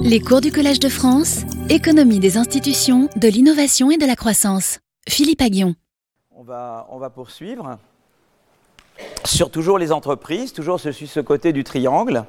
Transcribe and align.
Les 0.00 0.20
cours 0.20 0.40
du 0.40 0.50
Collège 0.50 0.80
de 0.80 0.88
France, 0.88 1.42
économie 1.68 2.18
des 2.18 2.36
institutions, 2.36 3.08
de 3.16 3.28
l'innovation 3.28 3.90
et 3.90 3.96
de 3.98 4.06
la 4.06 4.16
croissance. 4.16 4.78
Philippe 5.08 5.42
Aguillon. 5.42 5.74
On 6.34 6.42
va, 6.42 6.86
on 6.90 6.98
va 6.98 7.10
poursuivre 7.10 7.78
sur 9.24 9.50
toujours 9.50 9.78
les 9.78 9.92
entreprises, 9.92 10.52
toujours 10.52 10.78
suis 10.80 11.06
ce 11.06 11.20
côté 11.20 11.52
du 11.52 11.64
triangle. 11.64 12.24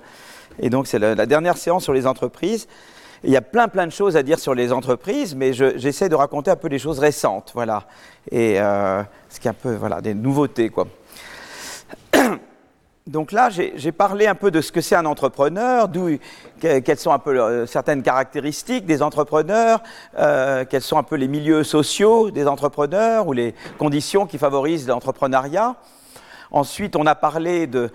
Et 0.60 0.70
donc 0.70 0.88
c'est 0.88 0.99
la, 0.99 1.26
dernière 1.26 1.57
séance 1.57 1.84
sur 1.84 1.94
les 1.94 2.07
entreprises. 2.07 2.68
Il 3.23 3.29
y 3.29 3.38
a 3.38 3.41
plein 3.41 3.68
plein 3.68 3.85
de 3.88 3.91
choses 3.91 4.17
à 4.17 4.23
dire 4.23 4.39
sur 4.39 4.55
les 4.55 4.71
entreprises, 4.71 5.35
mais 5.35 5.53
je- 5.53 5.77
j'essaie 5.77 6.09
de 6.09 6.15
raconter 6.15 6.49
un 6.51 6.55
peu 6.55 6.69
des 6.69 6.79
choses 6.79 6.97
récentes, 6.99 7.51
voilà, 7.53 7.85
et 8.31 8.59
euh, 8.59 9.03
ce 9.29 9.39
qui 9.39 9.47
est 9.47 9.51
un 9.51 9.53
peu 9.53 9.75
voilà 9.75 10.01
des 10.01 10.13
nouveautés 10.15 10.69
quoi. 10.69 10.88
Donc 13.07 13.31
là, 13.31 13.49
j'ai 13.49 13.91
parlé 13.91 14.27
un 14.27 14.36
peu 14.36 14.52
de 14.52 14.61
ce 14.61 14.71
que 14.71 14.79
c'est 14.79 14.95
un 14.95 15.07
entrepreneur, 15.07 15.88
d'où 15.88 16.17
que- 16.61 16.79
quelles 16.79 16.99
sont 16.99 17.11
un 17.11 17.17
peu 17.17 17.35
euh, 17.39 17.66
certaines 17.66 18.04
caractéristiques 18.04 18.85
des 18.85 19.02
entrepreneurs, 19.02 19.81
euh, 20.20 20.66
quels 20.70 20.84
sont 20.84 20.99
un 20.99 21.03
peu 21.03 21.16
les 21.16 21.27
milieux 21.27 21.63
sociaux 21.63 22.29
des 22.29 22.48
entrepreneurs 22.48 23.27
ou 23.27 23.34
les 23.34 23.55
conditions 23.79 24.27
qui 24.27 24.38
favorisent 24.38 24.88
l'entrepreneuriat. 24.88 25.76
Ensuite, 26.52 26.95
on 26.95 27.07
a 27.07 27.16
parlé 27.16 27.66
de, 27.66 27.90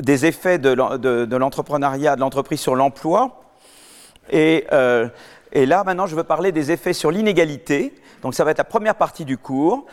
des 0.00 0.26
effets 0.26 0.58
de 0.58 0.70
l'en- 0.70 0.98
de- 0.98 1.24
de 1.24 1.36
l'entrepreneuriat, 1.36 2.16
de 2.16 2.20
l'entreprise 2.20 2.58
sur 2.60 2.74
l'emploi. 2.74 3.40
Euh, 4.34 5.08
et 5.52 5.66
là, 5.66 5.84
maintenant, 5.84 6.06
je 6.06 6.16
veux 6.16 6.24
parler 6.24 6.50
des 6.50 6.72
effets 6.72 6.92
sur 6.94 7.12
l'inégalité. 7.12 7.94
Donc, 8.22 8.34
ça 8.34 8.42
va 8.42 8.50
être 8.50 8.58
la 8.58 8.64
première 8.64 8.96
partie 8.96 9.24
du 9.24 9.38
cours. 9.38 9.86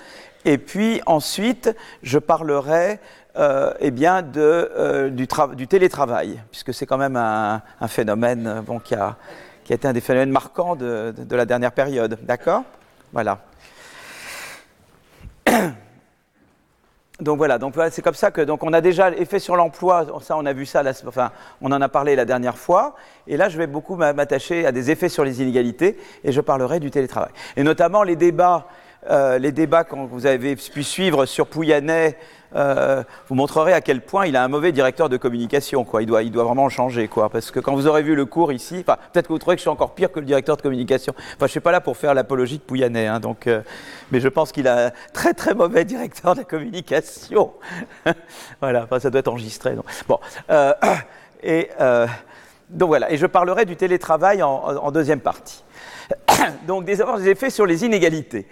Et 0.44 0.58
puis, 0.58 1.02
ensuite, 1.06 1.76
je 2.02 2.18
parlerai 2.18 3.00
euh, 3.38 3.74
eh 3.80 3.92
bien, 3.92 4.24
euh, 4.38 5.10
du, 5.10 5.26
tra- 5.26 5.56
du 5.56 5.68
télétravail, 5.68 6.42
puisque 6.52 6.74
c'est 6.74 6.86
quand 6.86 6.98
même 6.98 7.16
un, 7.16 7.62
phénomène 7.88 8.48
euh, 8.48 8.62
bon, 8.62 8.80
qui, 8.80 8.96
a, 8.96 9.16
qui 9.64 9.74
a 9.74 9.76
été 9.76 9.88
un 9.88 9.94
des 9.94 10.02
phénomènes 10.02 10.32
marquants 10.32 10.76
de, 10.76 11.14
de- 11.18 11.36
la 11.36 11.46
dernière 11.46 11.72
période. 11.72 12.18
D'accord? 12.24 12.64
Voilà. 13.14 13.40
Donc 17.22 17.38
voilà, 17.38 17.58
donc 17.58 17.76
c'est 17.92 18.02
comme 18.02 18.14
ça 18.14 18.30
que 18.30 18.42
donc 18.42 18.62
on 18.64 18.74
a 18.74 18.82
déjà 18.82 19.10
l'effet 19.10 19.40
sur 19.40 19.56
l'emploi, 19.56 20.06
ça 20.22 20.36
on 20.36 20.46
a 20.46 20.52
vu 20.52 20.66
ça, 20.66 20.84
enfin 21.08 21.32
on 21.62 21.72
en 21.72 21.82
a 21.82 21.88
parlé 21.88 22.14
la 22.14 22.26
dernière 22.26 22.58
fois, 22.58 22.98
et 23.26 23.38
là 23.38 23.48
je 23.48 23.58
vais 23.58 23.68
beaucoup 23.68 23.96
m'a- 23.96 24.12
m'attacher 24.12 24.66
à 24.66 24.74
des 24.74 24.92
effets 24.92 25.08
sur 25.08 25.24
les 25.24 25.42
inégalités 25.42 25.98
et 26.26 26.34
je 26.34 26.42
parlerai 26.42 26.82
du 26.82 26.92
télétravail. 26.92 27.32
Et 27.56 27.64
notamment 27.64 28.04
les 28.04 28.18
débats, 28.18 28.68
euh, 29.10 29.38
les 29.38 29.54
débats 29.54 29.86
quand 29.86 30.04
vous 30.06 30.26
avez 30.26 30.58
pu 30.58 30.84
suivre 30.84 31.26
sur 31.26 31.48
Pouyanné, 31.48 32.18
euh, 32.56 33.04
vous 33.28 33.36
montrerez 33.36 33.74
à 33.74 33.82
quel 33.82 34.02
point 34.02 34.26
il 34.26 34.36
a 34.36 34.44
un 34.44 34.48
mauvais 34.48 34.72
directeur 34.72 35.10
de 35.10 35.18
communication. 35.18 35.86
Il 36.00 36.06
doit, 36.06 36.24
il 36.24 36.32
doit 36.32 36.44
vraiment 36.44 36.70
changer, 36.70 37.10
parce 37.32 37.52
que 37.52 37.60
quand 37.60 37.76
vous 37.76 37.88
aurez 37.88 38.04
vu 38.04 38.16
le 38.16 38.26
cours 38.26 38.52
ici, 38.54 38.84
peut-être 38.84 39.28
que 39.28 39.34
vous 39.34 39.40
trouverez 39.40 39.56
que 39.56 39.60
je 39.60 39.64
suis 39.64 39.70
encore 39.70 39.94
pire 39.94 40.12
que 40.12 40.20
le 40.20 40.26
directeur 40.26 40.58
de 40.58 40.62
communication. 40.62 41.14
Enfin 41.36 41.48
je 41.48 41.52
suis 41.52 41.60
pas 41.60 41.72
là 41.72 41.82
pour 41.82 41.98
faire 41.98 42.14
l'apologie 42.14 42.58
de 42.58 42.64
Pouyanné, 42.64 43.08
hein, 43.08 43.20
donc, 43.20 43.48
euh, 43.48 43.62
mais 44.12 44.20
je 44.20 44.28
pense 44.28 44.52
qu'il 44.52 44.68
a 44.68 44.88
un 44.88 44.92
très 45.14 45.34
très 45.34 45.54
mauvais 45.54 45.86
directeur 45.86 46.36
de 46.36 46.44
communication. 46.44 47.54
voilà, 48.62 48.88
ça 49.00 49.10
doit 49.10 49.20
être 49.20 49.28
enregistré. 49.28 49.76
Bon, 50.08 50.20
euh, 50.50 50.74
et 51.44 51.70
donc 52.70 52.88
voilà, 52.88 53.12
et 53.12 53.18
je 53.18 53.28
parlerai 53.28 53.66
du 53.66 53.76
télétravail 53.76 54.42
en, 54.42 54.50
en 54.50 54.92
deuxième 54.92 55.20
partie. 55.20 55.64
donc 56.68 56.86
des 56.86 57.02
effets 57.28 57.50
sur 57.50 57.66
les 57.66 57.86
inégalités. 57.86 58.48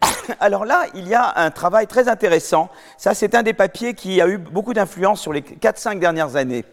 Alors 0.40 0.64
là, 0.64 0.86
il 0.94 1.08
y 1.08 1.14
a 1.14 1.32
un 1.36 1.50
travail 1.50 1.86
très 1.86 2.08
intéressant. 2.08 2.68
Ça, 2.96 3.14
c'est 3.14 3.34
un 3.34 3.42
des 3.42 3.54
papiers 3.54 3.94
qui 3.94 4.20
a 4.20 4.28
eu 4.28 4.38
beaucoup 4.38 4.74
d'influence 4.74 5.20
sur 5.20 5.32
les 5.32 5.42
4-5 5.42 5.98
dernières 5.98 6.36
années. 6.36 6.64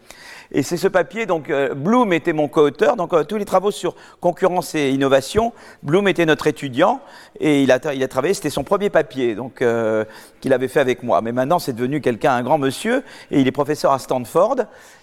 Et 0.52 0.64
c'est 0.64 0.78
ce 0.78 0.88
papier, 0.88 1.26
donc 1.26 1.50
euh, 1.50 1.73
Bloom 1.73 2.14
était 2.14 2.34
mon 2.34 2.48
co-auteur, 2.48 2.96
donc 2.96 3.14
euh, 3.14 3.23
tous 3.23 3.38
les 3.38 3.46
travaux 3.46 3.72
sur 3.72 3.96
concurrence 4.20 4.76
et 4.76 4.92
innovation, 4.92 5.53
Bloom 5.81 6.08
était 6.08 6.26
notre 6.26 6.48
étudiant 6.48 7.02
et 7.40 7.64
il 7.64 7.72
a, 7.72 7.80
il 7.94 8.03
a 8.03 8.08
travaillé, 8.08 8.34
c'était 8.34 8.52
son 8.52 8.64
premier 8.64 8.90
papier 8.90 9.34
donc 9.34 9.62
euh, 9.62 10.06
qu'il 10.42 10.53
avait 10.53 10.68
fait 10.68 10.80
avec 10.80 11.02
moi. 11.02 11.22
Mais 11.22 11.31
maintenant 11.31 11.59
c'est 11.59 11.74
devenu 11.74 12.00
quelqu'un, 12.00 12.34
un 12.34 12.44
grand 12.44 12.57
monsieur, 12.57 13.03
et 13.31 13.42
il 13.42 13.47
est 13.47 13.52
professeur 13.52 13.92
à 13.92 14.00
Stanford 14.00 14.57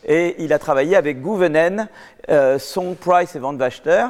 et 0.06 0.36
il 0.38 0.52
a 0.52 0.58
travaillé 0.58 0.96
avec 0.96 1.20
Gouvenen, 1.20 1.88
Song, 2.58 2.94
Price 2.94 3.34
et 3.34 3.40
Van 3.40 3.54
Wachter 3.54 4.06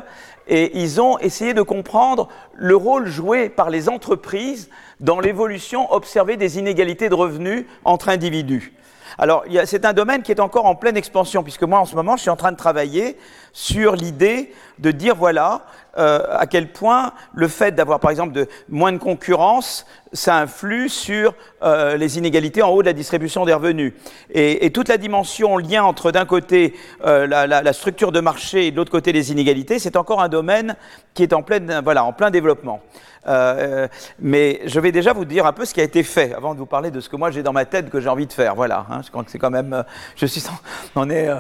et 0.53 0.79
ils 0.79 1.01
ont 1.01 1.19
essayé 1.19 1.55
de 1.55 1.63
comprendre 1.63 2.29
le 2.55 2.77
rôle 2.77 3.07
joué 3.07 3.49
par 3.49 3.71
les 3.71 3.89
entreprises 3.89 4.69
dans 5.01 5.19
l'évolution 5.19 5.91
observée 5.91 6.37
des 6.37 6.59
inégalités 6.59 7.09
de 7.09 7.15
revenus 7.15 7.65
entre 7.87 8.11
individus. 8.11 8.75
Alors, 9.19 9.45
c'est 9.65 9.85
un 9.85 9.93
domaine 9.93 10.23
qui 10.23 10.33
est 10.33 10.41
encore 10.41 10.67
en 10.67 10.75
pleine 10.75 10.97
expansion, 10.97 11.43
puisque 11.43 11.63
moi, 11.63 11.79
en 11.79 11.85
ce 11.85 11.95
moment, 11.95 12.17
je 12.17 12.23
suis 12.23 12.31
en 12.31 12.37
train 12.37 12.53
de 12.53 12.57
travailler 12.57 13.17
sur 13.53 13.95
l'idée 13.95 14.53
de 14.79 14.91
dire, 14.91 15.15
voilà, 15.15 15.67
euh, 15.99 16.21
à 16.31 16.47
quel 16.47 16.73
point 16.73 17.13
le 17.35 17.49
fait 17.49 17.73
d'avoir, 17.73 18.01
par 18.01 18.11
exemple, 18.11 18.47
moins 18.69 18.93
de 18.93 18.99
concurrence, 18.99 19.87
ça 20.15 20.37
influe 20.39 20.89
sur 20.89 21.35
euh, 21.63 21.97
les 21.97 22.17
inégalités 22.17 22.63
en 22.63 22.71
haut 22.71 22.83
de 22.83 22.87
la 22.87 22.95
distribution 22.95 23.45
des 23.45 23.53
revenus. 23.53 23.93
Et, 24.31 24.71
toute 24.73 24.89
la 24.89 24.97
dimension 24.97 25.59
lien 25.59 25.85
entre, 25.85 26.11
d'un 26.11 26.25
côté, 26.25 26.75
euh, 27.05 27.27
la, 27.27 27.73
structure 27.73 28.11
de 28.11 28.21
marché 28.21 28.67
et 28.67 28.71
de 28.71 28.77
l'autre 28.77 28.91
côté, 28.91 29.13
les 29.13 29.33
inégalités, 29.33 29.79
c'est 29.79 29.97
encore 29.97 30.23
un 30.23 30.29
domaine 30.29 30.77
qui 31.13 31.23
est 31.23 31.35
en 31.35 31.43
plein 31.43 32.31
développement. 32.31 32.81
Euh, 33.29 33.87
mais 34.19 34.61
je 34.67 34.81
vais 34.81 34.91
déjà 34.93 35.13
vous 35.13 35.25
dire 35.25 35.47
un 35.47 35.53
peu 35.53 35.65
ce 35.65 35.73
qui 35.75 35.81
a 35.81 35.85
été 35.85 36.03
fait 36.03 36.35
avant 36.35 36.55
de 36.55 36.59
vous 36.59 36.67
parler 36.67 36.91
de 36.91 37.01
ce 37.01 37.09
que 37.09 37.17
moi 37.17 37.31
j'ai 37.31 37.43
dans 37.43 37.53
ma 37.53 37.65
tête 37.65 37.89
que 37.89 38.01
j'ai 38.01 38.09
envie 38.09 38.27
de 38.27 38.33
faire. 38.33 38.55
Voilà, 38.55 38.87
hein, 38.91 39.01
c'est 39.29 39.39
quand 39.39 39.51
même, 39.51 39.73
euh, 39.73 39.83
je 40.17 40.27
suis, 40.27 40.43
on 40.97 41.09
est. 41.09 41.29
euh, 41.29 41.37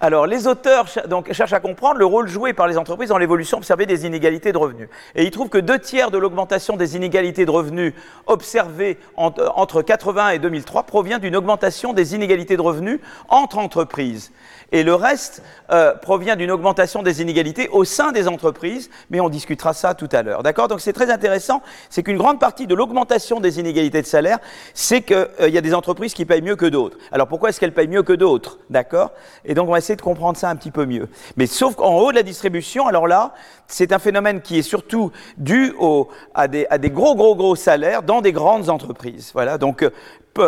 Alors, 0.00 0.26
les 0.26 0.46
auteurs 0.46 0.86
cherchent 1.32 1.52
à 1.52 1.60
comprendre 1.60 1.98
le 1.98 2.06
rôle 2.06 2.28
joué 2.28 2.52
par 2.52 2.66
les 2.66 2.78
entreprises 2.78 3.10
dans 3.10 3.18
l'évolution 3.18 3.58
observée 3.58 3.84
des 3.86 4.06
inégalités 4.06 4.52
de 4.52 4.58
revenus. 4.58 4.88
Et 5.14 5.24
ils 5.24 5.30
trouvent 5.30 5.48
que 5.50 5.58
deux 5.58 5.78
tiers 5.78 6.10
de 6.10 6.18
l'augmentation 6.18 6.76
des 6.76 6.96
inégalités 6.96 7.44
de 7.44 7.50
revenus 7.50 7.92
observée 8.26 8.98
en- 9.16 9.32
entre 9.54 9.82
80 9.82 10.30
et 10.30 10.38
2003 10.38 10.84
provient 10.84 11.18
d'une 11.18 11.36
augmentation 11.36 11.92
des 11.92 12.14
inégalités 12.14 12.56
de 12.56 12.62
revenus 12.62 13.00
entre 13.28 13.58
entreprises. 13.58 14.32
Et 14.70 14.82
le 14.82 14.94
reste 14.94 15.42
euh, 15.70 15.94
provient 15.94 16.36
d'une 16.36 16.50
augmentation 16.50 17.02
des 17.02 17.22
inégalités 17.22 17.68
au 17.68 17.84
sein 17.84 18.12
des 18.12 18.28
entreprises, 18.28 18.90
mais 19.08 19.18
on 19.20 19.30
discutera 19.30 19.72
ça 19.72 19.94
tout 19.94 20.08
à 20.12 20.22
l'heure. 20.22 20.42
D'accord? 20.42 20.68
Donc 20.68 20.80
c'est 20.80 20.92
très 20.92 21.10
intéressant, 21.10 21.62
c'est 21.88 22.02
qu'une 22.02 22.18
grande 22.18 22.38
partie 22.38 22.66
de 22.66 22.74
l'augmentation 22.74 23.40
des 23.40 23.60
inégalités 23.60 24.02
de 24.02 24.06
salaire, 24.06 24.38
c'est 24.74 25.00
qu'il 25.00 25.26
y 25.48 25.56
a 25.56 25.62
des 25.62 25.74
entreprises 25.74 26.12
qui 26.12 26.26
payent 26.26 26.42
mieux 26.42 26.56
que 26.56 26.66
d'autres. 26.66 26.98
Alors 27.12 27.28
pourquoi 27.28 27.48
est-ce 27.48 27.60
qu'elles 27.60 27.72
payent 27.72 27.88
mieux 27.88 28.02
que 28.02 28.12
d'autres? 28.12 28.58
D'accord? 28.68 29.12
Et 29.44 29.54
donc 29.54 29.68
on 29.68 29.72
va 29.72 29.78
essayer 29.78 29.96
de 29.96 30.02
comprendre 30.02 30.36
ça 30.36 30.50
un 30.50 30.56
petit 30.56 30.70
peu 30.70 30.84
mieux. 30.84 31.08
Mais 31.36 31.46
sauf 31.46 31.74
qu'en 31.74 31.96
haut 31.96 32.10
de 32.10 32.16
la 32.16 32.22
distribution, 32.22 32.86
alors 32.86 33.06
là, 33.06 33.32
c'est 33.68 33.92
un 33.92 33.98
phénomène 33.98 34.42
qui 34.42 34.58
est 34.58 34.62
surtout 34.62 35.12
dû 35.38 35.74
au- 35.78 36.08
à, 36.34 36.46
des, 36.46 36.66
à 36.68 36.76
des 36.78 36.90
gros, 36.90 37.14
gros, 37.14 37.34
gros 37.36 37.56
salaires 37.56 38.02
dans 38.02 38.20
des 38.20 38.32
grandes 38.32 38.68
entreprises. 38.68 39.30
Voilà, 39.32 39.56
donc 39.56 39.82
euh, 39.82 39.90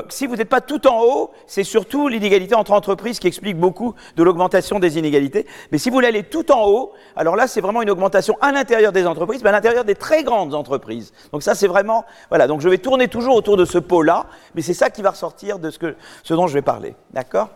si 0.09 0.27
vous 0.27 0.37
n'êtes 0.37 0.49
pas 0.49 0.61
tout 0.61 0.87
en 0.87 1.03
haut, 1.03 1.31
c'est 1.47 1.65
surtout 1.65 2.09
l'inégalité 2.09 2.55
entre 2.55 2.73
entreprises 2.73 3.19
qui 3.19 3.27
explique 3.27 3.59
beaucoup 3.59 3.95
de 4.17 4.23
l'augmentation 4.23 4.79
des 4.79 4.99
inégalités. 4.99 5.47
Mais 5.73 5.79
si 5.79 5.91
vous 5.91 5.95
voulez 5.95 6.09
aller 6.09 6.23
tout 6.23 6.51
en 6.53 6.67
haut, 6.67 6.93
alors 7.17 7.37
là, 7.37 7.47
c'est 7.47 7.61
vraiment 7.61 7.83
une 7.83 7.91
augmentation 7.91 8.37
à 8.41 8.53
l'intérieur 8.53 8.93
des 8.93 9.07
entreprises, 9.07 9.43
mais 9.43 9.51
à 9.51 9.53
l'intérieur 9.53 9.85
des 9.85 9.95
très 9.95 10.23
grandes 10.23 10.55
entreprises. 10.55 11.13
Donc 11.33 11.43
ça, 11.43 11.55
c'est 11.55 11.67
vraiment... 11.67 12.05
Voilà, 12.29 12.47
donc 12.47 12.61
je 12.61 12.69
vais 12.69 12.79
tourner 12.79 13.09
toujours 13.09 13.35
autour 13.35 13.57
de 13.57 13.65
ce 13.65 13.79
pot-là, 13.79 14.27
mais 14.55 14.63
c'est 14.63 14.75
ça 14.75 14.91
qui 14.91 15.03
va 15.03 15.11
ressortir 15.11 15.59
de 15.59 15.71
ce, 15.71 15.79
que, 15.79 15.97
dont 16.29 16.47
je 16.47 16.55
vais 16.55 16.63
parler. 16.63 16.95
D'accord? 17.13 17.49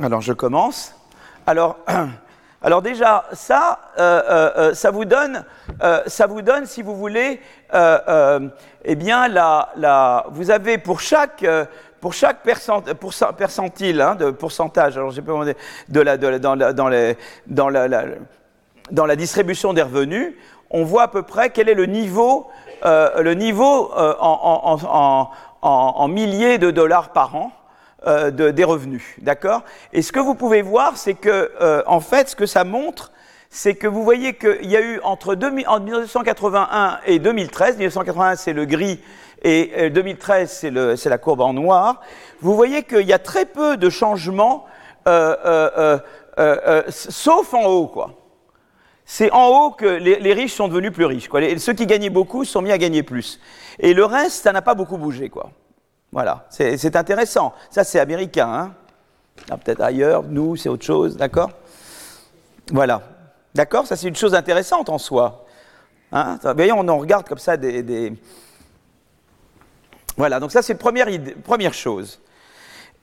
Alors, 0.00 0.20
je 0.20 0.32
commence. 0.32 0.94
Alors... 1.46 1.76
Alors 2.62 2.82
déjà, 2.82 3.26
ça, 3.32 3.78
euh, 3.98 4.22
euh, 4.28 4.50
euh, 4.56 4.74
ça 4.74 4.90
vous 4.90 5.04
donne, 5.04 5.44
ça 6.06 6.26
vous 6.26 6.42
donne, 6.42 6.66
si 6.66 6.82
vous 6.82 6.96
voulez, 6.96 7.40
eh 8.86 8.94
bien, 8.94 9.28
vous 10.30 10.50
avez 10.50 10.78
pour 10.78 11.00
chaque, 11.00 11.42
euh, 11.42 11.64
pour 12.00 12.14
chaque 12.14 12.38
pourcent- 12.94 13.32
percentile 13.36 14.00
hein, 14.00 14.14
de 14.14 14.30
pourcentage, 14.30 14.96
alors 14.96 15.10
j'ai 15.10 15.22
demandé, 15.22 15.54
de 15.88 16.00
de 16.16 16.26
la- 16.26 16.38
dans, 16.38 16.54
la, 16.54 16.72
dans, 16.72 16.88
les, 16.88 17.16
dans, 17.46 17.68
dans 18.90 19.06
la 19.06 19.16
distribution 19.16 19.72
des 19.72 19.82
revenus, 19.82 20.34
on 20.70 20.84
voit 20.84 21.02
à 21.04 21.08
peu 21.08 21.22
près 21.22 21.50
quel 21.50 21.68
est 21.68 21.74
le 21.74 21.86
niveau, 21.86 22.48
euh, 22.84 23.22
le 23.22 23.34
niveau 23.34 23.92
euh, 23.96 24.14
en, 24.20 24.78
en- 24.82 25.30
en- 25.62 26.08
milliers 26.08 26.58
de 26.58 26.70
dollars 26.70 27.10
par 27.10 27.34
an 27.34 27.50
euh, 28.06 28.30
de- 28.30 28.50
des 28.50 28.64
revenus, 28.64 29.02
d'accord? 29.18 29.62
Et 29.92 30.02
ce 30.02 30.12
que 30.12 30.20
vous 30.20 30.34
pouvez 30.36 30.62
voir, 30.62 30.96
c'est 30.96 31.14
que, 31.14 31.50
euh, 31.60 31.82
en 31.86 31.98
fait, 32.00 32.28
ce 32.30 32.36
que 32.36 32.46
ça 32.46 32.62
montre, 32.62 33.10
c'est 33.56 33.74
que 33.74 33.86
vous 33.86 34.04
voyez 34.04 34.34
qu'il 34.34 34.70
y 34.70 34.76
a 34.76 34.82
eu 34.82 35.00
entre 35.02 35.34
2000 35.34 35.66
en 35.66 35.80
1981 35.80 36.98
et 37.06 37.18
2013, 37.18 37.76
1981 37.78 38.36
c'est 38.36 38.52
le 38.52 38.66
gris 38.66 39.00
et 39.42 39.72
euh, 39.78 39.88
2013 39.88 40.50
c'est 40.50 40.70
le- 40.70 40.94
c'est 40.96 41.08
la 41.08 41.16
courbe 41.16 41.40
en 41.40 41.54
noir, 41.54 42.02
vous 42.42 42.54
voyez 42.54 42.82
qu'il 42.82 43.06
y 43.06 43.14
a 43.14 43.18
très 43.18 43.46
peu 43.46 43.78
de 43.78 43.88
changements, 43.88 44.66
euh, 45.08 45.34
euh, 45.46 45.70
euh, 45.78 45.98
euh, 46.38 46.56
euh, 46.66 46.82
sauf 46.90 47.54
en 47.54 47.64
haut, 47.64 47.86
quoi. 47.86 48.12
C'est 49.06 49.30
en 49.32 49.46
haut 49.48 49.70
que 49.70 49.86
les, 49.86 50.32
riches 50.34 50.52
sont 50.54 50.68
devenus 50.68 50.92
plus 50.92 51.04
riches. 51.06 51.28
Quoi. 51.28 51.40
Ceux 51.58 51.72
qui 51.74 51.86
gagnaient 51.86 52.10
beaucoup 52.10 52.44
sont 52.44 52.60
mis 52.60 52.72
à 52.72 52.76
gagner 52.78 53.04
plus. 53.04 53.38
Et 53.78 53.94
le 53.94 54.04
reste, 54.04 54.42
ça 54.42 54.52
n'a 54.52 54.62
pas 54.62 54.74
beaucoup 54.74 54.98
bougé. 54.98 55.28
Quoi. 55.30 55.52
Voilà, 56.10 56.44
c'est 56.50 56.76
c'est 56.76 56.96
intéressant. 56.96 57.54
Ça, 57.70 57.84
c'est 57.84 58.00
américain. 58.00 58.48
Hein 58.52 58.74
Ah, 59.48 59.56
Peut-être 59.58 59.80
ailleurs, 59.80 60.24
nous, 60.28 60.56
c'est 60.56 60.68
autre 60.68 60.84
chose, 60.84 61.16
d'accord? 61.16 61.50
Voilà. 62.72 63.00
D'accord 63.56 63.86
Ça, 63.86 63.96
c'est 63.96 64.06
une 64.06 64.16
chose 64.16 64.34
intéressante 64.34 64.90
en 64.90 64.98
soi. 64.98 65.46
Hein 66.12 66.38
voyez, 66.42 66.72
on 66.72 66.86
en 66.88 66.98
regarde 66.98 67.26
comme 67.26 67.38
ça 67.38 67.56
des. 67.56 68.12
Voilà, 70.18 70.40
donc 70.40 70.52
ça, 70.52 70.60
c'est 70.60 70.74
la 70.74 70.78
première, 70.78 71.08
première 71.42 71.72
chose. 71.72 72.20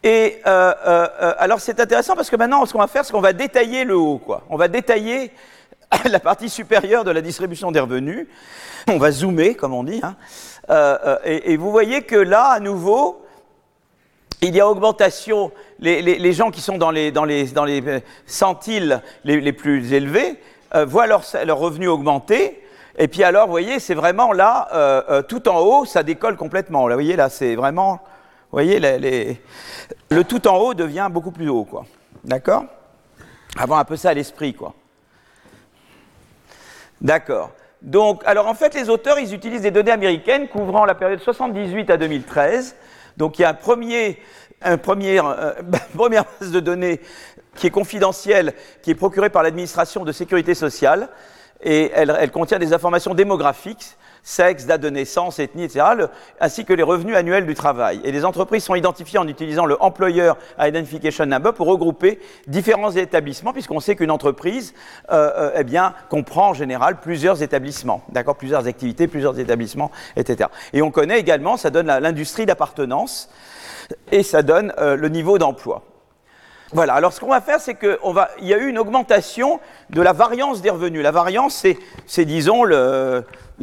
Et 0.03 0.41
euh, 0.45 0.73
euh, 0.85 1.07
euh, 1.21 1.33
alors, 1.39 1.59
c'est 1.59 1.79
intéressant 1.79 2.15
parce 2.15 2.29
que 2.29 2.35
maintenant, 2.35 2.65
ce 2.67 2.73
qu'on 2.73 2.79
va 2.79 2.87
faire, 2.87 3.03
c'est 3.03 3.11
qu'on 3.11 3.19
va 3.19 3.33
détailler 3.33 3.83
le 3.83 3.97
haut. 3.97 4.19
Quoi. 4.19 4.43
On 4.47 4.55
va 4.55 4.67
détailler 4.67 5.31
la 6.05 6.19
partie 6.19 6.49
supérieure 6.49 7.03
de 7.03 7.09
la 7.09 7.21
distribution 7.21 7.71
des 7.71 7.79
revenus. 7.79 8.27
On 8.87 8.99
va 8.99 9.11
zoomer, 9.11 9.55
comme 9.55 9.73
on 9.73 9.83
dit. 9.83 10.01
Hein. 10.03 10.15
et, 11.25 11.57
vous 11.57 11.71
voyez 11.71 12.03
que 12.03 12.15
là, 12.15 12.49
à 12.49 12.59
nouveau, 12.59 13.25
il 14.47 14.55
y 14.55 14.61
a 14.61 14.67
augmentation. 14.67 15.51
Les, 15.79 16.33
gens 16.33 16.51
qui 16.51 16.61
sont 16.61 16.77
dans 16.77 16.91
les, 16.91 17.11
dans 17.11 17.25
les, 17.25 17.45
dans 17.45 17.65
les 17.65 17.83
centiles 18.25 19.01
les, 19.23 19.53
plus 19.53 19.93
élevés 19.93 20.39
voient 20.73 21.07
leurs 21.07 21.23
leur 21.45 21.57
revenus 21.57 21.89
augmenter. 21.89 22.63
Et 22.97 23.07
puis 23.07 23.23
alors, 23.23 23.45
vous 23.45 23.51
voyez, 23.51 23.79
c'est 23.79 23.95
vraiment 23.95 24.33
là, 24.33 24.67
euh, 24.73 25.01
euh, 25.09 25.21
tout 25.23 25.47
en 25.47 25.59
haut, 25.59 25.85
ça 25.85 26.03
décolle 26.03 26.37
complètement. 26.37 26.87
Là, 26.87 26.95
vous 26.95 27.01
voyez, 27.01 27.15
là, 27.15 27.29
c'est 27.29 27.55
vraiment, 27.55 27.93
vous 27.93 28.59
voyez, 28.59 28.79
le 28.79 30.23
tout 30.23 30.47
en 30.47 30.57
haut 30.57 30.73
devient 30.73 31.07
beaucoup 31.11 31.31
plus 31.31 31.49
haut, 31.49 31.65
quoi. 31.65 31.85
D'accord? 32.23 32.65
Avoir 33.57 33.79
un 33.79 33.85
peu 33.85 33.95
ça 33.95 34.11
à 34.11 34.13
l'esprit, 34.13 34.53
quoi. 34.53 34.73
D'accord. 37.01 37.51
Donc, 37.81 38.21
alors 38.25 38.47
en 38.47 38.53
fait, 38.53 38.75
les 38.75 38.89
auteurs, 38.89 39.19
ils 39.19 39.33
utilisent 39.33 39.63
des 39.63 39.71
données 39.71 39.91
américaines 39.91 40.47
couvrant 40.47 40.85
la 40.85 40.95
période 40.95 41.19
78 41.19 41.89
à 41.89 41.97
2013. 41.97 42.75
Donc, 43.17 43.39
il 43.39 43.43
y 43.43 43.45
a 43.45 43.49
un 43.49 43.53
euh, 43.53 44.77
première 44.77 45.55
base 46.39 46.51
de 46.51 46.59
données 46.59 46.99
qui 47.55 47.67
est 47.67 47.71
confidentielle, 47.71 48.53
qui 48.81 48.91
est 48.91 48.95
procurée 48.95 49.29
par 49.29 49.43
l'administration 49.43 50.03
de 50.03 50.11
sécurité 50.11 50.55
sociale 50.55 51.09
et 51.61 51.91
elle, 51.93 52.31
contient 52.31 52.59
des 52.59 52.73
informations 52.73 53.13
démographiques, 53.13 53.95
sexe, 54.23 54.65
date 54.65 54.81
de 54.81 54.89
naissance, 54.89 55.37
ethnie, 55.39 55.65
etc., 55.65 55.85
ainsi 56.39 56.63
que 56.63 56.73
les 56.73 56.81
revenus 56.81 57.15
annuels 57.15 57.45
du 57.45 57.53
travail. 57.53 57.99
Et 58.05 58.11
les 58.11 58.23
entreprises 58.23 58.63
sont 58.63 58.75
identifiées 58.75 59.19
en 59.19 59.27
utilisant 59.27 59.65
le 59.65 59.81
Employer 59.81 60.31
Identification 60.57 61.25
Number 61.25 61.53
pour 61.53 61.67
regrouper 61.67 62.19
différents 62.47 62.91
établissements, 62.91 63.51
puisqu'on 63.51 63.81
sait 63.81 63.95
qu'une 63.95 64.11
entreprise 64.11 64.73
euh, 65.11 65.31
euh, 65.37 65.51
eh 65.57 65.63
bien, 65.63 65.93
comprend 66.09 66.49
en 66.49 66.53
général 66.53 66.99
plusieurs 67.01 67.43
établissements, 67.43 68.01
d'accord, 68.09 68.37
plusieurs 68.37 68.65
activités, 68.65 69.07
plusieurs 69.07 69.37
établissements, 69.39 69.91
etc. 70.15 70.49
Et 70.71 70.81
on 70.81 70.89
connaît 70.89 71.19
également, 71.19 71.57
ça 71.57 71.69
donne 71.69 71.87
l'industrie 71.87 72.45
d'appartenance 72.45 73.29
et 74.11 74.23
ça 74.23 74.41
donne 74.41 74.73
euh, 74.77 74.95
le 74.95 75.09
niveau 75.09 75.37
d'emploi. 75.37 75.83
Voilà, 76.71 76.95
alors 76.95 77.13
ce 77.13 77.19
qu'on 77.19 77.29
va 77.29 77.41
faire, 77.41 77.59
c'est 77.59 77.75
qu'il 77.75 77.97
y 78.41 78.53
a 78.53 78.57
eu 78.57 78.67
une 78.67 78.79
augmentation 78.79 79.59
de 79.91 80.01
la 80.01 80.11
variance 80.11 80.63
des 80.63 80.71
revenus. 80.71 81.03
La 81.03 81.11
variance, 81.11 81.63
c'est, 82.07 82.25
disons, 82.25 82.63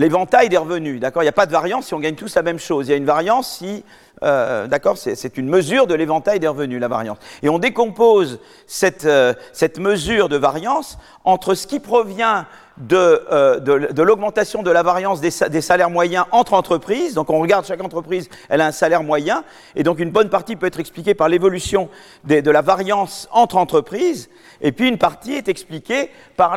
l'éventail 0.01 0.49
des 0.49 0.57
revenus. 0.57 0.99
D'accord? 0.99 1.23
Il 1.23 1.27
n'y 1.27 1.31
a 1.31 1.33
pas 1.33 1.47
de 1.47 1.53
variance 1.53 1.87
si 1.87 1.95
on 1.95 2.01
gagne 2.01 2.15
tous 2.15 2.35
la 2.35 2.43
même 2.43 2.59
chose. 2.59 2.89
Il 2.89 2.91
y 2.91 2.95
a 2.95 2.97
une 2.97 3.05
variance 3.05 3.59
si. 3.59 3.85
Euh, 4.23 4.67
d'accord? 4.67 4.97
C'est, 4.97 5.37
une 5.37 5.49
mesure 5.49 5.87
de 5.87 5.95
l'éventail 5.95 6.41
des 6.41 6.49
revenus, 6.49 6.81
la 6.81 6.89
variance. 6.89 7.19
Et 7.43 7.49
on 7.51 7.59
décompose 7.59 8.41
cette, 8.67 9.05
euh, 9.05 9.35
cette 9.53 9.79
mesure 9.79 10.29
de 10.29 10.37
variance 10.37 10.99
entre 11.25 11.55
ce 11.55 11.67
qui 11.67 11.81
provient 11.81 12.47
euh, 12.93 13.61
de, 13.61 14.03
l'augmentation 14.03 14.63
de 14.63 14.71
la 14.71 14.83
variance 14.83 15.21
des, 15.21 15.31
salaires 15.61 15.91
moyens 15.91 16.25
entre 16.31 16.55
entreprises. 16.55 17.15
Donc 17.15 17.29
on 17.29 17.39
regarde 17.39 17.67
chaque 17.67 17.83
entreprise, 17.83 18.29
elle 18.49 18.63
a 18.63 18.67
un 18.67 18.73
salaire 18.73 19.03
moyen, 19.03 19.45
et 19.77 19.83
donc 19.83 19.99
une 19.99 20.11
bonne 20.11 20.31
partie 20.31 20.57
peut 20.57 20.67
être 20.67 20.81
expliquée 20.81 21.15
par 21.15 21.29
l'évolution 21.29 21.91
de 22.25 22.51
la 22.51 22.63
variance 22.63 23.29
entre 23.33 23.59
entreprises, 23.59 24.31
et 24.63 24.73
puis 24.73 24.89
une 24.89 24.99
partie 24.99 25.35
est 25.35 25.49
expliquée 25.49 26.11
par 26.37 26.57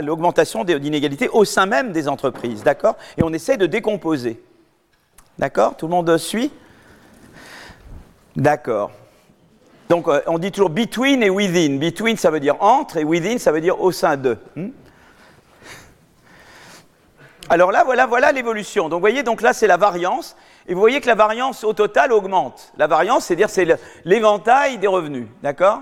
l'augmentation 0.00 0.64
d'inégalités 0.64 1.28
au 1.30 1.44
sein 1.44 1.64
même 1.64 1.92
des 1.92 2.08
entreprises. 2.08 2.57
D'accord 2.64 2.96
Et 3.16 3.22
on 3.22 3.32
essaie 3.32 3.56
de 3.56 3.66
décomposer. 3.66 4.42
D'accord 5.38 5.76
Tout 5.76 5.86
le 5.86 5.92
monde 5.92 6.16
suit 6.18 6.50
D'accord. 8.36 8.90
Donc 9.88 10.06
euh, 10.06 10.20
on 10.26 10.38
dit 10.38 10.52
toujours 10.52 10.70
between 10.70 11.22
et 11.22 11.30
within. 11.30 11.78
Between 11.78 12.16
ça 12.16 12.30
veut 12.30 12.40
dire 12.40 12.56
entre 12.60 12.98
et 12.98 13.04
within 13.04 13.38
ça 13.38 13.52
veut 13.52 13.60
dire 13.60 13.80
au 13.80 13.90
sein 13.90 14.16
de. 14.16 14.36
Hmm 14.54 14.68
alors 17.50 17.72
là, 17.72 17.82
voilà, 17.84 18.06
voilà 18.06 18.30
l'évolution. 18.32 18.88
Donc 18.88 18.98
vous 18.98 19.00
voyez, 19.00 19.22
donc 19.22 19.40
là 19.40 19.52
c'est 19.52 19.66
la 19.66 19.78
variance, 19.78 20.36
et 20.66 20.74
vous 20.74 20.80
voyez 20.80 21.00
que 21.00 21.06
la 21.06 21.14
variance 21.14 21.64
au 21.64 21.72
total 21.72 22.12
augmente. 22.12 22.72
La 22.76 22.86
variance, 22.86 23.24
c'est-à-dire 23.24 23.48
c'est 23.48 23.66
l'éventail 24.04 24.78
des 24.78 24.86
revenus, 24.86 25.26
d'accord 25.42 25.80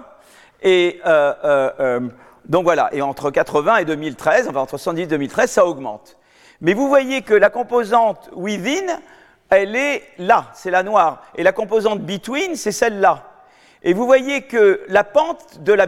Et 0.63 1.01
euh, 1.07 1.35
euh, 1.45 2.01
donc 2.49 2.65
voilà, 2.65 2.89
et 2.93 3.03
entre 3.03 3.31
80 3.31 3.79
et 3.79 3.85
2013, 3.85 4.49
enfin 4.49 4.61
entre 4.61 4.79
70 4.79 5.03
et 5.03 5.07
2013, 5.07 5.51
ça 5.51 5.67
augmente. 5.67 6.17
Mais 6.61 6.75
vous 6.75 6.89
voyez 6.89 7.23
que 7.23 7.35
la 7.35 7.51
composante 7.51 8.31
within, 8.35 9.01
elle 9.51 9.77
est 9.77 10.03
là, 10.19 10.51
c'est 10.55 10.71
la 10.71 10.83
noire, 10.83 11.23
et 11.37 11.43
la 11.43 11.53
composante 11.53 12.01
between, 12.01 12.57
c'est 12.57 12.73
celle-là. 12.73 13.25
Et 13.83 13.93
vous 13.93 14.07
voyez 14.07 14.43
que 14.43 14.81
la 14.89 15.05
pente 15.05 15.63
de 15.63 15.73
la, 15.73 15.87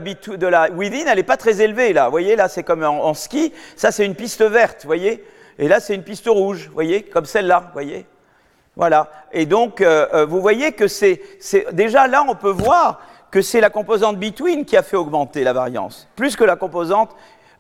within, 0.71 1.07
elle 1.07 1.17
n'est 1.17 1.23
pas 1.23 1.37
très 1.37 1.61
élevée 1.61 1.93
là. 1.93 2.05
Vous 2.05 2.13
voyez, 2.13 2.37
là 2.37 2.49
c'est 2.49 2.63
comme 2.63 2.85
en, 2.85 3.05
en 3.05 3.15
ski, 3.15 3.53
ça 3.77 3.91
c'est 3.91 4.07
une 4.07 4.15
piste 4.15 4.43
verte, 4.43 4.83
vous 4.83 4.89
voyez 4.89 5.25
et 5.59 5.67
là, 5.67 5.81
c'est 5.81 5.95
une 5.95 6.05
piste 6.05 6.29
rouge, 6.29 6.69
vous 6.69 6.75
voyez, 6.75 7.03
comme 7.03 7.25
celle-là, 7.25 7.61
vous 7.67 7.73
voyez. 7.73 8.07
Voilà. 8.77 9.11
Et 9.33 9.45
donc, 9.45 9.81
euh, 9.81 10.07
euh, 10.15 10.25
vous 10.25 10.41
voyez 10.41 10.73
que 10.73 10.87
c'est, 10.87 11.21
déjà 11.73 12.07
là, 12.07 12.25
on 12.29 12.37
peut 12.37 12.51
voir 12.51 13.01
que 13.31 13.43
c'est 13.43 13.61
la 13.61 13.69
composante 13.69 14.19
between 14.19 14.65
qui 14.65 14.77
a 14.77 14.83
fait 14.83 14.97
augmenter 14.97 15.43
la 15.43 15.53
variance, 15.53 16.09
plus 16.15 16.37
que 16.37 16.45
la 16.45 16.55
composante 16.55 17.11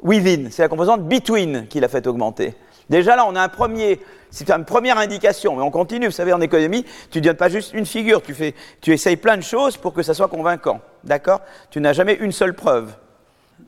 within. 0.00 0.48
C'est 0.50 0.62
la 0.62 0.68
composante 0.68 1.02
between 1.08 1.66
qui 1.66 1.80
l'a 1.80 1.88
fait 1.88 2.06
augmenter. 2.06 2.54
Déjà 2.88 3.16
là, 3.16 3.26
on 3.26 3.36
a 3.36 3.42
un 3.42 3.48
premier, 3.48 4.00
c'est 4.30 4.50
une 4.50 4.64
première 4.64 4.98
indication, 4.98 5.56
mais 5.56 5.62
on 5.62 5.70
continue. 5.70 6.06
Vous 6.06 6.12
savez, 6.12 6.32
en 6.32 6.40
économie, 6.40 6.84
tu 7.10 7.18
ne 7.18 7.24
donnes 7.24 7.36
pas 7.36 7.48
juste 7.48 7.72
une 7.74 7.86
figure, 7.86 8.22
tu, 8.22 8.34
fais, 8.34 8.54
tu 8.80 8.92
essayes 8.92 9.16
plein 9.16 9.36
de 9.36 9.42
choses 9.42 9.76
pour 9.76 9.92
que 9.92 10.02
ça 10.02 10.14
soit 10.14 10.28
convaincant. 10.28 10.80
D'accord? 11.04 11.40
Tu 11.70 11.80
n'as 11.80 11.92
jamais 11.92 12.14
une 12.14 12.32
seule 12.32 12.54
preuve. 12.54 12.94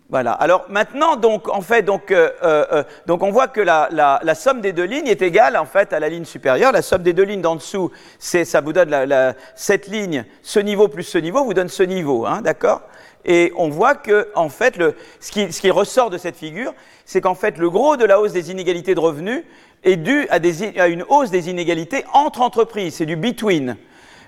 Voilà. 0.09 0.33
Alors 0.33 0.67
maintenant, 0.69 1.15
donc, 1.15 1.49
en 1.49 1.61
fait, 1.61 1.83
donc, 1.83 2.11
euh, 2.11 2.31
euh, 2.43 2.67
euh, 2.73 2.83
donc 3.07 3.23
on 3.23 3.31
voit 3.31 3.47
que 3.47 3.61
la, 3.61 3.89
la, 3.93 4.35
somme 4.35 4.61
des 4.61 4.73
deux 4.73 4.85
lignes 4.85 5.07
est 5.07 5.23
égale 5.23 5.57
en 5.57 5.67
fait 5.67 5.93
à 5.93 6.01
la 6.01 6.09
ligne 6.09 6.25
supérieure. 6.25 6.73
La 6.73 6.83
somme 6.83 7.03
des 7.03 7.13
deux 7.13 7.23
lignes 7.23 7.41
d'en 7.41 7.55
dessous, 7.55 7.93
c'est 8.19 8.45
ça 8.45 8.61
vous 8.61 8.73
donne 8.73 8.91
la, 8.91 9.35
cette 9.55 9.87
ligne, 9.87 10.25
ce 10.43 10.59
niveau 10.59 10.89
plus 10.89 11.05
ce 11.05 11.19
niveau 11.19 11.45
vous 11.45 11.55
donne 11.55 11.69
ce 11.69 11.85
niveau, 11.85 12.27
hein, 12.27 12.41
d'accord? 12.43 12.83
Et 13.25 13.53
on 13.57 13.69
voit 13.69 13.95
que 13.95 14.29
en 14.35 14.49
fait, 14.49 14.77
le, 14.77 14.95
ce, 15.21 15.31
qui, 15.31 15.53
ce 15.53 15.61
qui 15.61 15.71
ressort 15.71 16.11
de 16.11 16.19
cette 16.19 16.37
figure, 16.37 16.73
c'est 17.05 17.21
qu'en 17.21 17.35
fait 17.35 17.59
le 17.59 17.69
gros 17.71 17.97
de 17.97 18.05
la 18.05 18.21
hausse 18.21 18.33
des 18.33 18.51
inégalités 18.51 18.95
de 18.95 19.01
revenus 19.01 19.45
est 19.85 19.97
dû 19.97 20.27
à, 20.31 20.39
des, 20.39 20.79
à 20.79 20.89
une 20.89 21.05
hausse 21.09 21.31
des 21.31 21.51
inégalités 21.51 22.05
entre 22.13 22.41
entreprises. 22.41 22.95
C'est 22.95 23.07
du 23.07 23.17
between. 23.17 23.77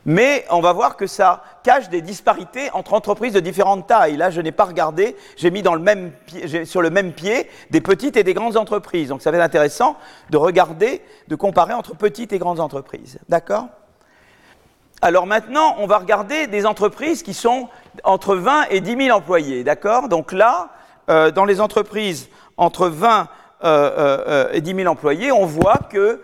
Mais 0.05 0.45
on 0.51 0.61
va 0.61 0.73
voir 0.73 0.97
que 0.97 1.07
ça 1.07 1.45
cache 1.63 1.89
des 1.89 2.03
disparités 2.03 2.71
entre 2.73 2.95
entreprises 2.95 3.33
de 3.35 3.41
différentes 3.41 3.87
tailles. 3.87 4.17
Là, 4.17 4.31
je 4.31 4.41
n'ai 4.41 4.51
pas 4.51 4.65
regardé, 4.65 5.17
j'ai 5.37 5.51
mis 5.53 5.63
dans 5.63 5.75
le 5.75 5.81
même 5.81 6.13
sur 6.65 6.83
le 6.83 6.91
même 6.91 7.13
pied 7.13 7.49
des 7.71 7.81
petites 7.81 8.17
et 8.17 8.25
des 8.25 8.35
grandes 8.35 8.57
entreprises. 8.57 9.11
Donc 9.11 9.23
ça 9.23 9.31
va 9.31 9.37
être 9.37 9.45
intéressant 9.45 9.97
de 10.31 10.37
regarder, 10.37 11.03
de 11.29 11.37
comparer 11.37 11.75
entre 11.75 11.95
petites 11.95 12.33
et 12.33 12.39
grandes 12.39 12.59
entreprises. 12.59 13.21
D'accord? 13.29 13.69
Alors 15.03 15.27
maintenant, 15.27 15.77
on 15.79 15.87
va 15.87 15.99
regarder 15.99 16.47
des 16.47 16.65
entreprises 16.65 17.23
qui 17.23 17.35
sont 17.35 17.69
entre 18.05 18.37
20 18.37 18.67
et 18.71 18.81
10 18.81 19.07
000 19.07 19.17
employés. 19.17 19.65
D'accord? 19.65 20.09
Donc 20.09 20.33
là, 20.33 20.71
euh, 21.11 21.31
dans 21.31 21.45
les 21.45 21.61
entreprises 21.61 22.31
entre 22.57 22.89
20 22.89 23.29
euh, 23.65 23.91
euh, 23.99 24.49
et 24.53 24.61
10 24.61 24.75
000 24.77 24.89
employés, 24.89 25.33
on 25.33 25.45
voit 25.45 25.81
que 25.91 26.21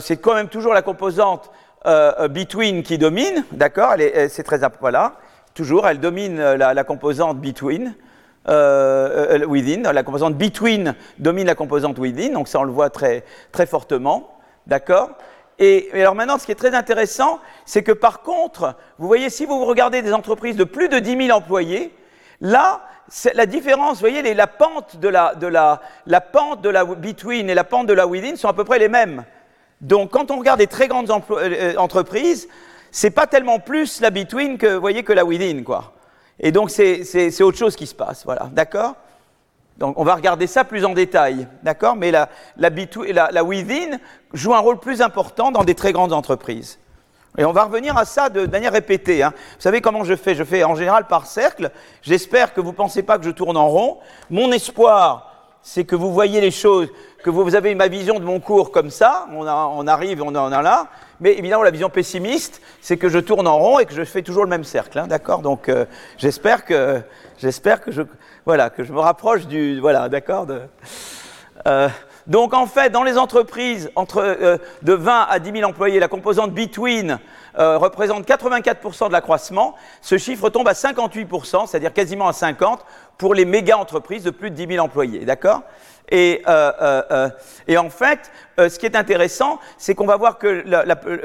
c'est 0.00 0.16
quand 0.16 0.34
même 0.34 0.48
toujours 0.48 0.74
la 0.74 0.82
composante 0.82 1.52
euh, 1.86 2.12
euh, 2.18 2.28
between 2.28 2.82
qui 2.82 2.98
domine, 2.98 3.44
d'accord? 3.52 3.94
C'est 4.28 4.42
très 4.42 4.58
voilà, 4.80 5.14
toujours, 5.54 5.86
elle 5.86 6.00
domine 6.00 6.40
euh, 6.40 6.56
la, 6.56 6.84
composante 6.84 7.38
between. 7.38 7.94
within, 8.46 9.92
la 9.92 10.02
composante 10.02 10.34
between 10.34 10.94
domine 11.18 11.46
la 11.46 11.54
composante 11.54 11.98
within, 11.98 12.32
donc 12.32 12.48
ça 12.48 12.58
on 12.58 12.64
le 12.64 12.72
voit 12.72 12.90
très, 12.90 13.24
très 13.52 13.66
fortement, 13.66 14.38
d'accord? 14.66 15.10
Et, 15.58 15.88
alors 15.92 16.14
maintenant, 16.14 16.38
ce 16.38 16.46
qui 16.46 16.52
est 16.52 16.56
très 16.56 16.74
intéressant, 16.74 17.40
c'est 17.64 17.82
que 17.82 17.92
par 17.92 18.22
contre, 18.22 18.74
vous 18.98 19.06
voyez, 19.08 19.28
si 19.30 19.44
vous 19.44 19.64
regardez 19.64 20.02
des 20.02 20.12
entreprises 20.12 20.56
de 20.56 20.64
plus 20.64 20.88
de 20.88 20.98
10 20.98 21.26
000 21.26 21.36
employés, 21.36 21.92
là, 22.40 22.82
la 23.34 23.46
différence, 23.46 23.94
vous 23.94 24.00
voyez, 24.08 24.34
la 24.34 24.46
pente 24.46 24.98
de 24.98 25.08
la, 25.08 25.34
de 25.34 25.46
la, 25.46 25.80
la 26.06 26.20
pente 26.20 26.60
de 26.60 26.68
la 26.68 26.84
between 26.84 27.50
et 27.50 27.54
la 27.54 27.64
pente 27.64 27.86
de 27.86 27.92
la 27.92 28.06
within 28.06 28.36
sont 28.36 28.48
à 28.48 28.52
peu 28.52 28.64
près 28.64 28.78
les 28.78 28.88
mêmes. 28.88 29.24
Donc, 29.80 30.10
quand 30.10 30.30
on 30.30 30.38
regarde 30.38 30.58
des 30.58 30.66
très 30.66 30.88
grandes 30.88 31.10
euh, 31.10 31.20
euh, 31.30 31.76
entreprises, 31.76 32.48
c'est 32.90 33.10
pas 33.10 33.26
tellement 33.26 33.58
plus 33.58 34.00
la 34.00 34.10
between 34.10 34.58
que, 34.58 34.76
voyez, 34.76 35.02
que 35.02 35.12
la 35.12 35.24
within, 35.24 35.62
quoi. 35.62 35.94
Et 36.40 36.52
donc, 36.52 36.70
c'est 36.70 37.42
autre 37.42 37.58
chose 37.58 37.74
qui 37.74 37.86
se 37.86 37.94
passe, 37.94 38.24
voilà, 38.24 38.48
d'accord? 38.52 38.94
Donc, 39.78 39.96
on 39.96 40.04
va 40.04 40.16
regarder 40.16 40.46
ça 40.48 40.64
plus 40.64 40.84
en 40.84 40.92
détail, 40.92 41.46
d'accord? 41.62 41.94
Mais 41.94 42.10
la, 42.10 42.28
la, 42.56 42.70
la, 43.30 43.44
within 43.44 43.98
joue 44.32 44.54
un 44.54 44.58
rôle 44.58 44.80
plus 44.80 45.00
important 45.00 45.52
dans 45.52 45.62
des 45.62 45.76
très 45.76 45.92
grandes 45.92 46.12
entreprises. 46.12 46.78
Et 47.36 47.44
on 47.44 47.52
va 47.52 47.64
revenir 47.64 47.96
à 47.96 48.04
ça 48.04 48.28
de, 48.28 48.46
manière 48.46 48.72
répétée. 48.72 49.22
Hein. 49.22 49.32
Vous 49.36 49.62
savez 49.62 49.80
comment 49.80 50.02
je 50.02 50.16
fais? 50.16 50.34
Je 50.34 50.42
fais 50.42 50.64
en 50.64 50.74
général 50.74 51.06
par 51.06 51.26
cercle. 51.26 51.70
J'espère 52.02 52.52
que 52.52 52.60
vous 52.60 52.72
ne 52.72 52.76
pensez 52.76 53.04
pas 53.04 53.18
que 53.18 53.24
je 53.24 53.30
tourne 53.30 53.56
en 53.56 53.68
rond. 53.68 53.98
Mon 54.30 54.50
espoir, 54.50 55.28
c'est 55.62 55.84
que 55.84 55.94
vous 55.94 56.12
voyez 56.12 56.40
les 56.40 56.50
choses, 56.50 56.88
que 57.22 57.30
vous 57.30 57.54
avez 57.54 57.74
ma 57.74 57.88
vision 57.88 58.18
de 58.18 58.24
mon 58.24 58.40
cours 58.40 58.72
comme 58.72 58.90
ça, 58.90 59.26
on, 59.32 59.46
on 59.46 59.86
arrive, 59.86 60.22
on 60.22 60.34
en 60.34 60.52
a 60.52 60.62
là, 60.62 60.88
mais 61.20 61.36
évidemment 61.36 61.62
la 61.62 61.70
vision 61.70 61.90
pessimiste, 61.90 62.62
c'est 62.80 62.96
que 62.96 63.08
je 63.08 63.18
tourne 63.18 63.46
en 63.46 63.58
rond 63.58 63.78
et 63.78 63.86
que 63.86 63.94
je 63.94 64.04
fais 64.04 64.22
toujours 64.22 64.44
le 64.44 64.50
même 64.50 64.64
cercle, 64.64 64.98
hein, 64.98 65.06
d'accord? 65.06 65.40
Donc 65.40 65.68
euh, 65.68 65.84
j'espère 66.16 66.64
que 66.64 67.02
j'espère 67.38 67.80
que 67.80 67.90
je 67.90 68.02
voilà 68.48 68.70
que 68.70 68.82
je 68.82 68.94
me 68.94 69.00
rapproche 69.00 69.46
du 69.46 69.78
voilà, 69.78 70.08
d'accord 70.08 70.46
euh, 71.66 71.88
donc 72.26 72.54
en 72.54 72.66
fait, 72.66 72.88
dans 72.88 73.02
les 73.02 73.18
entreprises 73.18 73.90
entre 73.94 74.22
euh, 74.22 74.56
de 74.80 74.94
20 74.94 75.26
à 75.28 75.38
10 75.38 75.52
000 75.58 75.68
employés, 75.68 76.00
la 76.00 76.08
composante 76.08 76.54
between 76.54 77.18
euh, 77.58 77.76
représente 77.76 78.26
84% 78.26 79.08
de 79.08 79.12
l'accroissement. 79.12 79.74
Ce 80.00 80.16
chiffre 80.16 80.48
tombe 80.48 80.66
à 80.66 80.72
58%, 80.72 81.66
c'est-à-dire 81.66 81.92
quasiment 81.92 82.26
à 82.26 82.30
50% 82.30 82.78
pour 83.18 83.34
les 83.34 83.44
méga 83.44 83.76
entreprises 83.76 84.22
de 84.22 84.30
plus 84.30 84.50
de 84.50 84.54
10 84.54 84.76
000 84.76 84.82
employés. 84.82 85.26
D'accord? 85.26 85.60
Et, 86.10 86.42
et, 87.66 87.76
en 87.76 87.90
fait, 87.90 88.30
ce 88.56 88.78
qui 88.78 88.86
est 88.86 88.96
intéressant, 88.96 89.58
c'est 89.76 89.94
qu'on 89.94 90.06
va 90.06 90.16
voir 90.16 90.38
que 90.38 90.64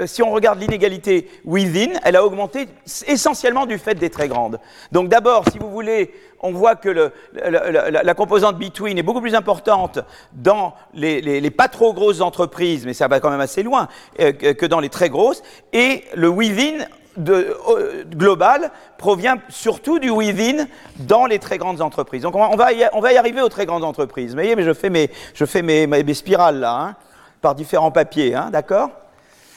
si 0.08 0.22
on 0.22 0.32
regarde 0.32 0.60
l'inégalité 0.60 1.30
within, 1.46 1.98
elle 2.03 2.18
a 2.18 2.25
augmenté 2.25 2.68
essentiellement 3.08 3.65
du 3.65 3.77
fait 3.77 3.96
des 3.96 4.10
très 4.10 4.27
grandes. 4.27 4.60
Donc 4.92 5.08
d'abord, 5.08 5.46
si 5.50 5.58
vous 5.58 5.72
voulez, 5.72 6.12
on 6.44 6.52
voit 6.52 6.76
que 6.76 7.12
la, 7.34 8.14
composante 8.14 8.58
between 8.58 8.98
est 8.98 9.04
beaucoup 9.04 9.22
plus 9.22 9.34
importante 9.34 10.00
dans 10.34 10.76
les, 10.94 11.50
pas 11.50 11.70
trop 11.70 11.94
grosses 11.94 12.22
entreprises, 12.22 12.86
mais 12.86 12.94
ça 12.94 13.08
va 13.08 13.20
quand 13.20 13.32
même 13.32 13.40
assez 13.40 13.64
loin, 13.64 13.88
que 14.18 14.66
dans 14.66 14.80
les 14.80 14.90
très 14.90 15.10
grosses. 15.10 15.42
Et 15.72 16.04
le 16.16 16.28
within 16.28 16.86
euh, 17.30 18.04
global 18.06 18.72
provient 18.98 19.38
surtout 19.48 20.00
du 20.00 20.10
within 20.10 20.68
dans 21.00 21.26
les 21.26 21.40
très 21.40 21.58
grandes 21.58 21.82
entreprises. 21.82 22.24
Donc 22.24 22.36
on 22.36 22.56
va, 22.56 22.74
y, 22.74 22.84
arriver 23.18 23.42
aux 23.42 23.50
très 23.50 23.66
grandes 23.66 23.84
entreprises. 23.84 24.32
Vous 24.32 24.36
voyez, 24.36 24.56
mais 24.56 24.64
je 24.64 25.46
fais 25.46 25.62
mes, 25.62 26.14
spirales 26.14 26.60
là, 26.60 26.76
hein, 26.76 26.96
par 27.42 27.56
différents 27.56 27.92
papiers, 27.92 28.36
hein, 28.36 28.50
d'accord? 28.52 28.90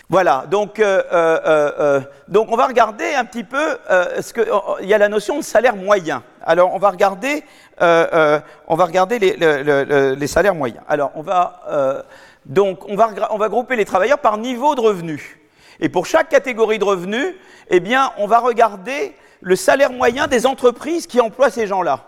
Voilà, 0.09 0.45
donc, 0.49 0.79
euh, 0.79 1.03
euh, 1.13 1.73
euh, 1.81 2.01
donc 2.29 2.53
on 2.53 2.57
va 2.57 2.69
regarder 2.69 3.15
un 3.15 3.25
petit 3.25 3.43
peu 3.43 3.77
ce 4.21 4.33
que 4.33 4.43
il 4.81 4.89
y 4.89 4.95
a 4.95 4.99
la 4.99 5.09
notion 5.09 5.39
de 5.39 5.43
salaire 5.43 5.75
moyen. 5.75 6.23
Alors 6.47 6.73
on 6.73 6.79
va 6.79 6.91
regarder, 6.91 7.45
on 7.81 8.75
va 8.75 8.85
regarder 8.85 9.19
les, 9.19 10.27
salaires 10.27 10.55
moyens. 10.55 10.83
Alors 10.89 11.11
on 11.15 11.23
va 11.23 12.05
donc 12.47 12.89
on 12.89 12.97
va, 12.97 13.11
on 13.31 13.39
va 13.39 13.49
grouper 13.49 13.77
les 13.77 13.85
travailleurs 13.85 14.21
par 14.21 14.39
niveau 14.39 14.75
de 14.75 14.81
revenu. 14.81 15.41
Et 15.81 15.89
pour 15.89 16.07
chaque 16.07 16.29
catégorie 16.29 16.79
de 16.79 16.85
revenus, 16.85 17.35
eh 17.69 17.81
bien, 17.81 18.13
on 18.19 18.27
va 18.27 18.39
regarder 18.39 19.15
le 19.41 19.57
salaire 19.57 19.93
moyen 19.93 20.27
des 20.27 20.47
entreprises 20.47 21.07
qui 21.07 21.21
emploient 21.21 21.51
ces 21.51 21.67
gens-là 21.67 22.05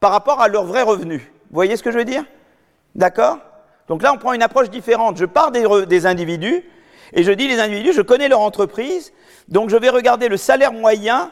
par 0.00 0.10
rapport 0.10 0.40
à 0.40 0.48
leurs 0.48 0.64
vrais 0.64 0.82
revenus. 0.82 1.22
Vous 1.22 1.54
voyez 1.54 1.76
ce 1.76 1.82
que 1.82 1.90
je 1.90 1.98
veux 1.98 2.04
dire? 2.04 2.24
D'accord? 2.94 3.38
Donc 3.88 4.02
là, 4.02 4.12
on 4.12 4.18
prend 4.18 4.32
une 4.32 4.42
approche 4.42 4.68
différente. 4.68 5.16
Je 5.16 5.24
pars 5.24 5.50
des, 5.50 5.64
des, 5.86 6.06
individus 6.06 6.64
et 7.12 7.22
je 7.22 7.32
dis 7.32 7.48
les 7.48 7.60
individus, 7.60 7.92
je 7.92 8.02
connais 8.02 8.28
leur 8.28 8.40
entreprise, 8.40 9.12
donc 9.48 9.70
je 9.70 9.76
vais 9.76 9.88
regarder 9.88 10.28
le 10.28 10.36
salaire 10.36 10.72
moyen 10.72 11.30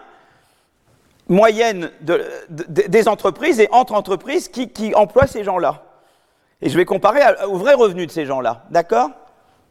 moyenne 1.29 1.91
de, 2.01 2.25
de, 2.51 2.83
des 2.87 3.09
entreprises 3.09 3.61
et 3.61 3.69
entre 3.71 3.95
entreprises 3.95 4.49
qui, 4.49 4.95
emploient 4.95 5.27
ces 5.27 5.45
gens-là. 5.45 5.83
Et 6.63 6.69
je 6.69 6.77
vais 6.77 6.85
comparer 6.85 7.21
aux 7.47 7.57
vrais 7.57 7.75
revenus 7.75 8.07
de 8.07 8.13
ces 8.13 8.27
gens-là. 8.27 8.65
D'accord? 8.71 9.11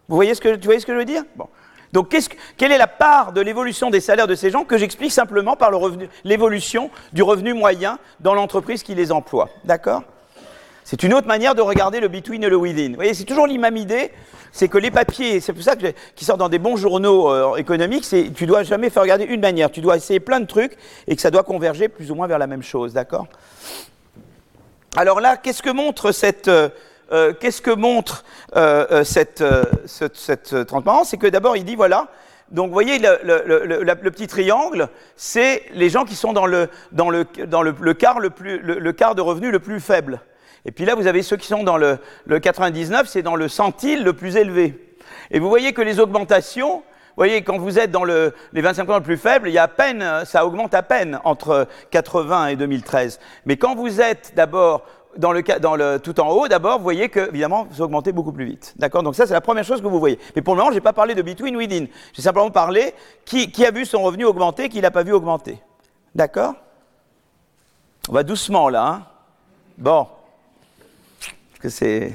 Vous 0.07 0.15
voyez 0.15 0.36
ce 0.36 0.41
que, 0.41 0.55
tu 0.55 0.65
voyez 0.65 0.79
ce 0.79 0.86
que 0.86 0.93
je 0.93 0.98
veux 1.00 1.05
dire? 1.05 1.24
Bon. 1.36 1.48
Donc, 1.91 2.10
qu 2.10 2.17
quelle 2.57 2.72
est 2.72 2.77
la 2.77 2.88
part 2.88 3.33
de 3.33 3.41
l'évolution 3.41 3.89
des 3.89 4.00
salaires 4.00 4.27
de 4.27 4.36
ces 4.36 4.50
gens 4.50 4.63
que 4.63 4.77
j'explique 4.77 5.12
simplement 5.12 5.55
par 5.55 5.72
l'évolution 6.24 6.89
du 7.13 7.22
revenu 7.22 7.53
moyen 7.53 8.00
dans 8.19 8.33
l'entreprise 8.33 8.83
qui 8.83 8.95
les 8.95 9.12
emploie 9.12 9.50
D'accord? 9.63 10.03
C'est 10.84 11.04
une 11.04 11.13
autre 11.13 11.28
manière 11.28 11.56
de 11.56 11.62
regarder 11.62 12.00
le 12.00 12.08
between 12.08 12.44
et 12.44 12.50
le 12.50 12.58
within. 12.58 12.90
Vous 12.90 12.96
voyez, 12.96 13.13
c'est 13.13 13.24
toujours 13.24 13.48
l'imam 13.48 13.75
idée, 13.78 14.12
c'est 14.52 14.68
que 14.68 14.78
les 14.78 14.92
papiers, 14.92 15.40
c'est 15.40 15.54
pour 15.54 15.63
ça 15.63 15.75
que 15.75 15.88
qui 16.16 16.25
sortent 16.25 16.40
dans 16.40 16.50
des 16.50 16.60
bons 16.60 16.75
journaux 16.75 17.32
euh, 17.32 17.56
économiques, 17.56 18.06
c'est 18.06 18.32
tu 18.34 18.46
dois 18.46 18.63
jamais 18.63 18.90
faire 18.90 19.04
regarder 19.04 19.25
une 19.25 19.42
manière, 19.42 19.72
tu 19.72 19.82
dois 19.82 19.98
essayer 19.98 20.20
plein 20.20 20.40
de 20.40 20.46
trucs 20.46 20.78
et 21.08 21.16
que 21.16 21.22
ça 21.22 21.32
doit 21.32 21.44
converger 21.44 21.88
plus 21.88 22.12
ou 22.12 22.16
moins 22.16 22.28
vers 22.28 22.40
la 22.40 22.48
même 22.48 22.63
chose, 22.63 22.94
d'accord? 22.94 23.28
Alors 24.96 25.22
là, 25.22 25.38
qu'est-ce 25.38 25.63
que 25.63 25.72
montre 25.72 26.12
cette 26.12 26.48
euh, 26.48 26.70
euh, 27.12 27.34
qu'est-ce 27.34 27.62
que 27.62 27.72
montre 27.72 28.24
euh, 28.56 28.86
euh 28.92 29.04
cette, 29.04 29.44
cette, 29.86 30.18
cette, 30.18 30.66
transparence? 30.66 31.10
C'est 31.10 31.18
que 31.18 31.28
d'abord, 31.28 31.58
il 31.58 31.66
dit, 31.66 31.75
voilà, 31.75 32.08
donc 32.50 32.68
vous 32.68 32.74
voyez, 32.74 33.00
le, 33.00 33.20
le, 33.24 33.66
le, 33.66 33.84
le 33.84 34.12
petit 34.12 34.28
triangle, 34.28 34.88
c'est 35.16 35.63
les 35.74 35.90
gens 35.90 36.06
qui 36.06 36.16
sont 36.16 36.34
dans 36.34 36.46
le, 36.46 36.70
dans 36.92 37.10
le, 37.10 37.25
dans 37.48 37.62
le, 37.62 37.94
quart, 37.94 38.20
le, 38.20 38.30
plus, 38.30 38.60
le, 38.60 38.92
quart 38.94 39.16
de 39.16 39.22
revenu 39.22 39.52
le 39.52 39.60
plus 39.60 39.80
faible. 39.80 40.22
Et 40.65 40.72
puis 40.72 40.86
là, 40.86 40.96
vous 40.96 41.08
avez 41.08 41.24
ceux 41.24 41.38
qui 41.38 41.48
sont 41.48 41.63
dans 41.63 41.77
le, 41.77 42.00
le 42.25 42.39
99, 42.39 43.08
c'est 43.08 43.22
dans 43.22 43.36
le 43.36 43.48
centile 43.48 44.03
le 44.03 44.13
plus 44.13 44.38
élevé. 44.38 44.96
Et 45.32 45.39
vous 45.39 45.50
voyez 45.50 45.74
que 45.74 45.82
les 45.82 46.00
augmentations, 46.00 46.77
vous 46.77 47.17
voyez, 47.17 47.43
quand 47.43 47.60
vous 47.60 47.77
êtes 47.77 47.91
dans 47.91 48.03
le, 48.03 48.34
les 48.53 48.62
25 48.62 48.88
le 48.88 49.01
plus 49.01 49.17
faibles, 49.17 49.50
il 49.50 49.53
y 49.53 49.60
a 49.60 49.67
peine, 49.67 50.03
ça 50.25 50.46
augmente 50.46 50.74
à 50.74 50.82
peine 50.82 51.20
entre 51.25 51.67
80 51.91 52.48
et 52.48 52.55
2013. 52.55 53.20
Mais 53.46 53.58
quand 53.58 53.75
vous 53.75 54.01
êtes 54.01 54.34
d'abord 54.36 54.84
dans 55.17 55.32
le, 55.32 56.00
tout 56.00 56.20
en 56.20 56.29
haut, 56.29 56.48
d'abord, 56.48 56.77
vous 56.77 56.84
voyez 56.84 57.10
que, 57.10 57.29
évidemment, 57.29 57.67
vous 57.70 57.82
augmentez 57.82 58.12
beaucoup 58.12 58.32
plus 58.32 58.46
vite. 58.46 58.74
D'accord? 58.77 59.03
Donc 59.03 59.15
ça, 59.15 59.27
c'est 59.27 59.34
la 59.34 59.41
première 59.41 59.63
chose 59.63 59.82
que 59.82 59.88
vous 59.88 60.00
voyez. 60.00 60.17
Mais 60.36 60.41
pour 60.41 60.55
le 60.55 60.60
moment, 60.60 60.72
je 60.72 60.77
n'ai 60.77 60.82
pas 60.82 60.93
parlé 60.93 61.13
de 61.13 61.22
between, 61.22 61.55
within. 61.55 61.86
J'ai 62.13 62.22
simplement 62.24 62.50
parlé 62.50 62.96
qui, 63.25 63.65
a 63.65 63.70
vu 63.70 63.86
son 63.86 64.01
revenu 64.01 64.25
augmenter, 64.25 64.70
qui 64.70 64.82
l'a 64.82 64.89
pas 64.89 65.03
vu 65.03 65.13
augmenter. 65.13 65.60
D'accord? 66.15 66.55
On 68.10 68.13
va 68.13 68.24
doucement, 68.24 68.70
là. 68.70 68.88
Hein 68.88 69.03
bon. 69.77 70.08
Que 71.63 71.70
c'est... 71.70 72.12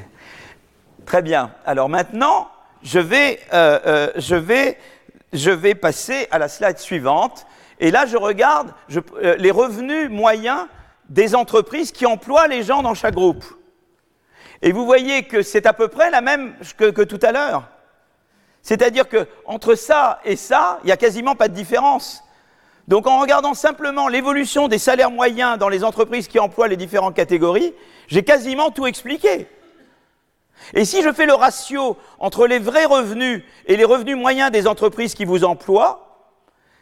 Très 1.06 1.22
bien. 1.22 1.54
Alors 1.64 1.88
maintenant, 1.88 2.50
je 2.82 2.98
vais, 2.98 3.40
euh, 3.54 3.78
euh, 3.86 4.12
je, 4.16 4.34
vais, 4.34 4.76
je 5.32 5.50
vais 5.50 5.74
passer 5.74 6.28
à 6.30 6.38
la 6.38 6.48
slide 6.48 6.76
suivante. 6.76 7.46
Et 7.80 7.90
là, 7.90 8.04
je 8.04 8.18
regarde 8.18 8.74
euh, 8.94 9.36
les 9.38 9.50
revenus 9.50 10.10
moyens 10.10 10.66
des 11.08 11.34
entreprises 11.34 11.92
qui 11.92 12.04
emploient 12.04 12.46
les 12.46 12.62
gens 12.62 12.82
dans 12.82 12.92
chaque 12.92 13.14
groupe. 13.14 13.42
Et 14.60 14.70
vous 14.70 14.84
voyez 14.84 15.22
que 15.22 15.40
c'est 15.40 15.64
à 15.64 15.72
peu 15.72 15.88
près 15.88 16.10
la 16.10 16.20
même 16.20 16.52
que, 16.76 16.90
que 16.90 17.00
tout 17.00 17.20
à 17.22 17.32
l'heure. 17.32 17.70
C'est-à-dire 18.60 19.08
que 19.08 19.26
entre 19.46 19.76
ça 19.76 20.20
et 20.26 20.36
ça, 20.36 20.78
il 20.82 20.88
n'y 20.88 20.92
a 20.92 20.98
quasiment 20.98 21.36
pas 21.36 21.48
de 21.48 21.54
différence. 21.54 22.22
Donc 22.88 23.06
en 23.06 23.20
regardant 23.20 23.52
simplement 23.52 24.08
l'évolution 24.08 24.66
des 24.66 24.78
salaires 24.78 25.10
moyens 25.10 25.58
dans 25.58 25.68
les 25.68 25.84
entreprises 25.84 26.26
qui 26.26 26.38
emploient 26.38 26.68
les 26.68 26.76
différentes 26.76 27.14
catégories, 27.14 27.74
j'ai 28.08 28.24
quasiment 28.24 28.70
tout 28.70 28.86
expliqué. 28.86 29.46
Et 30.72 30.86
si 30.86 31.02
je 31.02 31.12
fais 31.12 31.26
le 31.26 31.34
ratio 31.34 31.98
entre 32.18 32.46
les 32.46 32.58
vrais 32.58 32.86
revenus 32.86 33.44
et 33.66 33.76
les 33.76 33.84
revenus 33.84 34.16
moyens 34.16 34.50
des 34.50 34.66
entreprises 34.66 35.14
qui 35.14 35.26
vous 35.26 35.44
emploient, 35.44 36.32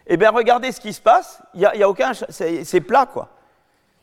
eh 0.06 0.16
bien 0.16 0.30
regardez 0.30 0.70
ce 0.70 0.80
qui 0.80 0.92
se 0.92 1.00
passe, 1.00 1.42
il 1.54 1.68
n'y 1.74 1.82
a, 1.82 1.88
aucun, 1.88 2.12
c'est 2.30 2.80
plat 2.80 3.06
quoi. 3.06 3.30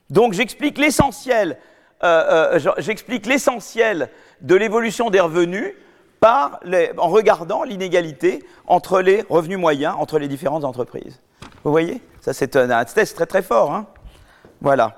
Donc 0.09 0.33
j'explique 0.33 0.77
l'essentiel, 0.77 1.57
euh, 2.03 2.59
euh, 2.59 2.73
j'explique 2.79 3.25
l'essentiel 3.25 4.09
de 4.41 4.55
l'évolution 4.55 5.09
des 5.09 5.21
revenus 5.21 5.73
en 6.21 7.09
regardant 7.09 7.63
l'inégalité 7.63 8.45
entre 8.67 9.01
les 9.01 9.23
revenus 9.29 9.57
moyens 9.57 9.95
entre 9.97 10.19
les 10.19 10.27
différentes 10.27 10.65
entreprises. 10.65 11.19
Vous 11.63 11.71
voyez? 11.71 12.01
Ça 12.21 12.33
c'est 12.33 12.55
un, 12.55 12.85
test 12.85 13.15
très 13.15 13.25
très 13.25 13.41
fort. 13.41 13.73
Hein 13.73 13.87
voilà. 14.61 14.95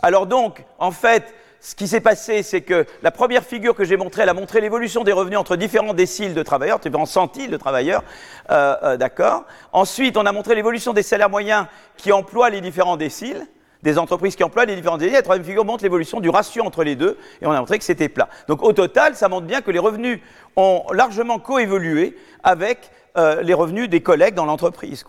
Alors 0.00 0.26
donc, 0.26 0.64
en 0.78 0.90
fait, 0.90 1.34
ce 1.60 1.74
qui 1.74 1.88
s'est 1.88 2.00
passé, 2.00 2.42
c'est 2.42 2.60
que 2.60 2.86
la 3.02 3.10
première 3.10 3.42
figure 3.42 3.74
que 3.74 3.84
j'ai 3.84 3.96
montrée, 3.96 4.22
elle 4.22 4.28
a 4.28 4.34
montré 4.34 4.60
l'évolution 4.60 5.02
des 5.02 5.12
revenus 5.12 5.38
entre 5.38 5.56
différents 5.56 5.94
déciles 5.94 6.34
de 6.34 6.42
travailleurs, 6.42 6.78
différents 6.78 7.06
centiles 7.06 7.50
de 7.50 7.56
travailleurs, 7.56 8.04
euh, 8.50 8.76
euh, 8.82 8.96
d'accord? 8.96 9.44
Ensuite, 9.72 10.16
on 10.16 10.24
a 10.24 10.32
montré 10.32 10.54
l'évolution 10.54 10.92
des 10.92 11.02
salaires 11.02 11.30
moyens 11.30 11.66
qui 11.96 12.12
emploient 12.12 12.50
les 12.50 12.60
différents 12.60 12.96
déciles, 12.96 13.46
des 13.82 13.98
entreprises 13.98 14.36
qui 14.36 14.44
emploient 14.44 14.64
les 14.64 14.76
différents 14.76 14.98
déciles. 14.98 15.14
La 15.14 15.22
troisième 15.22 15.46
figure 15.46 15.64
montre 15.64 15.84
l'évolution 15.84 16.20
du 16.20 16.30
ratio 16.30 16.64
entre 16.64 16.82
les 16.84 16.96
deux, 16.96 17.18
et 17.40 17.46
on 17.46 17.52
a 17.52 17.60
montré 17.60 17.78
que 17.78 17.84
c'était 17.84 18.08
plat. 18.08 18.28
Donc 18.48 18.62
au 18.62 18.72
total, 18.72 19.14
ça 19.14 19.28
montre 19.28 19.46
bien 19.46 19.60
que 19.60 19.70
les 19.70 19.78
revenus 19.78 20.20
ont 20.56 20.84
largement 20.92 21.38
coévolué 21.38 22.16
avec 22.42 22.90
euh, 23.16 23.42
les 23.42 23.54
revenus 23.54 23.88
des 23.88 24.02
collègues 24.02 24.34
dans 24.34 24.46
l'entreprise. 24.46 25.04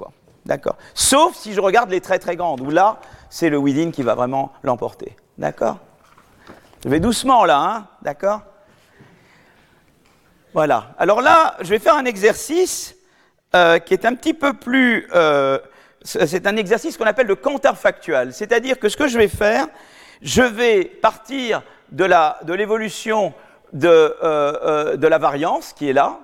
D'accord? 0.45 0.77
Sauf 0.93 1.35
si 1.35 1.53
je 1.53 1.61
regarde 1.61 1.89
les 1.89 2.01
très 2.01 2.19
très 2.19 2.35
grandes, 2.35 2.61
où 2.61 2.69
là, 2.69 2.99
c'est 3.29 3.49
le 3.49 3.57
within 3.57 3.91
qui 3.91 4.03
va 4.03 4.15
vraiment 4.15 4.51
l'emporter. 4.63 5.15
D'accord? 5.38 5.77
Je 6.83 6.89
vais 6.89 6.99
doucement 6.99 7.45
là, 7.45 7.59
hein 7.59 7.88
d'accord? 8.01 8.41
Voilà. 10.53 10.95
Alors 10.97 11.21
là, 11.21 11.55
je 11.61 11.69
vais 11.69 11.79
faire 11.79 11.95
un 11.95 12.05
exercice 12.05 12.95
euh, 13.55 13.79
qui 13.79 13.93
est 13.93 14.05
un 14.05 14.15
petit 14.15 14.33
peu 14.33 14.53
plus... 14.53 15.07
Euh, 15.13 15.59
c'est 16.03 16.48
un 16.48 16.56
exercice 16.56 16.98
qu'on 16.98 17.06
appelle 17.06 17.27
le 17.27 17.36
counterfactual. 17.36 18.34
C'est-à-dire 18.34 18.79
que 18.79 18.89
ce 18.89 18.98
que 18.98 19.08
je 19.08 19.18
vais 19.18 19.27
faire, 19.27 19.68
je 20.22 20.41
vais 20.41 20.86
partir 20.86 21.62
de 21.91 22.53
l'évolution 22.53 23.34
de, 23.74 23.88
euh, 23.88 24.13
euh, 24.24 24.98
de, 24.98 25.08
la 25.08 25.18
variance 25.18 25.74
qui 25.74 25.89
est 25.89 25.94
là. 25.94 26.20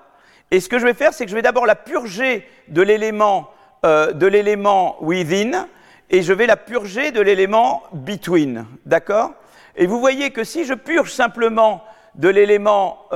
Et 0.51 0.59
ce 0.59 0.69
que 0.69 0.79
je 0.79 0.85
vais 0.85 0.93
faire, 0.93 1.13
c'est 1.13 1.25
que 1.25 1.31
je 1.31 1.35
vais 1.35 1.41
d'abord 1.41 1.65
la 1.65 1.75
purger 1.75 2.47
de 2.67 2.81
l'élément 2.81 3.49
euh, 3.85 4.13
de 4.13 4.25
l'élément 4.25 4.97
within 5.01 5.67
et 6.09 6.21
je 6.21 6.33
vais 6.33 6.47
la 6.47 6.57
purger 6.57 7.11
de 7.11 7.21
l'élément 7.21 7.83
between. 7.93 8.65
D'accord? 8.85 9.33
Et 9.75 9.85
vous 9.85 9.99
voyez 9.99 10.31
que 10.31 10.43
si 10.43 10.65
je 10.65 10.73
purge 10.73 11.11
simplement 11.11 11.83
de 12.15 12.29
l'élément 12.29 13.09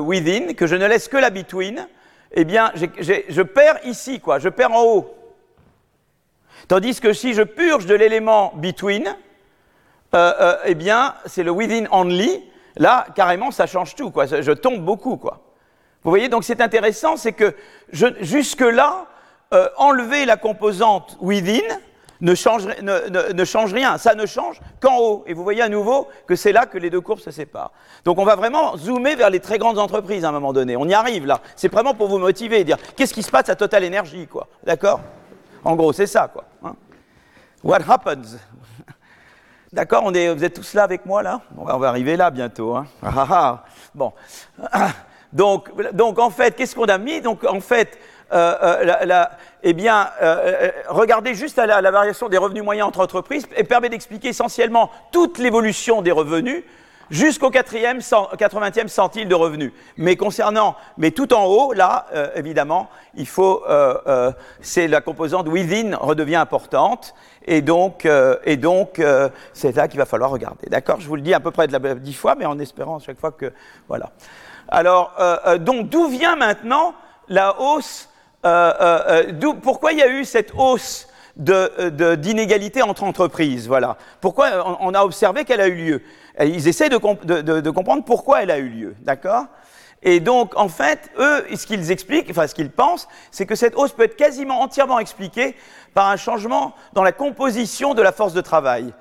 within, 0.00 0.54
que 0.54 0.66
je 0.66 0.76
ne 0.76 0.86
laisse 0.86 1.08
que 1.08 1.18
la 1.18 1.28
between, 1.28 1.86
eh 2.32 2.44
bien, 2.44 2.72
je 2.74 3.42
perds 3.42 3.84
ici, 3.84 4.18
quoi. 4.20 4.38
Je 4.38 4.48
perds 4.48 4.72
en 4.72 4.82
haut. 4.82 5.25
Tandis 6.68 7.00
que 7.00 7.12
si 7.12 7.34
je 7.34 7.42
purge 7.42 7.86
de 7.86 7.94
l'élément 7.94 8.52
between, 8.56 9.14
euh, 10.14 10.56
eh 10.64 10.74
bien, 10.74 11.14
c'est 11.26 11.42
le 11.42 11.50
within 11.50 11.86
only. 11.90 12.44
Là, 12.76 13.06
carrément, 13.14 13.50
ça 13.50 13.66
change 13.66 13.94
tout, 13.94 14.10
quoi. 14.10 14.26
Je 14.26 14.52
tombe 14.52 14.84
beaucoup, 14.84 15.16
quoi. 15.16 15.40
Vous 16.02 16.10
voyez, 16.10 16.28
donc 16.28 16.44
c'est 16.44 16.60
intéressant, 16.60 17.16
c'est 17.16 17.32
que 17.32 17.54
jusque-là, 17.90 19.06
enlever 19.76 20.24
la 20.24 20.36
composante 20.36 21.16
within, 21.20 21.62
ne 22.20 22.34
change, 22.34 23.72
rien. 23.72 23.98
Ça 23.98 24.14
ne 24.14 24.26
change 24.26 24.60
qu'en 24.80 24.98
haut. 24.98 25.24
Et 25.26 25.34
vous 25.34 25.42
voyez 25.42 25.62
à 25.62 25.68
nouveau 25.68 26.08
que 26.26 26.34
c'est 26.34 26.52
là 26.52 26.66
que 26.66 26.78
les 26.78 26.90
deux 26.90 27.00
courbes 27.00 27.20
se 27.20 27.30
séparent. 27.30 27.72
Donc 28.04 28.18
on 28.18 28.24
va 28.24 28.36
vraiment 28.36 28.76
zoomer 28.76 29.16
vers 29.16 29.30
les 29.30 29.40
très 29.40 29.58
grandes 29.58 29.78
entreprises 29.78 30.24
à 30.24 30.28
un 30.28 30.32
moment 30.32 30.52
donné. 30.52 30.76
On 30.76 30.86
y 30.86 30.94
arrive 30.94 31.26
là. 31.26 31.40
C'est 31.56 31.70
vraiment 31.70 31.94
pour 31.94 32.08
vous 32.08 32.18
motiver 32.18 32.64
dire 32.64 32.78
qu'est-ce 32.96 33.14
qui 33.14 33.22
se 33.22 33.30
passe 33.30 33.48
à 33.48 33.56
Total 33.56 33.84
Energy, 33.84 34.26
quoi. 34.26 34.48
D'accord? 34.64 35.00
En 35.66 35.74
gros, 35.74 35.92
c'est 35.92 36.06
ça, 36.06 36.30
quoi. 36.32 36.44
Hein. 36.62 36.76
What 37.64 37.80
happens? 37.88 38.38
D'accord 39.72 40.02
on 40.04 40.14
est, 40.14 40.32
Vous 40.32 40.44
êtes 40.44 40.54
tous 40.54 40.74
là 40.74 40.84
avec 40.84 41.04
moi 41.04 41.24
là? 41.24 41.40
On 41.58 41.64
va, 41.64 41.88
arriver 41.88 42.16
là 42.16 42.30
bientôt. 42.30 42.76
Hein. 42.76 42.86
Ah, 43.02 43.12
ah, 43.16 43.26
ah. 43.30 43.64
Bon. 43.92 44.12
Donc, 45.32 46.18
en 46.20 46.30
fait, 46.30 46.54
qu'est-ce 46.54 46.76
qu'on 46.76 46.84
a 46.84 46.98
mis? 46.98 47.20
Donc 47.20 47.42
en 47.42 47.58
fait, 47.58 47.98
euh, 48.32 48.54
euh, 48.62 49.24
eh 49.64 49.72
bien, 49.72 50.08
euh, 50.22 50.70
regardez 50.88 51.34
juste 51.34 51.56
la, 51.56 51.90
variation 51.90 52.28
des 52.28 52.38
revenus 52.38 52.62
moyens 52.62 52.86
entre 52.86 53.00
entreprises 53.00 53.46
et 53.56 53.64
permet 53.64 53.88
d'expliquer 53.88 54.28
essentiellement 54.28 54.88
toute 55.10 55.38
l'évolution 55.38 56.00
des 56.00 56.12
revenus 56.12 56.62
jusqu'au 57.10 57.50
80e 57.50 58.88
centile 58.88 59.28
de 59.28 59.34
revenus. 59.34 59.72
Mais 59.96 60.16
concernant, 60.16 60.76
mais 60.98 61.10
tout 61.10 61.32
en 61.34 61.44
haut, 61.44 61.72
là, 61.72 62.06
évidemment, 62.34 62.88
il 63.14 63.26
faut, 63.26 63.62
c'est 64.60 64.88
la 64.88 65.00
composante 65.00 65.48
within 65.48 65.96
redevient 65.96 66.36
importante, 66.36 67.14
et 67.46 67.62
donc, 67.62 68.08
et 68.44 68.56
donc, 68.56 69.00
c'est 69.52 69.76
là 69.76 69.88
qu'il 69.88 69.98
va 69.98 70.06
falloir 70.06 70.30
regarder. 70.30 70.68
D'accord 70.68 71.00
Je 71.00 71.08
vous 71.08 71.16
le 71.16 71.22
dis 71.22 71.34
à 71.34 71.40
peu 71.40 71.50
près 71.50 71.66
de 71.68 71.72
la 71.72 71.94
dix 71.94 72.14
fois, 72.14 72.34
mais 72.36 72.46
en 72.46 72.58
espérant 72.58 72.96
à 72.96 73.00
chaque 73.00 73.20
fois 73.20 73.32
que, 73.32 73.52
voilà. 73.88 74.10
Alors, 74.68 75.14
donc, 75.60 75.88
d'où 75.88 76.08
vient 76.08 76.36
maintenant 76.36 76.94
la 77.28 77.60
hausse 77.60 78.08
euh, 78.46 78.72
euh, 78.80 79.32
euh, 79.32 79.52
pourquoi 79.60 79.92
il 79.92 79.98
y 79.98 80.02
a 80.02 80.08
eu 80.08 80.24
cette 80.24 80.52
hausse 80.56 81.08
d'inégalité 81.36 82.82
entre 82.82 83.04
entreprises 83.04 83.68
Voilà. 83.68 83.96
Pourquoi 84.20 84.78
on, 84.80 84.94
a 84.94 85.02
observé 85.04 85.44
qu'elle 85.44 85.60
a 85.60 85.68
eu 85.68 85.74
lieu 85.74 86.02
Ils 86.40 86.68
essaient 86.68 86.88
de, 86.88 86.96
comprendre 87.70 88.04
pourquoi 88.04 88.42
elle 88.42 88.50
a 88.50 88.58
eu 88.58 88.68
lieu, 88.68 88.96
d'accord? 89.00 89.46
Et 90.02 90.20
donc, 90.20 90.56
en 90.56 90.68
fait, 90.68 91.10
eux, 91.18 91.44
ce 91.54 91.66
qu'ils 91.66 91.90
expliquent, 91.90 92.30
enfin 92.30 92.46
ce 92.46 92.54
qu'ils 92.54 92.70
pensent, 92.70 93.08
c'est 93.30 93.46
que 93.46 93.54
cette 93.54 93.76
hausse 93.76 93.92
peut 93.92 94.04
être 94.04 94.16
quasiment 94.16 94.60
entièrement 94.60 94.98
expliquée 94.98 95.56
par 95.94 96.08
un 96.08 96.16
changement 96.16 96.74
dans 96.92 97.02
la 97.02 97.12
composition 97.12 97.94
de 97.94 98.02
la 98.02 98.12
force 98.12 98.32
de 98.32 98.40
travail. 98.40 98.92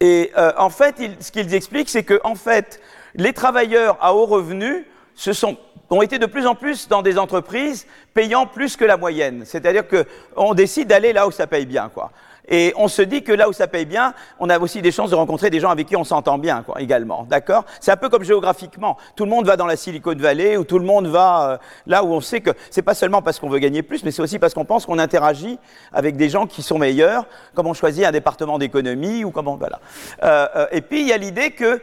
Et 0.00 0.32
en 0.56 0.70
fait, 0.70 0.96
ce 1.20 1.30
qu'ils 1.32 1.54
expliquent, 1.54 1.88
c'est 1.88 2.04
que 2.04 2.20
en 2.24 2.34
fait, 2.34 2.80
les 3.14 3.32
travailleurs 3.32 3.98
à 4.00 4.14
haut 4.14 4.26
revenu 4.26 4.86
se 5.14 5.32
sont 5.32 5.58
ont 5.90 6.02
été 6.02 6.18
de 6.18 6.26
plus 6.26 6.46
en 6.46 6.54
plus 6.54 6.88
dans 6.88 7.02
des 7.02 7.18
entreprises 7.18 7.86
payant 8.14 8.46
plus 8.46 8.76
que 8.76 8.84
la 8.84 8.96
moyenne. 8.96 9.42
C'est-à-dire 9.44 9.84
qu'on 9.88 10.54
décide 10.54 10.88
d'aller 10.88 11.12
là 11.12 11.26
où 11.26 11.30
ça 11.30 11.46
paye 11.46 11.66
bien, 11.66 11.90
quoi. 11.92 12.10
Et 12.48 12.72
on 12.76 12.88
se 12.88 13.02
dit 13.02 13.22
que 13.22 13.32
là 13.32 13.48
où 13.48 13.52
ça 13.52 13.66
paye 13.66 13.84
bien, 13.84 14.14
on 14.38 14.48
a 14.48 14.58
aussi 14.58 14.80
des 14.80 14.90
chances 14.90 15.10
de 15.10 15.14
rencontrer 15.14 15.50
des 15.50 15.60
gens 15.60 15.70
avec 15.70 15.86
qui 15.86 15.96
on 15.96 16.04
s'entend 16.04 16.38
bien, 16.38 16.62
quoi, 16.62 16.80
également. 16.80 17.26
D'accord? 17.28 17.64
C'est 17.80 17.92
un 17.92 17.96
peu 17.96 18.08
comme 18.08 18.24
géographiquement. 18.24 18.96
Tout 19.16 19.24
le 19.24 19.30
monde 19.30 19.46
va 19.46 19.56
dans 19.56 19.66
la 19.66 19.76
Silicon 19.76 20.14
Valley 20.16 20.56
ou 20.56 20.64
tout 20.64 20.78
le 20.78 20.84
monde 20.84 21.06
va 21.06 21.50
euh, 21.50 21.58
là 21.86 22.02
où 22.02 22.08
on 22.08 22.20
sait 22.20 22.40
que 22.40 22.50
c'est 22.70 22.82
pas 22.82 22.94
seulement 22.94 23.20
parce 23.20 23.38
qu'on 23.38 23.50
veut 23.50 23.58
gagner 23.58 23.82
plus, 23.82 24.02
mais 24.02 24.10
c'est 24.10 24.22
aussi 24.22 24.38
parce 24.38 24.54
qu'on 24.54 24.64
pense 24.64 24.86
qu'on 24.86 24.98
interagit 24.98 25.58
avec 25.92 26.16
des 26.16 26.30
gens 26.30 26.46
qui 26.46 26.62
sont 26.62 26.78
meilleurs, 26.78 27.26
comme 27.54 27.66
on 27.66 27.74
choisit 27.74 28.04
un 28.04 28.12
département 28.12 28.58
d'économie 28.58 29.24
ou 29.24 29.30
comment 29.30 29.56
voilà. 29.56 29.80
Euh, 30.22 30.46
euh, 30.56 30.66
et 30.72 30.80
puis 30.80 31.00
il 31.00 31.08
y 31.08 31.12
a 31.12 31.18
l'idée 31.18 31.50
que 31.50 31.80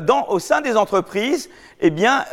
dans, 0.00 0.28
au 0.28 0.38
sein 0.38 0.60
des 0.60 0.76
entreprises, 0.76 1.50
eh 1.80 1.90
bien, 1.90 2.24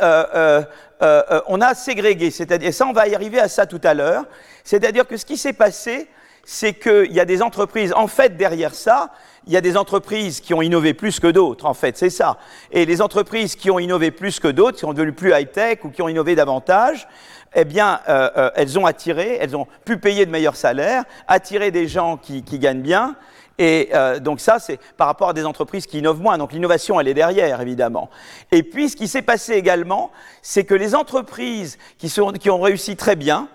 on 1.00 1.60
a 1.60 1.74
ségrégué. 1.74 2.30
C'est-à-dire, 2.30 2.72
ça, 2.72 2.86
on 2.86 2.92
va 2.92 3.08
y 3.08 3.14
arriver 3.14 3.40
à 3.40 3.48
ça 3.48 3.66
tout 3.66 3.80
à 3.82 3.92
l'heure. 3.92 4.24
C'est-à-dire 4.62 5.06
que 5.06 5.16
ce 5.16 5.24
qui 5.26 5.36
s'est 5.36 5.52
passé, 5.52 6.08
c'est 6.50 6.72
qu'il 6.72 7.12
y 7.12 7.20
a 7.20 7.26
des 7.26 7.42
entreprises, 7.42 7.92
en 7.94 8.06
fait, 8.06 8.38
derrière 8.38 8.74
ça, 8.74 9.10
il 9.46 9.52
y 9.52 9.56
a 9.58 9.60
des 9.60 9.76
entreprises 9.76 10.40
qui 10.40 10.54
ont 10.54 10.62
innové 10.62 10.94
plus 10.94 11.20
que 11.20 11.26
d'autres, 11.26 11.66
en 11.66 11.74
fait, 11.74 11.98
c'est 11.98 12.08
ça. 12.08 12.38
Et 12.72 12.86
les 12.86 13.02
entreprises 13.02 13.54
qui 13.54 13.70
ont 13.70 13.78
innové 13.78 14.10
plus 14.10 14.40
que 14.40 14.48
d'autres, 14.48 14.76
qui 14.76 14.80
sont 14.80 14.94
devenues 14.94 15.12
plus 15.12 15.30
high-tech 15.30 15.80
ou 15.84 15.90
qui 15.90 16.00
ont 16.00 16.08
innové 16.08 16.36
davantage, 16.36 17.06
eh 17.54 17.66
bien, 17.66 18.00
euh, 18.08 18.30
euh, 18.38 18.50
elles 18.54 18.78
ont 18.78 18.86
attiré, 18.86 19.36
elles 19.38 19.54
ont 19.58 19.66
pu 19.84 19.98
payer 19.98 20.24
de 20.24 20.30
meilleurs 20.30 20.56
salaires, 20.56 21.04
attirer 21.26 21.70
des 21.70 21.86
gens 21.86 22.16
qui, 22.16 22.40
gagnent 22.40 22.80
bien. 22.80 23.14
Et 23.58 23.90
euh, 23.92 24.18
donc 24.18 24.40
ça, 24.40 24.58
c'est 24.58 24.80
par 24.96 25.06
rapport 25.06 25.28
à 25.28 25.32
des 25.34 25.44
entreprises 25.44 25.86
qui 25.86 25.98
innovent 25.98 26.22
moins. 26.22 26.38
Donc 26.38 26.54
l'innovation, 26.54 26.98
elle 26.98 27.08
est 27.08 27.14
derrière, 27.14 27.60
évidemment. 27.60 28.08
Et 28.52 28.62
puis, 28.62 28.88
ce 28.88 28.96
qui 28.96 29.06
s'est 29.06 29.20
passé 29.20 29.52
également, 29.52 30.12
c'est 30.40 30.64
que 30.64 30.74
les 30.74 30.94
entreprises 30.94 31.76
qui, 31.98 32.08
sont, 32.08 32.32
qui 32.32 32.48
ont 32.48 32.62
réussi 32.62 32.96
très 32.96 33.16
bien, 33.16 33.48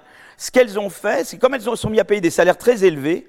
ce 0.43 0.51
qu'elles 0.51 0.77
ont 0.77 0.89
fait, 0.89 1.23
c'est 1.23 1.38
comme 1.38 1.53
elles 1.53 1.62
se 1.62 1.73
sont 1.73 1.89
mis 1.89 2.01
à 2.01 2.03
payer 2.03 2.19
des 2.19 2.29
salaires 2.29 2.58
très 2.58 2.84
élevés, 2.84 3.25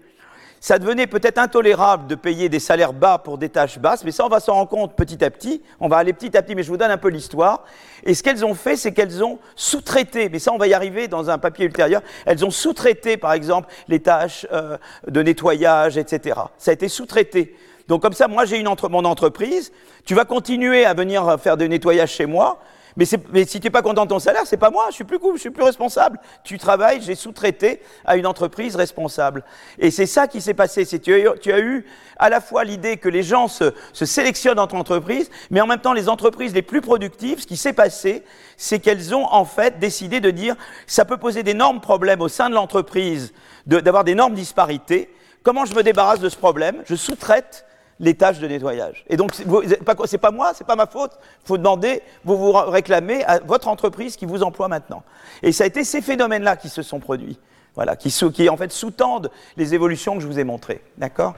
ça 0.59 0.81
devenait 0.81 1.07
peut-être 1.07 1.39
intolérable 1.39 2.09
de 2.09 2.17
payer 2.17 2.49
des 2.49 2.59
salaires 2.59 2.93
bas 2.93 3.19
pour 3.19 3.39
des 3.39 3.51
tâches 3.51 3.79
basses, 3.79 4.03
mais 4.03 4.11
ça, 4.11 4.27
on 4.27 4.29
va 4.29 4.41
s'en 4.41 4.55
rendre 4.55 4.69
compte 4.69 4.97
petit 4.97 5.25
à 5.25 5.31
petit. 5.31 5.63
On 5.79 5.87
va 5.87 5.99
aller 5.99 6.13
petit 6.13 6.37
à 6.37 6.43
petit, 6.43 6.57
mais 6.57 6.65
je 6.65 6.71
vous 6.71 6.77
donne 6.77 6.91
un 6.91 6.97
peu 6.97 7.11
l'histoire. 7.11 7.63
Et 8.03 8.15
ce 8.15 8.25
qu'elles 8.25 8.45
ont 8.45 8.55
fait, 8.55 8.75
c'est 8.75 8.91
qu'elles 8.91 9.23
ont 9.23 9.39
sous-traité, 9.55 10.29
mais 10.29 10.41
ça, 10.41 10.53
on 10.53 10.59
va 10.59 10.67
y 10.67 10.75
arriver 10.75 11.07
dans 11.07 11.31
un 11.31 11.39
papier 11.39 11.67
ultérieur, 11.67 12.03
elles 12.27 12.45
ont 12.45 12.51
sous-traité, 12.51 13.17
par 13.17 13.33
exemple, 13.33 13.69
les 13.87 14.01
tâches 14.01 14.45
euh, 14.53 14.77
de 15.07 15.23
nettoyage, 15.23 15.97
etc. 15.97 16.41
Ça 16.59 16.73
a 16.73 16.75
été 16.75 16.89
sous-traité. 16.89 17.55
Donc 17.87 18.03
comme 18.03 18.15
ça, 18.15 18.27
moi, 18.27 18.45
j'ai 18.45 18.59
une 18.59 18.75
mon 18.91 19.05
entreprise, 19.05 19.71
tu 20.05 20.17
vas 20.17 20.25
continuer 20.25 20.85
à 20.85 20.95
venir 20.95 21.39
faire 21.39 21.57
des 21.57 21.69
nettoyages 21.69 22.11
chez 22.11 22.27
moi, 22.27 22.59
mais, 22.97 23.07
si 23.07 23.19
tu 23.59 23.67
n'es 23.67 23.71
pas 23.71 23.83
content 23.83 24.05
de 24.05 24.11
ton 24.11 24.21
salaire, 24.21 24.43
c'est 24.45 24.57
pas 24.57 24.71
moi, 24.71 24.87
je 24.91 24.95
suis 24.95 25.05
plus 25.05 25.19
cool, 25.19 25.35
je 25.35 25.41
suis 25.41 25.51
plus 25.51 25.65
responsable. 25.65 26.21
Tu 26.45 26.59
travailles, 26.59 27.03
j'ai 27.03 27.17
sous-traité 27.17 27.81
à 28.05 28.17
une 28.17 28.27
entreprise 28.27 28.77
responsable. 28.77 29.43
Et 29.81 29.91
c'est 29.91 30.07
ça 30.07 30.29
qui 30.29 30.41
s'est 30.41 30.55
passé. 30.55 30.85
C'est 30.85 31.01
tu, 31.01 31.13
as 31.13 31.59
eu 31.59 31.87
à 32.19 32.29
la 32.29 32.41
fois 32.41 32.63
l'idée 32.63 32.97
que 32.97 33.09
les 33.09 33.25
gens 33.25 33.49
se, 33.49 33.73
sélectionnent 33.93 34.61
entre 34.61 34.77
entreprises, 34.77 35.29
mais 35.51 35.61
en 35.61 35.67
même 35.67 35.81
temps 35.81 35.93
les 35.93 36.09
entreprises 36.09 36.55
les 36.55 36.63
plus 36.63 36.81
productives, 36.81 37.41
ce 37.41 37.47
qui 37.49 37.57
s'est 37.57 37.73
passé, 37.73 38.23
c'est 38.57 38.79
qu'elles 38.79 39.13
ont 39.13 39.27
en 39.27 39.45
fait 39.45 39.81
décidé 39.81 40.21
de 40.21 40.31
dire 40.31 40.55
ça 40.87 41.05
peut 41.05 41.17
poser 41.17 41.43
d'énormes 41.43 41.81
problèmes 41.81 42.21
au 42.21 42.29
sein 42.29 42.49
de 42.49 42.55
l'entreprise 42.55 43.33
d'avoir 43.67 44.05
d'énormes 44.05 44.35
disparités. 44.35 45.13
Comment 45.43 45.65
je 45.65 45.75
me 45.75 45.83
débarrasse 45.83 46.21
de 46.21 46.29
ce 46.29 46.37
problème? 46.37 46.83
Je 46.87 46.95
sous-traite 46.95 47.67
les 48.01 48.15
tâches 48.15 48.39
de 48.39 48.49
nettoyage. 48.49 49.05
Et 49.09 49.17
donc, 49.17 49.35
c'est 49.35 50.19
pas 50.19 50.31
moi, 50.31 50.53
c'est 50.55 50.67
pas 50.67 50.77
ma 50.77 50.87
faute. 50.87 51.13
Il 51.45 51.49
faut 51.49 51.59
demander, 51.59 52.03
vous 52.25 52.37
vous 52.37 52.53
réclamez 52.53 53.25
à 53.25 53.39
votre 53.41 53.69
entreprise 53.69 54.17
qui 54.17 54.27
vous 54.27 54.43
emploie 54.43 54.69
maintenant. 54.69 55.03
Et 55.43 55.53
ça 55.53 55.65
a 55.65 55.67
été 55.67 55.85
ces 55.85 56.03
phénomènes-là 56.03 56.57
qui 56.57 56.69
se 56.69 56.83
sont 56.83 57.01
produits. 57.01 57.39
Voilà, 57.75 57.97
qui, 57.97 58.11
qui 58.33 58.49
en 58.49 58.57
fait 58.57 58.71
sous-tendent 58.71 59.31
les 59.57 59.75
évolutions 59.75 60.15
que 60.15 60.21
je 60.21 60.27
vous 60.27 60.39
ai 60.39 60.45
montrées. 60.45 60.81
D'accord? 60.97 61.35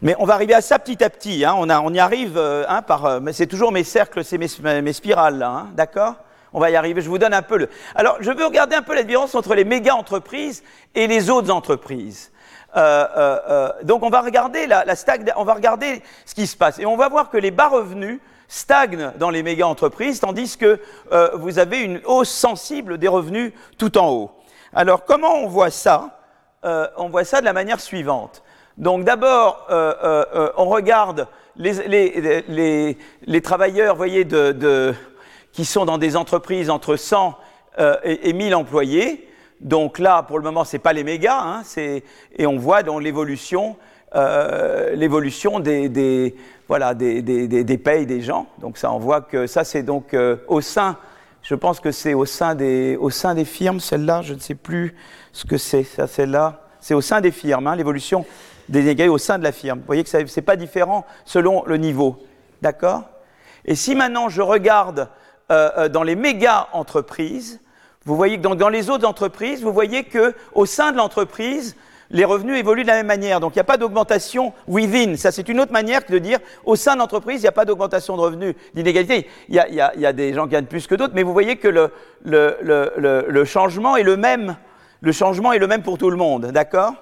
Mais 0.00 0.14
on 0.18 0.26
va 0.26 0.34
arriver 0.34 0.54
à 0.54 0.60
ça 0.60 0.78
petit 0.78 1.02
à 1.02 1.10
petit. 1.10 1.44
Hein. 1.44 1.54
On, 1.56 1.94
y 1.94 1.98
arrive 1.98 2.36
euh, 2.36 2.64
hein, 2.68 2.82
par. 2.82 3.04
Euh, 3.06 3.20
c'est 3.32 3.46
toujours 3.46 3.72
mes 3.72 3.82
cercles, 3.82 4.24
c'est 4.24 4.38
mes, 4.38 4.92
spirales. 4.92 5.42
Hein. 5.42 5.68
D'accord? 5.74 6.14
On 6.52 6.60
va 6.60 6.70
y 6.70 6.76
arriver. 6.76 7.00
Je 7.00 7.08
vous 7.08 7.18
donne 7.18 7.34
un 7.34 7.42
peu 7.42 7.56
le. 7.56 7.68
Alors, 7.94 8.16
je 8.20 8.30
veux 8.30 8.44
regarder 8.44 8.76
un 8.76 8.82
peu 8.82 8.94
la 8.94 9.02
différence 9.02 9.34
entre 9.34 9.54
les 9.54 9.64
méga 9.64 9.94
entreprises 9.94 10.62
et 10.94 11.06
les 11.06 11.30
autres 11.30 11.50
entreprises. 11.50 12.30
Euh, 12.76 13.06
euh, 13.16 13.38
euh, 13.48 13.72
donc 13.82 14.02
on 14.02 14.10
va 14.10 14.20
regarder 14.20 14.66
la, 14.66 14.84
la 14.84 14.94
on 15.36 15.44
va 15.44 15.54
regarder 15.54 16.02
ce 16.26 16.34
qui 16.34 16.46
se 16.46 16.54
passe 16.54 16.78
et 16.78 16.84
on 16.84 16.98
va 16.98 17.08
voir 17.08 17.30
que 17.30 17.38
les 17.38 17.50
bas 17.50 17.68
revenus 17.68 18.20
stagnent 18.46 19.12
dans 19.16 19.30
les 19.30 19.42
méga 19.42 19.66
entreprises, 19.66 20.20
tandis 20.20 20.56
que 20.56 20.80
vous 21.34 21.58
avez 21.58 21.80
une 21.80 22.00
hausse 22.06 22.30
sensible 22.30 22.96
des 22.96 23.08
revenus 23.08 23.52
tout 23.76 23.98
en 23.98 24.10
haut. 24.10 24.30
Alors 24.72 25.04
comment 25.04 25.34
on 25.34 25.48
voit 25.48 25.70
ça? 25.70 26.18
On 26.62 27.08
voit 27.10 27.24
ça 27.24 27.40
de 27.40 27.44
la 27.44 27.52
manière 27.52 27.78
suivante. 27.78 28.42
Donc 28.78 29.04
d'abord, 29.04 29.66
on 30.56 30.64
regarde 30.64 31.28
les, 31.56 32.96
travailleurs, 33.42 33.96
voyez, 33.96 34.24
de, 34.24 34.52
de, 34.52 34.94
qui 35.52 35.66
sont 35.66 35.84
dans 35.84 35.98
des 35.98 36.16
entreprises 36.16 36.70
entre 36.70 36.96
100 36.96 37.36
et, 38.02 38.30
et 38.30 38.32
1000 38.32 38.54
employés. 38.54 39.27
Donc 39.60 39.98
là, 39.98 40.22
pour 40.22 40.38
le 40.38 40.44
moment, 40.44 40.64
ce 40.64 40.76
n'est 40.76 40.80
pas 40.80 40.92
les 40.92 41.04
mégas, 41.04 41.40
hein, 41.40 41.62
et 41.76 42.46
on 42.46 42.58
voit 42.58 42.82
dans 42.82 42.98
l'évolution, 42.98 43.76
euh, 44.14 44.94
l'évolution 44.94 45.58
des, 45.58 45.88
des, 45.88 46.36
voilà, 46.68 46.94
des, 46.94 47.22
des, 47.22 47.48
des, 47.48 47.78
payes 47.78 48.06
des 48.06 48.20
gens. 48.20 48.46
Donc 48.60 48.78
ça, 48.78 48.92
on 48.92 48.98
voit 48.98 49.20
que 49.20 49.46
ça, 49.46 49.64
c'est 49.64 49.82
donc 49.82 50.14
euh, 50.14 50.36
au 50.46 50.60
sein, 50.60 50.96
je 51.42 51.54
pense 51.54 51.80
que 51.80 51.90
c'est 51.90 52.14
au 52.14 52.24
sein 52.24 52.54
des, 52.54 52.96
au 52.96 53.10
sein 53.10 53.34
des 53.34 53.44
firmes, 53.44 53.80
celle-là, 53.80 54.22
je 54.22 54.34
ne 54.34 54.38
sais 54.38 54.54
plus 54.54 54.94
ce 55.32 55.44
que 55.44 55.56
c'est, 55.56 55.82
ça, 55.82 56.06
celle-là. 56.06 56.62
c'est 56.80 56.94
au 56.94 57.00
sein 57.00 57.20
des 57.20 57.32
firmes, 57.32 57.66
hein, 57.66 57.74
l'évolution 57.74 58.24
des 58.68 58.82
inégalités 58.82 59.08
au 59.08 59.18
sein 59.18 59.38
de 59.38 59.44
la 59.44 59.52
firme. 59.52 59.80
Vous 59.80 59.86
voyez 59.86 60.04
que 60.04 60.10
ce 60.10 60.18
n'est 60.18 60.44
pas 60.44 60.56
différent 60.56 61.04
selon 61.24 61.64
le 61.66 61.78
niveau. 61.78 62.18
D'accord? 62.62 63.04
Et 63.64 63.74
si 63.74 63.94
maintenant 63.94 64.28
je 64.28 64.42
regarde 64.42 65.08
euh, 65.50 65.70
euh, 65.78 65.88
dans 65.88 66.02
les 66.02 66.16
méga 66.16 66.68
entreprises, 66.72 67.60
vous 68.08 68.16
voyez 68.16 68.38
que 68.38 68.54
dans, 68.54 68.68
les 68.70 68.88
autres 68.88 69.06
entreprises, 69.06 69.62
vous 69.62 69.72
voyez 69.72 70.02
que 70.02 70.34
au 70.54 70.64
sein 70.64 70.92
de 70.92 70.96
l'entreprise, 70.96 71.76
les 72.10 72.24
revenus 72.24 72.58
évoluent 72.58 72.82
de 72.82 72.88
la 72.88 72.94
même 72.94 73.06
manière. 73.06 73.38
Donc 73.38 73.54
il 73.54 73.58
n'y 73.58 73.60
a 73.60 73.64
pas 73.64 73.76
d'augmentation 73.76 74.54
within. 74.66 75.16
Ça, 75.16 75.30
c'est 75.30 75.46
une 75.46 75.60
autre 75.60 75.72
manière 75.72 76.00
de 76.08 76.16
dire 76.16 76.38
au 76.64 76.74
sein 76.74 76.94
de 76.94 77.00
l'entreprise, 77.00 77.40
il 77.40 77.42
n'y 77.42 77.48
a 77.48 77.52
pas 77.52 77.66
d'augmentation 77.66 78.16
de 78.16 78.22
revenus, 78.22 78.54
d'inégalité. 78.72 79.28
Il, 79.50 79.56
y 79.56 79.60
a, 79.80 80.12
des 80.14 80.32
gens 80.32 80.44
qui 80.44 80.52
gagnent 80.52 80.64
plus 80.64 80.86
que 80.86 80.94
d'autres, 80.94 81.12
mais 81.14 81.22
vous 81.22 81.34
voyez 81.34 81.56
que 81.56 81.68
le, 81.68 83.44
changement 83.44 83.94
est 83.98 84.02
le 84.04 84.16
même. 84.16 84.56
Le 85.02 85.82
pour 85.82 85.98
tout 85.98 86.08
le 86.08 86.16
monde, 86.16 86.46
d'accord? 86.46 86.94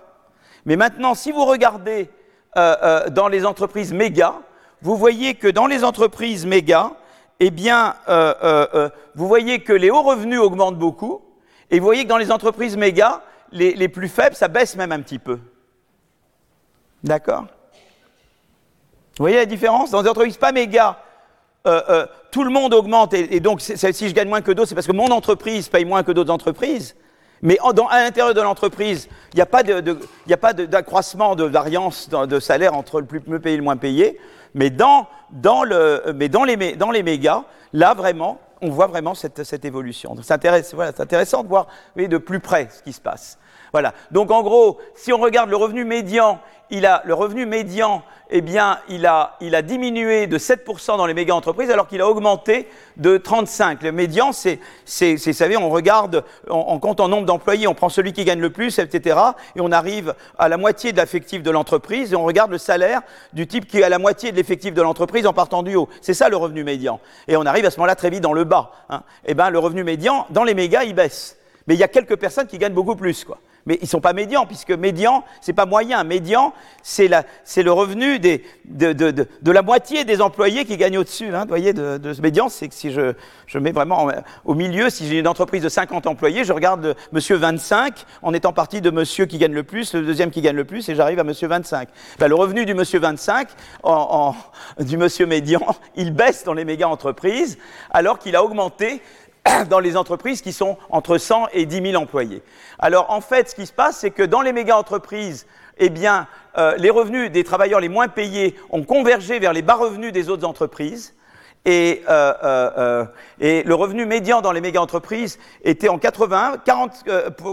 Mais 0.65 0.75
maintenant, 0.75 1.15
si 1.15 1.31
vous 1.31 1.45
regardez 1.45 2.11
euh, 2.57 2.75
euh, 2.83 3.09
dans 3.11 3.29
les 3.29 3.47
entreprises 3.47 3.93
méga, 3.93 4.35
vous 4.83 4.97
voyez 4.97 5.35
que 5.37 5.47
dans 5.47 5.69
les 5.69 5.85
entreprises 5.85 6.45
méga, 6.47 6.91
eh 7.41 7.51
bien, 7.51 7.95
euh, 8.09 8.89
vous 9.15 9.29
voyez 9.29 9.61
que 9.61 9.73
les 9.73 9.91
hauts 9.91 10.03
revenus 10.03 10.41
augmentent 10.41 10.79
beaucoup, 10.79 11.23
et 11.71 11.79
vous 11.79 11.85
voyez 11.85 12.05
que 12.05 12.09
dans 12.09 12.17
les 12.17 12.33
entreprises 12.33 12.77
méga, 12.77 13.23
les, 13.53 13.89
plus 13.89 14.09
faibles, 14.09 14.37
ça 14.37 14.49
baisse 14.49 14.77
même 14.77 14.93
un 14.93 15.01
petit 15.01 15.19
peu. 15.19 15.39
D'accord? 17.03 17.47
Vous 19.19 19.23
voyez 19.23 19.37
la 19.37 19.47
différence? 19.47 19.91
Dans 19.91 20.03
des 20.03 20.09
entreprises 20.09 20.37
pas 20.37 20.53
méga, 20.53 21.03
euh, 21.67 21.83
euh, 21.89 22.07
tout 22.31 22.45
le 22.45 22.51
monde 22.51 22.75
augmente, 22.75 23.15
et, 23.15 23.41
donc 23.41 23.61
si 23.61 24.09
je 24.09 24.15
gagne 24.15 24.29
moins 24.29 24.43
que 24.43 24.53
d'autres, 24.53 24.69
c'est 24.69 24.75
parce 24.75 24.87
que 24.87 24.93
mon 24.93 25.11
entreprise 25.11 25.69
paye 25.69 25.85
moins 25.85 26.03
que 26.03 26.13
d'autres 26.13 26.33
entreprises. 26.33 26.97
Mais 27.43 27.59
à 27.91 28.03
l'intérieur 28.03 28.35
de 28.35 28.41
l'entreprise, 28.41 29.09
il 29.33 29.37
n'y 29.37 29.43
a 29.43 30.37
pas 30.37 30.53
d'accroissement 30.53 31.37
de, 31.37 31.45
variance 31.45 32.09
de, 32.09 32.41
salaire 32.41 32.75
entre 32.75 33.01
le 33.01 33.07
plus 33.07 33.21
payé 33.21 33.55
et 33.55 33.57
le 33.59 33.63
moins 33.63 33.77
payé. 33.77 34.19
Mais 34.57 34.71
dans, 34.71 35.07
les, 36.45 37.03
mégas, 37.03 37.45
là 37.75 37.93
vraiment, 37.93 38.41
on 38.63 38.71
voit 38.71 38.87
vraiment 38.87 39.15
cette, 39.15 39.65
évolution. 39.67 40.17
C'est 40.23 40.33
intéressant, 40.33 41.43
de 41.43 41.49
voir 41.49 41.67
de 42.09 42.17
plus 42.17 42.41
près 42.41 42.69
ce 42.71 42.83
qui 42.83 42.95
se 42.95 43.01
passe. 43.01 43.39
Voilà. 43.77 43.93
Donc 44.11 44.31
en 44.31 44.43
gros, 44.43 44.79
si 44.95 45.13
on 45.13 45.19
regarde 45.19 45.51
le 45.51 45.57
revenu 45.57 45.85
médian, 45.85 46.41
il 46.71 46.87
a, 46.87 47.03
le 47.05 47.13
revenu 47.13 47.45
médian, 47.45 48.03
eh 48.31 48.41
bien, 48.41 48.79
il 48.89 49.05
a, 49.05 49.37
il 49.43 49.55
a 49.55 49.61
diminué 49.61 50.27
de 50.27 50.39
7% 50.39 50.97
dans 50.97 51.05
les 51.05 51.13
méga 51.13 51.35
entreprises 51.35 51.71
alors 51.71 51.87
qu'il 51.87 52.01
a 52.01 52.09
augmenté 52.09 52.71
de 52.97 53.19
35%. 53.19 53.83
Le 53.83 53.93
médian, 53.93 54.33
c'est, 54.33 54.61
vous 54.87 55.33
savez, 55.35 55.59
on 55.59 55.69
regarde, 55.69 56.25
on, 56.49 56.79
compte 56.79 57.01
en 57.01 57.09
nombre 57.09 57.27
d'employés, 57.27 57.67
on 57.67 57.75
prend 57.75 57.91
celui 57.91 58.15
qui 58.15 58.25
gagne 58.25 58.41
le 58.41 58.49
plus, 58.49 58.79
etc. 58.79 59.19
Et 59.57 59.61
on 59.61 59.71
arrive 59.71 60.15
à 60.39 60.49
la 60.49 60.57
moitié 60.57 60.93
de 60.93 60.97
l'effectif 60.97 61.43
de 61.43 61.51
l'entreprise 61.51 62.15
et 62.15 62.17
on 62.17 62.25
regarde 62.25 62.51
le 62.51 62.59
salaire 62.59 63.03
du 63.35 63.47
type 63.47 63.67
qui 63.67 63.81
est 63.81 63.85
à 63.85 63.91
la 63.91 63.99
moitié 63.99 64.33
de 64.33 64.37
l'effectif 64.37 64.73
de 64.73 64.81
l'entreprise 64.81 65.27
en 65.27 65.35
partant 65.35 65.63
du 65.63 65.77
haut. 65.77 65.91
C'est 66.01 66.15
ça 66.15 66.31
le 66.31 66.39
revenu 66.39 66.65
médian. 66.65 66.99
Et 67.29 67.37
on 67.37 67.45
arrive 67.45 67.67
à 67.67 67.71
ce 67.71 67.77
moment-là 67.77 67.95
très 67.95 68.09
vite 68.09 68.23
dans 68.23 68.33
le 68.33 68.45
bas. 68.45 68.71
Hein. 68.89 69.03
Eh 69.27 69.35
bien, 69.35 69.51
le 69.51 69.59
revenu 69.59 69.85
médian, 69.85 70.25
dans 70.31 70.45
les 70.45 70.55
mégas, 70.55 70.85
il 70.85 70.95
baisse. 70.95 71.37
Mais 71.67 71.75
il 71.75 71.81
y 71.81 71.85
a 71.85 71.89
quelques 71.89 72.17
personnes 72.17 72.47
qui 72.47 72.57
gagnent 72.57 72.73
beaucoup 72.73 72.97
plus, 72.97 73.23
quoi 73.23 73.37
mais 73.67 73.79
ils 73.83 73.89
sont 73.89 74.01
pas 74.01 74.13
médians, 74.13 74.47
puisque 74.47 74.71
médian, 74.71 75.25
ce 75.41 75.51
n'est 75.51 75.55
pas 75.55 75.67
moyen. 75.67 76.03
Médian, 76.05 76.55
c'est 76.83 77.09
le 77.09 77.73
revenu 77.73 78.19
des, 78.19 78.45
de, 78.65 78.93
de, 78.93 79.11
de, 79.11 79.29
de, 79.43 79.51
la 79.51 79.63
moitié 79.63 80.05
des 80.05 80.23
employés 80.23 80.65
qui 80.65 80.77
gagnent 80.77 80.99
au-dessus. 80.99 81.35
Hein, 81.35 81.43
vous 81.43 81.49
voyez, 81.49 81.73
de, 81.73 82.13
ce 82.13 82.21
médian, 82.21 82.49
c'est 82.49 82.69
que 82.69 82.75
si 82.75 82.93
je, 82.93 83.13
je 83.47 83.59
mets 83.59 83.73
vraiment 83.73 84.09
au 84.45 84.55
milieu, 84.55 84.89
si 84.89 85.09
j'ai 85.09 85.19
une 85.19 85.29
entreprise 85.29 85.63
de 85.63 85.69
50 85.69 86.07
employés, 86.07 86.45
je 86.45 86.53
regarde 86.53 86.97
monsieur 87.13 87.37
25 87.37 88.05
en 88.23 88.33
étant 88.33 88.53
parti 88.53 88.81
de 88.81 88.91
monsieur 88.91 89.27
qui 89.27 89.39
gagne 89.39 89.53
le 89.53 89.65
plus, 89.65 89.95
le 89.95 90.03
deuxième 90.03 90.31
qui 90.31 90.41
gagne 90.41 90.57
le 90.57 90.65
plus, 90.65 90.89
et 90.89 90.95
j'arrive 90.95 91.19
à 91.19 91.25
monsieur 91.25 91.49
25. 91.49 91.89
Ben, 92.21 92.29
le 92.29 92.37
revenu 92.37 92.67
du 92.67 92.75
monsieur 92.75 93.01
25, 93.01 93.49
en, 93.83 94.35
en, 94.79 94.83
du 94.85 94.97
monsieur 94.97 95.27
médian, 95.27 95.61
il 95.97 96.13
baisse 96.13 96.45
dans 96.45 96.55
les 96.55 96.65
méga 96.65 96.89
entreprises, 96.89 97.59
alors 97.91 98.21
qu'il 98.21 98.37
a 98.37 98.45
augmenté 98.45 99.03
dans 99.69 99.81
les 99.81 99.97
entreprises 99.97 100.43
qui 100.43 100.53
sont 100.53 100.77
entre 100.91 101.19
100 101.19 101.49
et 101.53 101.67
10 101.67 101.91
000 101.93 102.03
employés. 102.03 102.43
Alors 102.79 103.11
en 103.11 103.21
fait, 103.21 103.51
ce 103.51 103.55
qui 103.55 103.67
se 103.67 103.73
passe, 103.73 103.99
c'est 103.99 104.11
que 104.11 104.23
dans 104.23 104.43
les 104.43 104.53
méga 104.53 104.77
entreprises, 104.77 105.47
eh 105.79 105.91
bien, 105.91 106.27
euh, 106.57 106.75
les 106.79 106.91
revenus 106.91 107.31
des 107.31 107.45
travailleurs 107.45 107.81
les 107.81 107.89
moins 107.89 108.09
payés 108.09 108.57
ont 108.71 108.83
convergé 108.83 109.39
vers 109.39 109.53
les 109.53 109.63
bas 109.63 109.75
revenus 109.75 110.13
des 110.13 110.29
autres 110.29 110.47
entreprises. 110.47 111.15
Et, 111.69 112.03
euh, 112.09 112.33
euh, 112.45 112.71
euh, 112.79 113.05
et, 113.41 113.63
le 113.65 113.75
revenu 113.75 114.07
médian 114.07 114.41
dans 114.41 114.53
les 114.53 114.61
méga-entreprises 114.61 115.39
était 115.65 115.89
en 115.89 115.99
81 115.99 116.59
40 116.65 117.05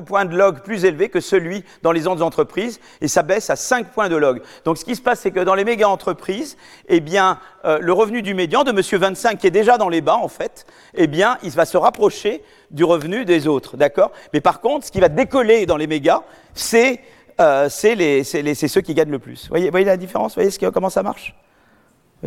points 0.06 0.26
de 0.26 0.38
log 0.38 0.62
plus 0.62 0.86
élevé 0.86 1.10
que 1.10 1.20
celui 1.20 1.66
dans 1.82 1.92
les 1.92 2.08
autres 2.08 2.22
entreprises, 2.22 2.80
et 3.02 3.08
ça 3.08 3.24
baisse 3.24 3.50
à 3.50 3.56
5 3.56 3.88
points 3.88 4.10
de 4.10 4.16
log. 4.16 4.42
Donc 4.66 4.78
ce 4.78 4.86
qui 4.86 4.96
se 4.96 5.02
passe, 5.02 5.22
c'est 5.22 5.32
que 5.32 5.40
dans 5.40 5.56
les 5.56 5.66
méga-entreprises, 5.66 6.58
eh 6.88 7.00
bien, 7.00 7.40
le 7.64 7.92
revenu 7.92 8.22
du 8.22 8.34
médian 8.34 8.64
de 8.64 8.72
Monsieur 8.72 9.00
25, 9.00 9.40
qui 9.40 9.48
est 9.48 9.52
déjà 9.52 9.78
dans 9.78 9.90
les 9.90 10.02
bas, 10.02 10.18
en 10.18 10.28
fait, 10.28 10.68
eh 10.94 11.08
bien, 11.08 11.38
il 11.44 11.52
va 11.52 11.66
se 11.66 11.78
rapprocher 11.78 12.44
du 12.70 12.84
revenu 12.84 13.26
des 13.26 13.48
autres, 13.48 13.78
d'accord? 13.78 14.12
Mais 14.34 14.42
par 14.42 14.62
contre, 14.62 14.86
ce 14.86 14.92
qui 14.92 15.00
va 15.00 15.10
décoller 15.10 15.66
dans 15.66 15.78
les 15.78 15.88
mégas, 15.88 16.22
c'est 16.54 17.00
euh, 17.40 17.70
ceux 17.70 18.82
qui 18.82 18.94
gagnent 18.94 19.12
le 19.12 19.20
plus. 19.20 19.44
Vous 19.44 19.50
voyez, 19.50 19.70
voyez 19.70 19.86
la 19.86 19.98
différence? 19.98 20.34
Vous 20.34 20.42
voyez 20.42 20.52
ce 20.52 20.66
comment 20.68 20.90
ça 20.90 21.04
marche? 21.04 21.36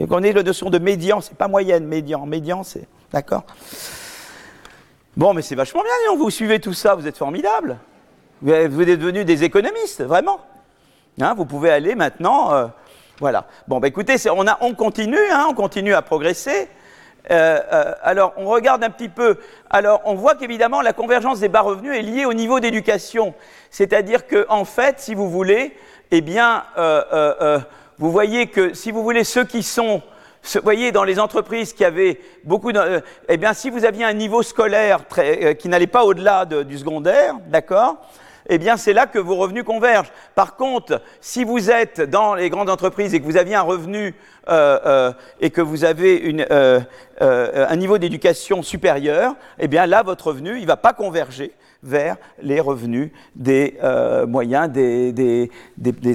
Vous 0.03 0.07
connaissez 0.07 0.35
la 0.35 0.43
notion 0.43 0.71
de 0.71 0.79
médian, 0.79 1.21
c'est 1.21 1.37
pas 1.37 1.49
moyenne, 1.49 1.87
médian. 1.87 2.27
Médian, 2.27 2.63
c'est. 2.63 2.87
D'accord 3.13 3.45
Bon, 5.17 5.33
mais 5.33 5.41
c'est 5.41 5.55
vachement 5.55 5.83
bien, 5.83 6.17
vous 6.17 6.31
suivez 6.31 6.61
tout 6.61 6.75
ça, 6.75 6.95
vous 6.95 7.07
êtes 7.07 7.17
formidable. 7.17 7.79
Vous 8.43 8.53
êtes 8.53 8.71
devenus 8.71 9.25
des 9.25 9.45
économistes, 9.45 10.03
vraiment. 10.03 10.41
Hein, 11.19 11.33
vous 11.35 11.47
pouvez 11.47 11.71
aller 11.71 11.95
maintenant. 11.95 12.53
Euh, 12.53 12.67
voilà. 13.19 13.47
Bon, 13.67 13.81
bah 13.81 13.89
écoutez, 13.89 14.17
on, 14.31 14.47
a, 14.47 14.59
on, 14.61 14.75
continue, 14.75 15.17
hein, 15.33 15.47
on 15.49 15.55
continue 15.55 15.95
à 15.95 16.03
progresser. 16.03 16.69
Euh, 17.31 17.59
euh, 17.73 17.93
alors, 18.03 18.35
on 18.37 18.45
regarde 18.47 18.85
un 18.85 18.91
petit 18.91 19.09
peu. 19.09 19.39
Alors, 19.71 20.03
on 20.05 20.15
voit 20.15 20.35
qu'évidemment, 20.35 20.83
la 20.83 20.93
convergence 20.93 21.41
des 21.41 21.49
bas 21.49 21.63
revenus 21.63 21.97
est 21.97 22.03
liée 22.03 22.27
au 22.27 22.35
niveau 22.35 22.61
d'éducation. 22.61 23.35
C'est-à-dire 23.71 24.27
que, 24.27 24.45
en 24.51 24.67
fait, 24.67 25.01
si 25.01 25.15
vous 25.15 25.31
voulez, 25.31 25.75
eh 26.11 26.21
bien, 26.21 26.65
vous 27.99 28.13
voyez 28.13 28.49
que 28.49 28.75
si 28.75 28.91
vous 28.91 29.03
voulez 29.03 29.25
ceux 29.25 29.45
qui 29.45 29.63
sont 29.63 30.03
vous 30.55 30.61
voyez, 30.63 30.93
dans 30.93 31.05
les 31.05 31.19
entreprises 31.19 31.73
qui 31.73 31.85
avaient 31.85 32.21
beaucoup 32.45 32.73
de, 32.73 32.79
euh, 32.79 33.01
eh 33.29 33.37
bien, 33.37 33.53
si 33.53 33.69
vous 33.69 33.85
aviez 33.85 34.05
un 34.05 34.13
niveau 34.13 34.43
scolaire 34.43 35.01
euh, 35.19 35.55
qui 35.55 35.69
n'allait 35.69 35.87
pas 35.87 36.05
au-delà 36.05 36.45
du 36.45 36.79
secondaire, 36.79 37.35
d'accord, 37.49 37.97
eh 38.49 38.59
bien, 38.59 38.77
c'est 38.77 38.93
là 38.93 39.07
que 39.07 39.19
vos 39.19 39.35
revenus 39.35 39.65
convergent. 39.65 40.13
Par 40.37 40.55
contre, 40.55 41.03
si 41.21 41.43
vous 41.43 41.69
êtes 41.69 42.01
dans 42.01 42.37
les 42.37 42.49
grandes 42.49 42.71
entreprises 42.71 43.13
et 43.13 43.19
que 43.19 43.25
vous 43.25 43.37
aviez 43.37 43.57
un 43.57 43.63
revenu 43.63 44.15
euh, 44.49 45.13
et 45.41 45.51
que 45.51 45.61
vous 45.61 45.85
avez 45.85 46.47
un 47.19 47.77
niveau 47.77 47.99
d'éducation 47.99 48.63
supérieur, 48.63 49.35
eh 49.59 49.67
bien, 49.67 49.87
là, 49.87 50.05
votre 50.05 50.29
revenu, 50.29 50.59
il 50.59 50.63
ne 50.63 50.67
va 50.69 50.77
pas 50.77 50.93
converger 50.93 51.53
vers 51.87 52.17
les 52.43 52.61
revenus 52.61 53.11
des 53.35 53.79
euh, 53.83 54.27
moyens 54.27 54.71
des, 54.71 55.51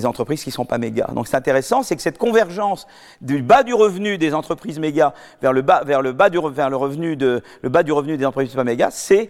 entreprises 0.06 0.44
qui 0.44 0.50
ne 0.50 0.54
sont 0.54 0.66
pas 0.66 0.78
méga. 0.78 1.08
Donc 1.14 1.28
c'est 1.28 1.38
intéressant, 1.38 1.84
c'est 1.84 1.96
que 1.96 2.02
cette 2.02 2.18
convergence 2.18 2.88
du 3.22 3.42
bas 3.42 3.64
du 3.64 3.74
revenu 3.74 4.18
des 4.18 4.34
entreprises 4.34 4.80
méga 4.80 5.14
vers 5.42 5.54
le 5.54 5.62
bas, 5.62 5.84
du, 6.30 6.38
revenu 6.38 7.16
de, 7.16 7.42
le 7.62 7.70
bas 7.70 7.84
du 7.84 7.92
revenu 7.92 8.18
des 8.18 8.26
entreprises 8.26 8.54
pas 8.54 8.64
méga, 8.64 8.90
c'est 8.92 9.30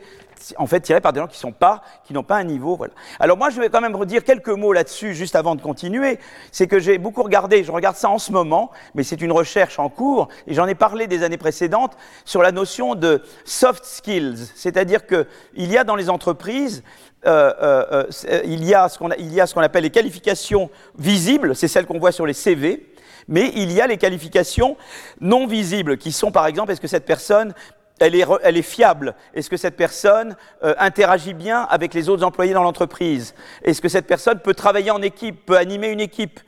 en 0.58 0.67
fait 0.67 0.82
tiré 0.82 1.01
par 1.01 1.13
des 1.13 1.19
gens 1.19 1.27
qui 1.27 2.13
n'ont 2.13 2.23
pas 2.23 2.36
un 2.36 2.43
niveau. 2.43 2.80
Alors 3.19 3.38
moi, 3.38 3.49
je 3.49 3.60
vais 3.60 3.69
quand 3.69 3.82
même 3.82 3.95
redire 3.95 4.23
quelques 4.23 4.49
mots 4.49 4.73
là-dessus 4.73 5.13
juste 5.13 5.36
avant 5.36 5.56
de 5.56 5.62
continuer. 5.62 6.19
C'est 6.51 6.67
que 6.67 6.80
j'ai 6.80 6.97
beaucoup 6.97 7.23
regardé, 7.23 7.63
je 7.63 7.71
regarde 7.71 7.95
ça 7.95 8.10
en 8.10 8.19
ce 8.19 8.32
moment, 8.32 8.71
mais 8.95 9.04
c'est 9.04 9.21
une 9.21 9.32
recherche 9.32 9.80
en 9.80 9.89
cours 9.89 10.27
et 10.47 10.54
j'en 10.54 10.67
ai 10.67 10.75
parlé 10.75 11.08
des 11.08 11.23
années 11.23 11.38
précédentes 11.38 11.97
sur 12.25 12.41
la 12.41 12.51
notion 12.51 12.95
de 12.95 13.21
soft 13.45 13.86
skills, 13.86 14.51
c'est-à-dire 14.56 15.06
que 15.06 15.27
il 15.56 15.71
y 15.71 15.77
a 15.77 15.84
dans 15.84 15.95
les 15.95 16.10
entreprises 16.10 16.84
euh, 17.25 17.54
euh, 17.62 18.06
euh, 18.30 18.41
il 18.45 18.63
y 18.63 18.73
a 18.73 18.89
ce 18.89 18.97
qu'on 19.54 19.62
appelle 19.62 19.84
les 19.84 19.91
qualifications 19.91 20.69
visibles, 20.97 21.56
c'est 21.56 21.67
celles 21.67 21.86
qu'on 21.86 21.99
voit 21.99 22.12
sur 22.12 22.25
les 22.25 22.34
CV, 22.34 22.88
mais 23.27 23.51
il 23.56 23.71
y 23.71 23.80
a 23.80 23.86
les 23.86 23.97
qualifications 23.97 24.75
non 25.19 25.45
visibles, 25.45 25.97
qui 25.97 26.12
sont 26.12 26.32
par 26.32 26.47
exemple, 26.47 26.71
est-ce 26.71 26.82
que 26.82 26.88
cette 26.88 27.06
personne 27.06 27.54
elle 28.02 28.58
est, 28.58 28.62
fiable. 28.62 29.16
Est-ce 29.34 29.50
que 29.50 29.58
cette 29.58 29.78
personne 29.78 30.36
euh, 30.64 30.74
interagit 30.78 31.34
bien 31.34 31.62
avec 31.70 31.94
les 31.94 32.10
autres 32.10 32.24
employés 32.24 32.54
dans 32.54 32.64
l'entreprise? 32.64 33.34
Est-ce 33.64 33.82
que 33.82 33.90
cette 33.90 34.08
personne 34.08 34.40
peut 34.40 34.54
travailler 34.54 34.92
en 34.92 35.02
équipe, 35.02 35.46
peut 35.46 35.58
animer 35.58 35.90
une 35.90 36.00
équipe? 36.00 36.40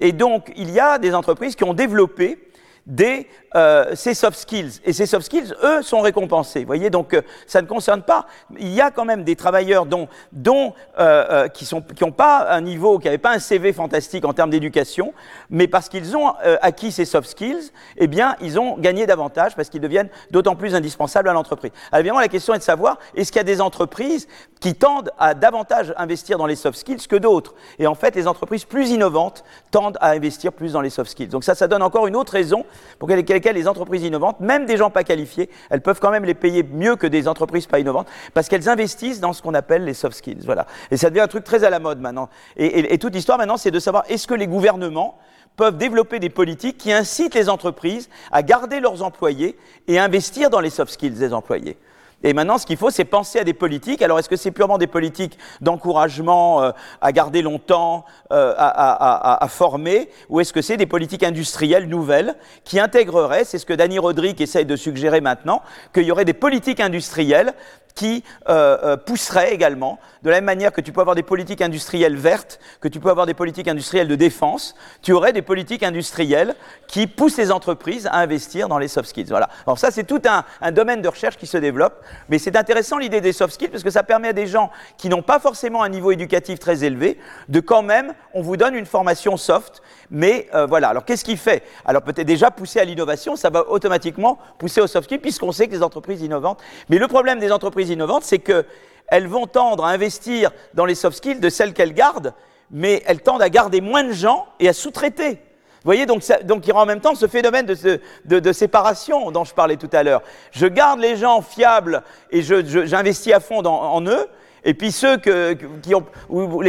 Et 0.00 0.12
donc, 0.12 0.52
il 0.56 0.70
y 0.70 0.80
a 0.80 0.98
des 0.98 1.14
entreprises 1.14 1.54
qui 1.54 1.64
ont 1.64 1.74
développé 1.74 2.38
des, 2.86 3.28
euh, 3.54 3.92
ces 3.94 4.14
soft 4.14 4.38
skills. 4.38 4.80
Et 4.84 4.92
ces 4.92 5.06
soft 5.06 5.26
skills, 5.26 5.54
eux, 5.62 5.82
sont 5.82 6.00
récompensés. 6.00 6.64
Voyez, 6.64 6.90
donc 6.90 7.14
euh, 7.14 7.22
ça 7.46 7.62
ne 7.62 7.66
concerne 7.66 8.02
pas. 8.02 8.26
Il 8.58 8.72
y 8.72 8.80
a 8.80 8.90
quand 8.90 9.04
même 9.04 9.24
des 9.24 9.36
travailleurs 9.36 9.86
dont, 9.86 10.08
dont, 10.32 10.74
euh, 10.98 11.46
euh 11.46 11.48
qui 11.48 11.68
n'ont 11.74 12.12
pas 12.12 12.50
un 12.50 12.60
niveau, 12.60 12.98
qui 12.98 13.06
n'avaient 13.06 13.18
pas 13.18 13.32
un 13.32 13.38
CV 13.38 13.72
fantastique 13.72 14.24
en 14.24 14.32
termes 14.32 14.50
d'éducation, 14.50 15.12
mais 15.50 15.68
parce 15.68 15.88
qu'ils 15.88 16.16
ont 16.16 16.34
euh, 16.44 16.56
acquis 16.60 16.92
ces 16.92 17.04
soft 17.04 17.28
skills, 17.30 17.70
eh 17.96 18.06
bien, 18.06 18.36
ils 18.40 18.58
ont 18.58 18.76
gagné 18.78 19.06
davantage 19.06 19.54
parce 19.54 19.68
qu'ils 19.68 19.80
deviennent 19.80 20.08
d'autant 20.30 20.56
plus 20.56 20.74
indispensables 20.74 21.28
à 21.28 21.32
l'entreprise. 21.32 21.72
Alors 21.90 22.00
évidemment, 22.00 22.20
la 22.20 22.28
question 22.28 22.54
est 22.54 22.58
de 22.58 22.62
savoir, 22.62 22.98
est-ce 23.14 23.30
qu'il 23.30 23.38
y 23.38 23.40
a 23.40 23.44
des 23.44 23.60
entreprises 23.60 24.26
qui 24.60 24.74
tendent 24.74 25.10
à 25.18 25.34
davantage 25.34 25.94
investir 25.96 26.38
dans 26.38 26.46
les 26.46 26.56
soft 26.56 26.78
skills 26.78 27.06
que 27.08 27.16
d'autres? 27.16 27.54
Et 27.78 27.86
en 27.86 27.94
fait, 27.94 28.14
les 28.16 28.26
entreprises 28.26 28.64
plus 28.64 28.90
innovantes 28.90 29.44
tendent 29.70 29.98
à 30.00 30.10
investir 30.10 30.52
plus 30.52 30.72
dans 30.72 30.80
les 30.80 30.90
soft 30.90 31.10
skills. 31.10 31.28
Donc 31.28 31.44
ça, 31.44 31.54
ça 31.54 31.68
donne 31.68 31.82
encore 31.82 32.06
une 32.06 32.16
autre 32.16 32.32
raison 32.32 32.64
pour 32.98 33.08
lesquelles 33.08 33.54
les 33.54 33.68
entreprises 33.68 34.02
innovantes, 34.02 34.40
même 34.40 34.66
des 34.66 34.76
gens 34.76 34.90
pas 34.90 35.04
qualifiés, 35.04 35.50
elles 35.70 35.80
peuvent 35.80 36.00
quand 36.00 36.10
même 36.10 36.24
les 36.24 36.34
payer 36.34 36.62
mieux 36.62 36.96
que 36.96 37.06
des 37.06 37.28
entreprises 37.28 37.66
pas 37.66 37.78
innovantes, 37.78 38.08
parce 38.34 38.48
qu'elles 38.48 38.68
investissent 38.68 39.20
dans 39.20 39.32
ce 39.32 39.42
qu'on 39.42 39.54
appelle 39.54 39.84
les 39.84 39.94
soft 39.94 40.16
skills. 40.16 40.42
Voilà. 40.44 40.66
Et 40.90 40.96
ça 40.96 41.10
devient 41.10 41.20
un 41.20 41.28
truc 41.28 41.44
très 41.44 41.64
à 41.64 41.70
la 41.70 41.78
mode 41.78 42.00
maintenant. 42.00 42.28
Et, 42.56 42.98
toute 42.98 43.14
l'histoire 43.14 43.38
maintenant, 43.38 43.56
c'est 43.56 43.70
de 43.70 43.80
savoir 43.80 44.04
est-ce 44.08 44.26
que 44.26 44.34
les 44.34 44.46
gouvernements 44.46 45.18
peuvent 45.56 45.76
développer 45.76 46.18
des 46.18 46.30
politiques 46.30 46.78
qui 46.78 46.92
incitent 46.92 47.34
les 47.34 47.48
entreprises 47.48 48.08
à 48.30 48.42
garder 48.42 48.80
leurs 48.80 49.02
employés 49.02 49.58
et 49.86 49.98
investir 49.98 50.50
dans 50.50 50.60
les 50.60 50.70
soft 50.70 50.92
skills 50.92 51.10
des 51.10 51.34
employés? 51.34 51.76
Et 52.24 52.32
maintenant, 52.32 52.58
ce 52.58 52.66
qu'il 52.66 52.76
faut, 52.76 52.90
c'est 52.90 53.04
penser 53.04 53.38
à 53.38 53.44
des 53.44 53.54
politiques. 53.54 54.02
Alors, 54.02 54.18
est-ce 54.18 54.28
que 54.28 54.36
c'est 54.36 54.50
purement 54.50 54.78
des 54.78 54.86
politiques 54.86 55.38
d'encouragement 55.60 56.62
euh, 56.62 56.70
à 57.00 57.12
garder 57.12 57.42
longtemps, 57.42 58.04
euh, 58.32 58.54
à, 58.56 59.46
former, 59.48 60.08
ou 60.28 60.40
est-ce 60.40 60.52
que 60.52 60.62
c'est 60.62 60.76
des 60.76 60.86
politiques 60.86 61.22
industrielles 61.22 61.88
nouvelles 61.88 62.34
qui 62.64 62.78
intégreraient, 62.78 63.44
c'est 63.44 63.58
ce 63.58 63.66
que 63.66 63.72
Danny 63.72 63.98
Roderick 63.98 64.40
essaye 64.40 64.64
de 64.64 64.76
suggérer 64.76 65.20
maintenant, 65.20 65.62
qu'il 65.92 66.04
y 66.04 66.12
aurait 66.12 66.24
des 66.24 66.32
politiques 66.32 66.80
industrielles 66.80 67.54
qui 67.94 68.24
euh, 68.48 68.78
euh, 68.82 68.96
pousserait 68.96 69.52
également, 69.52 69.98
de 70.22 70.30
la 70.30 70.36
même 70.36 70.44
manière 70.44 70.72
que 70.72 70.80
tu 70.80 70.92
peux 70.92 71.00
avoir 71.00 71.16
des 71.16 71.22
politiques 71.22 71.60
industrielles 71.60 72.16
vertes, 72.16 72.58
que 72.80 72.88
tu 72.88 73.00
peux 73.00 73.10
avoir 73.10 73.26
des 73.26 73.34
politiques 73.34 73.68
industrielles 73.68 74.08
de 74.08 74.14
défense, 74.14 74.74
tu 75.02 75.12
aurais 75.12 75.32
des 75.32 75.42
politiques 75.42 75.82
industrielles 75.82 76.54
qui 76.86 77.06
poussent 77.06 77.36
les 77.36 77.50
entreprises 77.50 78.06
à 78.06 78.16
investir 78.16 78.68
dans 78.68 78.78
les 78.78 78.88
soft 78.88 79.08
skills. 79.08 79.26
Voilà. 79.28 79.48
Alors 79.66 79.78
ça, 79.78 79.90
c'est 79.90 80.04
tout 80.04 80.22
un, 80.26 80.44
un, 80.60 80.72
domaine 80.72 81.02
de 81.02 81.08
recherche 81.08 81.36
qui 81.36 81.46
se 81.46 81.58
développe, 81.58 82.02
mais 82.28 82.38
c'est 82.38 82.56
intéressant 82.56 82.98
l'idée 82.98 83.20
des 83.20 83.32
soft 83.32 83.54
skills 83.54 83.68
parce 83.68 83.82
que 83.82 83.90
ça 83.90 84.02
permet 84.02 84.28
à 84.28 84.32
des 84.32 84.46
gens 84.46 84.70
qui 84.96 85.08
n'ont 85.08 85.22
pas 85.22 85.38
forcément 85.38 85.82
un 85.82 85.88
niveau 85.88 86.12
éducatif 86.12 86.58
très 86.58 86.84
élevé 86.84 87.18
de 87.48 87.60
quand 87.60 87.82
même, 87.82 88.14
on 88.34 88.42
vous 88.42 88.56
donne 88.56 88.74
une 88.74 88.86
formation 88.86 89.36
soft, 89.36 89.82
mais 90.12 90.46
euh, 90.54 90.66
voilà. 90.66 90.90
Alors 90.90 91.04
qu'est-ce 91.04 91.24
qui 91.24 91.38
fait? 91.38 91.64
Alors 91.86 92.02
peut-être 92.02 92.26
déjà 92.26 92.50
pousser 92.50 92.78
à 92.78 92.84
l'innovation, 92.84 93.34
ça 93.34 93.48
va 93.48 93.68
automatiquement 93.68 94.38
pousser 94.58 94.82
aux 94.82 94.86
soft 94.86 95.06
skills 95.06 95.18
puisqu'on 95.18 95.52
sait 95.52 95.66
que 95.66 95.72
les 95.72 95.82
entreprises 95.82 96.20
innovantes. 96.22 96.60
Mais 96.90 96.98
le 96.98 97.08
problème 97.08 97.40
des 97.40 97.50
entreprises 97.50 97.88
innovantes, 97.88 98.22
c'est 98.22 98.38
qu'elles 98.38 99.26
vont 99.26 99.46
tendre 99.46 99.86
à 99.86 99.88
investir 99.88 100.52
dans 100.74 100.84
les 100.84 100.94
soft 100.94 101.16
skills 101.16 101.40
de 101.40 101.48
celles 101.48 101.72
qu'elles 101.72 101.94
gardent, 101.94 102.34
mais 102.70 103.02
elles 103.06 103.22
tendent 103.22 103.42
à 103.42 103.48
garder 103.48 103.80
moins 103.80 104.04
de 104.04 104.12
gens 104.12 104.46
et 104.60 104.68
à 104.68 104.74
sous-traiter. 104.74 105.30
Vous 105.30 105.88
voyez, 105.88 106.04
donc, 106.04 106.22
donc 106.44 106.66
il 106.66 106.68
y 106.68 106.72
aura 106.72 106.82
en 106.82 106.86
même 106.86 107.00
temps 107.00 107.14
ce 107.14 107.26
phénomène 107.26 107.66
de, 107.66 108.52
séparation 108.52 109.32
dont 109.32 109.44
je 109.44 109.54
parlais 109.54 109.76
tout 109.76 109.90
à 109.92 110.02
l'heure. 110.02 110.22
Je 110.52 110.66
garde 110.66 111.00
les 111.00 111.16
gens 111.16 111.40
fiables 111.40 112.02
et 112.30 112.42
j'investis 112.42 113.32
je, 113.32 113.36
à 113.36 113.40
fond 113.40 113.64
en 113.64 114.06
eux, 114.06 114.28
et 114.64 114.74
puis 114.74 114.92
ceux 114.92 115.16
que, 115.16 115.54
qui 115.82 115.94
ont, 115.94 116.06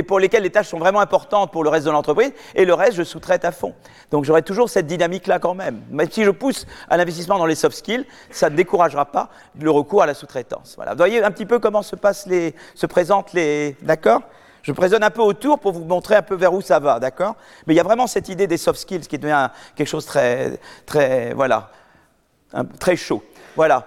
pour 0.08 0.20
lesquels 0.20 0.44
les 0.44 0.50
tâches 0.50 0.70
sont 0.70 0.80
vraiment 0.80 1.00
importantes 1.00 1.52
pour 1.52 1.64
le 1.64 1.70
reste 1.70 1.86
de 1.86 1.92
l'entreprise, 1.92 2.32
et 2.56 2.66
le 2.66 2.74
reste, 2.74 2.94
je 2.94 3.04
sous-traite 3.04 3.46
à 3.46 3.52
fond. 3.52 3.74
Donc 4.12 4.26
j'aurai 4.26 4.42
toujours 4.42 4.70
cette 4.70 4.88
dynamique-là 4.88 5.40
quand 5.40 5.54
même. 5.54 5.82
Même 5.92 6.10
si 6.10 6.24
je 6.24 6.32
pousse 6.32 6.66
à 6.90 6.98
l'investissement 6.98 7.38
dans 7.38 7.46
les 7.46 7.56
soft 7.56 7.78
skills, 7.78 8.06
ça 8.32 8.50
ne 8.50 8.56
découragera 8.56 9.06
pas 9.06 9.30
le 9.60 9.70
recours 9.70 10.02
à 10.02 10.06
la 10.06 10.14
sous-traitance. 10.14 10.74
Voilà. 10.76 10.92
Vous 10.92 10.98
voyez 10.98 11.24
un 11.24 11.32
petit 11.32 11.46
peu 11.46 11.60
comment 11.60 11.82
se, 11.82 11.96
passent 11.96 12.26
les, 12.26 12.56
se 12.76 12.86
présentent 12.86 13.34
les... 13.34 13.76
D'accord? 13.82 14.22
Je 14.64 14.72
présente 14.72 15.04
un 15.04 15.10
peu 15.10 15.22
autour 15.22 15.60
pour 15.60 15.74
vous 15.74 15.84
montrer 15.84 16.16
un 16.16 16.22
peu 16.22 16.36
vers 16.36 16.54
où 16.54 16.62
ça 16.62 16.80
va, 16.80 16.98
d'accord? 16.98 17.36
Mais 17.68 17.74
il 17.74 17.78
y 17.78 17.82
a 17.82 17.84
vraiment 17.84 18.08
cette 18.08 18.30
idée 18.30 18.48
des 18.48 18.58
soft 18.58 18.80
skills 18.80 19.08
qui 19.08 19.18
devient 19.18 19.50
quelque 19.76 19.88
chose 19.88 20.06
très, 20.06 20.58
très, 20.86 21.34
voilà, 21.34 21.70
très 22.80 22.96
chaud. 22.96 23.22
Voilà. 23.58 23.86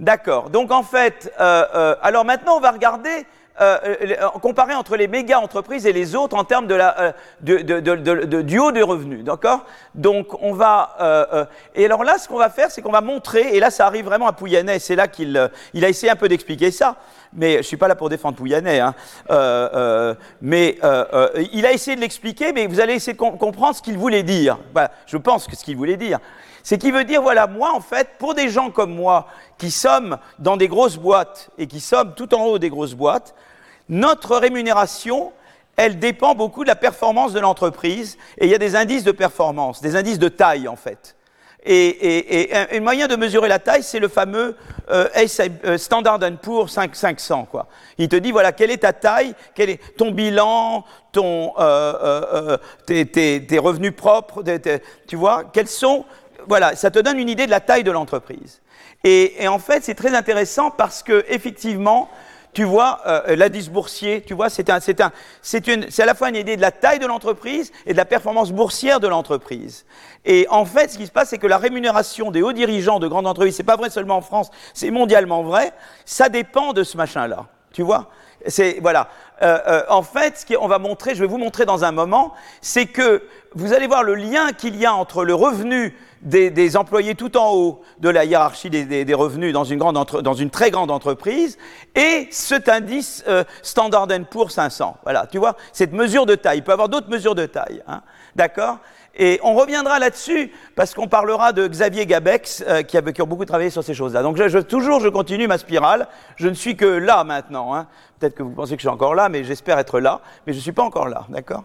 D'accord. 0.00 0.48
Donc 0.48 0.72
en 0.72 0.82
fait, 0.82 1.30
euh, 1.38 1.64
euh, 1.74 1.94
alors 2.00 2.24
maintenant 2.24 2.56
on 2.56 2.60
va 2.60 2.70
regarder, 2.70 3.26
euh, 3.60 3.76
euh 3.84 4.28
comparer 4.40 4.74
entre 4.74 4.96
les 4.96 5.08
méga 5.08 5.38
entreprises 5.38 5.84
et 5.84 5.92
les 5.92 6.16
autres 6.16 6.34
en 6.34 6.44
termes 6.44 6.66
de 6.66 6.74
la, 6.74 6.98
euh, 6.98 7.12
de, 7.42 7.58
de, 7.58 8.40
du 8.40 8.58
haut 8.58 8.72
des 8.72 8.80
revenus. 8.80 9.22
D'accord? 9.24 9.66
Donc 9.94 10.42
on 10.42 10.54
va, 10.54 10.96
euh, 11.02 11.44
et 11.74 11.84
alors 11.84 12.02
là 12.02 12.16
ce 12.16 12.28
qu'on 12.28 12.38
va 12.38 12.48
faire, 12.48 12.70
c'est 12.70 12.80
qu'on 12.80 12.90
va 12.90 13.02
montrer, 13.02 13.54
et 13.54 13.60
là 13.60 13.70
ça 13.70 13.86
arrive 13.86 14.06
vraiment 14.06 14.26
à 14.26 14.32
Pouyanné, 14.32 14.78
c'est 14.78 14.96
là 14.96 15.06
qu'il 15.06 15.50
il 15.74 15.84
a 15.84 15.90
essayé 15.90 16.10
un 16.10 16.16
peu 16.16 16.28
d'expliquer 16.28 16.70
ça. 16.70 16.96
Mais 17.34 17.58
je 17.58 17.62
suis 17.62 17.76
pas 17.76 17.86
là 17.86 17.94
pour 17.94 18.08
défendre 18.08 18.38
Pouyanné, 18.38 18.80
hein. 18.80 18.94
mais 20.40 20.78
il 21.52 21.66
a 21.66 21.72
essayé 21.72 21.94
de 21.94 22.00
l'expliquer, 22.00 22.54
mais 22.54 22.66
vous 22.66 22.80
allez 22.80 22.94
essayer 22.94 23.12
de 23.12 23.18
com 23.18 23.36
comprendre 23.36 23.76
ce 23.76 23.82
qu'il 23.82 23.98
voulait 23.98 24.22
dire. 24.22 24.58
Bah, 24.72 24.90
je 25.06 25.18
pense 25.18 25.46
que 25.46 25.54
ce 25.54 25.62
qu'il 25.62 25.76
voulait 25.76 25.98
dire. 25.98 26.20
C'est 26.62 26.78
qu'il 26.78 26.92
veut 26.92 27.04
dire, 27.04 27.22
voilà, 27.22 27.46
moi, 27.46 27.72
en 27.74 27.80
fait, 27.80 28.10
pour 28.18 28.34
des 28.34 28.48
gens 28.48 28.70
comme 28.70 28.94
moi, 28.94 29.26
qui 29.58 29.70
sommes 29.70 30.18
dans 30.38 30.56
des 30.56 30.68
grosses 30.68 30.96
boîtes 30.96 31.50
et 31.58 31.66
qui 31.66 31.80
sommes 31.80 32.14
tout 32.14 32.34
en 32.34 32.44
haut 32.44 32.58
des 32.58 32.70
grosses 32.70 32.94
boîtes, 32.94 33.34
notre 33.88 34.36
rémunération, 34.36 35.32
elle 35.76 35.98
dépend 35.98 36.34
beaucoup 36.34 36.62
de 36.62 36.68
la 36.68 36.76
performance 36.76 37.32
de 37.32 37.40
l'entreprise. 37.40 38.18
Et 38.38 38.46
il 38.46 38.50
y 38.50 38.54
a 38.54 38.58
des 38.58 38.76
indices 38.76 39.04
de 39.04 39.12
performance, 39.12 39.80
des 39.80 39.96
indices 39.96 40.18
de 40.18 40.28
taille, 40.28 40.68
en 40.68 40.76
fait. 40.76 41.16
Et, 41.64 42.50
un, 42.54 42.80
moyen 42.80 43.06
de 43.06 43.16
mesurer 43.16 43.48
la 43.48 43.58
taille, 43.58 43.82
c'est 43.82 43.98
le 43.98 44.08
fameux 44.08 44.56
euh, 44.90 45.08
euh 45.14 45.76
Standard 45.76 46.18
Poor's 46.40 46.72
5, 46.72 46.96
500. 46.96 47.48
Quoi. 47.50 47.66
Il 47.98 48.08
te 48.08 48.16
dit, 48.16 48.32
voilà, 48.32 48.52
quelle 48.52 48.70
est 48.70 48.78
ta 48.78 48.94
taille, 48.94 49.34
quel 49.54 49.68
est 49.68 49.96
ton 49.96 50.10
bilan, 50.10 50.84
ton, 51.12 51.52
euh, 51.58 51.92
euh, 52.32 52.56
tes, 52.86 53.06
tes, 53.06 53.58
revenus 53.58 53.94
propres, 53.94 54.42
tu 55.06 55.16
vois, 55.16 55.44
quels 55.52 55.68
sont 55.68 56.06
voilà, 56.50 56.74
ça 56.74 56.90
te 56.90 56.98
donne 56.98 57.16
une 57.16 57.28
idée 57.28 57.46
de 57.46 57.50
la 57.52 57.60
taille 57.60 57.84
de 57.84 57.92
l'entreprise. 57.92 58.60
Et, 59.04 59.44
et, 59.44 59.46
en 59.46 59.60
fait, 59.60 59.84
c'est 59.84 59.94
très 59.94 60.16
intéressant 60.16 60.72
parce 60.72 61.04
que 61.04 61.24
effectivement, 61.28 62.10
tu 62.52 62.64
vois, 62.64 63.02
euh, 63.06 63.36
l'indice 63.36 63.68
boursier, 63.68 64.22
tu 64.26 64.34
vois, 64.34 64.50
c'est 64.50 64.68
un, 64.68 64.80
c'est 64.80 65.00
un, 65.00 65.12
c'est 65.42 65.68
une, 65.68 65.88
c'est 65.90 66.02
à 66.02 66.06
la 66.06 66.14
fois 66.16 66.28
une 66.28 66.34
idée 66.34 66.56
de 66.56 66.60
la 66.60 66.72
taille 66.72 66.98
de 66.98 67.06
l'entreprise 67.06 67.70
et 67.86 67.92
de 67.92 67.96
la 67.96 68.04
performance 68.04 68.50
boursière 68.50 68.98
de 68.98 69.06
l'entreprise. 69.06 69.86
Et 70.24 70.48
en 70.50 70.64
fait, 70.64 70.90
ce 70.90 70.98
qui 70.98 71.06
se 71.06 71.12
passe, 71.12 71.28
c'est 71.28 71.38
que 71.38 71.46
la 71.46 71.56
rémunération 71.56 72.32
des 72.32 72.42
hauts 72.42 72.52
dirigeants 72.52 72.98
de 72.98 73.06
grandes 73.06 73.28
entreprises, 73.28 73.54
c'est 73.54 73.62
pas 73.62 73.76
vrai 73.76 73.88
seulement 73.88 74.16
en 74.16 74.20
France, 74.20 74.50
c'est 74.74 74.90
mondialement 74.90 75.44
vrai, 75.44 75.72
ça 76.04 76.28
dépend 76.28 76.72
de 76.72 76.82
ce 76.82 76.96
machin-là. 76.96 77.46
Tu 77.72 77.82
vois 77.82 78.10
c'est 78.46 78.78
voilà. 78.80 79.08
Euh, 79.42 79.58
euh, 79.66 79.82
en 79.88 80.02
fait, 80.02 80.38
ce 80.38 80.54
qu'on 80.54 80.68
va 80.68 80.78
montrer, 80.78 81.14
je 81.14 81.20
vais 81.20 81.26
vous 81.26 81.38
montrer 81.38 81.64
dans 81.64 81.84
un 81.84 81.92
moment, 81.92 82.34
c'est 82.60 82.86
que 82.86 83.22
vous 83.54 83.72
allez 83.72 83.86
voir 83.86 84.02
le 84.02 84.14
lien 84.14 84.52
qu'il 84.52 84.76
y 84.76 84.86
a 84.86 84.94
entre 84.94 85.24
le 85.24 85.34
revenu 85.34 85.96
des, 86.22 86.50
des, 86.50 86.76
employés 86.76 87.14
tout 87.14 87.36
en 87.36 87.54
haut 87.54 87.82
de 87.98 88.08
la 88.08 88.24
hiérarchie 88.24 88.70
des, 88.70 88.84
des, 88.84 89.04
des 89.04 89.14
revenus 89.14 89.52
dans 89.52 89.64
une, 89.64 89.78
grande 89.78 89.96
entre, 89.96 90.22
dans 90.22 90.34
une 90.34 90.50
très 90.50 90.70
grande 90.70 90.90
entreprise 90.90 91.58
et 91.94 92.28
cet 92.30 92.68
indice 92.68 93.24
euh, 93.28 93.44
Standard 93.62 94.08
Poor's 94.30 94.54
500. 94.54 94.98
Voilà, 95.02 95.26
tu 95.26 95.38
vois, 95.38 95.56
cette 95.72 95.92
mesure 95.92 96.26
de 96.26 96.34
taille. 96.34 96.58
Il 96.58 96.64
peut 96.64 96.72
y 96.72 96.74
avoir 96.74 96.88
d'autres 96.88 97.10
mesures 97.10 97.34
de 97.34 97.46
taille. 97.46 97.82
Hein, 97.86 98.02
D'accord? 98.36 98.78
Et 99.16 99.40
on 99.42 99.54
reviendra 99.54 99.98
là-dessus 99.98 100.52
parce 100.76 100.94
qu'on 100.94 101.08
parlera 101.08 101.52
de 101.52 101.66
Xavier 101.66 102.06
Gabex 102.06 102.64
euh, 102.66 102.82
qui, 102.82 102.96
a, 102.96 103.02
qui, 103.02 103.20
a, 103.20 103.24
beaucoup 103.24 103.44
travaillé 103.44 103.70
sur 103.70 103.82
ces 103.82 103.92
choses-là. 103.92 104.22
Donc 104.22 104.36
je, 104.36 104.48
je, 104.48 104.58
toujours, 104.58 105.00
je 105.00 105.08
continue 105.08 105.48
ma 105.48 105.58
spirale. 105.58 106.06
Je 106.36 106.48
ne 106.48 106.54
suis 106.54 106.76
que 106.76 106.86
là 106.86 107.24
maintenant. 107.24 107.74
Hein. 107.74 107.86
Peut-être 108.18 108.34
que 108.34 108.42
vous 108.42 108.50
pensez 108.50 108.76
que 108.76 108.82
je 108.82 108.86
suis 108.86 108.88
encore 108.88 109.14
là, 109.14 109.28
mais 109.28 109.42
j'espère 109.44 109.78
être 109.78 109.98
là. 110.00 110.20
Mais 110.46 110.52
je 110.52 110.58
ne 110.58 110.62
suis 110.62 110.72
pas 110.72 110.84
encore 110.84 111.08
là, 111.08 111.26
d'accord? 111.28 111.64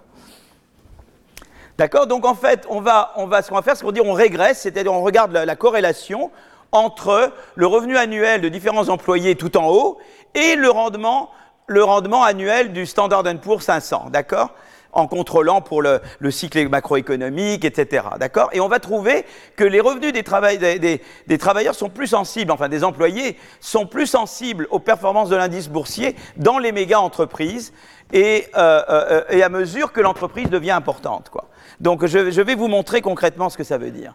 D'accord? 1.78 2.08
Donc 2.08 2.26
en 2.26 2.36
fait, 2.36 2.66
on 2.70 2.80
va, 2.80 3.12
on 3.18 3.28
va, 3.28 3.42
ce 3.42 3.50
qu'on 3.50 3.56
va 3.56 3.62
faire, 3.62 3.76
c'est 3.76 3.84
qu'on 3.84 3.92
dit 3.92 4.02
on 4.02 4.14
régresse, 4.14 4.62
c'est-à-dire 4.62 4.94
on 4.94 5.02
regarde 5.02 5.34
la, 5.34 5.46
la, 5.46 5.56
corrélation 5.56 6.32
entre 6.72 7.32
le 7.56 7.68
revenu 7.68 7.98
annuel 7.98 8.42
de 8.42 8.50
différents 8.50 8.88
employés 8.88 9.36
tout 9.36 9.58
en 9.58 9.70
haut 9.70 9.98
et 10.36 10.56
le 10.56 10.70
rendement, 10.70 11.32
le 11.68 11.84
rendement 11.84 12.24
annuel 12.24 12.72
du 12.72 12.86
Standard 12.86 13.24
Poor's 13.42 13.64
500, 13.66 14.08
d'accord? 14.12 14.52
En 14.94 15.08
contrôlant 15.08 15.60
pour 15.60 15.82
le, 15.82 16.00
le, 16.20 16.32
cycle 16.32 16.70
macroéconomique, 16.70 17.66
etc. 17.66 18.06
D'accord? 18.18 18.48
Et 18.54 18.62
on 18.62 18.70
va 18.70 18.80
trouver 18.80 19.26
que 19.58 19.66
les 19.66 19.82
revenus 19.82 20.14
des, 20.14 20.24
travail, 20.24 20.58
des, 20.58 20.80
des, 20.80 21.02
des, 21.28 21.38
travailleurs 21.38 21.76
sont 21.76 21.90
plus 21.90 22.08
sensibles, 22.08 22.50
enfin 22.50 22.70
des 22.70 22.86
employés, 22.86 23.38
sont 23.60 23.86
plus 23.86 24.08
sensibles 24.08 24.68
aux 24.70 24.80
performances 24.80 25.28
de 25.28 25.36
l'indice 25.36 25.68
boursier 25.68 26.16
dans 26.38 26.58
les 26.58 26.72
méga 26.72 27.02
entreprises 27.02 27.74
et, 28.14 28.48
euh, 28.56 28.82
euh, 28.90 29.24
et 29.30 29.44
à 29.44 29.50
mesure 29.50 29.92
que 29.92 30.00
l'entreprise 30.00 30.50
devient 30.50 30.72
importante. 30.72 31.30
Quoi. 31.30 31.50
Donc 31.80 32.06
je, 32.06 32.42
vais 32.42 32.56
vous 32.56 32.68
montrer 32.68 33.02
concrètement 33.02 33.50
ce 33.50 33.58
que 33.58 33.64
ça 33.64 33.78
veut 33.78 33.92
dire. 33.92 34.14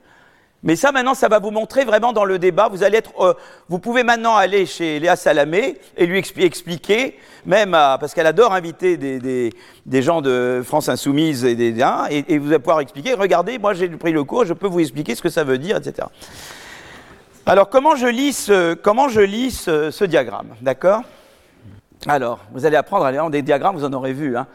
Mais 0.62 0.76
ça, 0.76 0.92
maintenant, 0.92 1.14
ça 1.14 1.28
va 1.28 1.38
vous 1.38 1.50
montrer 1.50 1.84
vraiment 1.84 2.12
dans 2.12 2.26
le 2.26 2.38
débat. 2.38 2.68
Vous 2.68 2.82
allez 2.82 2.98
être, 2.98 3.12
euh, 3.18 3.32
vous 3.70 3.78
pouvez 3.78 4.02
maintenant 4.02 4.36
aller 4.36 4.66
chez 4.66 5.00
Léa 5.00 5.16
Salamé 5.16 5.78
et 5.96 6.04
lui 6.04 6.18
expliquer, 6.18 7.18
même 7.46 7.70
parce 7.70 8.12
qu'elle 8.12 8.26
adore 8.26 8.52
inviter 8.52 8.98
des, 8.98 9.52
des, 9.86 10.02
gens 10.02 10.20
de 10.20 10.60
France 10.62 10.90
Insoumise 10.90 11.46
et 11.46 11.54
des 11.54 11.80
hein, 11.80 12.04
et, 12.10 12.36
vous 12.36 12.48
allez 12.48 12.58
pouvoir 12.58 12.80
expliquer. 12.80 13.14
Regardez, 13.14 13.58
moi 13.58 13.72
j'ai 13.72 13.88
pris 13.88 14.12
le 14.12 14.22
cours, 14.22 14.44
je 14.44 14.52
peux 14.52 14.66
vous 14.66 14.80
expliquer 14.80 15.14
ce 15.14 15.22
que 15.22 15.30
ça 15.30 15.44
veut 15.44 15.56
dire, 15.56 15.78
etc. 15.78 16.08
Alors, 17.46 17.68
comment 17.70 17.96
je 17.96 18.06
lis 18.06 18.34
ce, 18.34 18.74
comment 18.74 19.08
je 19.08 19.20
lis 19.20 19.50
ce, 19.50 20.04
diagramme, 20.04 20.54
d'accord? 20.60 21.02
Alors, 22.06 22.38
vous 22.52 22.64
allez 22.66 22.76
apprendre 22.76 23.04
à 23.04 23.12
lire 23.12 23.28
des 23.30 23.42
diagrammes, 23.42 23.76
vous 23.76 23.84
en 23.84 23.92
aurez 23.92 24.12
vu. 24.12 24.36
Hein. 24.36 24.46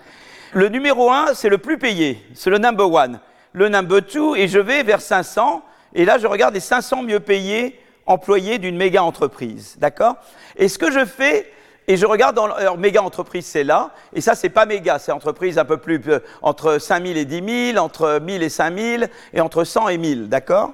Le 0.56 0.70
numéro 0.70 1.12
1, 1.12 1.34
c'est 1.34 1.50
le 1.50 1.58
plus 1.58 1.78
payé, 1.78 2.26
c'est 2.34 2.50
le 2.50 2.58
number 2.58 2.98
1. 2.98 3.20
Le 3.52 3.68
number 3.68 4.02
2, 4.02 4.38
et 4.38 4.48
je 4.48 4.58
vais 4.58 4.84
vers 4.84 5.02
500 5.02 5.62
et 5.94 6.06
là, 6.06 6.18
je 6.18 6.28
regarde 6.28 6.54
les 6.54 6.62
500 6.62 7.04
mieux 7.04 7.20
payés 7.20 7.78
employés 8.06 8.58
d'une 8.58 8.78
méga 8.78 9.04
entreprise. 9.04 9.76
D'accord? 9.80 10.16
Et 10.56 10.70
ce 10.70 10.78
que 10.78 10.92
je 10.92 11.04
fais, 11.04 11.52
et 11.90 11.98
je 11.98 12.06
regarde 12.06 12.38
dans 12.38 12.48
leur 12.48 12.78
méga 12.78 13.04
entreprise, 13.04 13.46
c'est 13.46 13.66
là, 13.66 13.92
et 14.14 14.22
ça, 14.22 14.34
c'est 14.34 14.48
pas 14.48 14.66
méga, 14.66 14.98
c'est 14.98 15.12
entreprise 15.12 15.58
un 15.58 15.66
peu 15.66 15.76
plus 15.76 16.02
euh, 16.08 16.20
entre 16.42 16.78
5000 16.78 17.18
et 17.18 17.26
10 17.26 17.74
000, 17.74 17.84
entre 17.84 18.20
1000 18.24 18.42
et 18.42 18.48
5000, 18.48 19.10
et 19.34 19.42
entre 19.42 19.66
100 19.66 19.90
et 19.90 19.98
1000, 19.98 20.30
d'accord? 20.30 20.72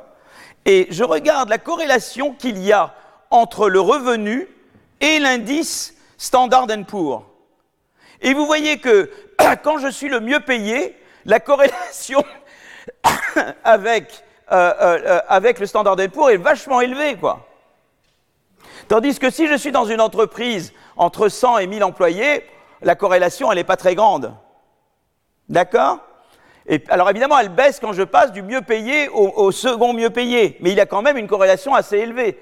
Et 0.66 0.86
je 0.92 1.04
regarde 1.04 1.50
la 1.50 1.58
corrélation 1.58 2.36
qu'il 2.36 2.60
y 2.60 2.72
a 2.72 2.94
entre 3.32 3.68
le 3.68 3.80
revenu 3.80 4.48
et 5.00 5.18
l'indice 5.18 5.96
Standard 6.20 6.68
Poor's. 6.88 7.31
Et 8.22 8.34
vous 8.34 8.46
voyez 8.46 8.78
que 8.80 9.10
quand 9.64 9.80
je 9.80 9.88
suis 9.90 10.10
le 10.10 10.20
mieux 10.20 10.40
payé, 10.40 10.96
la 11.26 11.40
corrélation 11.40 12.24
avec 13.64 14.24
euh, 14.52 14.74
euh, 14.82 15.00
euh, 15.06 15.20
avec 15.30 15.60
le 15.60 15.66
standard 15.66 15.96
Poor's 16.14 16.34
est 16.34 16.38
vachement 16.38 16.82
élevé, 16.82 17.16
quoi. 17.16 17.48
Tandis 18.90 19.18
que 19.18 19.30
si 19.30 19.48
je 19.48 19.56
suis 19.56 19.72
dans 19.72 19.86
une 19.86 20.02
entreprise 20.02 20.74
entre 20.98 21.30
100 21.30 21.60
et 21.60 21.68
1000 21.68 21.86
employés, 21.86 22.44
la 22.82 22.96
corrélation, 22.96 23.50
elle 23.50 23.60
n'est 23.60 23.64
pas 23.64 23.78
très 23.78 23.96
grande. 23.96 24.36
D'accord? 25.48 26.00
Alors 26.90 27.10
évidemment, 27.10 27.40
elle 27.40 27.50
baisse 27.50 27.80
quand 27.80 27.94
je 27.94 28.04
passe 28.04 28.34
du 28.34 28.42
mieux 28.42 28.62
payé 28.62 29.08
au, 29.10 29.52
second 29.52 29.94
mieux 29.94 30.10
payé, 30.10 30.58
mais 30.60 30.72
il 30.72 30.78
y 30.78 30.82
a 30.82 30.86
quand 30.86 31.02
même 31.02 31.18
une 31.18 31.28
corrélation 31.28 31.74
assez 31.74 32.00
élevée. 32.00 32.38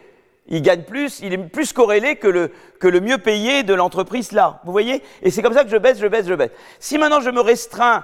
Il 0.51 0.63
gagne 0.63 0.81
plus, 0.81 1.19
il 1.21 1.31
est 1.31 1.38
plus 1.38 1.73
corrélé 1.73 2.15
que 2.15 2.27
le, 2.27 2.99
mieux 2.99 3.19
payé 3.19 3.62
de 3.62 3.73
l'entreprise 3.73 4.31
là. 4.31 4.59
Vous 4.65 4.71
voyez? 4.71 5.03
Et 5.21 5.29
c'est 5.29 5.43
comme 5.43 5.53
ça 5.53 5.63
que 5.63 5.69
je 5.69 5.77
baisse, 5.77 5.99
je 5.99 6.07
baisse, 6.07 6.25
je 6.27 6.33
baisse. 6.33 6.51
Si 6.79 6.97
maintenant 6.97 7.21
je 7.21 7.29
me 7.29 7.39
restreins 7.39 8.03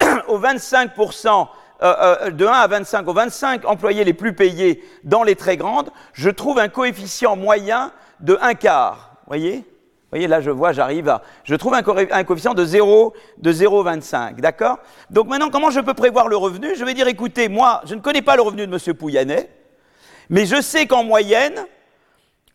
aux 0.28 0.40
25% 0.40 1.46
euh, 1.82 1.94
euh, 2.00 2.30
de 2.30 2.46
1 2.46 2.50
à 2.50 2.66
25 2.66 3.06
aux 3.06 3.12
25 3.12 3.64
employés 3.64 4.02
les 4.02 4.12
plus 4.12 4.34
payés 4.34 4.82
dans 5.04 5.22
les 5.22 5.36
très 5.36 5.56
grandes, 5.56 5.90
je 6.12 6.30
trouve 6.30 6.58
un 6.58 6.68
coefficient 6.68 7.36
moyen 7.36 7.92
de 8.18 8.36
1 8.40 8.54
quart. 8.54 9.16
Voyez? 9.28 9.58
Vous 9.58 10.18
voyez, 10.18 10.26
là, 10.26 10.40
je 10.40 10.50
vois, 10.50 10.72
j'arrive 10.72 11.08
à. 11.08 11.22
Je 11.44 11.54
trouve 11.54 11.74
un, 11.74 11.82
coefficient 11.82 12.54
de 12.54 12.64
0, 12.64 13.14
de 13.38 13.52
0,25. 13.52 14.40
D'accord? 14.40 14.78
Donc 15.10 15.28
maintenant, 15.28 15.50
comment 15.50 15.70
je 15.70 15.80
peux 15.80 15.94
prévoir 15.94 16.26
le 16.26 16.36
revenu? 16.36 16.74
Je 16.76 16.84
vais 16.84 16.94
dire, 16.94 17.06
écoutez, 17.06 17.48
moi, 17.48 17.82
je 17.84 17.94
ne 17.94 18.00
connais 18.00 18.22
pas 18.22 18.36
le 18.36 18.42
revenu 18.42 18.66
de 18.66 18.72
M. 18.72 18.94
Pouyannet, 18.94 19.48
mais 20.28 20.46
je 20.46 20.60
sais 20.60 20.86
qu'en 20.86 21.02
moyenne, 21.04 21.66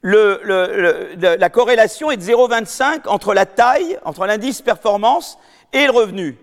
la 0.03 1.49
corrélation 1.49 2.11
est 2.11 2.17
de 2.17 2.21
0,25 2.21 3.07
entre 3.07 3.33
la 3.33 3.45
taille, 3.45 3.97
entre 4.05 4.25
l'indice 4.25 4.61
performance 4.61 5.37
et 5.73 5.85
le 5.85 5.91
revenu. 5.91 6.37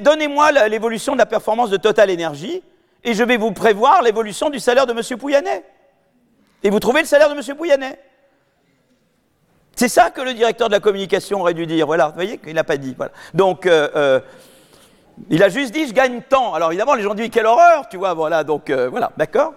Donnez-moi 0.00 0.68
l'évolution 0.68 1.12
de 1.12 1.18
la 1.18 1.26
performance 1.26 1.70
de 1.70 1.76
Total 1.76 2.10
Energy 2.10 2.62
et 3.04 3.14
je 3.14 3.22
vais 3.22 3.36
vous 3.36 3.52
prévoir 3.52 4.02
l'évolution 4.02 4.50
du 4.50 4.58
salaire 4.58 4.86
de 4.86 4.92
M. 4.92 5.18
Pouyannet. 5.18 5.64
Et 6.62 6.70
vous 6.70 6.80
trouvez 6.80 7.02
le 7.02 7.06
salaire 7.06 7.28
de 7.28 7.34
M. 7.34 7.56
Pouyannet. 7.56 7.98
C'est 9.76 9.88
ça 9.88 10.10
que 10.10 10.20
le 10.20 10.34
directeur 10.34 10.68
de 10.68 10.72
la 10.72 10.80
communication 10.80 11.40
aurait 11.40 11.54
dû 11.54 11.66
dire. 11.66 11.86
Voilà, 11.86 12.08
vous 12.08 12.14
voyez 12.14 12.38
qu'il 12.38 12.54
n'a 12.54 12.64
pas 12.64 12.76
dit. 12.76 12.96
Donc, 13.34 13.66
euh, 13.66 13.88
euh, 13.96 14.20
il 15.30 15.42
a 15.42 15.48
juste 15.48 15.72
dit 15.72 15.86
je 15.86 15.92
gagne 15.92 16.22
tant. 16.22 16.54
Alors 16.54 16.70
évidemment, 16.70 16.94
les 16.94 17.02
gens 17.02 17.14
disent 17.14 17.30
quelle 17.30 17.46
horreur, 17.46 17.88
tu 17.88 17.96
vois. 17.96 18.14
Voilà, 18.14 18.44
donc 18.44 18.70
euh, 18.70 18.88
voilà, 18.88 19.10
d'accord? 19.16 19.54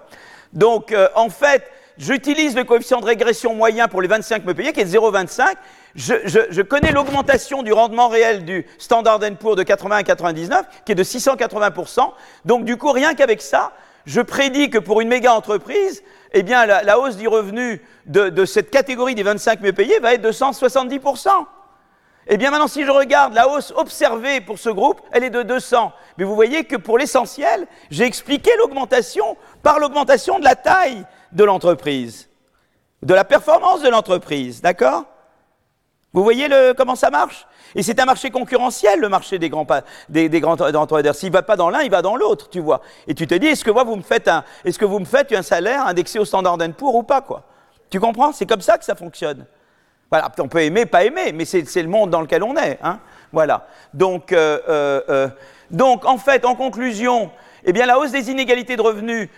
Donc 0.54 0.96
en 1.16 1.30
fait, 1.30 1.70
j'utilise 1.98 2.56
le 2.56 2.64
coefficient 2.64 3.00
de 3.02 3.06
régression 3.06 3.54
moyen 3.54 3.88
pour 3.88 4.02
les 4.02 4.08
25 4.08 4.46
me 4.46 4.54
payer 4.54 4.74
qui 4.74 4.82
est 4.82 4.86
de 4.86 4.90
0,25 4.90 5.56
je, 5.98 6.62
connais 6.62 6.92
l'augmentation 6.92 7.64
du 7.64 7.74
rendement 7.74 8.08
réel 8.08 8.46
du 8.46 8.66
Standard 8.78 9.20
Poor's 9.40 9.56
de 9.56 9.64
80 9.64 9.98
à 9.98 10.04
99, 10.04 10.66
qui 10.86 10.92
est 10.92 10.96
de 10.96 11.04
680%. 11.04 12.12
Donc, 12.46 12.66
du 12.66 12.78
coup, 12.78 12.92
rien 12.92 13.16
qu'avec 13.16 13.42
ça, 13.42 13.72
je 14.06 14.22
prédis 14.22 14.70
que 14.70 14.78
pour 14.78 15.02
une 15.02 15.08
méga 15.08 15.34
entreprise, 15.34 16.04
eh 16.34 16.44
bien, 16.44 16.66
la, 16.68 17.00
hausse 17.00 17.18
du 17.18 17.28
revenu 17.28 17.82
de, 18.06 18.46
cette 18.46 18.70
catégorie 18.70 19.16
des 19.16 19.24
25 19.24 19.62
mieux 19.62 19.74
payés 19.74 20.00
va 20.00 20.14
être 20.14 20.22
de 20.22 20.32
170%. 20.32 21.30
Eh 22.30 22.38
bien, 22.38 22.52
maintenant, 22.52 22.68
si 22.68 22.86
je 22.86 22.92
regarde 22.92 23.34
la 23.34 23.50
hausse 23.50 23.74
observée 23.76 24.40
pour 24.40 24.60
ce 24.60 24.70
groupe, 24.70 25.02
elle 25.12 25.24
est 25.24 25.30
de 25.30 25.44
200. 25.44 25.92
Mais 26.18 26.26
vous 26.26 26.36
voyez 26.36 26.66
que 26.66 26.76
pour 26.76 26.98
l'essentiel, 26.98 27.66
j'ai 27.90 28.04
expliqué 28.04 28.52
l'augmentation 28.60 29.36
par 29.64 29.80
l'augmentation 29.80 30.38
de 30.38 30.44
la 30.44 30.56
taille 30.56 31.06
de 31.38 31.43
l'entreprise, 31.43 32.30
de 33.04 33.13
la 33.13 33.23
performance 33.23 33.82
de 33.82 33.89
l'entreprise. 33.89 34.62
D'accord? 34.62 35.06
Vous 36.12 36.23
voyez 36.23 36.47
le, 36.47 36.73
comment 36.73 36.95
ça 36.95 37.10
marche? 37.10 37.45
Et 37.76 37.84
c'est 37.84 38.00
un 38.00 38.06
marché 38.06 38.32
concurrentiel, 38.32 39.00
le 39.00 39.08
marché 39.08 39.38
des 39.38 39.50
grands, 39.50 39.67
des, 40.10 40.30
des 40.30 40.39
grands 40.39 40.58
traders. 40.58 41.13
S'il 41.13 41.30
ne 41.30 41.34
va 41.34 41.43
pas 41.43 41.56
dans 41.56 41.69
l'un, 41.69 41.82
il 41.82 41.91
va 41.91 42.02
dans 42.02 42.15
l'autre, 42.15 42.50
tu 42.50 42.60
vois. 42.60 42.82
Et 43.08 43.13
tu 43.13 43.28
te 43.28 43.36
dis, 43.36 43.47
est-ce 43.47 43.63
que 43.63 43.69
moi, 43.69 43.84
vous 43.84 43.95
me 43.95 44.02
faites 44.02 44.28
un, 44.28 44.43
est-ce 44.65 44.80
que 44.80 44.86
vous 44.86 45.00
me 45.00 45.06
faites 45.06 45.32
un 45.32 45.43
salaire 45.43 45.86
indexé 45.86 46.17
au 46.17 46.26
standard 46.26 46.58
pour 46.76 46.95
ou 46.95 47.04
pas, 47.04 47.21
quoi? 47.21 47.43
Tu 47.89 48.00
comprends? 48.00 48.32
C'est 48.32 48.47
comme 48.47 48.62
ça 48.62 48.78
que 48.78 48.86
ça 48.86 48.95
fonctionne. 48.95 49.45
Voilà, 50.10 50.32
on 50.39 50.47
peut 50.47 50.63
aimer, 50.63 50.86
pas 50.86 51.04
aimer, 51.04 51.34
mais 51.34 51.45
c'est, 51.45 51.62
le 51.76 51.89
monde 51.89 52.10
dans 52.10 52.21
lequel 52.21 52.41
on 52.41 52.56
est. 52.56 52.80
Hein 52.82 53.00
voilà. 53.32 53.67
Donc, 53.93 54.32
euh, 54.32 54.60
euh, 54.69 55.02
euh, 55.10 55.30
donc, 55.69 56.06
en 56.06 56.17
fait, 56.17 56.45
en 56.45 56.56
conclusion, 56.56 57.30
eh 57.68 57.74
bien, 57.74 57.86
la 57.86 58.00
hausse 58.00 58.12
des 58.12 58.32
inégalités 58.32 58.76
de 58.76 58.82
revenus 58.82 59.30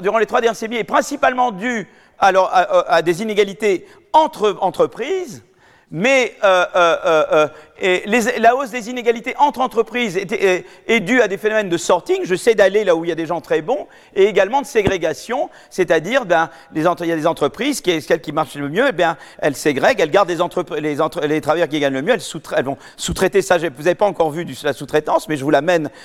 durant 0.00 0.18
les 0.18 0.26
trois 0.26 0.40
dernières 0.40 0.52
décennies 0.52 0.76
est 0.76 0.84
principalement 0.84 1.50
due 1.50 1.88
alors, 2.18 2.50
à 2.52 3.02
des 3.02 3.22
inégalités 3.22 3.86
entre 4.12 4.56
entreprises, 4.60 5.42
mais 5.90 6.34
euh, 6.42 6.64
euh, 6.74 7.24
euh, 7.32 7.48
et 7.78 8.04
la 8.38 8.56
hausse 8.56 8.70
des 8.70 8.90
inégalités 8.90 9.34
entre 9.38 9.60
entreprises 9.60 10.16
est, 10.16 11.00
due 11.00 11.20
à 11.20 11.28
des 11.28 11.36
phénomènes 11.36 11.68
de 11.68 11.76
sorting. 11.76 12.22
Je 12.24 12.34
sais 12.34 12.54
d'aller 12.54 12.84
là 12.84 12.96
où 12.96 13.04
il 13.04 13.08
y 13.08 13.12
a 13.12 13.16
des 13.16 13.26
gens 13.26 13.40
très 13.40 13.60
bons, 13.62 13.86
et 14.14 14.24
également 14.24 14.62
de 14.62 14.66
ségrégation, 14.66 15.50
c'est-à-dire 15.70 16.24
ben, 16.24 16.50
il 16.74 16.82
y 16.82 17.12
a 17.12 17.16
des 17.16 17.26
entreprises 17.26 17.82
qui, 17.82 18.00
celles 18.00 18.22
qui 18.22 18.32
marchent 18.32 18.56
le 18.56 18.68
mieux, 18.68 18.86
eh 18.88 18.92
bien, 18.92 19.16
elles 19.38 19.54
ségrèguent, 19.54 20.00
elles 20.00 20.10
gardent 20.10 20.30
les, 20.30 21.40
travailleurs 21.40 21.68
qui 21.68 21.78
gagnent 21.78 21.92
le 21.92 22.02
mieux, 22.02 22.14
elles, 22.14 22.42
elles 22.56 22.64
vont 22.64 22.78
sous-traiter 22.96 23.42
ça. 23.42 23.58
Vous 23.58 23.82
n'avez 23.82 23.94
pas 23.94 24.06
encore 24.06 24.30
vu 24.30 24.46
la 24.64 24.72
sous-traitance, 24.72 25.28
mais 25.28 25.36
je 25.36 25.44
vous 25.44 25.50
la 25.50 25.60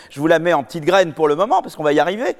je 0.10 0.20
vous 0.20 0.28
la 0.28 0.40
mets 0.40 0.54
en 0.54 0.64
petite 0.64 0.86
graine 0.86 1.14
pour 1.14 1.28
le 1.28 1.36
moment 1.36 1.62
parce 1.62 1.76
qu'on 1.76 1.84
va 1.84 1.94
y 1.94 2.00
arriver. 2.00 2.36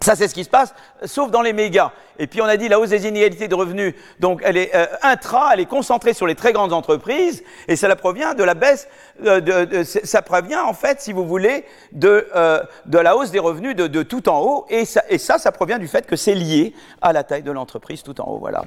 Ça, 0.00 0.14
c'est 0.16 0.28
ce 0.28 0.34
qui 0.34 0.44
se 0.44 0.50
passe, 0.50 0.74
sauf 1.04 1.30
dans 1.30 1.42
les 1.42 1.52
mégas. 1.52 1.90
Et 2.18 2.26
puis, 2.26 2.40
on 2.40 2.46
a 2.46 2.56
dit 2.56 2.68
la 2.68 2.78
hausse 2.78 2.90
des 2.90 3.06
inégalités 3.08 3.48
de 3.48 3.54
revenus. 3.54 3.94
Donc, 4.20 4.40
elle 4.44 4.56
est 4.56 4.74
euh, 4.74 4.86
intra, 5.02 5.50
elle 5.52 5.60
est 5.60 5.66
concentrée 5.66 6.14
sur 6.14 6.26
les 6.26 6.34
très 6.34 6.52
grandes 6.52 6.72
entreprises, 6.72 7.42
et 7.68 7.76
cela 7.76 7.96
provient 7.96 8.34
de 8.34 8.44
la 8.44 8.54
baisse, 8.54 8.88
euh, 9.24 9.40
de, 9.40 9.82
ça 9.82 10.22
provient, 10.22 10.64
en 10.64 10.74
fait, 10.74 11.00
si 11.00 11.12
vous 11.12 11.26
voulez, 11.26 11.64
de, 11.92 12.28
euh, 12.36 12.62
de 12.86 12.98
la 12.98 13.16
hausse 13.16 13.30
des 13.30 13.38
revenus 13.38 13.74
de, 13.74 14.02
tout 14.02 14.28
en 14.28 14.40
haut. 14.40 14.66
Et 14.68 14.84
ça, 14.84 15.02
ça, 15.38 15.52
provient 15.52 15.78
du 15.78 15.88
fait 15.88 16.06
que 16.06 16.16
c'est 16.16 16.34
lié 16.34 16.74
à 17.02 17.12
la 17.12 17.24
taille 17.24 17.42
de 17.42 17.50
l'entreprise 17.50 18.02
tout 18.02 18.20
en 18.20 18.30
haut. 18.30 18.38
Voilà. 18.38 18.62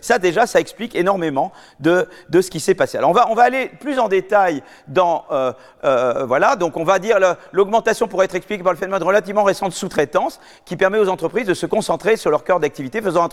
Ça, 0.00 0.18
déjà, 0.18 0.46
ça 0.46 0.60
explique 0.60 0.94
énormément 0.94 1.52
de, 1.80 2.08
de 2.28 2.40
ce 2.40 2.50
qui 2.50 2.60
s'est 2.60 2.74
passé. 2.74 2.98
Alors, 2.98 3.10
on 3.10 3.14
va, 3.14 3.30
on 3.30 3.34
va 3.34 3.44
aller 3.44 3.70
plus 3.80 3.98
en 3.98 4.08
détail 4.08 4.62
dans. 4.86 5.24
voilà. 5.82 6.56
Donc, 6.56 6.76
on 6.76 6.84
va 6.84 6.98
dire 6.98 7.18
l'augmentation 7.52 8.08
pourrait 8.08 8.26
être 8.26 8.34
expliquée 8.34 8.62
par 8.62 8.72
le 8.72 8.78
phénomène 8.78 9.02
relativement 9.02 9.44
récent 9.44 9.68
de 9.68 9.72
sous-traitance 9.72 10.40
qui 10.64 10.76
permet 10.76 10.98
aux 10.98 11.08
entreprises 11.08 11.46
de 11.46 11.54
se 11.54 11.66
concentrer 11.66 12.16
sur 12.16 12.30
leur 12.30 12.44
cœur 12.44 12.57
d'activité, 12.60 13.02
faisant 13.02 13.28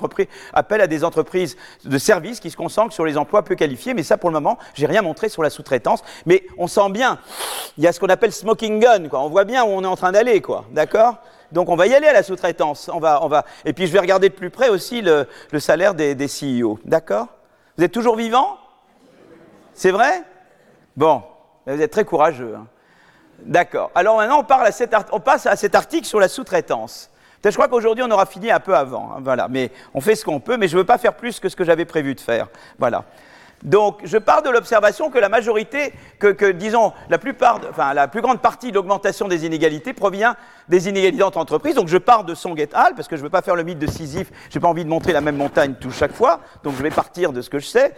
appel 0.54 0.82
à 0.82 0.88
des 0.88 1.04
entreprises 1.04 1.58
de 1.84 1.98
services 1.98 2.40
qui 2.40 2.52
se 2.52 2.58
concentrent 2.58 2.94
sur 2.94 3.06
les 3.06 3.18
emplois 3.18 3.44
peu 3.44 3.56
qualifiés. 3.56 3.94
Mais 3.94 4.04
ça, 4.04 4.18
pour 4.18 4.30
le 4.30 4.34
moment, 4.34 4.58
j'ai 4.74 4.86
rien 4.86 5.02
montré 5.02 5.30
sur 5.30 5.44
la 5.44 5.50
sous-traitance. 5.50 6.04
Mais 6.26 6.44
on 6.58 6.68
sent 6.68 6.90
bien, 6.90 7.20
il 7.78 7.84
y 7.84 7.88
a 7.88 7.92
ce 7.94 8.00
qu'on 8.00 8.08
appelle 8.08 8.32
smoking 8.32 8.80
gun. 8.80 9.08
Quoi. 9.10 9.20
On 9.22 9.30
voit 9.30 9.46
bien 9.46 9.64
où 9.64 9.68
on 9.68 9.84
est 9.84 9.88
en 9.88 9.96
train 9.96 10.12
d'aller, 10.12 10.42
quoi. 10.42 10.66
D'accord? 10.72 11.18
Donc 11.52 11.70
on 11.70 11.76
va 11.76 11.88
y 11.88 11.94
aller 11.94 12.08
à 12.08 12.14
la 12.14 12.24
sous-traitance. 12.24 12.90
On 12.94 13.00
va, 13.00 13.24
on 13.24 13.28
va... 13.28 13.46
Et 13.66 13.74
puis 13.74 13.88
je 13.88 13.94
vais 13.94 14.00
regarder 14.00 14.30
de 14.30 14.34
plus 14.34 14.50
près 14.50 14.70
aussi 14.70 15.02
le, 15.02 15.28
salaire 15.60 15.94
des, 15.94 16.16
CEO. 16.28 16.80
D'accord? 16.86 17.28
Vous 17.78 17.84
êtes 17.84 17.92
toujours 17.92 18.16
vivant? 18.16 18.58
C'est 19.74 19.92
vrai? 19.92 20.24
Bon, 20.96 21.22
vous 21.66 21.82
êtes 21.82 21.92
très 21.92 22.06
courageux. 22.06 22.56
Hein. 22.58 22.68
D'accord. 23.40 23.92
Alors 23.96 24.18
maintenant, 24.18 24.40
on, 24.40 25.20
passe 25.20 25.46
à 25.46 25.56
cet 25.56 25.76
article 25.76 26.06
sur 26.06 26.20
la 26.20 26.28
sous-traitance. 26.28 27.10
Je 27.52 27.56
crois 27.56 27.68
qu'aujourd'hui, 27.68 28.04
on 28.04 28.12
aura 28.12 28.26
fini 28.26 28.52
un 28.52 28.60
peu 28.60 28.76
avant. 28.76 29.12
Hein, 29.16 29.22
voilà. 29.24 29.48
Mais 29.50 29.72
on 29.94 30.02
fait 30.02 30.16
ce 30.16 30.26
qu'on 30.26 30.40
peut, 30.40 30.58
mais 30.58 30.68
je 30.68 30.76
ne 30.76 30.82
veux 30.82 30.86
pas 30.86 30.98
faire 30.98 31.14
plus 31.14 31.40
que 31.40 31.50
ce 31.50 31.56
que 31.56 31.64
j'avais 31.64 31.86
prévu 31.86 32.16
de 32.16 32.20
faire. 32.20 32.48
Voilà. 32.80 33.06
Donc, 33.64 34.02
je 34.04 34.18
pars 34.18 34.44
de 34.44 34.50
l'observation 34.50 35.10
que 35.10 35.18
la 35.18 35.30
majorité, 35.30 35.94
que, 36.20 36.52
disons, 36.52 36.94
la 37.10 37.18
plus 37.18 37.34
grande 37.34 38.42
partie 38.42 38.70
de 38.70 38.76
l'augmentation 38.76 39.28
des 39.28 39.46
inégalités 39.46 39.94
provient 39.94 40.36
des 40.70 40.88
inégalités 40.90 41.24
entre 41.24 41.38
entreprises. 41.38 41.74
Donc, 41.74 41.88
je 41.88 41.98
pars 41.98 42.26
de 42.26 42.36
Song 42.36 42.60
et 42.60 42.70
al, 42.74 42.94
parce 42.96 43.08
que 43.08 43.16
je 43.16 43.22
ne 43.22 43.26
veux 43.26 43.32
pas 43.32 43.42
faire 43.42 43.56
le 43.56 43.64
mythe 43.64 43.80
de 43.80 43.88
Sisyphe, 43.88 44.30
je 44.52 44.58
n'ai 44.58 44.62
pas 44.62 44.68
envie 44.68 44.84
de 44.84 44.90
montrer 44.90 45.14
la 45.14 45.22
même 45.22 45.38
montagne 45.38 45.76
tout 45.80 45.90
chaque 45.90 46.14
fois, 46.14 46.42
donc 46.64 46.76
je 46.78 46.84
vais 46.84 46.92
partir 46.92 47.32
de 47.32 47.42
ce 47.42 47.50
que 47.50 47.58
je 47.58 47.66
sais. 47.66 47.96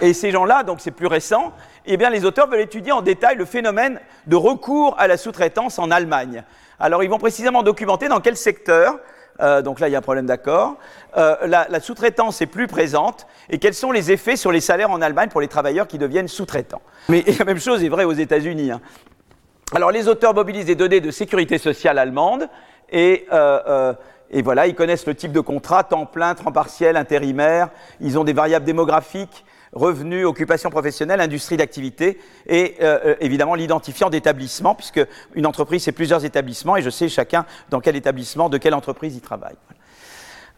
Et 0.00 0.14
ces 0.14 0.30
gens-là, 0.30 0.62
donc 0.62 0.80
c'est 0.80 0.90
plus 0.90 1.06
récent, 1.06 1.52
eh 1.86 1.96
bien, 1.96 2.10
les 2.10 2.24
auteurs 2.24 2.48
veulent 2.48 2.60
étudier 2.60 2.92
en 2.92 3.02
détail 3.02 3.36
le 3.36 3.44
phénomène 3.44 4.00
de 4.26 4.36
recours 4.36 4.96
à 4.98 5.06
la 5.06 5.16
sous-traitance 5.16 5.78
en 5.78 5.90
Allemagne. 5.90 6.44
Alors, 6.80 7.02
ils 7.02 7.10
vont 7.10 7.18
précisément 7.18 7.62
documenter 7.62 8.08
dans 8.08 8.20
quel 8.20 8.36
secteur, 8.36 8.98
euh, 9.40 9.62
donc 9.62 9.80
là, 9.80 9.88
il 9.88 9.92
y 9.92 9.94
a 9.94 9.98
un 9.98 10.02
problème 10.02 10.26
d'accord, 10.26 10.76
euh, 11.16 11.36
la, 11.46 11.80
sous-traitance 11.80 12.40
est 12.40 12.46
plus 12.46 12.66
présente 12.66 13.26
et 13.50 13.58
quels 13.58 13.74
sont 13.74 13.90
les 13.90 14.12
effets 14.12 14.36
sur 14.36 14.52
les 14.52 14.60
salaires 14.60 14.90
en 14.90 15.00
Allemagne 15.00 15.28
pour 15.28 15.40
les 15.40 15.48
travailleurs 15.48 15.88
qui 15.88 15.98
deviennent 15.98 16.28
sous-traitants. 16.28 16.82
Mais 17.08 17.24
la 17.38 17.44
même 17.44 17.60
chose 17.60 17.82
est 17.82 17.88
vraie 17.88 18.04
aux 18.04 18.12
États-Unis. 18.12 18.70
Hein. 18.70 18.80
Alors, 19.74 19.90
les 19.90 20.08
auteurs 20.08 20.34
mobilisent 20.34 20.66
des 20.66 20.74
données 20.74 21.00
de 21.00 21.10
sécurité 21.10 21.58
sociale 21.58 21.98
allemande 21.98 22.48
et, 22.90 23.26
euh, 23.32 23.92
et 24.30 24.42
voilà, 24.42 24.66
ils 24.66 24.74
connaissent 24.74 25.06
le 25.06 25.14
type 25.14 25.32
de 25.32 25.40
contrat, 25.40 25.84
temps 25.84 26.06
plein, 26.06 26.34
temps 26.34 26.52
partiel, 26.52 26.96
intérimaire, 26.96 27.68
ils 28.00 28.18
ont 28.18 28.24
des 28.24 28.32
variables 28.32 28.64
démographiques 28.64 29.44
revenus, 29.72 30.26
occupation 30.26 30.70
professionnelle, 30.70 31.20
industrie 31.20 31.56
d'activité 31.56 32.18
et 32.46 32.76
euh, 32.80 32.98
euh, 33.04 33.14
évidemment 33.20 33.54
l'identifiant 33.54 34.10
d'établissement, 34.10 34.74
puisque 34.74 35.00
une 35.34 35.46
entreprise 35.46 35.82
c'est 35.84 35.92
plusieurs 35.92 36.24
établissements 36.24 36.76
et 36.76 36.82
je 36.82 36.90
sais 36.90 37.08
chacun 37.08 37.46
dans 37.70 37.80
quel 37.80 37.96
établissement, 37.96 38.48
de 38.48 38.58
quelle 38.58 38.74
entreprise 38.74 39.14
il 39.14 39.20
travaille. 39.20 39.56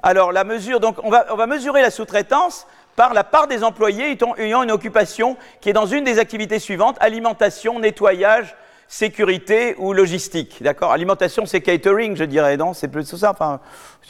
Alors 0.03 0.33
la 0.33 0.45
mesure, 0.45 0.81
donc 0.81 0.97
on 1.03 1.11
va, 1.11 1.27
on 1.33 1.37
va 1.37 1.47
mesurer 1.47 1.83
la 1.83 1.91
sous-traitance 1.91 2.67
par 2.97 3.15
la 3.15 3.25
part 3.25 3.47
des 3.47 3.65
employés 3.65 4.19
ayant 4.39 4.63
une 4.63 4.71
occupation 4.71 5.37
qui 5.61 5.71
est 5.71 5.75
dans 5.75 5.87
une 5.87 6.05
des 6.05 6.19
activités 6.19 6.59
suivantes 6.59 6.97
alimentation, 7.01 7.79
nettoyage, 7.79 8.57
sécurité 8.91 9.77
ou 9.79 9.93
logistique. 9.93 10.63
D'accord? 10.63 10.91
Alimentation, 10.91 11.47
c'est 11.47 11.61
catering, 11.61 12.17
je 12.17 12.25
dirais, 12.25 12.57
non? 12.57 12.75
C'est 12.75 12.89
plus 12.89 13.05
ça 13.05 13.31
Enfin, 13.31 13.61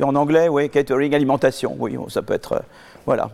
en 0.01 0.17
anglais, 0.17 0.49
oui, 0.49 0.71
catering, 0.71 1.15
alimentation. 1.15 1.77
Oui, 1.79 1.97
ça 2.09 2.23
peut 2.23 2.35
être. 2.35 2.55
Euh, 2.55 2.61
voilà. 3.05 3.31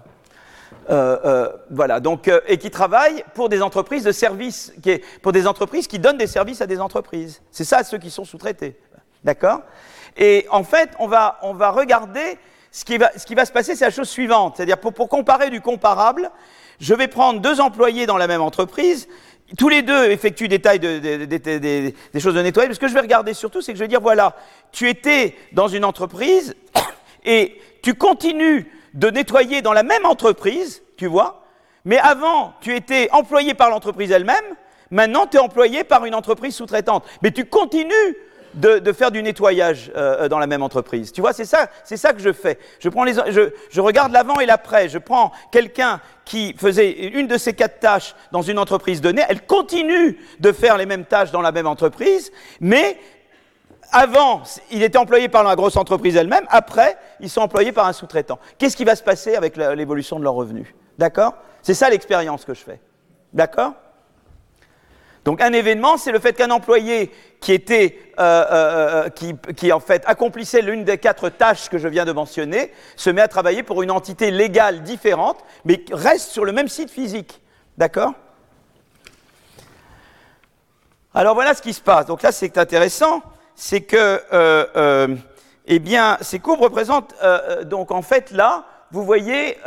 Euh, 0.88 1.18
euh, 1.24 1.52
voilà, 1.70 1.98
donc, 1.98 2.28
euh, 2.28 2.40
et 2.46 2.58
qui 2.58 2.70
travaillent 2.70 3.24
pour 3.34 3.48
des 3.48 3.60
entreprises 3.60 4.04
de 4.04 4.12
services, 4.12 4.72
qui 4.82 5.00
pour 5.20 5.32
des 5.32 5.46
entreprises 5.46 5.88
qui 5.88 5.98
donnent 5.98 6.18
des 6.18 6.28
services 6.28 6.60
à 6.60 6.66
des 6.66 6.80
entreprises. 6.80 7.42
C'est 7.50 7.64
ça 7.64 7.82
ceux 7.82 7.98
qui 7.98 8.10
sont 8.10 8.24
sous-traités. 8.24 8.76
D'accord? 9.24 9.62
Et 10.16 10.46
en 10.50 10.62
fait, 10.62 10.90
on 11.00 11.08
va, 11.08 11.38
on 11.42 11.54
va 11.54 11.70
regarder 11.70 12.38
ce 12.70 12.84
qui 12.84 12.98
va, 12.98 13.10
ce 13.16 13.26
qui 13.26 13.34
va 13.34 13.44
se 13.44 13.52
passer, 13.52 13.74
c'est 13.74 13.84
la 13.84 13.90
chose 13.90 14.08
suivante. 14.08 14.54
C'est-à-dire, 14.56 14.78
pour, 14.78 14.92
pour 14.92 15.08
comparer 15.08 15.50
du 15.50 15.60
comparable, 15.60 16.30
je 16.78 16.94
vais 16.94 17.08
prendre 17.08 17.40
deux 17.40 17.60
employés 17.60 18.06
dans 18.06 18.18
la 18.18 18.28
même 18.28 18.42
entreprise, 18.42 19.08
tous 19.58 19.68
les 19.68 19.82
deux 19.82 20.10
effectuent 20.10 20.48
des 20.48 20.60
tailles 20.60 20.80
de, 20.80 21.24
des 21.24 22.20
choses 22.20 22.34
de 22.34 22.42
nettoyage. 22.42 22.74
Ce 22.74 22.80
que 22.80 22.88
je 22.88 22.94
vais 22.94 23.00
regarder 23.00 23.34
surtout, 23.34 23.60
c'est 23.60 23.72
que 23.72 23.78
je 23.78 23.84
vais 23.84 23.88
dire 23.88 24.00
voilà, 24.00 24.36
tu 24.72 24.88
étais 24.88 25.36
dans 25.52 25.68
une 25.68 25.84
entreprise 25.84 26.54
et 27.24 27.60
tu 27.82 27.94
continues 27.94 28.70
de 28.96 29.08
nettoyer 29.10 29.62
dans 29.62 29.72
la 29.72 29.82
même 29.82 30.04
entreprise, 30.04 30.82
tu 30.96 31.06
vois, 31.06 31.44
mais 31.84 31.98
avant, 31.98 32.54
tu 32.60 32.74
étais 32.74 33.08
employé 33.12 33.54
par 33.54 33.70
l'entreprise 33.70 34.10
elle-même, 34.10 34.44
maintenant, 34.90 35.26
tu 35.26 35.36
es 35.36 35.40
employé 35.40 35.84
par 35.84 36.04
une 36.04 36.14
entreprise 36.14 36.56
sous-traitante. 36.56 37.04
Mais 37.22 37.30
tu 37.30 37.44
continues 37.44 38.16
de, 38.54 38.92
faire 38.92 39.10
du 39.10 39.22
nettoyage 39.22 39.92
euh, 39.94 40.22
euh, 40.22 40.28
dans 40.28 40.38
la 40.38 40.46
même 40.46 40.62
entreprise. 40.62 41.12
Tu 41.12 41.20
vois, 41.20 41.32
c'est 41.32 41.44
ça, 41.44 41.68
c'est 41.84 41.96
ça 41.96 42.12
que 42.12 42.20
je 42.20 42.32
fais. 42.32 42.58
Je, 42.80 42.88
prends 42.88 43.04
les, 43.04 43.14
je, 43.14 43.50
je 43.70 43.80
regarde 43.80 44.12
l'avant 44.12 44.40
et 44.40 44.46
l'après. 44.46 44.88
Je 44.88 44.98
prends 44.98 45.30
quelqu'un 45.52 46.00
qui 46.24 46.54
faisait 46.54 46.90
une 46.90 47.26
de 47.26 47.38
ces 47.38 47.52
quatre 47.52 47.78
tâches 47.80 48.14
dans 48.32 48.42
une 48.42 48.58
entreprise 48.58 49.00
donnée, 49.00 49.22
elle 49.28 49.46
continue 49.46 50.18
de 50.40 50.52
faire 50.52 50.76
les 50.76 50.86
mêmes 50.86 51.04
tâches 51.04 51.30
dans 51.30 51.42
la 51.42 51.52
même 51.52 51.66
entreprise, 51.66 52.32
mais 52.60 52.98
avant, 53.92 54.42
il 54.70 54.82
était 54.82 54.98
employé 54.98 55.28
par 55.28 55.44
la 55.44 55.56
grosse 55.56 55.76
entreprise 55.76 56.16
elle-même. 56.16 56.46
Après, 56.48 56.96
ils 57.20 57.30
sont 57.30 57.40
employés 57.40 57.72
par 57.72 57.86
un 57.86 57.92
sous-traitant. 57.92 58.38
Qu'est-ce 58.58 58.76
qui 58.76 58.84
va 58.84 58.96
se 58.96 59.02
passer 59.02 59.36
avec 59.36 59.56
l'évolution 59.56 60.18
de 60.18 60.24
leurs 60.24 60.34
revenus? 60.34 60.68
D'accord? 60.98 61.34
C'est 61.62 61.74
ça 61.74 61.90
l'expérience 61.90 62.44
que 62.44 62.54
je 62.54 62.60
fais. 62.60 62.80
D'accord? 63.32 63.74
Donc 65.24 65.42
un 65.42 65.52
événement, 65.52 65.96
c'est 65.96 66.12
le 66.12 66.20
fait 66.20 66.34
qu'un 66.34 66.52
employé 66.52 67.10
qui 67.40 67.52
était, 67.52 67.98
euh, 68.20 68.44
euh, 68.48 69.08
euh, 69.08 69.52
qui, 69.52 69.72
en 69.72 69.80
fait 69.80 70.04
accomplissait 70.06 70.62
l'une 70.62 70.84
des 70.84 70.98
quatre 70.98 71.30
tâches 71.30 71.68
que 71.68 71.78
je 71.78 71.88
viens 71.88 72.04
de 72.04 72.12
mentionner, 72.12 72.72
se 72.94 73.10
met 73.10 73.22
à 73.22 73.26
travailler 73.26 73.64
pour 73.64 73.82
une 73.82 73.90
entité 73.90 74.30
légale 74.30 74.84
différente, 74.84 75.38
mais 75.64 75.84
reste 75.90 76.30
sur 76.30 76.44
le 76.44 76.52
même 76.52 76.68
site 76.68 76.90
physique. 76.90 77.42
D'accord? 77.76 78.12
Alors 81.12 81.34
voilà 81.34 81.54
ce 81.54 81.62
qui 81.62 81.72
se 81.72 81.80
passe. 81.80 82.06
Donc 82.06 82.22
là, 82.22 82.30
c'est 82.30 82.56
intéressant 82.56 83.20
c'est 83.56 83.80
que 83.80 83.96
euh, 83.96 84.66
euh, 84.76 85.16
eh 85.66 85.78
bien, 85.78 86.18
ces 86.20 86.38
courbes 86.38 86.60
représentent 86.60 87.14
euh, 87.24 87.64
donc 87.64 87.90
en 87.90 88.02
fait 88.02 88.30
là, 88.30 88.64
vous 88.92 89.02
voyez 89.02 89.58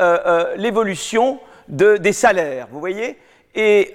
l'évolution 0.55 1.39
de, 1.67 1.97
des 1.97 2.13
salaires, 2.13 2.67
vous 2.71 2.79
voyez, 2.79 3.19
et, 3.53 3.93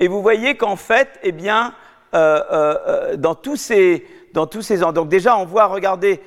et 0.00 0.08
vous 0.08 0.22
voyez 0.22 0.56
qu'en 0.56 0.74
fait, 0.74 1.08
eh 1.22 1.30
bien, 1.30 1.72
dans 2.12 3.36
tous 3.40 3.54
ces 3.54 4.04
dans 4.32 4.48
tous 4.48 4.62
ces 4.62 4.82
ans, 4.82 4.92
donc 4.92 5.08
déjà 5.08 5.38
on 5.38 5.44
voit, 5.44 5.66
regardez, 5.66 6.20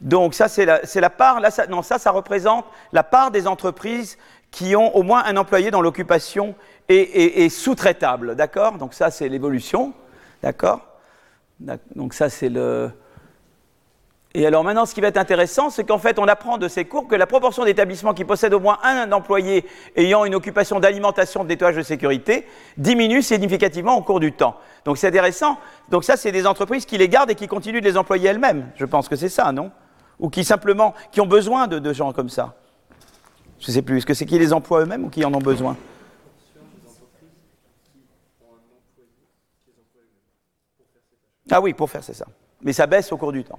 donc 0.00 0.34
ça 0.34 0.48
c'est 0.48 0.66
la, 0.66 0.80
la, 0.92 1.10
part, 1.10 1.40
non 1.68 1.82
ça 1.82 1.98
ça 1.98 2.10
représente 2.10 2.64
la 2.92 3.04
part 3.04 3.30
des 3.30 3.46
entreprises 3.46 4.18
qui 4.50 4.74
ont 4.74 4.94
au 4.96 5.04
moins 5.04 5.22
un 5.24 5.36
employé 5.36 5.70
dans 5.70 5.82
l'occupation 5.82 6.56
et, 6.88 7.48
sous-traitable, 7.48 8.34
d'accord? 8.34 8.72
Donc 8.78 8.94
ça, 8.94 9.10
c'est 9.10 9.28
l'évolution, 9.28 9.92
d'accord? 10.42 10.80
Donc 11.94 12.14
ça, 12.14 12.28
c'est 12.28 12.48
le... 12.48 12.90
Et 14.34 14.46
alors 14.46 14.62
maintenant, 14.62 14.84
ce 14.84 14.94
qui 14.94 15.00
va 15.00 15.08
être 15.08 15.16
intéressant, 15.16 15.70
c'est 15.70 15.84
qu'en 15.84 15.98
fait, 15.98 16.18
on 16.18 16.28
apprend 16.28 16.58
de 16.58 16.68
ces 16.68 16.84
cours 16.84 17.08
que 17.08 17.16
la 17.16 17.26
proportion 17.26 17.64
d'établissements 17.64 18.12
qui 18.12 18.24
possèdent 18.24 18.52
au 18.52 18.60
moins 18.60 18.78
un 18.82 19.10
employé 19.10 19.64
ayant 19.96 20.24
une 20.26 20.34
occupation 20.34 20.80
d'alimentation, 20.80 21.44
de 21.44 21.48
nettoyage 21.48 21.76
de 21.76 21.82
sécurité 21.82 22.46
diminue 22.76 23.22
significativement 23.22 23.96
au 23.96 24.02
cours 24.02 24.20
du 24.20 24.32
temps. 24.32 24.56
Donc 24.84 24.98
c'est 24.98 25.08
intéressant. 25.08 25.58
Donc 25.88 26.04
ça, 26.04 26.16
c'est 26.16 26.30
des 26.30 26.46
entreprises 26.46 26.84
qui 26.84 26.98
les 26.98 27.08
gardent 27.08 27.30
et 27.30 27.34
qui 27.34 27.48
continuent 27.48 27.80
de 27.80 27.86
les 27.86 27.96
employer 27.96 28.28
elles-mêmes. 28.28 28.70
Je 28.76 28.84
pense 28.84 29.08
que 29.08 29.16
c'est 29.16 29.30
ça, 29.30 29.50
non? 29.50 29.72
Ou 30.20 30.28
qui 30.28 30.44
simplement, 30.44 30.94
qui 31.10 31.20
ont 31.20 31.26
besoin 31.26 31.66
de, 31.66 31.78
de 31.78 31.92
gens 31.92 32.12
comme 32.12 32.28
ça. 32.28 32.54
Je 33.58 33.68
ne 33.68 33.72
sais 33.72 33.82
plus. 33.82 33.96
Est-ce 33.96 34.06
que 34.06 34.14
c'est 34.14 34.26
qui 34.26 34.38
les 34.38 34.52
emploient 34.52 34.82
eux-mêmes 34.82 35.06
ou 35.06 35.08
qui 35.08 35.24
en 35.24 35.32
ont 35.32 35.38
besoin? 35.38 35.76
Ah 41.50 41.60
oui, 41.60 41.74
pour 41.74 41.90
faire, 41.90 42.04
c'est 42.04 42.14
ça. 42.14 42.26
Mais 42.62 42.72
ça 42.72 42.86
baisse 42.86 43.12
au 43.12 43.16
cours 43.16 43.32
du 43.32 43.44
temps. 43.44 43.58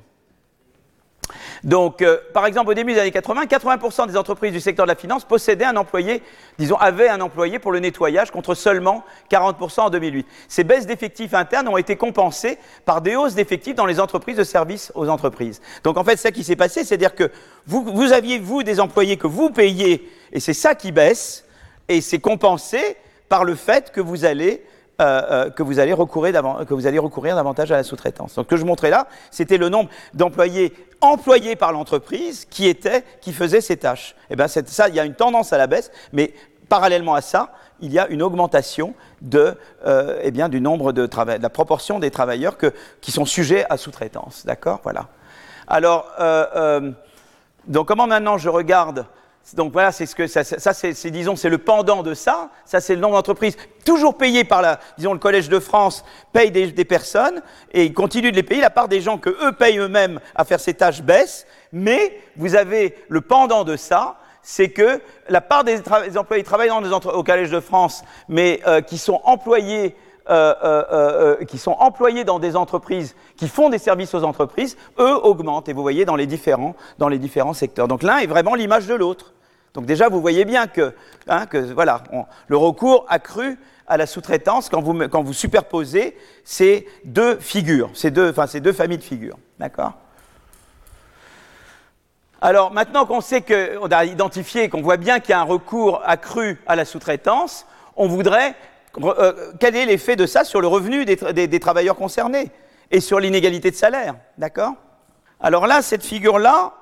Donc, 1.64 2.02
euh, 2.02 2.18
par 2.34 2.46
exemple, 2.46 2.72
au 2.72 2.74
début 2.74 2.94
des 2.94 3.00
années 3.00 3.12
80, 3.12 3.46
80% 3.46 4.08
des 4.08 4.18
entreprises 4.18 4.52
du 4.52 4.60
secteur 4.60 4.86
de 4.86 4.92
la 4.92 4.96
finance 4.96 5.26
possédaient 5.26 5.66
un 5.66 5.76
employé, 5.76 6.24
disons, 6.58 6.78
avaient 6.78 7.10
un 7.10 7.22
employé 7.22 7.60
pour 7.60 7.72
le 7.72 7.80
nettoyage 7.80 8.32
contre 8.32 8.56
seulement 8.56 9.04
40% 9.30 9.82
en 9.82 9.90
2008. 9.90 10.26
Ces 10.48 10.64
baisses 10.64 10.86
d'effectifs 10.86 11.34
internes 11.34 11.68
ont 11.68 11.78
été 11.78 11.96
compensées 11.96 12.58
par 12.86 13.02
des 13.02 13.16
hausses 13.16 13.36
d'effectifs 13.36 13.76
dans 13.76 13.86
les 13.86 14.00
entreprises 14.00 14.38
de 14.38 14.44
services 14.44 14.92
aux 14.96 15.10
entreprises. 15.10 15.62
Donc, 15.84 15.98
en 15.98 16.04
fait, 16.04 16.18
ce 16.18 16.30
qui 16.30 16.44
s'est 16.44 16.56
passé, 16.56 16.84
c'est-à-dire 16.84 17.16
que 17.16 17.32
vous, 17.68 17.84
vous 17.84 18.14
aviez, 18.14 18.40
vous, 18.40 18.64
des 18.64 18.80
employés 18.80 19.18
que 19.18 19.28
vous 19.28 19.50
payez, 19.50 20.10
et 20.32 20.40
c'est 20.40 20.54
ça 20.54 20.76
qui 20.76 20.92
baisse, 20.92 21.46
et 21.88 22.02
c'est 22.02 22.20
compensé 22.20 22.98
par 23.28 23.44
le 23.44 23.56
fait 23.56 23.92
que 23.92 24.02
vous 24.02 24.26
allez 24.26 24.64
euh, 25.00 25.22
euh, 25.32 25.50
que, 25.50 25.64
vous 25.64 25.80
allez 25.80 25.94
recourir 25.94 26.34
que 26.68 26.74
vous 26.74 26.88
allez 26.88 27.00
recourir 27.00 27.36
davantage 27.36 27.72
à 27.72 27.78
la 27.78 27.84
sous-traitance. 27.84 28.36
Donc, 28.36 28.46
ce 28.46 28.50
que 28.50 28.58
je 28.58 28.66
montrais 28.66 28.90
là, 28.90 29.08
c'était 29.32 29.58
le 29.58 29.70
nombre 29.70 29.90
d'employés 30.14 30.74
employés 31.02 31.56
par 31.56 31.72
l'entreprise 31.72 32.46
qui 32.50 32.68
étaient, 32.68 33.06
qui 33.22 33.32
faisaient 33.32 33.62
ces 33.62 33.78
tâches. 33.78 34.16
Et 34.24 34.34
eh 34.34 34.36
bien, 34.36 34.50
ça, 34.50 34.90
il 34.90 34.96
y 34.96 35.00
a 35.00 35.06
une 35.06 35.16
tendance 35.16 35.54
à 35.54 35.58
la 35.58 35.66
baisse, 35.66 35.92
mais 36.12 36.34
parallèlement 36.68 37.16
à 37.16 37.22
ça, 37.22 37.54
il 37.80 37.94
y 37.94 38.00
a 38.00 38.08
une 38.10 38.22
augmentation 38.22 38.94
de, 39.22 39.56
euh, 39.86 40.20
eh 40.22 40.32
bien, 40.32 40.50
du 40.50 40.60
nombre 40.60 40.92
de, 40.92 41.06
de 41.06 41.42
la 41.42 41.50
proportion 41.50 42.00
des 42.00 42.12
travailleurs 42.12 42.58
que, 42.58 42.74
qui 43.00 43.14
sont 43.14 43.24
sujets 43.24 43.66
à 43.70 43.78
sous-traitance. 43.78 44.46
D'accord? 44.46 44.82
Voilà. 44.84 45.08
Alors, 45.68 46.08
donc, 47.68 47.88
comment 47.88 48.08
maintenant 48.08 48.38
je 48.38 48.50
regarde 48.50 49.06
donc 49.56 49.72
voilà, 49.74 49.92
c'est 49.92 50.06
ce 50.06 50.16
que 50.16 50.28
ça, 50.28 50.44
c'est, 50.44 51.12
disons, 51.12 51.36
c'est 51.36 51.50
le 51.50 51.58
pendant 51.58 52.04
de 52.04 52.14
ça. 52.14 52.50
Ça, 52.66 52.80
c'est 52.82 52.96
le 52.96 53.02
nombre 53.02 53.16
d'entreprises 53.16 53.58
toujours 53.86 54.18
payées 54.18 54.44
par 54.44 54.62
la, 54.62 54.80
disons, 54.98 55.14
le 55.14 55.20
Collège 55.20 55.50
de 55.50 55.60
France 55.60 56.04
paye 56.34 56.52
des, 56.52 56.86
personnes 56.86 57.42
et 57.72 57.86
il 57.86 57.94
continue 57.94 58.32
de 58.32 58.36
les 58.36 58.44
payer. 58.44 58.62
La 58.62 58.70
part 58.70 58.88
des 58.88 59.02
gens 59.02 59.18
que 59.18 59.30
eux 59.30 59.52
payent 59.52 59.78
eux-mêmes 59.78 60.20
à 60.36 60.46
faire 60.46 60.60
ces 60.60 60.74
tâches 60.74 61.02
baisse, 61.02 61.46
mais 61.72 62.20
vous 62.36 62.56
avez 62.56 62.96
le 63.08 63.22
pendant 63.22 63.64
de 63.64 63.76
ça, 63.76 64.18
c'est 64.42 64.70
que 64.70 65.02
la 65.28 65.42
part 65.42 65.64
des, 65.64 65.82
employés 66.18 66.44
travaillant 66.44 66.82
au 66.82 67.24
Collège 67.24 67.52
de 67.52 67.60
France, 67.60 68.04
mais 68.28 68.62
euh, 68.68 68.82
qui 68.82 68.98
sont 68.98 69.22
employés 69.24 69.96
euh, 70.30 70.54
euh, 70.62 71.46
qui 71.46 71.58
sont 71.58 71.76
employés 71.80 72.24
dans 72.24 72.38
des 72.38 72.56
entreprises 72.56 73.16
qui 73.36 73.48
font 73.48 73.70
des 73.70 73.80
services 73.80 74.14
aux 74.14 74.24
entreprises, 74.24 74.78
eux 75.00 75.16
augmentent. 75.26 75.70
Et 75.70 75.74
vous 75.74 75.82
voyez 75.82 76.06
dans 76.06 76.16
les 76.16 76.28
différents, 76.28 76.76
dans 77.00 77.10
les 77.10 77.18
différents 77.18 77.56
secteurs. 77.56 77.88
Donc 77.88 78.04
l'un 78.04 78.20
est 78.20 78.28
vraiment 78.28 78.54
l'image 78.54 78.86
de 78.86 78.94
l'autre. 78.94 79.34
Donc 79.80 79.86
déjà, 79.86 80.10
vous 80.10 80.20
voyez 80.20 80.44
bien 80.44 80.68
que, 80.68 80.94
hein, 81.30 81.46
voilà, 81.74 82.04
le 82.50 82.58
recours 82.58 83.06
accru 83.08 83.58
à 83.88 83.96
la 83.96 84.08
sous-traitance, 84.08 84.68
quand 84.68 84.82
vous, 84.82 85.32
superposez 85.32 86.18
ces 86.44 86.86
deux 87.06 87.38
figures, 87.40 87.90
ces 87.94 88.12
deux, 88.12 88.32
enfin, 88.32 88.46
ces 88.46 88.60
deux 88.60 88.74
familles 88.74 88.98
de 88.98 89.04
figures. 89.04 89.38
D'accord? 89.58 89.94
Alors 92.42 92.74
maintenant 92.74 93.06
qu'on 93.06 93.22
sait 93.22 93.42
qu'on 93.42 93.88
a 93.88 94.04
identifié, 94.04 94.68
qu'on 94.68 94.82
voit 94.82 94.98
bien 94.98 95.22
qu'il 95.22 95.30
y 95.30 95.34
a 95.34 95.40
un 95.40 95.44
recours 95.44 96.02
accru 96.04 96.60
à 96.68 96.76
la 96.76 96.84
sous-traitance, 96.84 97.66
on 97.96 98.10
voudrait 98.10 98.56
euh, 99.02 99.54
quel 99.62 99.78
est 99.78 99.86
l'effet 99.86 100.18
de 100.18 100.26
ça 100.26 100.44
sur 100.44 100.60
le 100.60 100.68
revenu 100.68 101.06
des, 101.06 101.60
travailleurs 101.62 101.96
concernés 101.96 102.52
et 102.92 103.00
sur 103.00 103.22
l'inégalité 103.22 103.72
de 103.72 103.78
salaire, 103.78 104.16
d'accord? 104.38 104.74
Alors 105.40 105.68
là, 105.68 105.82
cette 105.82 106.04
figure-là, 106.04 106.74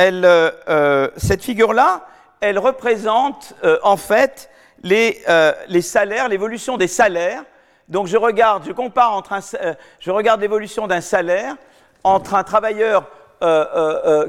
euh, 0.00 0.50
euh, 0.68 1.10
cette 1.16 1.44
figure-là, 1.44 2.06
elle 2.40 2.58
représente 2.58 3.54
en 3.82 3.96
fait 3.96 4.50
les, 4.82 5.22
les 5.68 5.82
salaires, 5.82 6.28
l'évolution 6.28 6.76
des 6.76 6.88
salaires. 6.88 7.44
Donc 7.88 8.06
je 8.06 8.16
regarde, 8.16 8.64
je 8.66 8.72
compare 8.72 9.12
entre 9.12 9.32
un, 9.32 9.40
je 9.98 10.10
regarde 10.10 10.40
l'évolution 10.40 10.86
d'un 10.86 11.00
salaire 11.00 11.56
entre 12.04 12.34
un 12.34 12.44
travailleur 12.44 13.04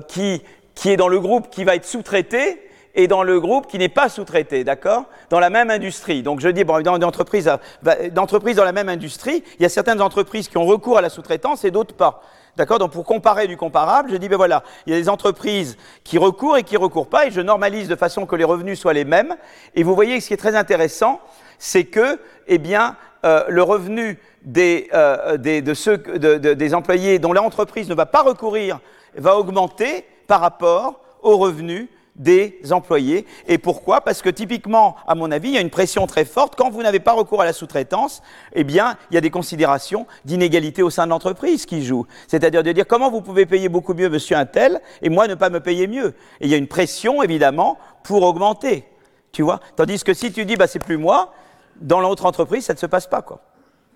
qui, 0.08 0.42
qui 0.76 0.90
est 0.90 0.98
dans 0.98 1.08
le 1.08 1.20
groupe 1.20 1.50
qui 1.50 1.64
va 1.64 1.76
être 1.76 1.86
sous-traité 1.86 2.68
et 2.96 3.08
dans 3.08 3.24
le 3.24 3.40
groupe 3.40 3.68
qui 3.68 3.78
n'est 3.78 3.90
pas 3.90 4.10
sous-traité, 4.10 4.64
d'accord? 4.64 5.06
Dans 5.30 5.40
la 5.40 5.50
même 5.50 5.70
industrie. 5.70 6.24
Donc 6.24 6.42
je 6.42 6.50
dis, 6.50 6.64
bon, 6.64 6.82
dans 6.82 6.98
d'entreprises 6.98 7.46
dans 7.46 8.64
la 8.66 8.72
même 8.72 8.90
industrie, 8.90 9.44
il 9.60 9.64
y 9.64 9.66
a 9.66 9.70
certaines 9.70 10.02
entreprises 10.02 10.50
qui 10.50 10.58
ont 10.58 10.66
recours 10.66 10.98
à 10.98 11.02
la 11.02 11.10
sous-traitance 11.10 11.64
et 11.64 11.72
d'autres 11.72 11.96
pas. 11.96 12.22
D'accord 12.58 12.80
Donc 12.80 12.92
pour 12.92 13.06
comparer 13.06 13.48
du 13.48 13.58
comparable, 13.58 14.12
je 14.12 14.18
dis, 14.18 14.28
ben 14.28 14.38
voilà, 14.38 14.64
il 14.86 14.94
y 14.94 14.96
a 14.96 15.00
des 15.00 15.10
entreprises 15.10 15.78
qui 16.04 16.18
recourent 16.18 16.58
et 16.58 16.64
qui 16.64 16.78
recourent 16.78 17.08
pas, 17.08 17.28
et 17.28 17.32
je 17.32 17.42
normalise 17.42 17.88
de 17.88 17.96
façon 17.96 18.26
que 18.26 18.36
les 18.36 18.44
revenus 18.44 18.80
soient 18.80 18.94
les 18.94 19.06
mêmes. 19.06 19.36
Et 19.76 19.84
vous 19.84 19.96
voyez, 19.96 20.20
ce 20.20 20.28
qui 20.28 20.34
est 20.34 20.38
très 20.38 20.56
intéressant, 20.56 21.22
c'est 21.58 21.86
que, 21.86 22.20
eh 22.48 22.58
bien, 22.58 22.98
euh, 23.24 23.46
le 23.48 23.64
revenu 23.64 24.20
des, 24.44 24.90
euh, 24.94 25.38
des, 25.38 25.62
des 25.62 26.74
employés 26.74 27.20
dont 27.20 27.34
l'entreprise 27.34 27.90
ne 27.90 27.96
va 27.96 28.06
pas 28.06 28.24
recourir 28.24 28.80
va 29.16 29.38
augmenter 29.38 30.06
par 30.28 30.42
rapport 30.42 31.00
aux 31.22 31.38
revenus 31.38 31.88
des 32.16 32.60
employés. 32.72 33.26
Et 33.48 33.58
pourquoi? 33.58 34.02
Parce 34.02 34.22
que 34.22 34.30
typiquement, 34.30 34.96
à 35.08 35.16
mon 35.16 35.32
avis, 35.32 35.50
il 35.50 35.56
y 35.56 35.58
a 35.58 35.62
une 35.62 35.70
pression 35.70 36.08
très 36.08 36.26
forte. 36.26 36.56
Quand 36.56 36.70
vous 36.70 36.84
n'avez 36.84 37.00
pas 37.00 37.14
recours 37.14 37.42
à 37.42 37.46
la 37.46 37.54
sous-traitance, 37.54 38.22
eh 38.54 38.64
bien, 38.64 38.98
il 39.10 39.16
y 39.16 39.18
a 39.18 39.22
des 39.22 39.30
considérations 39.30 40.06
d'inégalité 40.26 40.84
au 40.84 40.90
sein 40.90 41.06
de 41.06 41.10
l'entreprise 41.12 41.66
qui 41.66 41.84
jouent. 41.84 42.06
C'est-à-dire 42.28 42.64
de 42.64 42.72
dire 42.72 42.86
comment 42.88 43.10
vous 43.10 43.22
pouvez 43.22 43.46
payer 43.46 43.70
beaucoup 43.70 43.94
mieux 43.94 44.10
monsieur 44.10 44.36
un 44.36 44.46
tel 44.46 44.82
et 45.02 45.10
moi 45.10 45.28
ne 45.28 45.36
pas 45.36 45.50
me 45.50 45.60
payer 45.60 45.88
mieux? 45.88 46.14
Et 46.40 46.46
il 46.46 46.50
y 46.50 46.54
a 46.54 46.58
une 46.58 46.68
pression, 46.68 47.24
évidemment, 47.24 47.78
pour 48.04 48.24
augmenter. 48.24 48.86
Tu 49.32 49.42
vois? 49.44 49.60
Tandis 49.76 50.04
que 50.04 50.14
si 50.14 50.32
tu 50.34 50.46
dis, 50.46 50.58
bah, 50.58 50.68
c'est 50.68 50.84
plus 50.84 50.98
moi, 50.98 51.34
dans 51.80 52.02
l'autre 52.02 52.26
entreprise, 52.26 52.66
ça 52.66 52.74
ne 52.74 52.80
se 52.80 52.86
passe 52.86 53.08
pas, 53.08 53.22
quoi. 53.22 53.42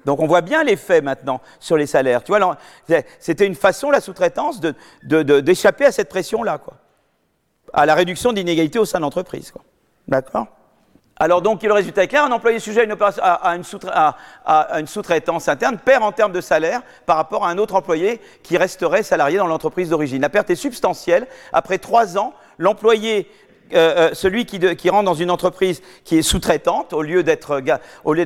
Donc 0.06 0.20
on 0.20 0.28
voit 0.28 0.42
bien 0.42 0.64
l'effet 0.64 1.02
maintenant 1.02 1.42
sur 1.60 1.78
les 1.78 1.88
salaires. 1.88 2.24
Tu 2.24 2.32
vois, 2.32 2.58
c'était 3.20 3.48
une 3.48 3.56
façon, 3.56 3.90
la 3.90 4.00
sous-traitance, 4.00 4.62
d'échapper 5.02 5.84
de, 5.84 5.90
à 5.90 5.92
cette 5.92 6.10
pression-là, 6.10 6.60
quoi 6.60 6.76
à 7.74 7.86
la 7.86 7.96
réduction 7.96 8.34
d'inégalités 8.34 8.80
au 8.80 8.86
sein 8.86 9.00
de 9.00 9.04
l'entreprise. 9.04 9.54
D'accord? 10.08 10.48
Alors 11.18 11.42
donc, 11.42 11.64
le 11.64 11.72
résultat 11.72 12.04
est 12.04 12.08
clair, 12.10 12.26
un 12.26 12.32
employé 12.32 12.60
sujet 12.60 12.86
à 13.22 13.56
une, 13.56 14.88
sous-traitance 14.88 15.48
interne 15.48 15.78
perd 15.78 16.04
en 16.04 16.12
termes 16.12 16.34
de 16.34 16.42
salaire 16.42 16.82
par 17.06 17.16
rapport 17.16 17.46
à 17.46 17.50
un 17.50 17.58
autre 17.58 17.76
employé 17.76 18.20
qui 18.44 18.58
resterait 18.58 19.02
salarié 19.02 19.38
dans 19.38 19.48
l'entreprise 19.48 19.90
d'origine. 19.90 20.22
La 20.22 20.30
perte 20.30 20.50
est 20.50 20.56
substantielle. 20.56 21.28
Après 21.54 21.78
trois 21.78 22.18
ans, 22.18 22.34
l'employé 22.58 23.30
euh, 23.74 24.10
euh, 24.10 24.10
celui 24.14 24.46
qui, 24.46 24.90
rentre 24.90 25.06
dans 25.06 25.14
une 25.14 25.32
entreprise 25.32 25.82
qui 26.04 26.18
est 26.18 26.22
sous-traitante, 26.22 26.92
au 26.92 27.02
lieu 27.02 27.24
d'être 27.24 27.62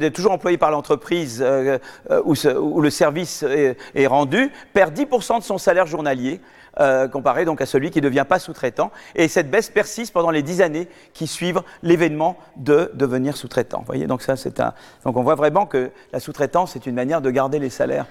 toujours 0.09 0.31
employé 0.31 0.57
par 0.57 0.71
l'entreprise 0.71 1.43
euh, 1.45 1.77
où, 2.25 2.81
le 2.81 2.89
service 2.89 3.43
est, 3.43 3.77
est 3.93 4.07
rendu, 4.07 4.51
perd 4.73 4.97
10% 4.97 5.37
de 5.37 5.43
son 5.43 5.59
salaire 5.59 5.85
journalier 5.85 6.41
euh, 6.79 7.07
comparé 7.07 7.45
donc 7.45 7.61
à 7.61 7.65
celui 7.65 7.89
qui 7.89 7.99
ne 7.99 8.03
devient 8.03 8.25
pas 8.27 8.37
sous-traitant. 8.37 8.91
Et 9.15 9.27
cette 9.27 9.49
baisse 9.49 9.69
persiste 9.69 10.13
pendant 10.13 10.29
les 10.29 10.43
dix 10.43 10.61
années 10.61 10.87
qui 11.13 11.25
suivent 11.25 11.63
l'événement 11.81 12.37
de 12.57 12.91
devenir 12.93 13.35
sous-traitant. 13.35 13.83
voyez, 13.85 14.05
donc 14.05 14.21
ça 14.21 14.35
c'est 14.35 14.59
un. 14.59 14.73
Donc 15.03 15.17
on 15.17 15.23
voit 15.23 15.35
vraiment 15.35 15.65
que 15.65 15.89
la 16.13 16.19
sous-traitance 16.19 16.75
est 16.75 16.85
une 16.85 16.95
manière 16.95 17.21
de 17.21 17.31
garder 17.31 17.59
les 17.59 17.71
salaires. 17.71 18.05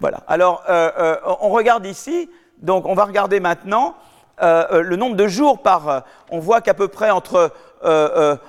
Voilà. 0.00 0.22
Alors 0.28 0.64
euh, 0.68 0.90
euh, 0.98 1.16
on 1.40 1.48
regarde 1.48 1.86
ici. 1.86 2.30
Donc 2.58 2.86
on 2.86 2.94
va 2.94 3.04
regarder 3.04 3.40
maintenant 3.40 3.96
le 4.40 4.96
nombre 4.96 5.16
de 5.16 5.26
jours 5.26 5.62
par. 5.62 6.04
on 6.30 6.40
voit 6.40 6.60
qu'à 6.60 6.74
peu 6.74 6.88
près 6.88 7.10
entre 7.10 7.52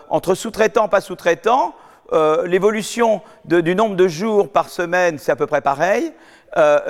entre 0.09 0.35
sous-traitant 0.35 0.89
pas 0.89 1.01
sous-traitant. 1.01 1.73
l'évolution 2.43 3.21
du 3.45 3.73
nombre 3.75 3.95
de 3.95 4.07
jours 4.07 4.51
par 4.51 4.69
semaine, 4.69 5.17
c'est 5.17 5.31
à 5.31 5.35
peu 5.35 5.47
près 5.47 5.61
pareil, 5.61 6.11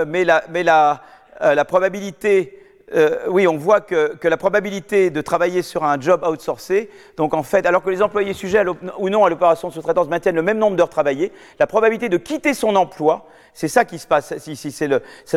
mais, 0.08 0.24
la, 0.24 0.44
mais 0.50 0.64
la, 0.64 1.02
la 1.42 1.66
probabilité 1.66 2.60
euh, 2.94 3.18
oui, 3.28 3.48
on 3.48 3.58
voit 3.58 3.82
que, 3.82 4.16
la 4.24 4.38
probabilité 4.38 5.10
de 5.10 5.22
travailler 5.22 5.64
sur 5.64 5.84
un 5.84 6.00
job 6.00 6.24
outsourcé, 6.24 6.90
donc 7.18 7.34
en 7.34 7.42
fait, 7.42 7.66
alors 7.66 7.82
que 7.82 7.90
les 7.90 8.02
employés 8.02 8.34
sujets 8.34 8.64
ou 9.00 9.10
non 9.10 9.26
à 9.26 9.30
l'opération 9.30 9.70
de 9.70 9.74
sous-traitance 9.74 10.08
maintiennent 10.08 10.36
le 10.36 10.44
même 10.44 10.60
nombre 10.60 10.78
d'heures 10.78 10.90
travaillées, 10.90 11.32
la 11.60 11.66
probabilité 11.66 12.10
de 12.10 12.18
quitter 12.18 12.54
son 12.54 12.76
emploi, 12.76 13.26
c'est 13.54 13.70
ça 13.70 13.86
qui 13.86 13.98
se 13.98 14.06
passe 14.06 14.34
ici, 14.48 14.72
c'est 14.72 14.88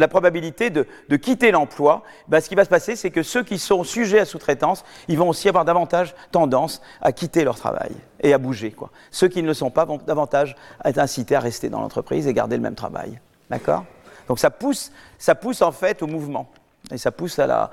la 0.00 0.08
probabilité 0.08 0.70
de, 0.70 0.86
quitter 1.16 1.50
l'emploi. 1.50 2.02
Ben, 2.26 2.40
ce 2.40 2.48
qui 2.48 2.54
va 2.54 2.64
se 2.64 2.68
passer, 2.68 2.96
c'est 2.96 3.10
que 3.10 3.22
ceux 3.22 3.44
qui 3.44 3.58
sont 3.58 3.84
sujets 3.84 4.20
à 4.20 4.24
sous-traitance, 4.24 4.84
ils 5.06 5.16
vont 5.16 5.28
aussi 5.28 5.48
avoir 5.48 5.64
davantage 5.64 6.14
tendance 6.32 6.82
à 7.00 7.12
quitter 7.12 7.44
leur 7.44 7.56
travail 7.56 7.92
et 8.20 8.34
à 8.34 8.38
bouger. 8.38 8.74
Ceux 9.10 9.28
qui 9.28 9.42
ne 9.42 9.46
le 9.46 9.54
sont 9.54 9.70
pas 9.70 9.84
vont 9.84 9.98
davantage 10.04 10.56
être 10.84 10.98
incités 10.98 11.36
à 11.36 11.40
rester 11.40 11.70
dans 11.70 11.80
l'entreprise 11.80 12.26
et 12.26 12.34
garder 12.34 12.56
le 12.56 12.62
même 12.62 12.74
travail. 12.74 13.20
D'accord? 13.48 13.84
Donc 14.28 14.38
ça 14.38 14.50
pousse, 14.50 14.92
ça 15.18 15.34
pousse 15.34 15.62
en 15.62 15.72
fait 15.72 16.02
au 16.02 16.06
mouvement. 16.06 16.50
Et 16.92 16.98
ça 16.98 17.10
pousse 17.10 17.38
à 17.38 17.46
la, 17.46 17.70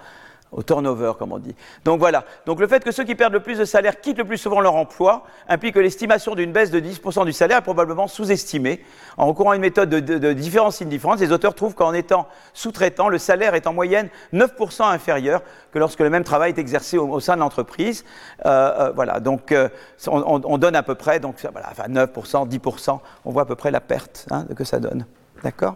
au 0.56 0.64
turnover, 0.64 1.14
comme 1.20 1.34
on 1.34 1.38
dit. 1.38 1.54
Donc 1.84 2.00
voilà. 2.00 2.24
Donc 2.46 2.60
le 2.60 2.68
fait 2.68 2.84
que 2.84 2.92
ceux 2.92 3.04
qui 3.04 3.16
perdent 3.16 3.34
le 3.34 3.42
plus 3.42 3.58
de 3.58 3.66
salaire 3.66 4.00
quittent 4.00 4.18
le 4.18 4.26
plus 4.26 4.38
souvent 4.38 4.62
leur 4.62 4.76
emploi 4.76 5.24
implique 5.50 5.76
que 5.76 5.80
l'estimation 5.80 6.34
d'une 6.34 6.54
baisse 6.54 6.72
de 6.72 6.80
10% 6.80 7.26
du 7.26 7.34
salaire 7.34 7.58
est 7.58 7.62
probablement 7.62 8.08
sous-estimée. 8.08 8.84
En 9.18 9.28
recourant 9.28 9.52
à 9.52 9.56
une 9.56 9.62
méthode 9.62 9.90
de, 9.90 10.00
de, 10.00 10.18
de 10.18 10.34
différence 10.34 10.82
les 10.82 11.32
auteurs 11.32 11.56
trouvent 11.56 11.76
qu'en 11.76 11.94
étant 11.94 12.28
sous-traitant, 12.54 13.10
le 13.10 13.18
salaire 13.18 13.54
est 13.54 13.68
en 13.68 13.74
moyenne 13.74 14.10
9% 14.34 14.84
inférieur 14.84 15.42
que 15.72 15.80
lorsque 15.80 16.00
le 16.00 16.10
même 16.10 16.24
travail 16.24 16.52
est 16.52 16.60
exercé 16.60 16.98
au, 16.98 17.20
sein 17.20 17.36
de 17.36 17.42
l'entreprise. 17.42 18.06
Euh, 18.46 18.50
euh, 18.80 18.92
voilà. 18.96 19.20
Donc 19.20 19.52
euh, 19.52 19.68
on, 20.08 20.58
donne 20.58 20.76
à 20.76 20.84
peu 20.84 20.96
près, 20.96 21.20
donc 21.20 21.36
voilà, 21.52 21.68
enfin 21.70 21.90
9%, 21.90 22.48
10%, 22.50 23.00
on 23.26 23.32
voit 23.32 23.44
à 23.44 23.46
peu 23.46 23.56
près 23.56 23.72
la 23.72 23.82
perte 23.82 24.26
hein, 24.32 24.46
que 24.56 24.64
ça 24.64 24.80
donne. 24.80 25.06
D'accord? 25.44 25.76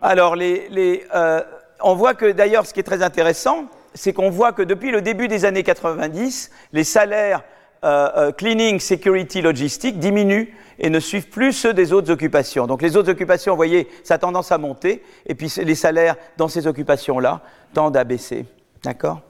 Alors, 0.00 0.36
euh, 0.38 1.42
on 1.80 1.94
voit 1.94 2.14
que 2.14 2.30
d'ailleurs, 2.30 2.66
ce 2.66 2.72
qui 2.72 2.80
est 2.80 2.84
très 2.84 3.02
intéressant, 3.02 3.66
c'est 3.94 4.12
qu'on 4.12 4.30
voit 4.30 4.52
que 4.52 4.62
depuis 4.62 4.90
le 4.90 5.02
début 5.02 5.28
des 5.28 5.44
années 5.44 5.64
90, 5.64 6.50
les 6.72 6.84
salaires 6.84 7.42
euh, 7.84 8.08
euh, 8.16 8.32
cleaning, 8.32 8.78
security, 8.78 9.40
logistique 9.40 9.98
diminuent 9.98 10.48
et 10.78 10.90
ne 10.90 11.00
suivent 11.00 11.28
plus 11.28 11.52
ceux 11.52 11.74
des 11.74 11.92
autres 11.92 12.12
occupations. 12.12 12.66
Donc 12.66 12.82
les 12.82 12.96
autres 12.96 13.10
occupations, 13.10 13.52
vous 13.52 13.56
voyez, 13.56 13.88
ça 14.04 14.14
a 14.14 14.18
tendance 14.18 14.52
à 14.52 14.58
monter, 14.58 15.02
et 15.26 15.34
puis 15.34 15.52
les 15.62 15.74
salaires 15.74 16.16
dans 16.36 16.48
ces 16.48 16.66
occupations-là 16.66 17.40
tendent 17.74 17.96
à 17.96 18.04
baisser. 18.04 18.46
D'accord? 18.84 19.20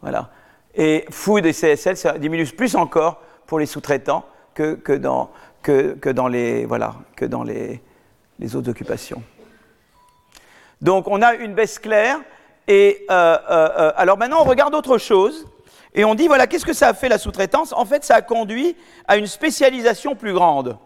Voilà. 0.00 0.30
Et 0.74 1.04
food 1.10 1.46
et 1.46 1.52
CSL 1.52 1.96
ça 1.96 2.18
diminue 2.18 2.46
plus 2.46 2.74
encore 2.74 3.20
pour 3.46 3.60
les 3.60 3.66
sous-traitants 3.66 4.24
que, 4.54 4.96
dans, 4.96 5.30
que, 5.66 6.10
dans 6.10 6.28
les 6.28 6.64
voilà 6.64 6.94
que 7.16 7.24
dans 7.24 7.42
les 7.42 7.80
les 8.38 8.54
autres 8.54 8.70
occupations. 8.70 9.22
Donc 10.80 11.08
on 11.08 11.22
a 11.22 11.34
une 11.34 11.54
baisse 11.54 11.78
claire. 11.78 12.20
Et 12.68 13.04
euh, 13.10 13.38
euh, 13.48 13.68
euh, 13.78 13.92
alors 13.96 14.18
maintenant, 14.18 14.40
on 14.40 14.44
regarde 14.44 14.74
autre 14.74 14.98
chose. 14.98 15.46
Et 15.94 16.04
on 16.04 16.14
dit, 16.14 16.26
voilà, 16.26 16.46
qu'est-ce 16.46 16.66
que 16.66 16.74
ça 16.74 16.88
a 16.88 16.94
fait 16.94 17.08
la 17.08 17.16
sous-traitance? 17.16 17.72
En 17.72 17.86
fait, 17.86 18.04
ça 18.04 18.16
a 18.16 18.22
conduit 18.22 18.76
à 19.08 19.16
une 19.16 19.26
spécialisation 19.26 20.14
plus 20.14 20.34
grande. 20.34 20.76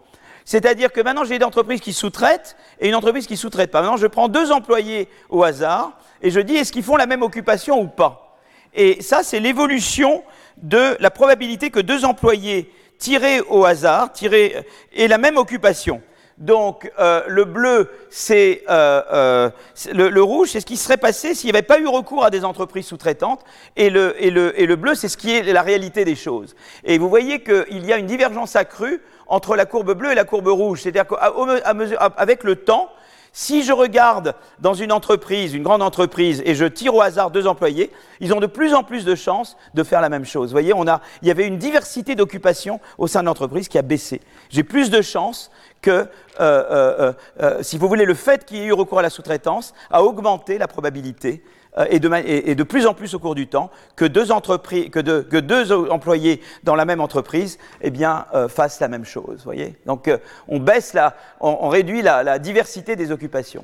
C'est-à-dire 0.45 0.91
que 0.91 1.01
maintenant, 1.01 1.25
j'ai 1.25 1.35
une 1.35 1.43
entreprise 1.43 1.81
qui 1.81 1.91
sous-traite 1.91 2.55
et 2.79 2.87
une 2.87 2.95
entreprise 2.95 3.27
qui 3.27 3.35
sous-traite 3.35 3.71
pas. 3.71 3.81
Maintenant, 3.81 3.97
je 3.97 4.07
prends 4.07 4.29
deux 4.29 4.51
employés 4.51 5.09
au 5.29 5.43
hasard 5.43 5.97
et 6.21 6.31
je 6.31 6.39
dis, 6.39 6.55
est-ce 6.55 6.71
qu'ils 6.71 6.83
font 6.83 6.95
la 6.95 7.07
même 7.07 7.23
occupation 7.23 7.81
ou 7.81 7.87
pas? 7.87 8.37
Et 8.73 9.01
ça, 9.01 9.21
c'est 9.23 9.41
l'évolution 9.41 10.23
de 10.57 10.95
la 10.99 11.11
probabilité 11.11 11.71
que 11.71 11.79
deux 11.79 12.05
employés 12.05 12.71
tirés 13.01 13.41
au 13.49 13.65
hasard 13.65 14.13
tirés, 14.13 14.55
aient 14.95 15.07
la 15.07 15.17
même 15.17 15.37
occupation. 15.37 16.01
Donc 16.37 16.91
euh, 16.99 17.23
le 17.27 17.45
bleu, 17.45 17.89
c'est 18.09 18.63
euh, 18.69 19.01
euh, 19.11 19.49
le, 19.93 20.23
rouge, 20.23 20.49
c'est 20.51 20.59
ce 20.59 20.65
qui 20.65 20.77
serait 20.77 20.97
passé 20.97 21.35
s'il 21.35 21.49
n'y 21.51 21.55
avait 21.55 21.65
pas 21.65 21.79
eu 21.79 21.87
recours 21.87 22.23
à 22.23 22.29
des 22.29 22.45
entreprises 22.45 22.85
sous-traitantes, 22.85 23.41
et 23.75 23.89
le, 23.89 24.15
et, 24.23 24.29
le, 24.31 24.59
et 24.59 24.65
le, 24.65 24.75
bleu, 24.75 24.95
c'est 24.95 25.09
ce 25.09 25.17
qui 25.17 25.31
est 25.31 25.43
la 25.43 25.61
réalité 25.61 26.05
des 26.05 26.15
choses. 26.15 26.55
Et 26.83 26.97
vous 26.97 27.09
voyez 27.09 27.43
qu'il 27.43 27.85
y 27.85 27.91
a 27.91 27.97
une 27.97 28.05
divergence 28.05 28.55
accrue 28.55 29.01
entre 29.27 29.55
la 29.55 29.65
courbe 29.65 29.93
bleue 29.93 30.11
et 30.11 30.15
la 30.15 30.23
courbe 30.23 30.47
rouge, 30.47 30.81
c'est-à-dire 30.81 31.05
qu'avec 31.07 32.43
le 32.43 32.55
temps, 32.55 32.89
Si 33.33 33.63
je 33.63 33.71
regarde 33.71 34.35
dans 34.59 34.73
une 34.73 34.91
entreprise, 34.91 35.53
une 35.53 35.63
grande 35.63 35.81
entreprise, 35.81 36.41
et 36.45 36.53
je 36.53 36.65
tire 36.65 36.93
au 36.93 37.01
hasard 37.01 37.31
deux 37.31 37.47
employés, 37.47 37.89
ils 38.19 38.33
ont 38.33 38.41
de 38.41 38.45
plus 38.45 38.73
en 38.73 38.83
plus 38.83 39.05
de 39.05 39.15
chances 39.15 39.55
de 39.73 39.83
faire 39.83 40.01
la 40.01 40.09
même 40.09 40.25
chose. 40.25 40.49
Vous 40.49 40.53
voyez, 40.53 40.73
il 41.21 41.27
y 41.27 41.31
avait 41.31 41.47
une 41.47 41.57
diversité 41.57 42.15
d'occupations 42.15 42.81
au 42.97 43.07
sein 43.07 43.21
de 43.21 43.27
l'entreprise 43.27 43.69
qui 43.69 43.77
a 43.77 43.83
baissé. 43.83 44.19
J'ai 44.49 44.63
plus 44.63 44.89
de 44.89 45.01
chances 45.01 45.49
que, 45.81 45.91
euh, 45.91 46.07
euh, 46.39 47.13
euh, 47.41 47.63
si 47.63 47.77
vous 47.77 47.87
voulez, 47.87 48.05
le 48.05 48.15
fait 48.15 48.43
qu'il 48.43 48.57
y 48.57 48.61
ait 48.61 48.65
eu 48.65 48.73
recours 48.73 48.99
à 48.99 49.01
la 49.01 49.09
sous-traitance 49.09 49.73
a 49.89 50.03
augmenté 50.03 50.57
la 50.57 50.67
probabilité 50.67 51.41
et, 51.89 51.99
de, 51.99 52.11
et, 52.25 52.55
de, 52.55 52.63
plus 52.63 52.85
en 52.85 52.93
plus 52.93 53.13
au 53.13 53.19
cours 53.19 53.35
du 53.35 53.47
temps 53.47 53.71
que 53.95 54.05
deux, 54.05 54.31
entreprises, 54.31 54.89
que, 54.89 54.99
de, 54.99 55.21
que 55.21 55.37
deux 55.37 55.71
employés 55.71 56.41
dans 56.63 56.75
la 56.75 56.85
même 56.85 57.01
entreprise 57.01 57.57
eh 57.81 57.91
bien, 57.91 58.25
euh, 58.33 58.49
fassent 58.49 58.79
la 58.79 58.87
même 58.87 59.05
chose. 59.05 59.41
Voyez 59.45 59.75
Donc 59.85 60.07
euh, 60.07 60.17
on 60.47 60.59
baisse 60.59 60.93
la, 60.93 61.15
on, 61.39 61.69
réduit 61.69 62.01
la, 62.01 62.39
diversité 62.39 62.95
des 62.95 63.11
occupations. 63.11 63.63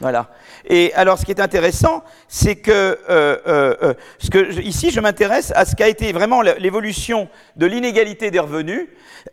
Voilà. 0.00 0.28
Et 0.66 0.94
alors, 0.94 1.18
ce 1.18 1.26
qui 1.26 1.30
est 1.30 1.40
intéressant, 1.40 2.02
c'est 2.26 2.56
que, 2.56 2.98
euh, 3.10 3.36
euh, 3.46 3.94
ici, 4.62 4.90
je 4.90 4.98
m'intéresse 4.98 5.52
à 5.54 5.66
ce 5.66 5.76
qu'a 5.76 5.88
été 5.88 6.12
vraiment 6.12 6.40
l'évolution 6.40 7.28
de 7.56 7.66
l'inégalité 7.66 8.30
des 8.30 8.38
revenus 8.38 8.88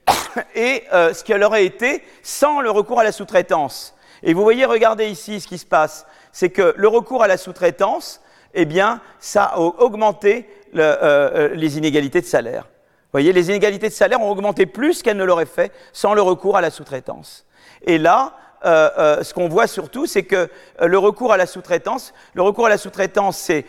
et 0.56 0.84
euh, 0.94 1.14
ce 1.14 1.24
qu'elle 1.24 1.44
aurait 1.44 1.66
été 1.66 2.04
sans 2.22 2.60
le 2.60 2.70
recours 2.70 3.00
à 3.00 3.06
la 3.06 3.14
sous-traitance. 3.14 3.96
Et 4.24 4.34
vous 4.34 4.44
voyez, 4.44 4.66
regardez 4.66 5.08
ici 5.08 5.40
ce 5.40 5.48
qui 5.48 5.58
se 5.58 5.66
passe 5.66 6.06
c'est 6.38 6.52
que 6.52 6.76
le 6.78 6.88
recours 6.88 7.24
à 7.24 7.28
la 7.28 7.36
sous-traitance, 7.36 8.22
eh 8.54 8.66
bien, 8.66 9.02
ça 9.20 9.46
a 9.46 9.58
augmenté 9.58 10.48
le, 10.72 10.84
euh, 10.84 10.96
euh, 11.02 11.50
les 11.56 11.80
inégalités 11.80 12.22
de 12.22 12.28
salaire. 12.28 12.66
Vous 12.66 13.14
voyez, 13.14 13.34
les 13.34 13.48
inégalités 13.50 13.90
de 13.90 13.94
salaire 13.94 14.22
ont 14.22 14.30
augmenté 14.30 14.68
plus 14.68 15.02
qu'elles 15.02 15.18
ne 15.18 15.24
l'auraient 15.24 15.48
fait 15.48 15.72
sans 15.94 16.14
le 16.14 16.22
recours 16.22 16.56
à 16.56 16.62
la 16.62 16.70
sous-traitance. 16.70 17.48
Et 17.88 17.98
là, 17.98 18.36
euh, 18.66 18.88
euh, 19.00 19.24
ce 19.24 19.34
qu'on 19.34 19.48
voit 19.48 19.66
surtout, 19.66 20.06
c'est 20.06 20.26
que 20.26 20.48
euh, 20.80 20.86
le 20.86 21.00
recours 21.00 21.34
à 21.34 21.38
la 21.38 21.48
sous-traitance, 21.48 22.14
le 22.36 22.44
recours 22.44 22.68
à 22.68 22.70
la 22.70 22.78
sous-traitance, 22.78 23.38
c'est, 23.40 23.66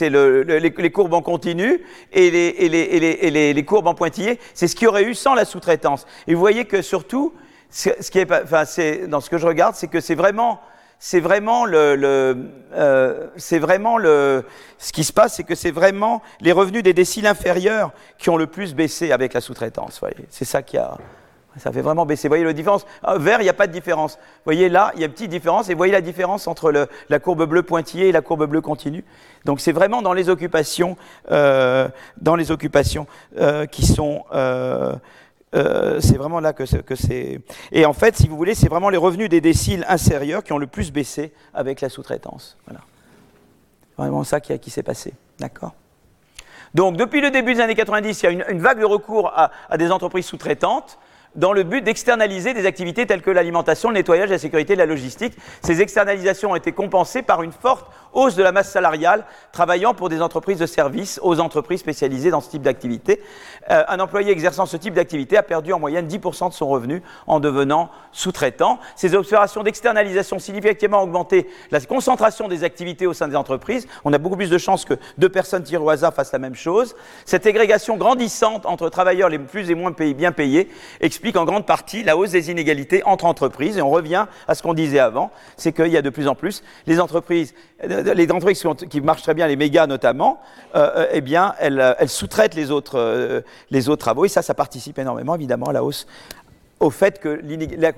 le, 0.00 0.42
le, 0.44 0.56
les, 0.56 0.90
courbes 0.90 1.12
en 1.12 1.20
continu 1.20 1.84
et 2.10 2.30
les, 2.30 2.54
et 2.56 2.70
les, 2.70 2.78
et 2.80 3.30
les, 3.30 3.52
les 3.52 3.64
courbes 3.66 3.88
en 3.88 3.94
pointillé. 3.94 4.40
C'est 4.54 4.66
ce 4.66 4.74
qu'il 4.74 4.86
y 4.86 4.88
aurait 4.88 5.04
eu 5.04 5.12
sans 5.12 5.34
la 5.34 5.44
sous-traitance. 5.44 6.06
Et 6.26 6.32
vous 6.32 6.40
voyez 6.40 6.64
que 6.64 6.80
surtout, 6.80 7.34
ce 7.68 7.90
qui 8.10 8.18
est, 8.18 8.32
enfin, 8.32 8.64
c'est, 8.64 9.06
dans 9.08 9.20
ce 9.20 9.28
que 9.28 9.36
je 9.36 9.46
regarde, 9.46 9.74
c'est 9.74 9.88
que 9.88 10.00
c'est 10.00 10.14
vraiment 10.14 10.62
c'est 10.98 11.20
vraiment 11.20 11.64
le, 11.64 12.36
euh, 12.74 13.26
c'est 13.36 13.58
vraiment 13.58 13.98
le, 13.98 14.44
ce 14.78 14.92
qui 14.92 15.04
se 15.04 15.12
passe, 15.12 15.34
c'est 15.34 15.44
que 15.44 15.54
c'est 15.54 15.70
vraiment 15.70 16.22
les 16.40 16.52
revenus 16.52 16.82
des 16.82 16.94
déciles 16.94 17.26
inférieurs 17.26 17.92
qui 18.18 18.30
ont 18.30 18.36
le 18.36 18.46
plus 18.46 18.74
baissé 18.74 19.12
avec 19.12 19.32
la 19.32 19.40
sous-traitance. 19.40 20.00
C'est 20.30 20.44
ça 20.44 20.62
qui 20.62 20.76
a, 20.76 20.96
ça 21.56 21.72
fait 21.72 21.82
vraiment 21.82 22.06
baisser. 22.06 22.28
Vous 22.28 22.32
voyez 22.32 22.44
la 22.44 22.52
différence? 22.52 22.86
Ah, 23.02 23.16
Vert, 23.18 23.40
il 23.40 23.44
n'y 23.44 23.48
a 23.48 23.54
pas 23.54 23.66
de 23.66 23.72
différence. 23.72 24.14
Vous 24.16 24.44
voyez 24.44 24.68
là, 24.68 24.92
il 24.94 25.00
y 25.00 25.02
a 25.02 25.06
une 25.06 25.12
petite 25.12 25.30
différence. 25.30 25.68
Et 25.68 25.74
vous 25.74 25.78
voyez 25.78 25.92
la 25.92 26.00
différence 26.00 26.46
entre 26.46 26.88
la 27.08 27.18
courbe 27.18 27.44
bleue 27.46 27.62
pointillée 27.62 28.08
et 28.08 28.12
la 28.12 28.20
courbe 28.20 28.46
bleue 28.46 28.60
continue. 28.60 29.04
Donc 29.44 29.60
c'est 29.60 29.72
vraiment 29.72 30.02
dans 30.02 30.12
les 30.12 30.28
occupations, 30.28 30.96
euh, 31.30 31.88
dans 32.20 32.36
les 32.36 32.50
occupations 32.50 33.06
euh, 33.38 33.66
qui 33.66 33.86
sont 33.86 34.24
euh, 35.54 36.00
c'est 36.00 36.16
vraiment 36.16 36.40
là 36.40 36.52
que 36.52 36.64
c'est. 36.66 37.40
Et 37.72 37.86
en 37.86 37.92
fait, 37.92 38.16
si 38.16 38.28
vous 38.28 38.36
voulez, 38.36 38.54
c'est 38.54 38.68
vraiment 38.68 38.90
les 38.90 38.96
revenus 38.96 39.28
des 39.28 39.40
déciles 39.40 39.84
inférieurs 39.88 40.44
qui 40.44 40.52
ont 40.52 40.58
le 40.58 40.66
plus 40.66 40.92
baissé 40.92 41.32
avec 41.54 41.80
la 41.80 41.88
sous-traitance. 41.88 42.58
Voilà. 42.66 42.80
Vraiment 43.96 44.24
ça 44.24 44.40
qui, 44.40 44.56
qui 44.58 44.70
s'est 44.70 44.82
passé. 44.82 45.14
D'accord? 45.38 45.72
Donc, 46.74 46.96
depuis 46.96 47.20
le 47.20 47.30
début 47.30 47.54
des 47.54 47.60
années 47.60 47.74
90, 47.74 48.22
il 48.22 48.24
y 48.24 48.28
a 48.42 48.50
une, 48.50 48.60
vague 48.60 48.78
de 48.78 48.84
recours 48.84 49.28
à, 49.34 49.50
à 49.70 49.78
des 49.78 49.90
entreprises 49.90 50.26
sous-traitantes 50.26 50.98
dans 51.34 51.52
le 51.52 51.62
but 51.62 51.82
d'externaliser 51.82 52.52
des 52.52 52.66
activités 52.66 53.06
telles 53.06 53.22
que 53.22 53.30
l'alimentation, 53.30 53.90
le 53.90 53.94
nettoyage, 53.94 54.30
la 54.30 54.38
sécurité, 54.38 54.76
la 54.76 54.86
logistique. 54.86 55.34
Ces 55.62 55.80
externalisations 55.80 56.50
ont 56.50 56.56
été 56.56 56.72
compensées 56.72 57.22
par 57.22 57.42
une 57.42 57.52
forte 57.52 57.86
hausse 58.12 58.34
de 58.34 58.42
la 58.42 58.52
masse 58.52 58.70
salariale 58.70 59.24
travaillant 59.52 59.94
pour 59.94 60.08
des 60.08 60.22
entreprises 60.22 60.58
de 60.58 60.66
services 60.66 61.20
aux 61.22 61.40
entreprises 61.40 61.80
spécialisées 61.80 62.30
dans 62.30 62.40
ce 62.40 62.50
type 62.50 62.62
d'activité. 62.62 63.22
Euh, 63.70 63.84
un 63.88 64.00
employé 64.00 64.32
exerçant 64.32 64.66
ce 64.66 64.76
type 64.76 64.94
d'activité 64.94 65.36
a 65.36 65.42
perdu 65.42 65.72
en 65.72 65.78
moyenne 65.78 66.06
10% 66.06 66.48
de 66.48 66.54
son 66.54 66.68
revenu 66.68 67.02
en 67.26 67.40
devenant 67.40 67.90
sous-traitant. 68.12 68.78
Ces 68.96 69.14
opérations 69.14 69.62
d'externalisation 69.62 70.38
significativement 70.38 71.02
augmenté 71.02 71.48
la 71.70 71.80
concentration 71.80 72.48
des 72.48 72.64
activités 72.64 73.06
au 73.06 73.12
sein 73.12 73.28
des 73.28 73.36
entreprises. 73.36 73.86
On 74.04 74.12
a 74.12 74.18
beaucoup 74.18 74.36
plus 74.36 74.50
de 74.50 74.58
chances 74.58 74.84
que 74.84 74.94
deux 75.18 75.28
personnes 75.28 75.62
tirées 75.62 75.82
au 75.82 75.90
hasard 75.90 76.14
fassent 76.14 76.32
la 76.32 76.38
même 76.38 76.54
chose. 76.54 76.94
Cette 77.24 77.46
égrégation 77.46 77.96
grandissante 77.96 78.66
entre 78.66 78.88
travailleurs 78.88 79.28
les 79.28 79.38
plus 79.38 79.70
et 79.70 79.74
moins 79.74 79.92
payés, 79.92 80.14
bien 80.14 80.32
payés 80.32 80.68
explique 81.00 81.36
en 81.36 81.44
grande 81.44 81.66
partie 81.66 82.02
la 82.02 82.16
hausse 82.16 82.30
des 82.30 82.50
inégalités 82.50 83.02
entre 83.04 83.24
entreprises. 83.24 83.78
Et 83.78 83.82
on 83.82 83.90
revient 83.90 84.26
à 84.46 84.54
ce 84.54 84.62
qu'on 84.62 84.74
disait 84.74 84.98
avant, 84.98 85.30
c'est 85.56 85.72
qu'il 85.72 85.88
y 85.88 85.96
a 85.96 86.02
de 86.02 86.10
plus 86.10 86.28
en 86.28 86.34
plus 86.34 86.62
les 86.86 87.00
entreprises 87.00 87.54
les 87.82 88.32
entreprises 88.32 88.64
qui 88.90 89.00
marchent 89.00 89.22
très 89.22 89.34
bien, 89.34 89.46
les 89.46 89.56
mégas 89.56 89.86
notamment, 89.86 90.40
euh, 90.74 90.90
euh, 90.96 91.06
eh 91.12 91.20
bien, 91.20 91.54
elles, 91.60 91.80
euh, 91.80 92.06
sous-traitent 92.06 92.54
les 92.54 92.70
autres, 92.70 92.98
euh, 92.98 93.40
les 93.70 93.88
autres 93.88 94.00
travaux. 94.00 94.24
Et 94.24 94.28
ça, 94.28 94.42
ça 94.42 94.54
participe 94.54 94.98
énormément, 94.98 95.34
évidemment, 95.36 95.66
à 95.66 95.72
la 95.72 95.84
hausse, 95.84 96.06
au 96.80 96.90
fait 96.90 97.18
que 97.20 97.40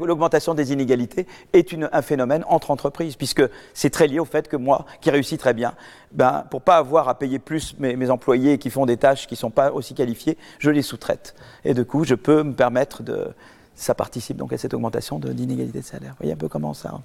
l'augmentation 0.03 0.55
des 0.55 0.73
inégalités 0.73 1.27
est 1.53 1.75
un 1.93 2.03
phénomène 2.03 2.45
entre 2.49 2.71
entreprises, 2.71 3.17
puisque 3.17 3.43
c'est 3.75 3.91
très 3.91 4.07
lié 4.07 4.19
au 4.19 4.25
fait 4.25 4.49
que 4.49 4.57
moi, 4.57 4.87
qui 5.01 5.11
réussis 5.11 5.39
très 5.39 5.55
bien, 5.55 5.75
ben, 6.13 6.45
pour 6.51 6.63
pas 6.63 6.77
avoir 6.77 7.09
à 7.09 7.19
payer 7.19 7.39
plus 7.39 7.77
mes, 7.79 8.11
employés 8.11 8.59
qui 8.59 8.71
font 8.71 8.87
des 8.87 8.97
tâches 8.97 9.27
qui 9.27 9.35
ne 9.35 9.39
sont 9.39 9.51
pas 9.51 9.73
aussi 9.73 9.95
qualifiées, 9.95 10.39
je 10.59 10.71
les 10.71 10.83
sous-traite. 10.83 11.35
Et 11.65 11.75
du 11.75 11.85
coup, 11.85 12.05
je 12.05 12.15
peux 12.15 12.43
me 12.43 12.53
permettre 12.53 13.03
de... 13.03 13.29
Ça 13.75 13.95
participe 13.95 14.37
donc 14.37 14.53
à 14.53 14.59
cette 14.59 14.75
augmentation 14.75 15.19
d'inégalité 15.19 15.79
de, 15.79 15.83
de 15.83 15.87
salaire. 15.87 16.11
Vous 16.11 16.17
voyez 16.21 16.33
un 16.33 16.37
peu 16.37 16.49
comment 16.49 16.75
ça... 16.75 17.01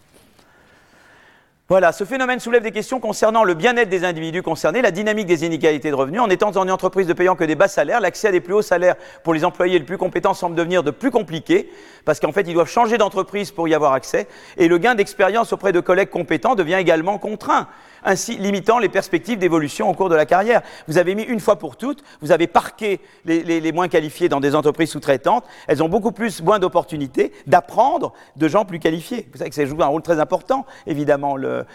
Voilà, 1.68 1.92
ce 1.92 2.04
phénomène 2.04 2.40
soulève 2.40 2.62
des 2.62 2.72
questions 2.72 3.00
concernant 3.00 3.44
le 3.44 3.56
bien-être 3.56 3.90
des 3.90 4.04
individus 4.04 4.44
concernés, 4.44 4.84
la 4.84 4.92
dynamique 4.92 5.26
des 5.26 5.48
inégalités 5.48 5.90
de 5.90 5.96
revenus. 5.96 6.22
En 6.22 6.30
étant 6.30 6.52
dans 6.52 6.62
une 6.62 6.70
entreprise 6.70 7.08
de 7.08 7.14
payant 7.14 7.36
que 7.36 7.44
des 7.44 7.56
bas 7.56 7.68
salaires, 7.68 8.02
l'accès 8.02 8.28
à 8.28 8.32
des 8.32 8.40
plus 8.40 8.54
hauts 8.54 8.62
salaires 8.62 8.94
pour 9.24 9.34
les 9.34 9.44
employés 9.44 9.80
les 9.80 9.84
plus 9.84 9.98
compétents 9.98 10.36
semble 10.36 10.56
devenir 10.56 10.84
de 10.84 10.92
plus 10.92 11.10
compliqué, 11.10 11.72
parce 12.06 12.20
qu'en 12.20 12.32
fait, 12.32 12.44
ils 12.44 12.54
doivent 12.54 12.70
changer 12.70 13.00
d'entreprise 13.00 13.50
pour 13.50 13.68
y 13.68 13.74
avoir 13.74 13.94
accès, 13.94 14.28
et 14.58 14.68
le 14.68 14.78
gain 14.78 14.94
d'expérience 14.94 15.54
auprès 15.54 15.72
de 15.72 15.80
collègues 15.80 16.12
compétents 16.12 16.54
devient 16.54 16.76
également 16.76 17.18
contraint 17.18 17.68
ainsi 18.06 18.38
limitant 18.38 18.80
les 18.80 18.88
perspectives 18.88 19.40
d'évolution 19.40 19.90
au 19.90 19.94
cours 19.94 20.10
de 20.10 20.16
la 20.16 20.26
carrière. 20.26 20.62
Vous 20.88 20.98
avez 20.98 21.16
mis 21.16 21.24
une 21.24 21.40
fois 21.40 21.58
pour 21.58 21.76
toutes, 21.76 22.04
vous 22.22 22.32
avez 22.32 22.48
parqué 22.48 23.02
les, 23.26 23.72
moins 23.72 23.88
qualifiés 23.88 24.30
dans 24.30 24.40
des 24.40 24.56
entreprises 24.56 24.92
sous-traitantes, 24.92 25.44
elles 25.68 25.84
ont 25.84 25.90
beaucoup 25.90 26.12
plus 26.12 26.42
moins 26.42 26.60
d'opportunités 26.60 27.34
d'apprendre 27.48 28.14
de 28.36 28.48
gens 28.48 28.64
plus 28.64 28.80
qualifiés. 28.80 29.28
Vous 29.32 29.40
savez 29.40 29.50
que 29.50 29.56
ça 29.56 29.66
joue 29.66 29.82
un 29.82 29.88
rôle 29.88 30.04
très 30.04 30.20
important, 30.20 30.66
évidemment, 30.88 31.36
le, 31.36 31.66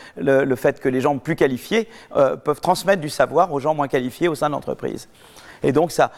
fait 0.56 0.80
que 0.80 0.88
les 0.88 1.00
gens 1.00 1.18
plus 1.18 1.36
qualifiés 1.36 1.88
euh, 2.16 2.36
peuvent 2.36 2.60
transmettre 2.60 3.00
du 3.00 3.08
savoir 3.08 3.52
aux 3.52 3.60
gens 3.60 3.74
moins 3.74 3.88
qualifiés 3.88 4.28
au 4.28 4.34
sein 4.34 4.48
de 4.48 4.52
l'entreprise. 4.52 5.08
Et 5.62 5.72
donc, 5.72 5.90
ça, 5.92 6.12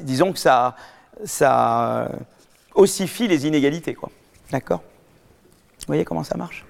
disons 0.00 0.32
que 0.32 0.38
ça, 0.38 0.76
ça 1.24 2.08
ossifie 2.74 3.28
les 3.28 3.46
inégalités. 3.46 3.96
D'accord? 4.50 4.82
Vous 5.80 5.86
voyez 5.86 6.04
comment 6.04 6.24
ça 6.24 6.36
marche? 6.36 6.64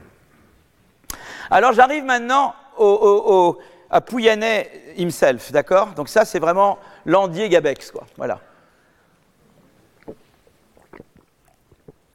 Alors 1.50 1.72
j'arrive 1.72 2.04
maintenant 2.04 2.54
à 3.90 4.00
Pouyanné 4.00 4.68
himself, 4.96 5.52
d'accord? 5.52 5.88
Donc 5.96 6.08
ça, 6.08 6.24
c'est 6.24 6.38
vraiment 6.38 6.78
Landier 7.04 7.48
Gabex, 7.48 7.90
quoi. 7.90 8.04
Voilà. 8.16 8.40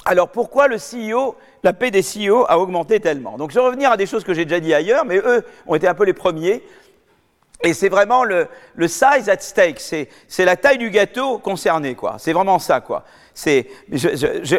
Alors 0.04 0.30
pourquoi 0.30 0.68
le 0.68 0.78
CEO, 0.78 1.36
la 1.64 1.74
paix 1.74 1.92
des 1.92 2.02
CEO 2.02 2.46
a 2.50 2.58
augmenté 2.58 3.00
tellement? 3.00 3.38
Donc 3.38 3.52
je 3.52 3.56
vais 3.56 3.66
revenir 3.66 3.92
à 3.92 3.98
des 3.98 4.08
choses 4.08 4.24
que 4.24 4.34
j'ai 4.34 4.46
déjà 4.46 4.60
dit 4.60 4.74
ailleurs, 4.74 5.06
mais 5.06 5.18
eux 5.18 5.46
ont 5.68 5.76
été 5.76 5.88
un 5.88 5.94
peu 5.94 6.06
les 6.06 6.14
premiers. 6.14 6.64
Et 7.64 7.74
c'est 7.74 7.90
vraiment 7.90 8.24
le, 8.24 8.48
le, 8.76 8.88
size 8.88 9.30
at 9.30 9.40
stake, 9.40 9.80
c'est 9.80 10.46
la 10.46 10.56
taille 10.56 10.78
du 10.78 10.90
gâteau 10.90 11.38
concerné, 11.38 11.96
quoi. 11.96 12.16
C'est 12.18 12.34
vraiment 12.34 12.60
ça, 12.60 12.82
quoi. 12.82 13.04
C'est, 13.34 13.68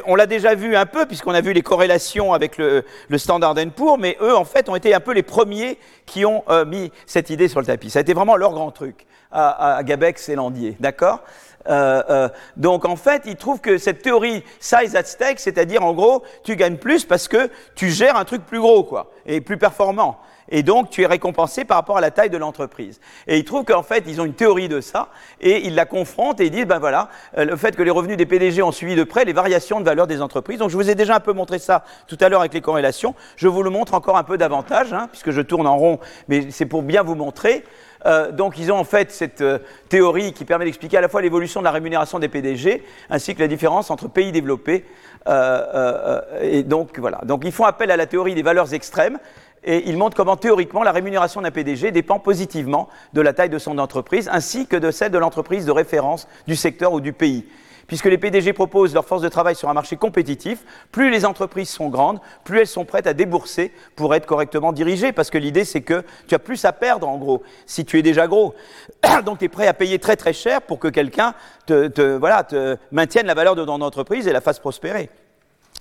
on 0.07 0.15
l'a 0.15 0.27
déjà 0.27 0.55
vu 0.55 0.77
un 0.77 0.87
peu 0.87 1.05
puisqu'on 1.05 1.35
a 1.35 1.41
vu 1.41 1.53
les 1.53 1.63
corrélations 1.63 2.33
avec 2.33 2.57
le, 2.57 2.85
le 3.09 3.19
Standard 3.19 3.55
Poor's, 3.77 3.99
mais 3.99 4.17
eux, 4.21 4.35
en 4.35 4.45
fait, 4.45 4.69
ont 4.69 4.77
été 4.77 4.95
un 4.95 5.01
peu 5.01 5.13
les 5.13 5.23
premiers 5.23 5.79
qui 6.07 6.25
ont 6.25 6.43
euh, 6.49 6.65
mis 6.65 6.91
cette 7.07 7.31
idée 7.31 7.49
sur 7.49 7.61
le 7.61 7.67
tapis. 7.67 7.91
Ça 7.91 7.99
a 7.99 8.03
été 8.03 8.15
vraiment 8.15 8.37
leur 8.37 8.53
grand 8.53 8.71
truc 8.71 9.07
à, 9.31 9.77
à 9.77 9.83
Gabex 9.83 10.29
et 10.29 10.37
Landier, 10.37 10.77
d'accord? 10.81 11.21
Euh, 11.69 12.03
euh, 12.11 12.29
donc 12.57 12.85
en 12.85 12.97
fait, 12.97 13.23
ils 13.27 13.37
trouvent 13.37 13.61
que 13.61 13.79
cette 13.79 14.03
théorie 14.03 14.43
size 14.59 14.97
at 14.97 15.05
stake, 15.05 15.39
c'est-à-dire 15.39 15.83
en 15.83 15.93
gros, 15.93 16.23
tu 16.43 16.57
gagnes 16.57 16.77
plus 16.77 17.05
parce 17.05 17.29
que 17.29 17.51
tu 17.75 17.91
gères 17.91 18.17
un 18.17 18.25
truc 18.25 18.45
plus 18.45 18.61
gros, 18.61 18.85
quoi, 18.85 19.11
et 19.27 19.41
plus 19.41 19.59
performant 19.59 20.19
et 20.53 20.63
donc 20.63 20.91
tu 20.91 21.03
es 21.03 21.07
récompensé 21.07 21.65
par 21.65 21.79
rapport 21.79 21.97
à 21.97 22.01
la 22.01 22.13
taille 22.13 22.31
de 22.31 22.37
l'entreprise. 22.37 23.01
Et 23.27 23.39
ils 23.39 23.45
trouvent 23.45 23.65
qu'en 23.65 23.83
fait, 23.83 24.05
ils 24.07 24.21
ont 24.21 24.25
une 24.25 24.35
théorie 24.35 24.69
de 24.69 24.81
ça, 24.81 25.09
et 25.41 25.67
ils 25.67 25.75
la 25.75 25.87
confrontent 25.87 26.41
et 26.41 26.47
ils 26.47 26.51
disent, 26.51 26.67
ben 26.67 26.79
voilà, 26.79 27.09
euh, 27.39 27.45
le 27.45 27.57
fait 27.57 27.75
que 27.75 27.83
les 27.83 27.91
revenus 27.91 28.17
des 28.17 28.27
PDG 28.27 28.63
ont 28.63 28.71
suivi 28.71 28.95
de 28.95 29.03
près 29.03 29.25
les 29.25 29.33
variations 29.33 29.81
de 29.81 29.85
valeur 29.85 30.07
des 30.07 30.23
entreprises. 30.23 30.59
Donc 30.59 30.71
je 30.71 30.77
vous 30.77 30.89
ai 30.89 30.95
déjà 30.95 31.17
un 31.17 31.21
peu 31.21 31.33
montré 31.33 31.59
ça 31.59 31.85
tout 32.07 32.19
à 32.21 32.29
l'heure 32.29 32.41
avec 32.41 32.55
les 32.55 32.61
corrélations. 32.61 33.15
Je 33.37 33.49
vous 33.49 33.63
le 33.63 33.71
montre 33.71 33.95
encore 33.95 34.17
un 34.17 34.25
peu 34.25 34.39
davantage, 34.39 34.93
hein, 34.93 35.09
puisque 35.11 35.31
je 35.31 35.41
tourne 35.41 35.67
en 35.67 35.77
rond, 35.77 35.99
mais 36.29 36.51
c'est 36.51 36.67
pour 36.67 36.83
bien 36.83 37.03
vous 37.03 37.15
montrer. 37.15 37.65
Euh, 38.07 38.33
donc 38.33 38.59
ils 38.59 38.73
ont 38.73 38.77
en 38.77 38.85
fait 38.85 39.13
cette 39.13 39.41
euh, 39.41 39.59
théorie 39.89 40.33
qui 40.33 40.45
permet 40.45 40.65
d'expliquer 40.65 40.99
à 40.99 41.01
la 41.01 41.09
fois 41.09 41.23
l'évolution 41.23 41.61
de 41.61 41.65
la 41.65 41.71
rémunération 41.71 42.19
des 42.19 42.29
PDG 42.29 42.83
ainsi 43.11 43.35
que 43.35 43.41
la 43.41 43.49
différence 43.49 43.91
entre 43.91 44.09
pays 44.09 44.33
développés. 44.33 44.85
Euh, 45.29 46.21
et 46.41 46.65
donc 46.65 46.99
voilà. 46.99 47.21
Donc 47.25 47.43
ils 47.45 47.53
font 47.53 47.65
appel 47.65 47.91
à 47.91 47.97
la 47.97 48.07
théorie 48.07 48.35
des 48.35 48.43
valeurs 48.43 48.75
extrêmes 48.75 49.19
et 49.65 49.89
ils 49.89 49.97
montrent 49.97 50.17
comment 50.17 50.37
théoriquement 50.37 50.83
la 50.83 50.93
rémunération 50.93 51.41
d'un 51.41 51.51
PDG 51.51 51.93
dépend 51.93 52.19
positivement 52.19 52.89
de 53.13 53.21
la 53.21 53.33
taille 53.33 53.49
de 53.49 53.59
son 53.59 53.79
entreprise 53.79 54.29
ainsi 54.33 54.67
que 54.67 54.77
de 54.77 54.91
celle 54.91 55.13
de 55.13 55.19
l'entreprise 55.19 55.67
de 55.67 55.73
référence 55.73 56.27
du 56.47 56.57
secteur 56.57 56.93
ou 56.93 57.01
du 57.01 57.13
pays. 57.13 57.45
Puisque 57.87 58.07
les 58.07 58.19
PDG 58.19 58.53
proposent 58.53 58.95
leur 58.95 59.05
force 59.05 59.23
de 59.23 59.29
travail 59.29 59.55
sur 59.55 59.69
un 59.69 59.75
marché 59.75 59.97
compétitif, 59.97 60.65
plus 60.93 61.11
les 61.11 61.25
entreprises 61.25 61.69
sont 61.69 61.89
grandes, 61.89 62.21
plus 62.45 62.61
elles 62.61 62.67
sont 62.67 62.85
prêtes 62.85 63.07
à 63.07 63.13
débourser 63.13 63.73
pour 63.97 64.15
être 64.15 64.25
correctement 64.25 64.73
dirigées, 64.73 65.13
parce 65.13 65.31
que 65.31 65.39
l'idée 65.39 65.65
c'est 65.65 65.83
que 65.83 66.05
tu 66.27 66.35
as 66.35 66.39
plus 66.39 66.65
à 66.65 66.73
perdre 66.73 67.09
en 67.09 67.19
gros, 67.19 67.43
si 67.67 67.85
tu 67.85 67.99
es 67.99 68.03
déjà 68.03 68.27
gros. 68.27 68.55
Donc 69.27 69.39
tu 69.39 69.45
es 69.45 69.49
prêt 69.49 69.67
à 69.67 69.75
payer 69.75 69.99
très 69.99 70.17
très 70.17 70.33
cher 70.33 70.63
pour 70.63 70.79
que 70.79 70.89
quelqu'un 70.89 71.35
te, 71.67 72.17
voilà, 72.17 72.45
te 72.45 72.77
maintienne 72.93 73.27
la 73.27 73.35
valeur 73.35 73.57
de 73.57 73.65
ton 73.65 73.81
entreprise 73.81 74.27
et 74.27 74.33
la 74.33 74.41
fasse 74.41 74.59
prospérer 74.59 75.11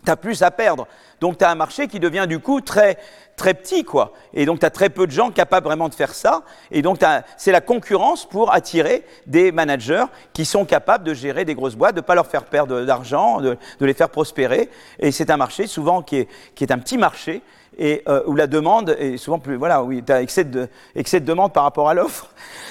tu 0.03 0.11
as 0.11 0.15
plus 0.15 0.41
à 0.43 0.51
perdre. 0.51 0.87
Donc 1.19 1.37
tu 1.37 1.45
as 1.45 1.49
un 1.49 1.55
marché 1.55 1.87
qui 1.87 1.99
devient 1.99 2.25
du 2.27 2.39
coup 2.39 2.61
très, 2.61 2.97
très 3.35 3.53
petit, 3.53 3.83
quoi. 3.83 4.13
Et 4.33 4.45
donc 4.45 4.59
tu 4.59 4.65
as 4.65 4.69
très 4.69 4.89
peu 4.89 5.05
de 5.05 5.11
gens 5.11 5.31
capables 5.31 5.65
vraiment 5.65 5.89
de 5.89 5.93
faire 5.93 6.13
ça. 6.13 6.43
Et 6.71 6.81
donc 6.81 6.99
c'est 7.37 7.51
la 7.51 7.61
concurrence 7.61 8.27
pour 8.27 8.53
attirer 8.53 9.05
des 9.27 9.51
managers 9.51 10.05
qui 10.33 10.45
sont 10.45 10.65
capables 10.65 11.03
de 11.03 11.13
gérer 11.13 11.45
des 11.45 11.55
grosses 11.55 11.75
boîtes, 11.75 11.95
de 11.95 12.01
ne 12.01 12.05
pas 12.05 12.15
leur 12.15 12.27
faire 12.27 12.45
perdre 12.45 12.81
d'argent, 12.81 13.41
de, 13.41 13.57
les 13.79 13.93
faire 13.93 14.09
prospérer. 14.09 14.69
Et 14.99 15.11
c'est 15.11 15.29
un 15.29 15.37
marché 15.37 15.67
souvent 15.67 16.01
qui 16.01 16.17
est, 16.17 16.27
qui 16.55 16.63
est 16.63 16.71
un 16.71 16.79
petit 16.79 16.97
marché 16.97 17.41
et 17.77 18.03
euh, 18.09 18.21
où 18.25 18.35
la 18.35 18.47
demande 18.47 18.95
est 18.99 19.15
souvent 19.15 19.39
plus 19.39 19.55
voilà 19.55 19.81
où 19.81 19.93
tu 20.01 20.11
as 20.11 20.21
excès 20.21 20.43
de, 20.43 20.67
excès 20.93 21.21
de 21.21 21.25
demande 21.25 21.53
par 21.53 21.63
rapport 21.63 21.87
à 21.87 21.93
l'offre 21.93 22.29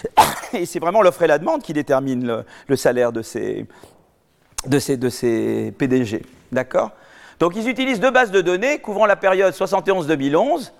et 0.52 0.66
c'est 0.66 0.78
vraiment 0.78 1.00
l'offre 1.00 1.22
et 1.22 1.26
la 1.26 1.38
demande 1.38 1.62
qui 1.62 1.72
déterminent 1.72 2.26
le, 2.26 2.44
le 2.66 2.76
salaire 2.76 3.10
de 3.10 3.22
ces 3.22 3.66
de 4.66 4.78
ces, 4.78 4.98
de 4.98 5.08
ces 5.08 5.72
PDG 5.78 6.22
d'accord? 6.52 6.90
Donc 7.40 7.56
ils 7.56 7.68
utilisent 7.68 8.00
deux 8.00 8.10
bases 8.10 8.30
de 8.30 8.42
données 8.42 8.78
couvrant 8.78 9.06
la 9.06 9.16
période 9.16 9.54
71-2011. 9.54 10.72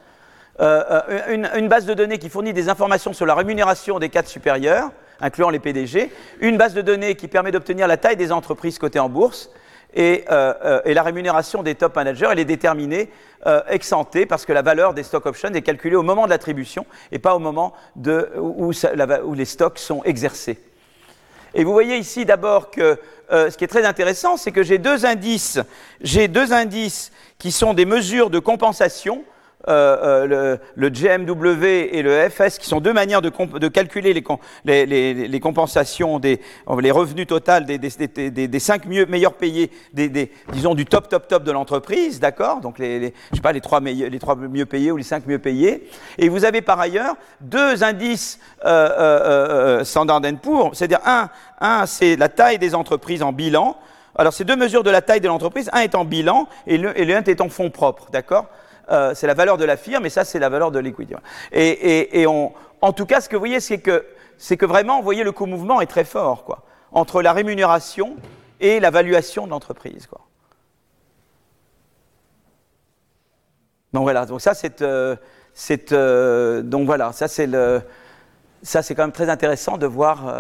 Euh, 0.60 1.02
euh, 1.08 1.48
une, 1.56 1.68
base 1.68 1.86
de 1.86 1.94
données 1.94 2.18
qui 2.18 2.28
fournit 2.28 2.52
des 2.52 2.68
informations 2.68 3.14
sur 3.14 3.24
la 3.24 3.34
rémunération 3.34 3.98
des 3.98 4.10
cadres 4.10 4.28
supérieurs, 4.28 4.90
incluant 5.22 5.48
les 5.48 5.58
PDG, 5.58 6.12
une 6.40 6.58
base 6.58 6.74
de 6.74 6.82
données 6.82 7.14
qui 7.14 7.28
permet 7.28 7.50
d'obtenir 7.50 7.88
la 7.88 7.96
taille 7.96 8.16
des 8.16 8.30
entreprises 8.30 8.78
cotées 8.78 8.98
en 8.98 9.08
bourse, 9.08 9.50
et, 9.94 10.24
euh, 10.30 10.82
la 10.84 11.02
rémunération 11.02 11.62
des 11.62 11.74
top 11.74 11.96
managers, 11.96 12.28
elle 12.30 12.38
est 12.38 12.44
déterminée 12.44 13.08
ex 13.68 13.92
ante 13.94 14.26
parce 14.26 14.44
que 14.44 14.52
la 14.52 14.60
valeur 14.60 14.92
des 14.92 15.02
stock 15.02 15.24
options 15.24 15.48
est 15.48 15.62
calculée 15.62 15.96
au 15.96 16.02
moment 16.02 16.26
de 16.26 16.30
l'attribution 16.30 16.84
et 17.10 17.18
pas 17.18 17.34
au 17.34 17.38
moment 17.38 17.72
où 18.36 19.34
les 19.34 19.44
stocks 19.46 19.78
sont 19.78 20.04
exercés. 20.04 20.58
Et 21.54 21.64
vous 21.64 21.72
voyez 21.72 21.96
ici 21.96 22.24
d'abord 22.24 22.70
que 22.70 22.98
euh, 23.32 23.50
ce 23.50 23.56
qui 23.56 23.64
est 23.64 23.68
très 23.68 23.84
intéressant, 23.84 24.36
c'est 24.36 24.52
que 24.52 24.62
j'ai 24.62 24.78
deux 24.78 25.06
indices, 25.06 25.58
j'ai 26.00 26.28
deux 26.28 26.52
indices 26.52 27.12
qui 27.38 27.52
sont 27.52 27.74
des 27.74 27.84
mesures 27.84 28.30
de 28.30 28.38
compensation 28.38 29.24
euh, 29.68 30.26
euh, 30.32 30.56
le, 30.74 30.88
GMW 30.88 31.64
et 31.92 32.00
le 32.00 32.30
FS, 32.30 32.58
qui 32.58 32.66
sont 32.66 32.80
deux 32.80 32.94
manières 32.94 33.20
de, 33.20 33.28
calculer 33.68 34.14
les, 34.14 35.40
compensations, 35.40 36.18
des, 36.18 36.40
les 36.80 36.90
revenus 36.90 37.26
totaux 37.26 37.60
des, 37.60 38.58
cinq 38.58 38.86
mieux, 38.86 39.04
meilleurs 39.04 39.34
payés, 39.34 39.70
disons 40.52 40.74
du 40.74 40.86
top, 40.86 41.10
top, 41.10 41.28
top 41.28 41.44
de 41.44 41.52
l'entreprise, 41.52 42.20
d'accord? 42.20 42.60
Donc, 42.60 42.78
les, 42.78 43.12
je 43.30 43.36
sais 43.36 43.42
pas, 43.42 43.52
les 43.52 43.60
trois, 43.60 43.80
les 43.80 44.18
trois 44.18 44.34
mieux 44.34 44.64
payés 44.64 44.92
ou 44.92 44.96
les 44.96 45.02
cinq 45.02 45.26
mieux 45.26 45.38
payés. 45.38 45.86
Et 46.16 46.30
vous 46.30 46.46
avez 46.46 46.62
par 46.62 46.80
ailleurs 46.80 47.16
deux 47.42 47.84
indices 47.84 48.38
euh, 48.64 49.84
Standard 49.84 50.22
Poor's, 50.42 50.78
c'est-à-dire 50.78 51.00
un, 51.04 51.28
un 51.60 51.84
c'est 51.84 52.16
la 52.16 52.30
taille 52.30 52.58
des 52.58 52.74
entreprises 52.74 53.22
en 53.22 53.32
bilan. 53.32 53.76
Alors, 54.16 54.32
c'est 54.32 54.44
deux 54.44 54.56
mesures 54.56 54.82
de 54.82 54.90
la 54.90 55.02
taille 55.02 55.20
de 55.20 55.28
l'entreprise. 55.28 55.68
Un 55.72 55.80
est 55.80 55.94
en 55.94 56.04
bilan 56.04 56.48
et 56.66 56.78
le, 56.78 56.98
et 56.98 57.04
le 57.04 57.14
un 57.14 57.22
est 57.22 57.40
en 57.40 57.48
fonds 57.48 57.70
propres, 57.70 58.08
d'accord? 58.10 58.46
Euh, 58.90 59.14
c'est 59.14 59.26
la 59.26 59.34
valeur 59.34 59.56
de 59.56 59.64
la 59.64 59.76
firme, 59.76 60.06
et 60.06 60.10
ça, 60.10 60.24
c'est 60.24 60.38
la 60.38 60.48
valeur 60.48 60.70
de 60.70 60.78
l'equity. 60.78 61.14
Et, 61.52 62.26
en 62.26 62.92
tout 62.92 63.06
cas, 63.06 63.20
ce 63.20 63.28
que 63.28 63.36
vous 63.36 63.40
voyez, 63.40 63.60
c'est 63.60 63.78
que, 63.78 64.06
c'est 64.38 64.56
que 64.56 64.66
vraiment, 64.66 64.98
vous 64.98 65.04
voyez, 65.04 65.24
le 65.24 65.32
co-mouvement 65.32 65.80
est 65.80 65.86
très 65.86 66.04
fort, 66.04 66.44
quoi, 66.44 66.64
entre 66.92 67.22
la 67.22 67.32
rémunération 67.32 68.16
et 68.58 68.80
la 68.80 68.90
valuation 68.90 69.46
de 69.46 69.50
l'entreprise, 69.50 70.06
quoi. 70.06 70.20
Donc 73.92 74.04
voilà, 74.04 74.24
donc 74.24 74.40
ça 74.40 74.54
c'est, 74.54 74.82
euh, 74.82 75.16
euh, 75.92 76.62
donc 76.62 76.86
voilà, 76.86 77.10
ça 77.12 77.26
c'est 77.26 77.48
le, 77.48 77.82
ça 78.62 78.82
c'est 78.82 78.94
quand 78.94 79.02
même 79.02 79.10
très 79.10 79.28
intéressant 79.28 79.78
de 79.78 79.86
voir 79.86 80.32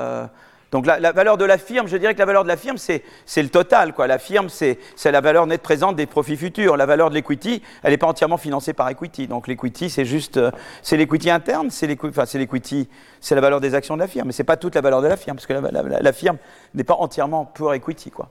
donc 0.72 0.86
la, 0.86 1.12
valeur 1.12 1.36
de 1.36 1.44
la 1.44 1.58
firme, 1.58 1.88
je 1.88 1.96
dirais 1.96 2.14
que 2.14 2.20
la 2.20 2.26
valeur 2.26 2.44
de 2.44 2.48
la 2.48 2.56
firme, 2.56 2.76
c'est 2.78 3.02
le 3.36 3.48
total. 3.48 3.92
Quoi. 3.92 4.06
La 4.06 4.18
firme, 4.18 4.48
c'est 4.48 4.78
la 5.04 5.20
valeur 5.20 5.46
nette 5.46 5.62
présente 5.62 5.96
des 5.96 6.06
profits 6.06 6.36
futurs. 6.36 6.76
La 6.76 6.86
valeur 6.86 7.10
de 7.10 7.14
l'equity, 7.14 7.60
elle 7.82 7.90
n'est 7.90 7.98
pas 7.98 8.06
entièrement 8.06 8.36
financée 8.36 8.72
par 8.72 8.88
equity. 8.88 9.26
Donc 9.26 9.48
l'equity, 9.48 9.90
c'est 9.90 10.04
juste, 10.04 10.36
euh, 10.36 10.52
c'est 10.82 10.96
l'equity 10.96 11.28
interne, 11.28 11.70
c'est 11.70 11.88
l'equity, 11.88 12.88
c'est 13.20 13.34
la 13.34 13.40
valeur 13.40 13.60
des 13.60 13.74
actions 13.74 13.96
de 13.96 14.00
la 14.00 14.06
firme. 14.06 14.28
Mais 14.28 14.32
ce 14.32 14.42
n'est 14.42 14.46
pas 14.46 14.56
toute 14.56 14.76
la 14.76 14.80
valeur 14.80 15.02
de 15.02 15.08
la 15.08 15.16
firme, 15.16 15.36
parce 15.36 15.46
que 15.46 15.54
la, 15.54 16.12
firme 16.12 16.36
n'est 16.74 16.84
pas 16.84 16.94
entièrement 16.94 17.46
pour 17.46 17.74
equity. 17.74 18.12
Quoi. 18.12 18.28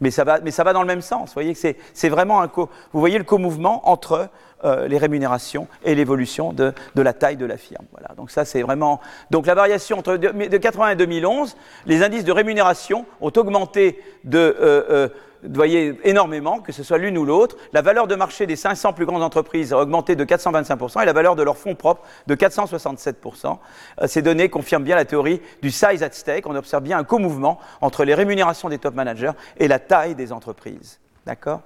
Mais 0.00 0.10
ça, 0.10 0.24
va, 0.24 0.40
mais 0.40 0.50
ça 0.50 0.64
va 0.64 0.72
dans 0.72 0.80
le 0.80 0.88
même 0.88 1.02
sens. 1.02 1.28
Vous 1.28 1.34
voyez 1.34 1.54
que 1.54 1.74
c'est 1.92 2.08
vraiment 2.08 2.40
un 2.40 2.48
co, 2.48 2.70
vous 2.92 3.00
voyez 3.00 3.18
le 3.18 3.24
co-mouvement 3.24 3.86
entre 3.90 4.30
euh, 4.64 4.88
les 4.88 4.98
rémunérations 4.98 5.68
et 5.84 5.94
l'évolution 5.94 6.52
de, 6.52 6.72
la 6.96 7.12
taille 7.12 7.36
de 7.36 7.46
la 7.46 7.56
firme. 7.56 7.84
Voilà. 7.92 8.14
Donc 8.16 8.30
ça, 8.30 8.44
c'est 8.44 8.62
vraiment. 8.62 9.00
Donc 9.30 9.46
la 9.46 9.54
variation 9.54 9.98
entre 9.98 10.16
de, 10.16 10.56
80 10.56 10.90
et 10.90 10.96
2011, 10.96 11.56
les 11.86 12.02
indices 12.02 12.24
de 12.24 12.32
rémunération 12.32 13.04
ont 13.20 13.32
augmenté 13.36 14.02
de. 14.24 14.38
Euh, 14.38 14.84
euh, 14.90 15.08
voyez, 15.52 16.00
énormément, 16.04 16.60
que 16.60 16.72
ce 16.72 16.82
soit 16.82 16.96
l'une 16.96 17.18
ou 17.18 17.26
l'autre. 17.26 17.56
La 17.74 17.82
valeur 17.82 18.06
de 18.06 18.14
marché 18.14 18.46
des 18.46 18.56
500 18.56 18.94
plus 18.94 19.04
grandes 19.04 19.22
entreprises 19.22 19.74
a 19.74 19.78
augmenté 19.78 20.16
de 20.16 20.24
425% 20.24 21.02
et 21.02 21.04
la 21.04 21.12
valeur 21.12 21.36
de 21.36 21.42
leurs 21.42 21.58
fonds 21.58 21.74
propres 21.74 22.02
de 22.26 22.34
467%. 22.34 23.58
ces 24.06 24.22
données 24.22 24.48
confirment 24.48 24.84
bien 24.84 24.96
la 24.96 25.04
théorie 25.04 25.42
du 25.60 25.70
size 25.70 26.02
at 26.02 26.12
stake. 26.12 26.46
On 26.46 26.56
observe 26.56 26.82
bien 26.82 26.96
un 26.96 27.04
co-mouvement 27.04 27.58
entre 27.82 28.04
les 28.04 28.14
rémunérations 28.14 28.70
des 28.70 28.78
top 28.78 28.94
managers 28.94 29.32
et 29.58 29.68
la 29.68 29.78
taille 29.78 30.14
des 30.14 30.32
entreprises. 30.32 31.00
D'accord? 31.26 31.60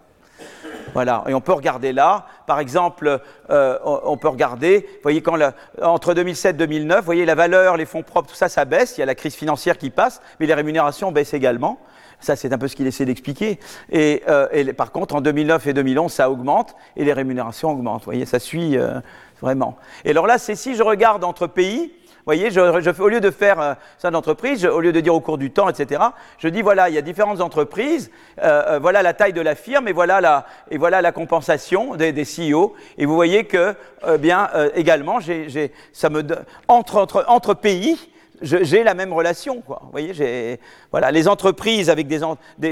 Voilà, 0.94 1.24
et 1.28 1.34
on 1.34 1.40
peut 1.40 1.52
regarder 1.52 1.92
là, 1.92 2.26
par 2.46 2.60
exemple, 2.60 3.20
euh, 3.50 3.78
on 3.84 4.16
peut 4.16 4.28
regarder, 4.28 4.80
vous 4.80 5.02
voyez, 5.02 5.20
quand 5.20 5.36
entre 5.82 6.14
2007 6.14 6.54
et 6.54 6.58
2009, 6.58 6.98
vous 6.98 7.04
voyez, 7.04 7.24
la 7.24 7.34
valeur, 7.34 7.76
les 7.76 7.86
fonds 7.86 8.02
propres, 8.02 8.30
tout 8.30 8.36
ça, 8.36 8.48
ça 8.48 8.64
baisse, 8.64 8.96
il 8.96 9.00
y 9.00 9.02
a 9.02 9.06
la 9.06 9.14
crise 9.14 9.34
financière 9.34 9.78
qui 9.78 9.90
passe, 9.90 10.20
mais 10.40 10.46
les 10.46 10.54
rémunérations 10.54 11.12
baissent 11.12 11.34
également. 11.34 11.78
Ça, 12.20 12.34
c'est 12.34 12.52
un 12.52 12.58
peu 12.58 12.66
ce 12.66 12.74
qu'il 12.74 12.86
essaie 12.86 13.04
d'expliquer. 13.04 13.60
Et, 13.92 14.22
euh, 14.28 14.72
par 14.72 14.90
contre, 14.90 15.14
en 15.14 15.20
2009 15.20 15.68
et 15.68 15.72
2011, 15.72 16.10
ça 16.10 16.30
augmente 16.30 16.74
et 16.96 17.04
les 17.04 17.12
rémunérations 17.12 17.70
augmentent. 17.70 18.00
Vous 18.00 18.06
voyez, 18.06 18.26
ça 18.26 18.40
suit 18.40 18.76
euh, 18.76 19.00
vraiment. 19.40 19.76
Et 20.04 20.10
alors 20.10 20.26
là, 20.26 20.38
c'est 20.38 20.56
si 20.56 20.74
je 20.74 20.82
regarde 20.82 21.22
entre 21.22 21.46
pays, 21.46 21.92
voyez, 22.28 22.50
je, 22.50 22.60
au 23.02 23.08
lieu 23.08 23.20
de 23.20 23.30
faire 23.30 23.58
euh, 23.58 23.74
ça 23.96 24.10
d'entreprise, 24.10 24.66
au 24.66 24.80
lieu 24.80 24.92
de 24.92 25.00
dire 25.00 25.14
au 25.14 25.20
cours 25.20 25.38
du 25.38 25.50
temps, 25.50 25.70
etc., 25.70 26.02
je 26.36 26.48
dis 26.48 26.60
voilà, 26.60 26.90
il 26.90 26.94
y 26.94 26.98
a 26.98 27.02
différentes 27.02 27.40
entreprises, 27.40 28.10
euh, 28.42 28.74
euh, 28.74 28.78
voilà 28.78 29.02
la 29.02 29.14
taille 29.14 29.32
de 29.32 29.40
la 29.40 29.54
firme 29.54 29.88
et 29.88 29.92
voilà 29.92 30.20
la, 30.20 30.44
et 30.70 30.76
voilà 30.76 31.00
la 31.00 31.10
compensation 31.10 31.94
des, 31.94 32.12
des 32.12 32.24
CEO. 32.24 32.74
Et 32.98 33.06
vous 33.06 33.14
voyez 33.14 33.44
que, 33.44 33.74
bien, 34.18 34.50
également, 34.74 35.20
j'ai, 35.20 35.72
ça 35.92 36.10
me, 36.10 36.22
entre, 36.68 36.96
entre, 36.96 37.24
entre 37.28 37.54
pays, 37.54 38.10
j'ai 38.42 38.84
la 38.84 38.92
même 38.92 39.12
relation. 39.12 39.62
Quoi. 39.62 39.80
Vous 39.84 39.90
voyez, 39.90 40.60
voilà, 40.90 41.10
les 41.10 41.28
entreprises 41.28 41.88
avec 41.88 42.06
des, 42.06 42.20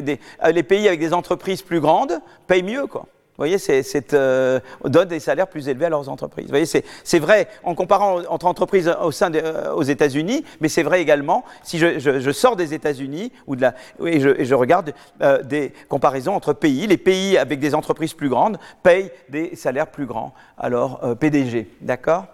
des, 0.03 0.21
les 0.53 0.63
pays 0.63 0.87
avec 0.87 1.01
des 1.01 1.15
entreprises 1.15 1.63
plus 1.63 1.81
grandes 1.81 2.21
payent 2.47 2.63
mieux. 2.63 2.87
Quoi. 2.87 3.07
Vous 3.37 3.43
voyez, 3.43 3.59
c'est, 3.59 4.15
euh, 4.15 4.61
donne 4.85 5.09
des 5.09 5.21
salaires 5.21 5.49
plus 5.49 5.69
élevés 5.69 5.87
à 5.87 5.91
leurs 5.91 6.09
entreprises. 6.09 6.47
Vous 6.47 6.53
voyez, 6.53 6.65
c'est, 6.65 7.19
vrai 7.19 7.49
en 7.65 7.75
comparant 7.75 8.23
entre 8.29 8.47
entreprises 8.47 8.91
au 9.03 9.11
sein 9.11 9.33
euh, 9.35 9.75
aux 9.75 9.83
États-Unis, 9.83 10.43
mais 10.61 10.69
c'est 10.69 10.83
vrai 10.83 11.03
également 11.03 11.45
si 11.63 11.79
je, 11.79 12.31
sors 12.33 12.57
des 12.57 12.73
États-Unis 12.73 13.33
ou 13.47 13.57
de 13.57 13.63
la, 13.63 13.75
et, 14.05 14.21
je, 14.21 14.55
regarde 14.55 14.95
euh, 15.21 15.43
des 15.43 15.75
comparaisons 15.89 16.35
entre 16.35 16.55
pays. 16.55 16.87
Les 16.87 16.97
pays 16.97 17.37
avec 17.37 17.61
des 17.61 17.75
entreprises 17.75 18.15
plus 18.15 18.31
grandes 18.31 18.59
payent 18.83 19.11
des 19.29 19.55
salaires 19.55 19.89
plus 19.89 20.07
grands 20.07 20.33
Alors, 20.59 21.01
PDG. 21.19 21.69
D'accord? 21.83 22.25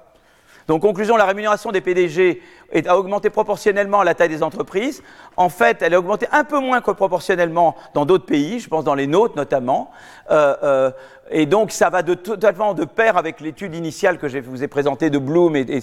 Donc, 0.69 0.83
conclusion, 0.83 1.17
la 1.17 1.25
rémunération 1.25 1.73
des 1.73 1.81
PDG 1.81 2.41
a 2.87 2.97
augmenté 2.97 3.31
proportionnellement 3.31 4.01
à 4.01 4.05
la 4.05 4.15
taille 4.15 4.29
des 4.29 4.43
entreprises. 4.43 5.03
En 5.37 5.49
fait, 5.49 5.83
elle 5.83 5.95
a 5.95 5.99
augmenté 5.99 6.27
un 6.33 6.45
peu 6.45 6.59
moins 6.59 6.81
que 6.81 6.91
proportionnellement 6.91 7.77
dans 7.95 8.05
d'autres 8.05 8.27
pays, 8.27 8.61
je 8.61 8.69
pense 8.69 8.85
dans 8.85 8.95
les 8.95 9.07
nôtres 9.07 9.37
notamment. 9.37 9.91
Euh, 10.31 10.55
euh, 10.63 10.91
et 11.31 11.47
donc, 11.47 11.73
ça 11.73 11.91
va 11.91 12.03
de, 12.03 12.15
totalement 12.15 12.75
de 12.75 12.85
pair 12.85 13.17
avec 13.17 13.41
l'étude 13.41 13.75
initiale 13.75 14.19
que 14.19 14.29
je 14.29 14.39
vous 14.39 14.63
ai 14.63 14.69
présentée 14.69 15.11
de 15.11 15.19
Bloom 15.19 15.57
et, 15.57 15.61
et 15.61 15.81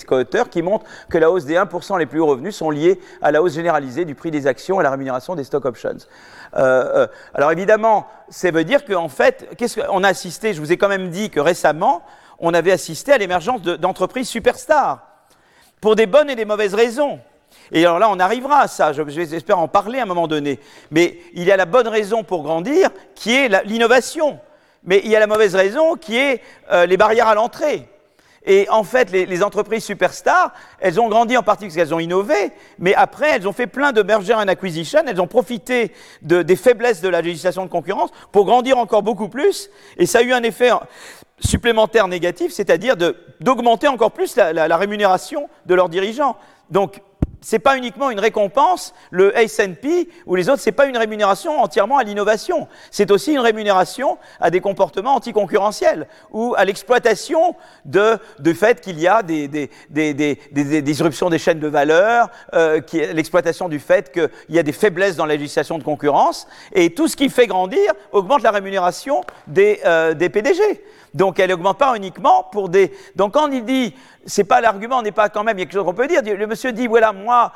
qui 0.50 0.62
montre 0.62 0.86
que 1.10 1.18
la 1.18 1.32
hausse 1.32 1.46
des 1.46 1.56
1% 1.56 1.98
les 1.98 2.06
plus 2.06 2.20
hauts 2.20 2.28
revenus 2.28 2.56
sont 2.56 2.70
liés 2.70 3.00
à 3.22 3.32
la 3.32 3.42
hausse 3.42 3.54
généralisée 3.54 4.06
du 4.06 4.16
prix 4.16 4.32
des 4.32 4.48
actions 4.48 4.78
et 4.78 4.80
à 4.80 4.84
la 4.84 4.92
rémunération 4.92 5.36
des 5.36 5.44
stock 5.44 5.66
options. 5.66 5.98
Euh, 6.58 7.08
alors 7.34 7.52
évidemment, 7.52 8.08
ça 8.30 8.52
veut 8.52 8.64
dire 8.64 8.86
qu'en 8.86 9.10
fait, 9.10 9.50
qu'est-ce 9.58 9.80
qu'on 9.80 10.04
a 10.04 10.08
assisté 10.08 10.54
Je 10.54 10.60
vous 10.60 10.72
ai 10.72 10.78
quand 10.78 10.88
même 10.88 11.10
dit 11.10 11.30
que 11.30 11.40
récemment, 11.40 12.04
on 12.40 12.54
avait 12.54 12.72
assisté 12.72 13.14
à 13.14 13.18
l'émergence 13.18 13.62
d'entreprises 13.62 14.30
superstars. 14.30 15.06
pour 15.82 15.96
des 15.96 16.08
bonnes 16.08 16.30
et 16.30 16.36
des 16.36 16.44
mauvaises 16.44 16.74
raisons. 16.74 17.22
Et 17.72 17.86
alors 17.86 18.00
là, 18.00 18.10
on 18.10 18.20
arrivera 18.20 18.62
à 18.62 18.68
ça, 18.68 18.92
j'espère 18.92 19.60
en 19.60 19.70
parler 19.70 20.00
à 20.00 20.04
un 20.04 20.06
moment 20.06 20.28
donné. 20.28 20.60
Mais 20.92 21.20
il 21.34 21.46
y 21.46 21.52
a 21.52 21.58
la 21.58 21.66
bonne 21.66 21.88
raison 21.88 22.24
pour 22.24 22.44
grandir, 22.44 22.90
qui 23.16 23.34
est 23.34 23.66
l'innovation. 23.66 24.40
Mais 24.84 25.02
il 25.04 25.10
y 25.10 25.16
a 25.16 25.20
la 25.20 25.28
mauvaise 25.28 25.56
raison, 25.56 25.96
qui 25.96 26.18
est 26.18 26.42
euh, 26.72 26.86
les 26.86 26.98
barrières 26.98 27.28
à 27.28 27.36
l'entrée. 27.36 27.88
Et 28.46 28.68
en 28.70 28.84
fait, 28.84 29.12
les, 29.12 29.44
entreprises 29.44 29.84
superstars, 29.84 30.54
elles 30.80 31.00
ont 31.00 31.10
grandi 31.10 31.36
en 31.36 31.44
partie 31.44 31.66
parce 31.66 31.76
qu'elles 31.76 31.94
ont 31.94 32.00
innové, 32.00 32.52
mais 32.80 32.96
après, 32.96 33.32
elles 33.32 33.48
ont 33.48 33.54
fait 33.54 33.68
plein 33.68 33.92
de 33.92 34.02
merger 34.02 34.34
and 34.34 34.48
acquisition, 34.48 35.02
elles 35.06 35.22
ont 35.22 35.28
profité 35.28 35.92
des 36.22 36.56
faiblesses 36.56 37.02
de 37.02 37.10
la 37.10 37.22
législation 37.22 37.66
de 37.66 37.70
concurrence 37.70 38.12
pour 38.32 38.46
grandir 38.46 38.78
encore 38.78 39.04
beaucoup 39.04 39.28
plus, 39.28 39.70
et 39.98 40.06
ça 40.06 40.20
a 40.20 40.22
eu 40.22 40.32
un 40.32 40.44
effet 40.44 40.72
supplémentaire 41.40 42.08
négatif, 42.08 42.52
c'est-à-dire 42.52 42.96
d'augmenter 43.40 43.88
encore 43.88 44.12
plus 44.12 44.36
la, 44.36 44.54
la 44.54 44.78
rémunération 44.78 45.50
de 45.66 45.76
leurs 45.76 45.90
dirigeants. 45.90 46.38
Donc, 46.70 47.02
c'est 47.42 47.60
pas 47.60 47.78
uniquement 47.78 48.12
une 48.12 48.20
récompense, 48.20 48.94
le 49.12 49.38
S&P 49.38 50.10
ou 50.26 50.36
les 50.36 50.50
autres, 50.50 50.62
c'est 50.62 50.72
pas 50.72 50.86
une 50.88 50.98
rémunération 50.98 51.62
entièrement 51.62 51.98
à 51.98 52.04
l'innovation. 52.04 52.68
C'est 52.92 53.12
aussi 53.12 53.34
une 53.34 53.40
rémunération 53.40 54.18
à 54.40 54.50
des 54.50 54.60
comportements 54.62 55.16
anticoncurrentiels 55.16 56.08
ou 56.32 56.54
à 56.58 56.66
l'exploitation 56.66 57.56
de, 57.86 58.18
du 58.40 58.54
fait 58.54 58.82
qu'il 58.82 59.00
y 59.00 59.08
a 59.08 59.24
des, 59.24 59.48
des, 59.48 59.70
des, 59.90 60.14
des, 60.14 60.82
disruptions 60.82 61.30
des 61.30 61.40
chaînes 61.40 61.60
de 61.60 61.68
valeur, 61.68 62.30
euh, 62.54 62.82
l'exploitation 63.14 63.70
du 63.70 63.80
fait 63.80 64.12
qu'il 64.12 64.30
y 64.50 64.60
a 64.60 64.64
des 64.64 64.74
faiblesses 64.74 65.16
dans 65.16 65.26
la 65.26 65.36
législation 65.36 65.78
de 65.78 65.84
concurrence 65.84 66.48
et 66.74 66.94
tout 66.94 67.08
ce 67.08 67.16
qui 67.16 67.30
fait 67.30 67.48
grandir 67.48 67.94
augmente 68.12 68.44
la 68.44 68.52
rémunération 68.52 69.22
des, 69.48 69.80
euh, 69.86 70.14
des 70.14 70.30
PDG. 70.30 70.84
Donc 71.14 71.40
elle 71.40 71.50
n'augmente 71.50 71.78
pas 71.78 71.96
uniquement 71.96 72.44
pour 72.52 72.70
des. 72.70 72.92
Donc 73.16 73.34
quand 73.34 73.50
il 73.52 73.66
dit 73.66 73.94
c'est 74.26 74.44
pas 74.44 74.62
l'argument, 74.62 75.02
n'est 75.02 75.12
pas 75.12 75.30
quand 75.30 75.44
même, 75.44 75.58
il 75.58 75.62
y 75.62 75.64
a 75.64 75.66
quelque 75.66 75.74
chose 75.74 75.86
qu'on 75.86 75.94
peut 75.94 76.08
dire. 76.08 76.22
Le 76.24 76.48
monsieur 76.48 76.72
dit, 76.72 76.88
voilà, 76.88 77.14
moi, 77.14 77.52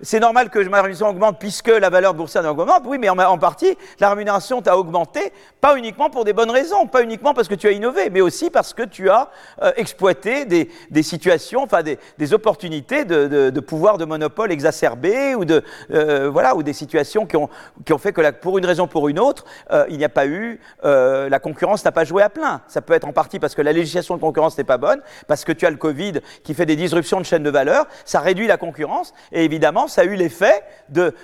c'est 0.00 0.20
normal 0.20 0.48
que 0.50 0.58
ma 0.68 0.78
rémunération 0.78 1.08
augmente 1.08 1.38
puisque 1.38 1.68
la 1.68 1.90
valeur 1.90 2.14
boursière 2.14 2.44
augmente. 2.44 2.82
Oui, 2.86 2.98
mais 2.98 3.08
en, 3.08 3.38
partie, 3.38 3.76
la 3.98 4.10
rémunération 4.10 4.62
t'a 4.62 4.76
augmenté, 4.76 5.32
pas 5.60 5.76
uniquement 5.76 6.10
pour 6.10 6.24
des 6.24 6.32
bonnes 6.32 6.50
raisons, 6.50 6.86
pas 6.86 7.02
uniquement 7.02 7.34
parce 7.34 7.48
que 7.48 7.54
tu 7.54 7.66
as 7.66 7.72
innové, 7.72 8.10
mais 8.10 8.20
aussi 8.20 8.50
parce 8.50 8.72
que 8.72 8.82
tu 8.82 9.10
as 9.10 9.30
euh, 9.62 9.72
exploité 9.76 10.44
des, 10.44 11.02
situations, 11.02 11.62
enfin 11.62 11.82
des, 11.82 12.34
opportunités 12.34 13.04
de, 13.04 13.60
pouvoir 13.60 13.98
de 13.98 14.04
monopole 14.04 14.52
exacerbé 14.52 15.34
ou 15.34 15.44
euh, 15.90 16.62
des 16.62 16.72
situations 16.72 17.26
qui 17.26 17.36
ont, 17.36 17.48
qui 17.84 17.92
ont 17.92 17.98
fait 17.98 18.12
que 18.12 18.30
pour 18.32 18.58
une 18.58 18.66
raison 18.66 18.84
ou 18.84 18.86
pour 18.86 19.08
une 19.08 19.18
autre, 19.18 19.44
euh, 19.70 19.86
il 19.88 19.98
n'y 19.98 20.04
a 20.04 20.08
pas 20.08 20.26
eu, 20.26 20.60
la 20.82 21.38
concurrence 21.38 21.84
n'a 21.84 21.92
pas 21.92 22.04
joué 22.04 22.22
à 22.22 22.30
plein. 22.30 22.60
Ça 22.68 22.80
peut 22.80 22.94
être 22.94 23.06
en 23.06 23.12
partie 23.12 23.38
parce 23.38 23.54
que 23.54 23.62
la 23.62 23.72
législation 23.72 24.14
de 24.16 24.20
concurrence 24.20 24.56
n'est 24.56 24.64
pas 24.64 24.78
bonne, 24.78 25.00
parce 25.26 25.44
que 25.44 25.52
tu 25.52 25.66
as 25.66 25.70
le 25.70 25.76
Covid 25.80 26.20
qui 26.44 26.54
fait 26.54 26.66
des 26.66 26.76
disruptions 26.76 27.18
de 27.18 27.24
chaînes 27.24 27.42
de 27.42 27.50
valeur, 27.50 27.86
ça 28.04 28.20
réduit 28.20 28.46
la 28.46 28.56
concurrence 28.56 29.12
et 29.32 29.44
évidemment 29.44 29.88
ça 29.88 30.02
a 30.02 30.04
eu 30.04 30.14
l'effet 30.14 30.62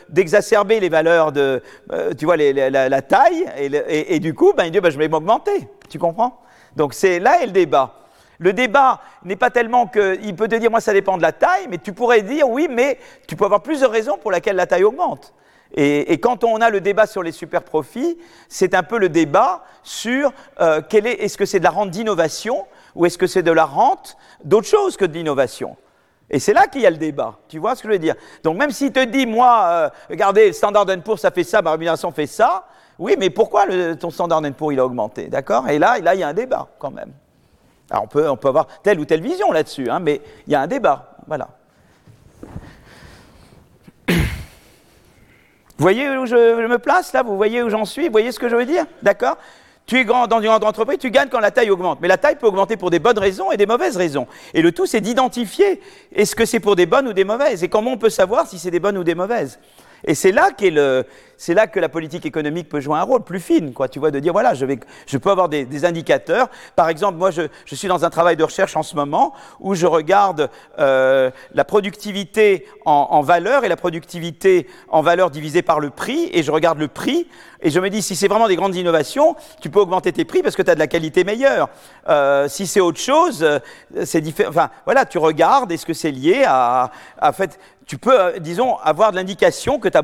d'exacerber 0.08 0.80
les 0.80 0.88
valeurs 0.88 1.30
de, 1.30 1.62
euh, 1.92 2.12
tu 2.14 2.24
vois, 2.24 2.36
la, 2.36 3.02
taille 3.02 3.46
et, 3.56 4.18
du 4.18 4.34
coup, 4.34 4.52
ben, 4.56 4.64
il 4.64 4.72
dit 4.72 4.80
ben, 4.80 4.90
je 4.90 4.98
vais 4.98 5.08
m'augmenter. 5.08 5.68
Tu 5.88 5.98
comprends? 5.98 6.40
Donc 6.74 6.94
c'est 6.94 7.20
là 7.20 7.42
est 7.42 7.46
le 7.46 7.52
débat. 7.52 7.94
Le 8.38 8.52
débat 8.52 9.00
n'est 9.24 9.36
pas 9.36 9.50
tellement 9.50 9.86
qu'il 9.86 10.34
peut 10.34 10.48
te 10.48 10.56
dire 10.56 10.70
moi 10.70 10.80
ça 10.80 10.92
dépend 10.92 11.16
de 11.16 11.22
la 11.22 11.32
taille, 11.32 11.68
mais 11.70 11.78
tu 11.78 11.92
pourrais 11.92 12.22
dire 12.22 12.48
oui, 12.48 12.68
mais 12.70 12.98
tu 13.26 13.36
peux 13.36 13.44
avoir 13.44 13.62
plusieurs 13.62 13.90
raisons 13.90 14.18
pour 14.18 14.30
lesquelles 14.30 14.56
la 14.56 14.66
taille 14.66 14.84
augmente. 14.84 15.32
Et, 15.74 16.18
quand 16.18 16.44
on 16.44 16.60
a 16.60 16.70
le 16.70 16.80
débat 16.80 17.06
sur 17.06 17.22
les 17.22 17.32
super 17.32 17.62
profits, 17.62 18.18
c'est 18.48 18.74
un 18.74 18.82
peu 18.82 18.98
le 18.98 19.08
débat 19.08 19.64
sur 19.82 20.32
euh, 20.60 20.80
est, 20.90 21.24
est-ce 21.24 21.36
que 21.36 21.44
c'est 21.44 21.58
de 21.58 21.64
la 21.64 21.70
rente 21.70 21.90
d'innovation 21.90 22.66
ou 22.96 23.06
est-ce 23.06 23.18
que 23.18 23.26
c'est 23.26 23.42
de 23.42 23.52
la 23.52 23.64
rente 23.64 24.16
d'autre 24.42 24.66
chose 24.66 24.96
que 24.96 25.04
de 25.04 25.12
l'innovation? 25.12 25.76
Et 26.28 26.40
c'est 26.40 26.52
là 26.52 26.66
qu'il 26.66 26.80
y 26.80 26.86
a 26.86 26.90
le 26.90 26.96
débat. 26.96 27.36
Tu 27.46 27.58
vois 27.58 27.76
ce 27.76 27.82
que 27.82 27.88
je 27.88 27.92
veux 27.92 27.98
dire? 28.00 28.16
Donc 28.42 28.56
même 28.56 28.72
s'il 28.72 28.90
te 28.90 29.04
dit, 29.04 29.26
moi, 29.26 29.66
euh, 29.66 29.90
regardez, 30.10 30.48
le 30.48 30.52
Standard 30.52 30.86
Poor's, 31.04 31.20
ça 31.20 31.30
fait 31.30 31.44
ça, 31.44 31.62
ma 31.62 31.70
rémunération 31.70 32.10
fait 32.10 32.26
ça, 32.26 32.66
oui, 32.98 33.14
mais 33.18 33.30
pourquoi 33.30 33.66
ton 33.94 34.10
Standard 34.10 34.42
Poor's, 34.56 34.72
il 34.72 34.80
a 34.80 34.86
augmenté? 34.86 35.28
D'accord? 35.28 35.68
Et 35.68 35.78
là, 35.78 35.98
là, 36.00 36.14
il 36.14 36.20
y 36.20 36.24
a 36.24 36.28
un 36.28 36.34
débat 36.34 36.66
quand 36.78 36.90
même. 36.90 37.12
Alors 37.90 38.04
on 38.04 38.08
peut, 38.08 38.28
on 38.28 38.36
peut 38.36 38.48
avoir 38.48 38.66
telle 38.82 38.98
ou 38.98 39.04
telle 39.04 39.20
vision 39.20 39.52
là-dessus, 39.52 39.88
hein, 39.88 40.00
mais 40.00 40.20
il 40.46 40.52
y 40.52 40.56
a 40.56 40.62
un 40.62 40.66
débat. 40.66 41.16
Voilà. 41.28 41.48
Vous 44.08 45.82
voyez 45.82 46.08
où 46.16 46.24
je 46.26 46.66
me 46.66 46.78
place 46.78 47.12
là? 47.12 47.22
Vous 47.22 47.36
voyez 47.36 47.62
où 47.62 47.68
j'en 47.68 47.84
suis? 47.84 48.06
Vous 48.06 48.12
voyez 48.12 48.32
ce 48.32 48.38
que 48.38 48.48
je 48.48 48.56
veux 48.56 48.64
dire? 48.64 48.86
D'accord? 49.02 49.36
Tu 49.86 49.98
es 49.98 50.04
grand 50.04 50.26
dans 50.26 50.40
une 50.40 50.46
grande 50.46 50.64
entreprise, 50.64 50.98
tu 50.98 51.10
gagnes 51.10 51.28
quand 51.28 51.40
la 51.40 51.52
taille 51.52 51.70
augmente. 51.70 52.00
Mais 52.00 52.08
la 52.08 52.18
taille 52.18 52.36
peut 52.36 52.46
augmenter 52.46 52.76
pour 52.76 52.90
des 52.90 52.98
bonnes 52.98 53.18
raisons 53.18 53.52
et 53.52 53.56
des 53.56 53.66
mauvaises 53.66 53.96
raisons. 53.96 54.26
Et 54.52 54.60
le 54.60 54.72
tout, 54.72 54.86
c'est 54.86 55.00
d'identifier 55.00 55.80
est-ce 56.12 56.34
que 56.34 56.44
c'est 56.44 56.60
pour 56.60 56.76
des 56.76 56.86
bonnes 56.86 57.08
ou 57.08 57.12
des 57.12 57.24
mauvaises? 57.24 57.62
Et 57.62 57.68
comment 57.68 57.92
on 57.92 57.98
peut 57.98 58.10
savoir 58.10 58.46
si 58.46 58.58
c'est 58.58 58.72
des 58.72 58.80
bonnes 58.80 58.98
ou 58.98 59.04
des 59.04 59.14
mauvaises? 59.14 59.58
Et 60.06 60.14
c'est 60.14 60.30
là, 60.30 60.52
que 60.52 61.80
la 61.80 61.88
politique 61.88 62.24
économique 62.24 62.68
peut 62.68 62.80
jouer 62.80 62.96
un 62.96 63.02
rôle 63.02 63.24
plus 63.24 63.40
fine, 63.40 63.72
quoi. 63.72 63.88
Tu 63.88 63.98
vois, 63.98 64.10
de 64.10 64.20
dire 64.20 64.32
voilà, 64.32 64.54
je, 64.54 64.64
vais, 64.64 64.78
je 65.06 65.18
peux 65.18 65.30
avoir 65.30 65.48
des, 65.48 65.84
indicateurs. 65.84 66.48
Par 66.76 66.88
exemple, 66.88 67.18
moi, 67.18 67.30
je, 67.30 67.42
suis 67.74 67.88
dans 67.88 68.04
un 68.04 68.10
travail 68.10 68.36
de 68.36 68.44
recherche 68.44 68.76
en 68.76 68.82
ce 68.82 68.94
moment 68.94 69.34
où 69.58 69.74
je 69.74 69.86
regarde 69.86 70.48
euh, 70.78 71.30
la 71.52 71.64
productivité 71.64 72.66
en, 72.84 73.08
en, 73.10 73.20
valeur 73.20 73.64
et 73.64 73.68
la 73.68 73.76
productivité 73.76 74.68
en 74.88 75.02
valeur 75.02 75.30
divisée 75.30 75.62
par 75.62 75.80
le 75.80 75.90
prix, 75.90 76.30
et 76.32 76.42
je 76.42 76.52
regarde 76.52 76.78
le 76.78 76.88
prix 76.88 77.26
et 77.62 77.70
je 77.70 77.80
me 77.80 77.90
dis 77.90 78.02
si 78.02 78.16
c'est 78.16 78.28
vraiment 78.28 78.48
des 78.48 78.56
grandes 78.56 78.76
innovations, 78.76 79.34
tu 79.60 79.70
peux 79.70 79.80
augmenter 79.80 80.12
tes 80.12 80.24
prix 80.24 80.42
parce 80.42 80.56
que 80.56 80.62
tu 80.62 80.70
as 80.70 80.74
de 80.74 80.78
la 80.78 80.86
qualité 80.86 81.24
meilleure. 81.24 81.68
Euh, 82.08 82.48
si 82.48 82.66
c'est 82.66 82.80
autre 82.80 83.00
chose, 83.00 83.42
euh, 83.42 83.58
c'est 84.04 84.20
différent. 84.20 84.50
Enfin, 84.50 84.70
voilà, 84.84 85.04
tu 85.04 85.18
regardes, 85.18 85.72
est-ce 85.72 85.86
que 85.86 85.94
c'est 85.94 86.10
lié 86.10 86.44
à, 86.46 86.90
à 87.18 87.32
fait, 87.32 87.58
tu 87.86 87.98
peux, 87.98 88.20
euh, 88.20 88.38
disons, 88.40 88.76
avoir 88.78 89.12
de 89.12 89.16
l'indication 89.16 89.78
que 89.78 89.88
tu 89.88 89.96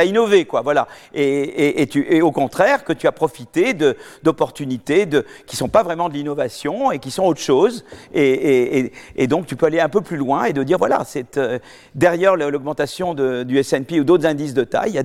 as, 0.00 0.04
innové, 0.04 0.46
quoi, 0.46 0.62
voilà. 0.62 0.88
Et, 1.12 2.22
au 2.22 2.32
contraire, 2.32 2.82
que 2.82 2.94
tu 2.94 3.06
as 3.06 3.12
profité 3.12 3.74
d'opportunités 4.22 5.06
qui 5.06 5.54
ne 5.54 5.56
sont 5.56 5.68
pas 5.68 5.82
vraiment 5.82 6.08
de 6.08 6.14
l'innovation 6.14 6.90
et 6.90 6.98
qui 6.98 7.10
sont 7.10 7.24
autre 7.24 7.40
chose. 7.40 7.84
Et, 8.14 8.90
donc, 9.28 9.46
tu 9.46 9.54
peux 9.54 9.66
aller 9.66 9.80
un 9.80 9.90
peu 9.90 10.00
plus 10.00 10.16
loin 10.16 10.44
et 10.44 10.54
de 10.54 10.62
dire, 10.62 10.78
voilà, 10.78 11.02
euh, 11.36 11.58
derrière 11.94 12.36
l'augmentation 12.36 13.12
du 13.14 13.58
S&P 13.58 14.00
ou 14.00 14.04
d'autres 14.04 14.26
indices 14.26 14.54
de 14.54 14.64
taille, 14.64 14.90
il 14.90 14.94
y 14.94 14.98
a 14.98 15.04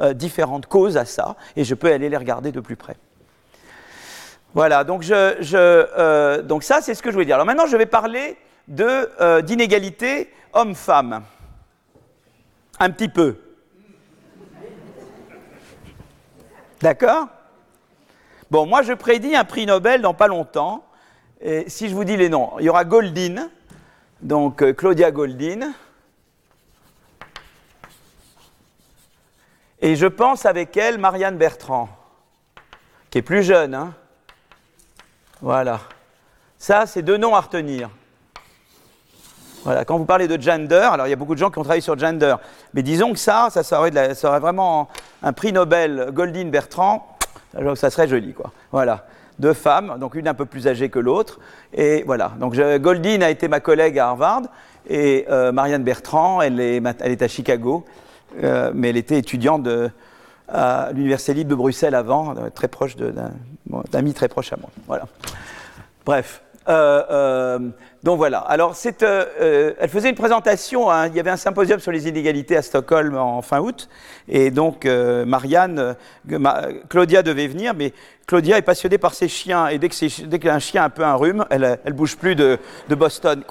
euh, 0.00 0.14
différentes 0.14 0.66
causes 0.66 0.96
à 0.96 1.04
ça, 1.04 1.34
et 1.56 1.64
je 1.64 1.74
peux 1.74 1.92
aller 1.92 2.08
les 2.08 2.16
regarder 2.16 2.52
de 2.52 2.60
plus 2.60 2.76
près. 2.76 2.96
Voilà, 4.54 4.84
donc, 4.84 5.02
je, 5.02 6.40
donc 6.42 6.62
ça, 6.62 6.78
c'est 6.80 6.94
ce 6.94 7.02
que 7.02 7.10
je 7.10 7.14
voulais 7.14 7.26
dire. 7.26 7.34
Alors 7.34 7.46
maintenant, 7.46 7.66
je 7.66 7.76
vais 7.76 7.86
parler 7.86 8.36
d'inégalité 8.68 10.30
homme-femme 10.54 11.24
Un 12.80 12.90
petit 12.90 13.08
peu. 13.08 13.38
D'accord? 16.80 17.28
Bon, 18.50 18.66
moi 18.66 18.82
je 18.82 18.92
prédis 18.92 19.34
un 19.34 19.44
prix 19.44 19.66
Nobel 19.66 20.02
dans 20.02 20.14
pas 20.14 20.28
longtemps. 20.28 20.84
Et 21.40 21.68
si 21.68 21.88
je 21.88 21.94
vous 21.94 22.04
dis 22.04 22.16
les 22.16 22.28
noms, 22.28 22.52
il 22.58 22.64
y 22.66 22.68
aura 22.68 22.84
Goldin, 22.84 23.50
donc 24.22 24.62
euh, 24.62 24.72
Claudia 24.72 25.10
Goldin. 25.10 25.72
Et 29.80 29.96
je 29.96 30.06
pense 30.06 30.46
avec 30.46 30.76
elle 30.76 30.98
Marianne 30.98 31.36
Bertrand, 31.36 31.88
qui 33.10 33.18
est 33.18 33.22
plus 33.22 33.42
jeune. 33.42 33.74
Hein 33.74 33.94
voilà. 35.42 35.80
Ça, 36.56 36.86
c'est 36.86 37.02
deux 37.02 37.18
noms 37.18 37.34
à 37.34 37.40
retenir. 37.40 37.90
Voilà, 39.64 39.86
quand 39.86 39.96
vous 39.96 40.04
parlez 40.04 40.28
de 40.28 40.40
gender, 40.40 40.88
alors 40.92 41.06
il 41.06 41.10
y 41.10 41.14
a 41.14 41.16
beaucoup 41.16 41.34
de 41.34 41.40
gens 41.40 41.50
qui 41.50 41.58
ont 41.58 41.62
travaillé 41.62 41.80
sur 41.80 41.98
gender, 41.98 42.36
mais 42.74 42.82
disons 42.82 43.12
que 43.12 43.18
ça, 43.18 43.48
ça 43.50 43.62
serait, 43.62 43.90
vraiment 44.38 44.88
un 45.22 45.32
prix 45.32 45.54
Nobel 45.54 46.10
Goldin 46.12 46.48
Bertrand, 46.48 47.16
ça 47.74 47.88
serait 47.88 48.06
joli, 48.06 48.34
quoi. 48.34 48.52
Voilà, 48.72 49.06
deux 49.38 49.54
femmes, 49.54 49.96
donc 49.98 50.16
une 50.16 50.28
un 50.28 50.34
peu 50.34 50.44
plus 50.44 50.68
âgée 50.68 50.90
que 50.90 50.98
l'autre, 50.98 51.40
et 51.72 52.02
voilà. 52.06 52.32
Donc 52.38 52.54
Goldin 52.56 53.22
a 53.22 53.30
été 53.30 53.48
ma 53.48 53.60
collègue 53.60 53.98
à 53.98 54.08
Harvard, 54.08 54.42
et 54.88 55.24
euh, 55.30 55.50
Marianne 55.50 55.82
Bertrand, 55.82 56.42
elle 56.42 56.60
est, 56.60 56.82
elle 57.00 57.12
est 57.12 57.22
à 57.22 57.28
Chicago, 57.28 57.86
euh, 58.42 58.70
mais 58.74 58.90
elle 58.90 58.98
était 58.98 59.18
étudiante 59.18 59.62
de, 59.62 59.90
à 60.48 60.90
l'Université 60.92 61.32
libre 61.32 61.50
de 61.50 61.54
Bruxelles 61.54 61.94
avant, 61.94 62.36
euh, 62.36 62.50
très 62.50 62.68
proche 62.68 62.96
d'un 62.96 63.30
ami 63.94 64.12
très 64.12 64.28
proche 64.28 64.52
à 64.52 64.56
moi. 64.56 64.68
Voilà. 64.86 65.06
Bref. 66.04 66.42
Donc 68.04 68.18
voilà. 68.18 68.38
Alors, 68.40 68.76
euh, 69.02 69.72
elle 69.78 69.88
faisait 69.88 70.10
une 70.10 70.14
présentation. 70.14 70.90
Hein. 70.90 71.08
il 71.08 71.16
y 71.16 71.20
avait 71.20 71.30
un 71.30 71.38
symposium 71.38 71.80
sur 71.80 71.90
les 71.90 72.06
inégalités 72.06 72.54
à 72.54 72.60
Stockholm 72.60 73.16
en 73.16 73.40
fin 73.40 73.60
août, 73.60 73.88
et 74.28 74.50
donc 74.50 74.84
Marianne, 74.84 75.96
Claudia 76.90 77.22
devait 77.22 77.46
venir, 77.46 77.72
mais 77.74 77.94
Claudia 78.26 78.58
est 78.58 78.62
passionnée 78.62 78.98
par 78.98 79.14
ses 79.14 79.28
chiens, 79.28 79.68
et 79.68 79.78
dès 79.78 79.88
que 79.88 80.24
dès 80.26 80.38
qu'un 80.38 80.58
chien 80.58 80.82
a 80.82 80.84
un 80.86 80.90
peu 80.90 81.02
un 81.02 81.14
rhume, 81.14 81.46
elle, 81.48 81.92
bouge 81.94 82.16
plus 82.16 82.34
de, 82.34 82.58
Boston. 82.90 83.42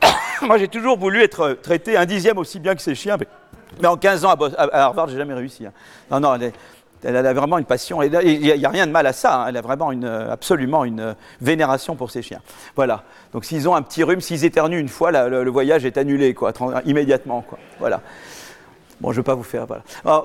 Moi, 0.42 0.56
j'ai 0.56 0.68
toujours 0.68 0.98
voulu 0.98 1.22
être 1.22 1.58
traité 1.62 1.98
un 1.98 2.06
dixième 2.06 2.38
aussi 2.38 2.58
bien 2.58 2.74
que 2.74 2.80
ces 2.82 2.94
chiens, 2.94 3.18
mais, 3.18 3.86
en 3.86 3.98
15 3.98 4.24
ans 4.24 4.34
à, 4.56 4.84
Harvard, 4.84 5.08
j'ai 5.08 5.18
jamais 5.18 5.34
réussi. 5.34 5.66
Hein. 5.66 5.72
Non, 6.10 6.20
non, 6.20 6.38
Elle 7.04 7.16
a 7.16 7.32
vraiment 7.32 7.58
une 7.58 7.64
passion. 7.64 8.02
Et 8.02 8.06
il 8.06 8.40
n'y 8.40 8.64
a, 8.64 8.68
rien 8.68 8.86
de 8.86 8.92
mal 8.92 9.06
à 9.06 9.12
ça. 9.12 9.42
hein. 9.42 9.46
Elle 9.48 9.56
a 9.56 9.60
vraiment 9.60 9.92
absolument 10.30 10.84
une 10.84 11.14
vénération 11.40 11.96
pour 11.96 12.10
ses 12.10 12.22
chiens. 12.22 12.40
Voilà. 12.76 13.04
Donc 13.32 13.44
s'ils 13.44 13.68
ont 13.68 13.74
un 13.74 13.82
petit 13.82 14.02
rhume, 14.02 14.20
s'ils 14.20 14.44
éternuent 14.44 14.80
une 14.80 14.88
fois, 14.88 15.10
le, 15.10 15.50
voyage 15.50 15.84
est 15.84 15.98
annulé, 15.98 16.34
quoi, 16.34 16.52
immédiatement. 16.84 17.44
Voilà. 17.78 18.00
Bon, 19.00 19.12
je 19.12 19.18
ne 19.18 19.22
vais 19.22 19.26
pas 19.26 19.34
vous 19.34 19.42
faire. 19.42 19.66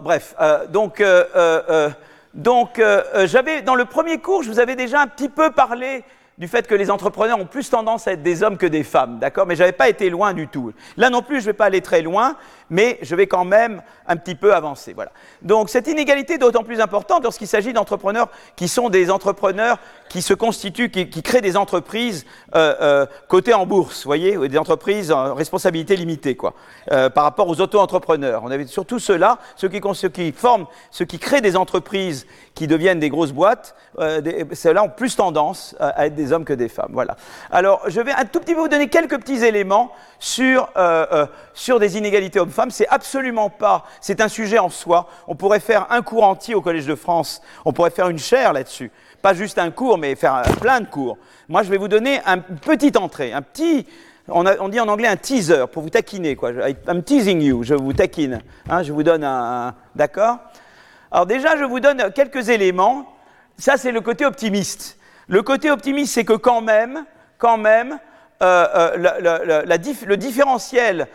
Bref, 0.02 0.36
donc, 0.70 1.02
euh, 1.02 1.90
donc 2.34 2.80
euh, 2.80 3.04
euh, 3.16 3.28
j'avais 3.28 3.62
dans 3.62 3.76
le 3.76 3.86
premier 3.86 4.20
cours, 4.20 4.44
je 4.44 4.50
vous 4.50 4.60
avais 4.60 4.76
déjà 4.76 5.02
un 5.02 5.08
petit 5.08 5.30
peu 5.30 5.52
parlé 5.52 6.04
du 6.40 6.48
fait 6.48 6.68
que 6.68 6.76
les 6.76 6.90
entrepreneurs 6.90 7.38
ont 7.38 7.46
plus 7.46 7.70
tendance 7.70 8.08
à 8.08 8.14
être 8.14 8.24
des 8.24 8.44
hommes 8.44 8.58
que 8.58 8.66
des 8.66 8.84
femmes, 8.84 9.20
d'accord? 9.20 9.46
Mais 9.46 9.58
j'avais 9.58 9.74
pas 9.74 9.90
été 9.90 10.10
loin 10.10 10.34
du 10.34 10.48
tout. 10.48 10.72
Là 10.96 11.10
non 11.10 11.22
plus, 11.22 11.36
je 11.36 11.42
ne 11.42 11.46
vais 11.48 11.54
pas 11.54 11.66
aller 11.66 11.82
très 11.82 12.02
loin, 12.02 12.38
mais 12.70 12.98
je 13.02 13.14
vais 13.14 13.28
quand 13.28 13.44
même 13.44 13.82
un 14.08 14.16
petit 14.16 14.36
peu 14.36 14.56
avancer. 14.56 14.94
Voilà. 14.94 15.12
Donc 15.42 15.70
cette 15.70 15.88
inégalité 15.88 16.36
est 16.36 16.38
d'autant 16.38 16.64
plus 16.64 16.80
importante 16.80 17.24
lorsqu'il 17.24 17.48
s'agit 17.48 17.74
d'entrepreneurs 17.74 18.30
qui 18.56 18.70
sont 18.70 18.90
des 18.90 19.12
entrepreneurs 19.12 19.80
qui 20.10 20.22
se 20.22 20.34
constituent, 20.34 20.90
qui, 20.90 21.10
qui 21.10 21.22
créent 21.22 21.42
des 21.42 21.56
entreprises 21.56 22.26
euh, 22.56 22.76
euh, 22.82 23.06
cotées 23.28 23.54
en 23.54 23.66
bourse, 23.66 24.06
voyez, 24.06 24.36
des 24.50 24.58
entreprises 24.58 25.12
en 25.12 25.36
responsabilité 25.36 25.96
limitée, 25.96 26.36
quoi, 26.36 26.54
euh, 26.92 27.10
par 27.10 27.24
rapport 27.24 27.48
aux 27.48 27.62
auto-entrepreneurs. 27.62 28.42
On 28.44 28.52
avait 28.52 28.66
surtout 28.66 29.00
ceux-là, 29.00 29.38
ceux 29.56 29.70
qui, 29.70 29.80
ceux 29.94 30.10
qui 30.10 30.32
forment, 30.32 30.66
ceux 30.92 31.06
qui 31.06 31.20
créent 31.20 31.42
des 31.42 31.56
entreprises 31.56 32.26
qui 32.56 32.68
deviennent 32.68 33.00
des 33.00 33.10
grosses 33.10 33.32
boîtes, 33.32 33.76
euh, 34.00 34.20
des- 34.22 34.46
ceux-là 34.54 34.84
ont 34.84 34.90
plus 34.90 35.16
tendance 35.16 35.76
à, 35.80 35.90
à 35.90 36.06
être 36.08 36.16
des 36.16 36.34
hommes 36.34 36.44
que 36.46 36.54
des 36.54 36.70
femmes. 36.70 36.92
Voilà. 36.92 37.16
Alors, 37.52 37.82
je 37.88 38.02
vais 38.02 38.12
un 38.12 38.26
tout 38.26 38.40
petit 38.40 38.56
peu 38.56 38.62
vous 38.62 38.68
donner 38.68 38.90
quelques 38.90 39.18
petits 39.20 39.46
éléments 39.46 39.92
sur, 40.20 40.70
euh, 40.76 41.06
euh, 41.12 41.26
sur 41.54 41.80
des 41.80 41.98
inégalités 41.98 42.40
hommes-femmes. 42.40 42.72
C'est 42.72 42.88
absolument 42.90 43.50
pas, 43.50 43.86
c'est 44.02 44.22
un 44.22 44.28
sujet 44.28 44.60
en 44.60 44.70
soi. 44.70 45.08
On 45.28 45.36
pourrait 45.36 45.60
faire 45.60 45.88
un 45.92 46.02
cours 46.02 46.24
entier 46.24 46.56
au 46.56 46.62
Collège 46.62 46.88
de 46.88 46.96
France. 46.96 47.42
On 47.64 47.72
pourrait 47.74 47.92
faire 47.92 48.10
une 48.10 48.20
chaire 48.20 48.54
là-dessus. 48.54 48.92
Pas 49.22 49.34
juste 49.34 49.58
un 49.60 49.72
cours, 49.72 49.98
mais 49.98 50.16
faire 50.16 50.36
euh, 50.36 50.44
plein 50.62 50.80
de 50.82 50.88
cours. 50.88 51.18
Moi, 51.48 51.64
je 51.64 51.70
vais 51.70 51.78
vous 51.78 51.88
donner 51.88 52.20
un- 52.26 52.38
une 52.50 52.60
petite 52.60 52.96
entrée, 52.98 53.34
un 53.34 53.42
petit, 53.42 53.86
on, 54.28 54.44
dit 54.70 54.80
en 54.80 54.88
anglais 54.88 55.08
un 55.08 55.18
teaser 55.18 55.66
pour 55.72 55.84
vous 55.84 55.90
taquiner, 55.90 56.36
quoi. 56.36 56.52
I'm 56.88 57.04
teasing 57.04 57.42
you, 57.42 57.64
je 57.64 57.74
vous 57.76 57.94
taquine. 57.94 58.40
Hein, 58.70 58.84
je 58.84 58.92
vous 58.94 59.04
donne 59.04 59.24
un, 59.24 59.74
d'accord? 59.96 60.38
Alors 61.12 61.26
déjà, 61.26 61.58
je 61.58 61.64
vous 61.64 61.80
donne 61.80 62.12
quelques 62.14 62.50
éléments. 62.50 63.06
Ça, 63.58 63.76
c'est 63.78 63.92
le 63.92 64.02
côté 64.02 64.26
optimiste. 64.26 64.98
Le 65.28 65.42
côté 65.44 65.70
optimiste, 65.70 66.14
c'est 66.14 66.24
que 66.26 66.34
quand 66.34 66.62
même, 66.62 67.04
quand 67.38 67.58
même, 67.58 68.00
euh, 68.42 68.68
euh, 68.76 69.64
le 70.06 70.16
différentiel, 70.16 71.08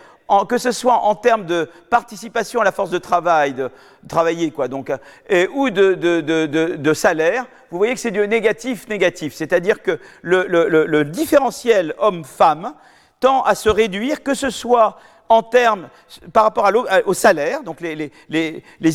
que 0.49 0.59
ce 0.59 0.73
soit 0.73 0.95
en 1.01 1.15
termes 1.15 1.45
de 1.45 1.69
participation 1.91 2.61
à 2.61 2.65
la 2.65 2.73
force 2.73 2.91
de 2.91 2.99
travail, 2.99 3.53
de 3.55 3.71
travailler 4.09 4.51
quoi, 4.51 4.69
donc, 4.69 4.91
euh, 4.91 4.97
et- 5.29 5.49
ou 5.49 5.71
de, 5.71 6.93
salaire, 6.95 7.47
vous 7.71 7.79
voyez 7.79 7.95
que 7.95 8.01
c'est 8.01 8.11
du 8.11 8.27
négatif 8.27 8.89
négatif. 8.89 9.35
C'est-à-dire 9.35 9.83
que 9.83 9.99
le, 10.23 11.03
différentiel 11.05 11.95
homme-femme 11.99 12.75
tend 13.21 13.43
à 13.43 13.55
se 13.55 13.69
réduire, 13.69 14.23
que 14.23 14.35
ce 14.35 14.51
soit 14.51 14.99
en 15.29 15.43
termes 15.43 15.89
par 16.33 16.45
rapport 16.45 16.67
à- 16.67 16.73
au 17.07 17.15
salaire, 17.15 17.63
donc 17.63 17.81
les, 17.81 18.11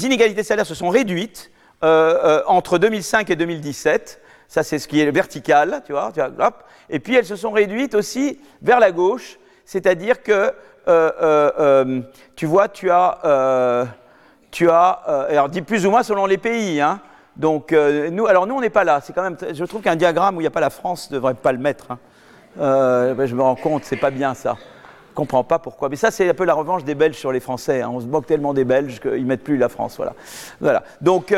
inégalités 0.05 0.41
de 0.41 0.45
salaire 0.45 0.65
se 0.65 0.75
sont 0.75 0.89
réduites 0.89 1.51
euh, 1.83 2.19
euh, 2.23 2.43
entre 2.47 2.77
2005 2.77 3.29
et 3.29 3.35
2017. 3.37 4.21
Ça, 4.49 4.63
c'est 4.63 4.79
ce 4.79 4.87
qui 4.87 4.99
est 4.99 5.09
vertical, 5.11 5.81
tu 5.85 5.93
vois, 5.93 6.11
tu 6.11 6.19
vois, 6.19 6.47
hop. 6.47 6.63
Et 6.89 6.99
puis 6.99 7.15
elles 7.15 7.25
se 7.25 7.35
sont 7.35 7.51
réduites 7.51 7.93
aussi 7.95 8.39
vers 8.61 8.79
la 8.79 8.91
gauche, 8.91 9.37
c'est-à-dire 9.63 10.23
que, 10.23 10.51
euh, 10.89 11.11
euh, 11.21 11.51
euh, 11.59 12.01
tu 12.35 12.45
vois, 12.47 12.67
tu 12.67 12.89
as, 12.89 13.85
tu 14.51 14.69
as, 14.69 14.89
alors 15.29 15.49
dit 15.49 15.61
plus 15.61 15.85
ou 15.85 15.91
moins 15.91 16.03
selon 16.03 16.25
les 16.25 16.37
pays, 16.37 16.81
hein. 16.81 16.99
Donc 17.35 17.71
nous, 17.71 18.27
alors 18.27 18.47
nous, 18.47 18.55
on 18.55 18.61
n'est 18.61 18.69
pas 18.69 18.83
là. 18.83 18.99
C'est 19.01 19.13
quand 19.13 19.21
même, 19.21 19.37
je 19.53 19.63
trouve 19.65 19.81
qu'un 19.81 19.95
diagramme 19.95 20.35
où 20.35 20.41
il 20.41 20.43
n'y 20.43 20.47
a 20.47 20.51
pas 20.51 20.59
la 20.59 20.69
France 20.69 21.09
ne 21.09 21.15
devrait 21.15 21.35
pas 21.35 21.51
le 21.51 21.59
mettre. 21.59 21.91
hein. 21.91 21.99
Ben, 22.57 23.25
je 23.25 23.35
me 23.35 23.41
rends 23.41 23.55
compte, 23.55 23.85
c'est 23.85 23.95
pas 23.95 24.11
bien 24.11 24.33
ça. 24.33 24.57
Je 25.09 25.15
comprends 25.15 25.43
pas 25.43 25.59
pourquoi. 25.59 25.87
Mais 25.89 25.95
ça, 25.95 26.11
c'est 26.11 26.29
un 26.29 26.33
peu 26.33 26.43
la 26.43 26.53
revanche 26.53 26.83
des 26.83 26.95
Belges 26.95 27.15
sur 27.15 27.31
les 27.31 27.39
Français. 27.39 27.81
hein. 27.81 27.91
On 27.93 28.01
se 28.01 28.07
moque 28.07 28.25
tellement 28.25 28.53
des 28.53 28.65
Belges 28.65 28.99
qu'ils 28.99 29.25
mettent 29.25 29.43
plus 29.43 29.57
la 29.57 29.69
France. 29.69 29.95
Voilà. 29.95 30.13
Voilà. 30.59 30.83
Donc, 30.99 31.33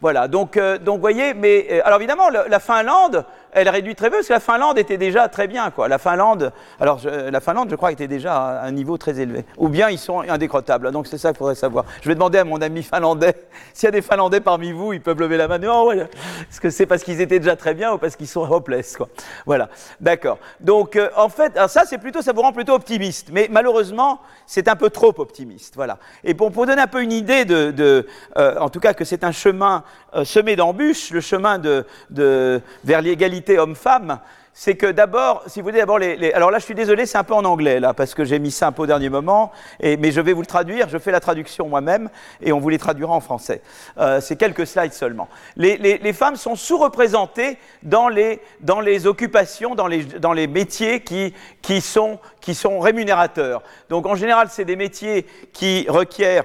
voilà. 0.00 0.28
Donc, 0.28 0.58
voyez. 1.00 1.34
Mais 1.34 1.80
alors 1.82 1.98
évidemment, 1.98 2.30
la 2.30 2.60
Finlande, 2.60 3.24
elle 3.52 3.68
réduit 3.68 3.94
très 3.94 4.08
peu 4.10 4.16
parce 4.16 4.28
que 4.28 4.32
la 4.32 4.40
Finlande 4.40 4.78
était 4.78 4.96
déjà 4.98 5.28
très 5.28 5.46
bien, 5.46 5.70
quoi. 5.70 5.88
La 5.88 5.98
Finlande, 5.98 6.52
alors 6.80 6.98
je- 6.98 7.08
la 7.30 7.40
Finlande, 7.40 7.68
je 7.70 7.76
crois, 7.76 7.92
était 7.92 8.08
déjà 8.08 8.34
à 8.34 8.66
un 8.66 8.70
niveau 8.72 8.96
très 8.98 9.20
élevé. 9.20 9.44
Ou 9.58 9.68
bien 9.68 9.90
ils 9.90 9.98
sont 9.98 10.20
indécrottables. 10.20 10.90
Donc 10.90 11.06
c'est 11.06 11.18
ça 11.18 11.30
qu'il 11.30 11.38
faudrait 11.38 11.54
savoir. 11.54 11.84
Je 12.02 12.08
vais 12.08 12.14
demander 12.14 12.38
à 12.38 12.44
mon 12.44 12.60
ami 12.62 12.82
finlandais 12.82 13.34
s'il 13.74 13.86
y 13.86 13.88
a 13.88 13.90
des 13.92 14.02
Finlandais 14.02 14.40
parmi 14.40 14.72
vous, 14.72 14.92
ils 14.92 15.00
peuvent 15.02 15.20
lever 15.20 15.36
la 15.36 15.48
main. 15.48 15.58
Non, 15.58 15.86
ouais. 15.86 15.98
Est-ce 15.98 16.60
que 16.60 16.70
c'est 16.70 16.86
parce 16.86 17.02
qu'ils 17.02 17.20
étaient 17.20 17.38
déjà 17.38 17.56
très 17.56 17.74
bien 17.74 17.92
ou 17.92 17.98
parce 17.98 18.16
qu'ils 18.16 18.28
sont 18.28 18.50
hopeless, 18.50 18.96
quoi? 18.96 19.08
Voilà. 19.46 19.68
D'accord. 20.00 20.38
Donc 20.60 20.96
euh, 20.96 21.10
en 21.16 21.28
fait, 21.28 21.56
alors 21.56 21.70
ça 21.70 21.82
c'est 21.86 21.98
plutôt, 21.98 22.22
ça 22.22 22.32
vous 22.32 22.42
rend 22.42 22.52
plutôt 22.52 22.72
optimiste. 22.74 23.28
Mais 23.32 23.48
malheureusement, 23.50 24.20
c'est 24.46 24.68
un 24.68 24.76
peu 24.76 24.90
trop 24.90 25.12
optimiste. 25.18 25.74
Voilà. 25.76 25.98
Et 26.24 26.34
pour, 26.34 26.50
pour 26.52 26.66
donner 26.66 26.82
un 26.82 26.86
peu 26.86 27.02
une 27.02 27.12
idée 27.12 27.44
de, 27.44 28.06
euh, 28.38 28.58
en 28.58 28.68
tout 28.68 28.80
cas 28.80 28.94
que 28.94 29.04
c'est 29.04 29.24
un 29.24 29.32
chemin 29.32 29.84
euh, 30.14 30.24
semé 30.24 30.56
d'embûches, 30.56 31.10
le 31.10 31.20
chemin 31.20 31.58
de, 31.58 31.86
de, 32.10 32.60
vers 32.84 33.02
l'égalité 33.02 33.58
homme-femme, 33.58 34.18
c'est 34.54 34.76
que 34.76 34.84
d'abord, 34.86 35.42
si 35.46 35.60
vous 35.60 35.64
voulez 35.68 35.78
d'abord 35.78 35.98
les, 35.98 36.14
les- 36.14 36.34
Alors 36.34 36.50
là, 36.50 36.58
je 36.58 36.64
suis 36.66 36.74
désolé, 36.74 37.06
c'est 37.06 37.16
un 37.16 37.24
peu 37.24 37.32
en 37.32 37.44
anglais, 37.46 37.80
là, 37.80 37.94
parce 37.94 38.12
que 38.12 38.22
j'ai 38.22 38.38
mis 38.38 38.50
ça 38.50 38.66
un 38.66 38.72
peu 38.72 38.82
au 38.82 38.86
dernier 38.86 39.08
moment, 39.08 39.50
et, 39.80 39.96
mais 39.96 40.12
je 40.12 40.20
vais 40.20 40.34
vous 40.34 40.42
le 40.42 40.46
traduire, 40.46 40.90
je 40.90 40.98
fais 40.98 41.10
la 41.10 41.20
traduction 41.20 41.68
moi-même, 41.68 42.10
et 42.42 42.52
on 42.52 42.58
vous 42.60 42.68
les 42.68 42.76
traduira 42.76 43.14
en 43.14 43.20
français. 43.20 43.62
Euh, 43.96 44.20
c'est 44.20 44.36
quelques 44.36 44.66
slides 44.66 44.92
seulement. 44.92 45.28
Les, 45.56 45.78
les- 45.78 46.12
femmes 46.12 46.36
sont 46.36 46.54
sous-représentées 46.54 47.56
dans 47.82 48.08
les, 48.10 48.42
dans 48.60 48.80
les 48.80 49.06
occupations, 49.06 49.74
dans 49.74 49.86
les, 49.86 50.04
dans 50.04 50.34
les 50.34 50.46
métiers 50.46 51.00
qui, 51.00 51.32
qui, 51.62 51.80
sont, 51.80 52.18
qui 52.42 52.54
sont 52.54 52.78
rémunérateurs. 52.78 53.62
Donc 53.88 54.04
en 54.04 54.16
général, 54.16 54.48
c'est 54.50 54.66
des 54.66 54.76
métiers 54.76 55.26
qui 55.54 55.86
requièrent 55.88 56.44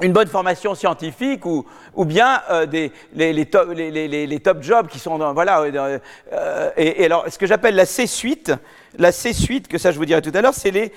une 0.00 0.12
bonne 0.12 0.28
formation 0.28 0.74
scientifique 0.74 1.44
ou, 1.44 1.66
ou 1.94 2.04
bien 2.04 2.40
euh, 2.50 2.66
des, 2.66 2.92
les, 3.14 3.46
top, 3.46 4.62
jobs 4.62 4.86
qui 4.86 4.98
sont 4.98 5.18
dans, 5.18 5.34
voilà 5.34 5.60
euh, 5.60 5.98
euh, 6.32 6.70
et, 6.76 7.02
et 7.02 7.06
alors 7.06 7.24
ce 7.28 7.38
que 7.38 7.46
j'appelle 7.46 7.74
la 7.74 7.86
C 7.86 8.06
suite 8.06 8.52
la 8.98 9.12
C 9.12 9.32
suite 9.32 9.68
que 9.68 9.78
ça 9.78 9.90
je 9.92 9.98
vous 9.98 10.04
dirai 10.04 10.20
tout 10.22 10.32
à 10.34 10.40
l'heure 10.42 10.54
c'est 10.54 10.70
les 10.70 10.92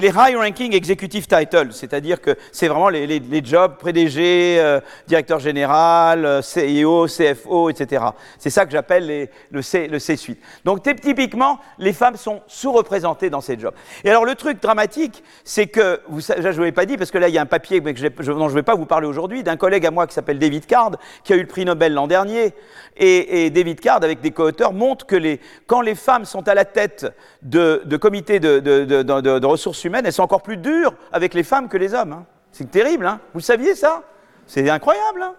les 0.00 0.08
high 0.08 0.36
ranking 0.36 0.74
executive 0.74 1.26
titles. 1.26 1.68
C'est-à-dire 1.72 2.20
que 2.20 2.36
c'est 2.52 2.68
vraiment 2.68 2.88
les, 2.88 3.06
les, 3.06 3.18
les 3.20 3.44
jobs 3.44 3.74
PDG 3.82 4.58
euh, 4.58 4.80
directeur 5.06 5.38
général 5.38 6.24
euh, 6.24 6.40
CEO 6.40 7.06
CFO 7.06 7.68
etc 7.70 8.04
c'est 8.38 8.50
ça 8.50 8.64
que 8.64 8.72
j'appelle 8.72 9.28
le 9.50 9.62
C 9.62 9.88
le 9.88 9.98
C 9.98 10.16
suite. 10.16 10.40
Donc 10.64 10.82
ty- 10.82 10.94
typiquement 10.94 11.58
les 11.78 11.92
femmes 11.92 12.16
sont 12.16 12.40
sous-représentées 12.46 13.30
dans 13.30 13.40
ces 13.40 13.58
jobs. 13.58 13.74
Et 14.04 14.10
alors 14.10 14.24
le 14.24 14.34
truc 14.34 14.60
dramatique 14.62 15.22
c'est 15.44 15.66
que 15.66 16.00
vous 16.08 16.20
sa- 16.20 16.40
je 16.40 16.48
ne 16.48 16.52
vous 16.52 16.62
l'ai 16.62 16.72
pas 16.72 16.86
dit 16.86 16.96
parce 16.96 17.10
que 17.10 17.18
là 17.18 17.28
il 17.28 17.34
y 17.34 17.38
a 17.38 17.42
un 17.42 17.46
papier 17.46 17.80
mais 17.80 17.94
que 17.94 18.00
je- 18.00 18.32
dont 18.32 18.48
je 18.48 18.54
ne 18.54 18.58
vais 18.58 18.62
pas 18.62 18.74
vous 18.74 18.86
parler 18.86 19.06
aujourd'hui 19.06 19.42
d'un 19.42 19.56
collègue 19.56 19.84
à 19.86 19.90
moi 19.90 20.06
qui 20.06 20.14
s'appelle 20.14 20.38
David 20.38 20.66
Card 20.66 20.92
qui 21.24 21.32
a 21.32 21.36
eu 21.36 21.40
le 21.42 21.46
prix 21.46 21.64
Nobel 21.64 21.92
l'an 21.94 22.06
dernier. 22.06 22.54
Et, 22.96 23.46
et 23.46 23.50
David 23.50 23.80
Card 23.80 24.02
avec 24.02 24.20
des 24.20 24.30
co-auteurs 24.32 24.72
montre 24.72 25.06
que 25.06 25.16
les, 25.16 25.40
quand 25.66 25.80
les 25.80 25.94
femmes 25.94 26.24
sont 26.24 26.46
à 26.48 26.54
la 26.54 26.64
tête 26.64 27.06
de, 27.42 27.96
comités 27.96 28.40
de, 28.40 29.44
ressources 29.46 29.84
humaines 29.84 30.06
elles 30.06 30.12
sont 30.12 30.22
encore 30.22 30.42
plus 30.42 30.56
dures 30.56 30.94
avec 31.12 31.34
les 31.34 31.42
femmes 31.42 31.68
que 31.68 31.76
les 31.76 31.94
hommes 31.94 32.12
hein. 32.12 32.24
c'est 32.52 32.70
terrible 32.70 33.06
hein. 33.06 33.20
Vous 33.32 33.40
le 33.40 33.44
saviez 33.44 33.74
ça? 33.74 34.02
C'est 34.46 34.68
incroyable 34.70 35.22
hein. 35.22 35.34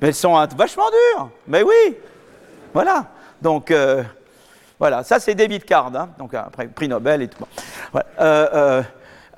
Mais 0.00 0.08
elles 0.08 0.14
sont 0.14 0.34
vachement 0.56 0.88
dures. 0.90 1.30
Mais 1.48 1.62
oui. 1.62 1.96
Voilà. 2.74 3.06
Donc 3.40 3.70
euh, 3.70 4.02
voilà, 4.78 5.02
ça 5.02 5.20
c'est 5.20 5.34
David 5.34 5.64
Card, 5.64 5.92
hein, 5.94 6.10
donc 6.18 6.34
après 6.34 6.66
prix 6.66 6.88
Nobel 6.88 7.22
et 7.22 7.28
tout. 7.28 7.44
Euh, 7.94 8.02
euh, 8.20 8.82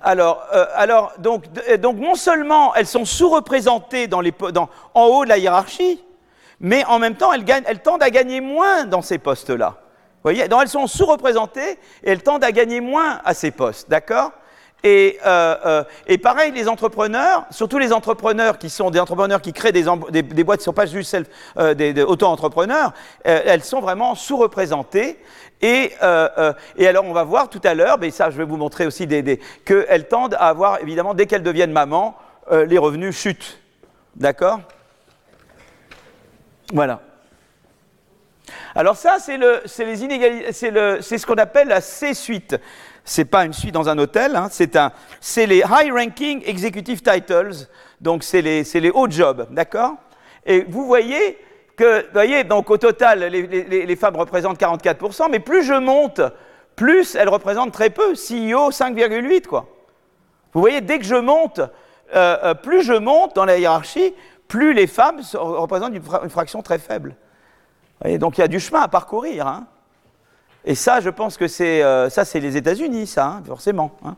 alors, 0.00 1.12
donc, 1.18 1.44
non 1.82 2.14
seulement 2.14 2.74
elles 2.74 2.86
sont 2.86 3.04
sous-représentées 3.04 4.08
en 4.12 5.04
haut 5.04 5.24
de 5.24 5.28
la 5.28 5.38
hiérarchie, 5.38 6.02
mais 6.60 6.84
en 6.84 6.98
même 6.98 7.16
temps 7.16 7.32
elles 7.32 7.82
tendent 7.82 8.02
à 8.02 8.10
gagner 8.10 8.40
moins 8.40 8.84
dans 8.84 9.02
ces 9.02 9.18
postes-là. 9.18 9.74
Donc 10.34 10.60
elles 10.62 10.68
sont 10.68 10.86
sous-représentées 10.86 11.78
et 12.02 12.10
elles 12.10 12.22
tendent 12.22 12.44
à 12.44 12.52
gagner 12.52 12.80
moins 12.80 13.20
à 13.24 13.34
ces 13.34 13.50
postes, 13.50 13.88
d'accord? 13.90 14.32
Et, 14.84 15.18
euh, 15.26 15.56
euh, 15.66 15.84
et 16.06 16.18
pareil, 16.18 16.52
les 16.52 16.68
entrepreneurs, 16.68 17.46
surtout 17.50 17.78
les 17.78 17.92
entrepreneurs 17.92 18.58
qui 18.58 18.70
sont 18.70 18.90
des 18.90 19.00
entrepreneurs 19.00 19.42
qui 19.42 19.52
créent 19.52 19.72
des, 19.72 19.84
des, 20.10 20.44
boîtes 20.44 20.60
qui 20.60 20.62
ne 20.62 20.64
sont 20.66 20.72
pas 20.72 20.86
juste 20.86 21.16
euh, 21.58 21.74
des, 21.74 21.92
des 21.92 22.02
auto-entrepreneurs, 22.02 22.92
elles 23.24 23.64
sont 23.64 23.80
vraiment 23.80 24.14
sous-représentées. 24.14 25.18
Et, 25.60 25.90
alors, 26.00 27.04
on 27.04 27.12
va 27.12 27.24
voir 27.24 27.50
tout 27.50 27.60
à 27.64 27.74
l'heure, 27.74 27.98
mais 27.98 28.12
ça, 28.12 28.30
je 28.30 28.38
vais 28.38 28.44
vous 28.44 28.56
montrer 28.56 28.86
aussi 28.86 29.08
des, 29.08 29.22
des, 29.22 29.40
qu'elles 29.64 30.06
tendent 30.06 30.34
à 30.34 30.48
avoir, 30.48 30.80
évidemment, 30.80 31.14
dès 31.14 31.26
qu'elles 31.26 31.42
deviennent 31.42 31.72
maman, 31.72 32.16
euh, 32.50 32.64
les 32.64 32.78
revenus 32.78 33.16
chutent. 33.16 33.60
D'accord? 34.16 34.60
Voilà. 36.72 37.00
Alors 38.78 38.94
ça, 38.94 39.16
c'est 39.18 39.38
le, 39.38 39.60
c'est 39.64 39.84
les 39.84 40.04
inégalités, 40.04 40.52
c'est 40.52 41.18
ce 41.18 41.26
qu'on 41.26 41.34
appelle 41.34 41.66
la 41.66 41.80
C-suite. 41.80 42.56
c'est 43.04 43.24
pas 43.24 43.44
une 43.44 43.52
suite 43.52 43.74
dans 43.74 43.88
un 43.88 43.98
hôtel, 43.98 44.36
hein, 44.36 44.46
c'est 44.52 44.76
un, 44.76 44.92
c'est 45.20 45.46
les 45.46 45.64
high 45.68 45.92
ranking 45.92 46.44
executive 46.46 47.02
titles, 47.02 47.66
donc 48.00 48.22
c'est 48.22 48.40
les, 48.40 48.90
hauts 48.94 49.10
jobs, 49.10 49.48
d'accord? 49.50 49.94
Et 50.46 50.60
vous 50.68 50.86
voyez 50.86 51.38
que, 51.76 52.02
vous 52.02 52.12
voyez, 52.12 52.44
donc 52.44 52.70
au 52.70 52.76
total, 52.76 53.24
les, 53.24 53.96
femmes 53.96 54.14
représentent 54.14 54.60
44%, 54.60 55.26
mais 55.28 55.40
plus 55.40 55.64
je 55.64 55.74
monte, 55.74 56.20
plus 56.76 57.16
elles 57.16 57.28
représentent 57.28 57.72
très 57.72 57.90
peu. 57.90 58.12
CEO 58.12 58.70
5,8 58.70 59.46
quoi. 59.48 59.66
Vous 60.52 60.60
voyez, 60.60 60.82
dès 60.82 61.00
que 61.00 61.04
je 61.04 61.16
monte, 61.16 61.58
euh, 61.58 62.36
euh, 62.44 62.54
plus 62.54 62.82
je 62.84 62.92
monte 62.92 63.34
dans 63.34 63.44
la 63.44 63.58
hiérarchie, 63.58 64.14
plus 64.46 64.72
les 64.72 64.86
femmes 64.86 65.20
se- 65.24 65.36
représentent 65.36 65.94
une 65.96 66.30
fraction 66.30 66.62
très 66.62 66.78
faible. 66.78 67.16
Donc 68.18 68.38
il 68.38 68.40
y 68.40 68.44
a 68.44 68.48
du 68.48 68.60
chemin 68.60 68.80
à 68.80 68.88
parcourir. 68.88 69.46
hein. 69.46 69.66
Et 70.64 70.74
ça, 70.74 71.00
je 71.00 71.08
pense 71.10 71.36
que 71.36 71.48
c'est 71.48 71.82
euh, 71.82 72.08
les 72.34 72.56
États-Unis, 72.56 73.06
ça, 73.06 73.26
hein, 73.26 73.42
forcément. 73.46 73.96
hein. 74.04 74.16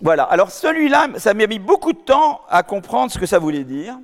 Voilà. 0.00 0.24
Alors 0.24 0.50
celui-là, 0.50 1.08
ça 1.16 1.34
m'a 1.34 1.46
mis 1.46 1.58
beaucoup 1.58 1.92
de 1.92 1.98
temps 1.98 2.40
à 2.48 2.62
comprendre 2.62 3.10
ce 3.12 3.18
que 3.18 3.26
ça 3.26 3.38
voulait 3.38 3.64
dire, 3.64 3.98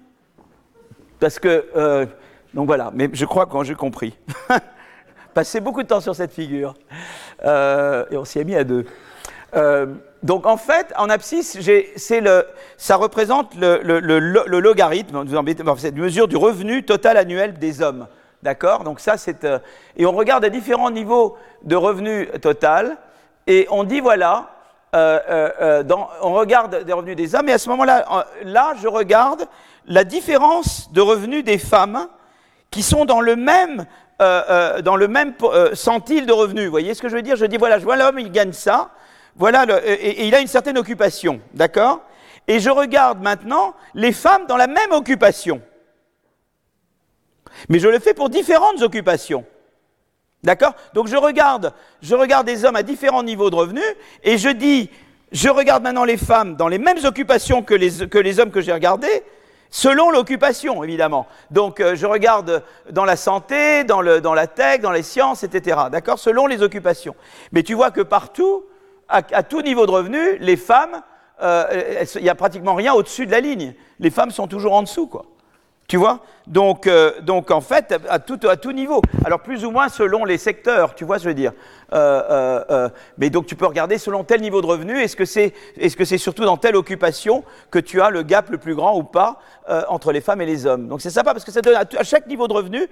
parce 1.20 1.38
que 1.38 1.66
euh, 1.76 2.06
donc 2.52 2.66
voilà. 2.66 2.90
Mais 2.94 3.08
je 3.12 3.24
crois 3.24 3.46
que 3.46 3.64
j'ai 3.64 3.74
compris. 3.74 4.16
Passé 5.34 5.60
beaucoup 5.60 5.82
de 5.82 5.88
temps 5.88 6.00
sur 6.00 6.14
cette 6.14 6.32
figure, 6.32 6.74
Euh, 7.44 8.06
et 8.10 8.16
on 8.16 8.24
s'y 8.24 8.38
est 8.38 8.44
mis 8.44 8.54
à 8.54 8.62
deux. 8.64 8.86
Euh, 9.56 9.86
donc 10.22 10.46
en 10.46 10.56
fait, 10.56 10.92
en 10.96 11.10
abscisse, 11.10 11.58
c'est 11.96 12.20
le, 12.20 12.46
ça 12.76 12.96
représente 12.96 13.54
le, 13.54 13.80
le- 13.82 14.00
le- 14.00 14.18
le- 14.18 14.60
logarithme, 14.60 15.24
une 15.26 16.02
mesure 16.02 16.28
du 16.28 16.36
revenu 16.36 16.82
total 16.84 17.16
annuel 17.16 17.58
des 17.58 17.82
hommes. 17.82 18.06
D'accord? 18.42 18.84
Donc 18.84 19.00
ça, 19.00 19.16
c'est... 19.16 19.44
euh, 19.44 19.58
et 19.96 20.06
on 20.06 20.12
regarde 20.12 20.44
à 20.44 20.50
différents 20.50 20.90
niveaux 20.90 21.36
de 21.62 21.76
revenu 21.76 22.28
total, 22.42 22.96
et 23.46 23.66
on 23.70 23.84
dit, 23.84 24.00
voilà, 24.00 24.50
euh, 24.94 25.82
on 26.22 26.32
regarde 26.32 26.84
des 26.84 26.92
revenus 26.92 27.16
des 27.16 27.34
hommes, 27.34 27.48
et 27.48 27.52
à 27.52 27.58
ce 27.58 27.68
moment-là, 27.70 28.04
en- 28.08 28.22
là, 28.44 28.74
je 28.82 28.88
regarde 28.88 29.46
la 29.86 30.04
différence 30.04 30.90
de 30.92 31.00
revenus 31.00 31.44
des 31.44 31.58
femmes 31.58 32.08
qui 32.70 32.82
sont 32.82 33.04
dans 33.04 33.20
le 33.20 33.36
même, 33.36 33.86
dans 34.18 34.96
le 34.96 35.08
même 35.08 35.34
centile 35.74 36.26
de 36.26 36.32
revenus. 36.32 36.64
Vous 36.64 36.70
voyez 36.70 36.94
ce 36.94 37.02
que 37.02 37.08
je 37.08 37.14
veux 37.14 37.22
dire? 37.22 37.36
Je 37.36 37.44
dis, 37.46 37.58
voilà, 37.58 37.78
je 37.78 37.84
vois 37.84 37.96
l'homme, 37.96 38.18
il 38.18 38.32
gagne 38.32 38.52
ça, 38.52 38.90
voilà, 39.36 39.66
et 39.84 40.26
il 40.26 40.34
a 40.34 40.40
une 40.40 40.46
certaine 40.46 40.78
occupation, 40.78 41.40
d'accord? 41.54 42.00
Et 42.46 42.60
je 42.60 42.70
regarde 42.70 43.22
maintenant 43.22 43.74
les 43.94 44.12
femmes 44.12 44.46
dans 44.46 44.56
la 44.56 44.66
même 44.66 44.92
occupation. 44.92 45.60
Mais 47.68 47.78
je 47.78 47.88
le 47.88 47.98
fais 47.98 48.14
pour 48.14 48.30
différentes 48.30 48.82
occupations. 48.82 49.44
D'accord? 50.42 50.74
Donc 50.92 51.08
je 51.08 51.16
regarde, 51.16 51.72
je 52.02 52.14
regarde 52.14 52.46
des 52.46 52.64
hommes 52.64 52.76
à 52.76 52.82
différents 52.82 53.22
niveaux 53.22 53.48
de 53.48 53.56
revenus 53.56 53.96
et 54.22 54.36
je 54.36 54.50
dis, 54.50 54.90
je 55.32 55.48
regarde 55.48 55.82
maintenant 55.82 56.04
les 56.04 56.18
femmes 56.18 56.54
dans 56.56 56.68
les 56.68 56.78
mêmes 56.78 57.02
occupations 57.04 57.62
que 57.62 57.74
les, 57.74 58.08
que 58.08 58.18
les 58.18 58.40
hommes 58.40 58.50
que 58.50 58.60
j'ai 58.60 58.72
regardés, 58.72 59.22
selon 59.70 60.10
l'occupation, 60.10 60.84
évidemment. 60.84 61.26
Donc 61.50 61.80
euh, 61.80 61.96
je 61.96 62.04
regarde 62.04 62.62
dans 62.90 63.06
la 63.06 63.16
santé, 63.16 63.84
dans, 63.84 64.02
le, 64.02 64.20
dans 64.20 64.34
la 64.34 64.46
tech, 64.46 64.80
dans 64.80 64.92
les 64.92 65.02
sciences, 65.02 65.44
etc. 65.44 65.78
D'accord? 65.90 66.18
Selon 66.18 66.46
les 66.46 66.62
occupations. 66.62 67.16
Mais 67.52 67.62
tu 67.62 67.72
vois 67.72 67.90
que 67.90 68.02
partout, 68.02 68.64
à, 69.08 69.42
tout 69.42 69.62
niveau 69.62 69.86
de 69.86 69.90
revenu, 69.90 70.38
les 70.38 70.56
femmes, 70.56 71.02
euh, 71.42 72.04
il 72.14 72.22
n'y 72.22 72.28
a 72.28 72.34
pratiquement 72.34 72.74
rien 72.74 72.94
au-dessus 72.94 73.26
de 73.26 73.30
la 73.30 73.40
ligne. 73.40 73.74
Les 74.00 74.10
femmes 74.10 74.30
sont 74.30 74.46
toujours 74.46 74.72
en 74.72 74.82
dessous, 74.82 75.06
quoi. 75.06 75.26
Tu 75.86 75.98
vois? 75.98 76.20
Donc, 76.46 76.86
euh, 76.86 77.20
donc, 77.20 77.50
en 77.50 77.60
fait, 77.60 77.94
à 78.08 78.18
tout, 78.18 78.72
niveau. 78.72 79.02
Alors, 79.24 79.40
plus 79.40 79.66
ou 79.66 79.70
moins 79.70 79.88
selon 79.88 80.24
les 80.24 80.38
secteurs, 80.38 80.94
tu 80.94 81.04
vois 81.04 81.18
ce 81.18 81.24
que 81.24 81.30
je 81.30 81.34
veux 81.34 81.34
dire? 81.34 81.52
Euh, 81.92 82.22
euh, 82.30 82.64
euh, 82.70 82.88
mais 83.18 83.28
donc, 83.28 83.46
tu 83.46 83.54
peux 83.54 83.66
regarder 83.66 83.98
selon 83.98 84.24
tel 84.24 84.40
niveau 84.40 84.62
de 84.62 84.66
revenu, 84.66 84.98
est-ce 84.98 85.16
que 85.16 85.26
c'est 85.26 85.52
est 85.76 85.88
-ce 85.98 86.16
surtout 86.16 86.44
dans 86.44 86.56
telle 86.56 86.76
occupation 86.76 87.44
que 87.70 87.78
tu 87.78 88.00
as 88.00 88.08
le 88.08 88.22
gap 88.22 88.48
le 88.50 88.58
plus 88.58 88.74
grand 88.74 88.96
ou 88.96 89.02
pas 89.02 89.40
euh, 89.68 89.82
entre 89.88 90.12
les 90.12 90.22
femmes 90.22 90.40
et 90.40 90.46
les 90.46 90.64
hommes? 90.64 90.88
Donc, 90.88 91.02
c'est 91.02 91.10
sympa 91.10 91.32
parce 91.32 91.44
que 91.44 91.52
ça 91.52 91.60
donne 91.60 91.76
à, 91.76 92.04
chaque 92.04 92.26
niveau 92.26 92.48
de 92.48 92.54
revenu, 92.54 92.86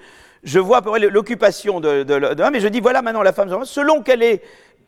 je 0.45 0.59
vois 0.59 0.79
à 0.79 0.83
peu 0.83 0.91
près 0.91 1.01
l'occupation 1.01 1.81
de, 1.81 2.03
de, 2.03 2.35
de, 2.35 2.51
mais 2.51 2.61
je 2.61 2.69
dis, 2.69 2.81
voilà 2.81 3.01
maintenant 3.01 3.23
la 3.23 3.33
femme, 3.33 3.65
selon 3.65 4.03
qu'elle 4.03 4.23
est 4.23 4.43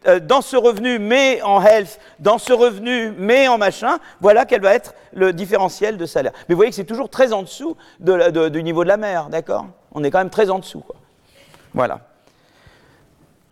euh, 0.06 0.20
dans 0.20 0.42
ce 0.42 0.56
revenu, 0.56 0.98
mais 0.98 1.40
en 1.42 1.62
health, 1.62 1.98
dans 2.18 2.38
ce 2.38 2.52
revenu, 2.52 3.12
mais 3.16 3.48
en 3.48 3.58
machin, 3.58 3.98
voilà 4.20 4.44
quel 4.44 4.60
va 4.60 4.74
être 4.74 4.94
le 5.12 5.32
différentiel 5.32 5.96
de 5.96 6.06
salaire. 6.06 6.32
Mais 6.48 6.54
vous 6.54 6.56
voyez 6.56 6.70
que 6.70 6.76
c'est 6.76 6.84
toujours 6.84 7.08
très 7.08 7.32
en 7.32 7.42
dessous 7.42 7.76
du 7.98 8.62
niveau 8.62 8.84
de 8.84 8.88
la 8.88 8.96
mer, 8.96 9.28
d'accord? 9.30 9.66
On 9.92 10.04
est 10.04 10.10
quand 10.10 10.18
même 10.18 10.30
très 10.30 10.50
en 10.50 10.58
dessous. 10.58 10.84
Voilà. 11.72 12.00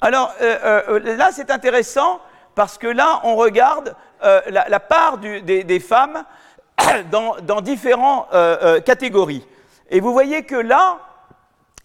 Alors 0.01 0.33
euh, 0.43 0.83
euh, 0.89 1.17
là, 1.17 1.31
c'est 1.33 1.51
intéressant 1.51 2.21
parce 2.55 2.77
que 2.77 2.87
là, 2.87 3.21
on 3.25 3.37
regarde 3.37 3.95
la, 4.23 4.81
part 4.81 5.19
des 5.19 5.81
femmes 5.81 6.25
dans, 7.11 7.37
dans 7.43 7.61
différentes 7.61 8.29
catégories. 8.85 9.47
Et 9.91 10.01
vous 10.01 10.13
voyez 10.13 10.45
que 10.45 10.55
là, 10.57 10.99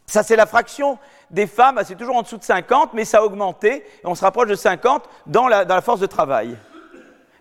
ça, 0.10 0.24
c'est 0.24 0.38
la 0.38 0.46
fraction 0.46 0.98
des 1.30 1.48
femmes, 1.48 1.80
c'est 1.86 1.96
toujours 1.96 2.16
en 2.16 2.22
dessous 2.22 2.38
de 2.38 2.44
50, 2.44 2.94
mais 2.94 3.06
ça 3.06 3.20
a 3.20 3.22
augmenté, 3.22 3.76
et 3.78 4.06
on 4.06 4.16
se 4.16 4.24
rapproche 4.24 4.48
de 4.48 4.56
50 4.56 5.04
dans 5.26 5.48
la, 5.48 5.82
force 5.82 6.00
de 6.00 6.06
travail. 6.06 6.58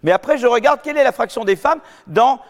Mais 0.02 0.12
après, 0.12 0.38
je 0.38 0.46
regarde 0.46 0.80
quelle 0.82 0.98
est 0.98 1.04
la 1.04 1.12
fraction 1.12 1.44
des 1.44 1.56
femmes 1.56 1.80
dans, 2.06 2.40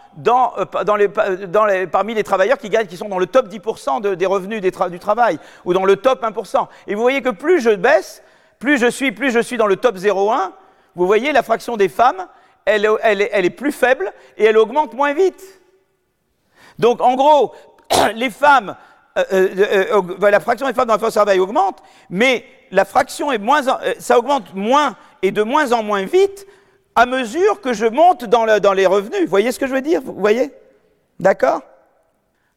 euh, 0.57 0.65
les- 0.97 1.87
parmi 1.87 2.13
les 2.13 2.23
travailleurs 2.23 2.57
qui 2.57 2.69
gagnent, 2.69 2.87
qui 2.87 2.97
sont 2.97 3.09
dans 3.09 3.19
le 3.19 3.25
top 3.25 3.47
10% 3.47 3.99
de- 3.99 4.15
des 4.15 4.25
revenus 4.25 4.61
du 4.61 4.99
travail, 4.99 5.39
ou 5.65 5.73
dans 5.73 5.85
le 5.85 5.95
top 5.95 6.23
1%. 6.23 6.67
Et 6.87 6.95
vous 6.95 7.01
voyez 7.01 7.21
que 7.21 7.29
plus 7.29 7.61
je 7.61 7.71
baisse, 7.71 8.21
plus 8.59 8.77
je 8.77 8.87
suis, 8.87 9.11
plus 9.11 9.31
je 9.31 9.39
suis 9.39 9.57
dans 9.57 9.67
le 9.67 9.75
top 9.77 9.95
0,1, 9.97 10.51
vous 10.95 11.07
voyez 11.07 11.31
la 11.31 11.43
fraction 11.43 11.77
des 11.77 11.89
femmes, 11.89 12.27
elle 12.65 12.85
est 12.85 13.49
plus 13.49 13.71
faible 13.71 14.11
et 14.37 14.45
elle 14.45 14.57
augmente 14.57 14.93
moins 14.93 15.13
vite. 15.13 15.41
Donc, 16.79 17.01
en 17.01 17.15
gros, 17.15 17.53
les 18.15 18.29
femmes, 18.29 18.75
euh, 19.17 19.23
euh, 19.33 19.85
euh, 19.97 20.01
bah, 20.19 20.31
la 20.31 20.39
fraction 20.39 20.67
des 20.67 20.73
femmes 20.73 20.87
dans 20.87 20.93
la 20.93 20.99
force 20.99 21.13
de 21.13 21.19
travail 21.19 21.39
augmente, 21.39 21.79
mais 22.09 22.45
la 22.71 22.85
fraction 22.85 23.31
est 23.31 23.37
moins, 23.37 23.67
en- 23.67 23.77
ça 23.99 24.17
augmente 24.19 24.53
moins 24.53 24.95
et 25.21 25.31
de 25.31 25.43
moins 25.43 25.71
en 25.71 25.83
moins 25.83 26.03
vite 26.03 26.45
à 26.95 27.05
mesure 27.05 27.61
que 27.61 27.73
je 27.73 27.85
monte 27.85 28.25
dans, 28.25 28.45
le- 28.45 28.59
dans 28.59 28.73
les 28.73 28.85
revenus. 28.85 29.21
Vous 29.23 29.29
voyez 29.29 29.51
ce 29.51 29.59
que 29.59 29.67
je 29.67 29.73
veux 29.73 29.81
dire? 29.81 30.01
Vous 30.03 30.13
voyez? 30.15 30.51
D'accord? 31.19 31.61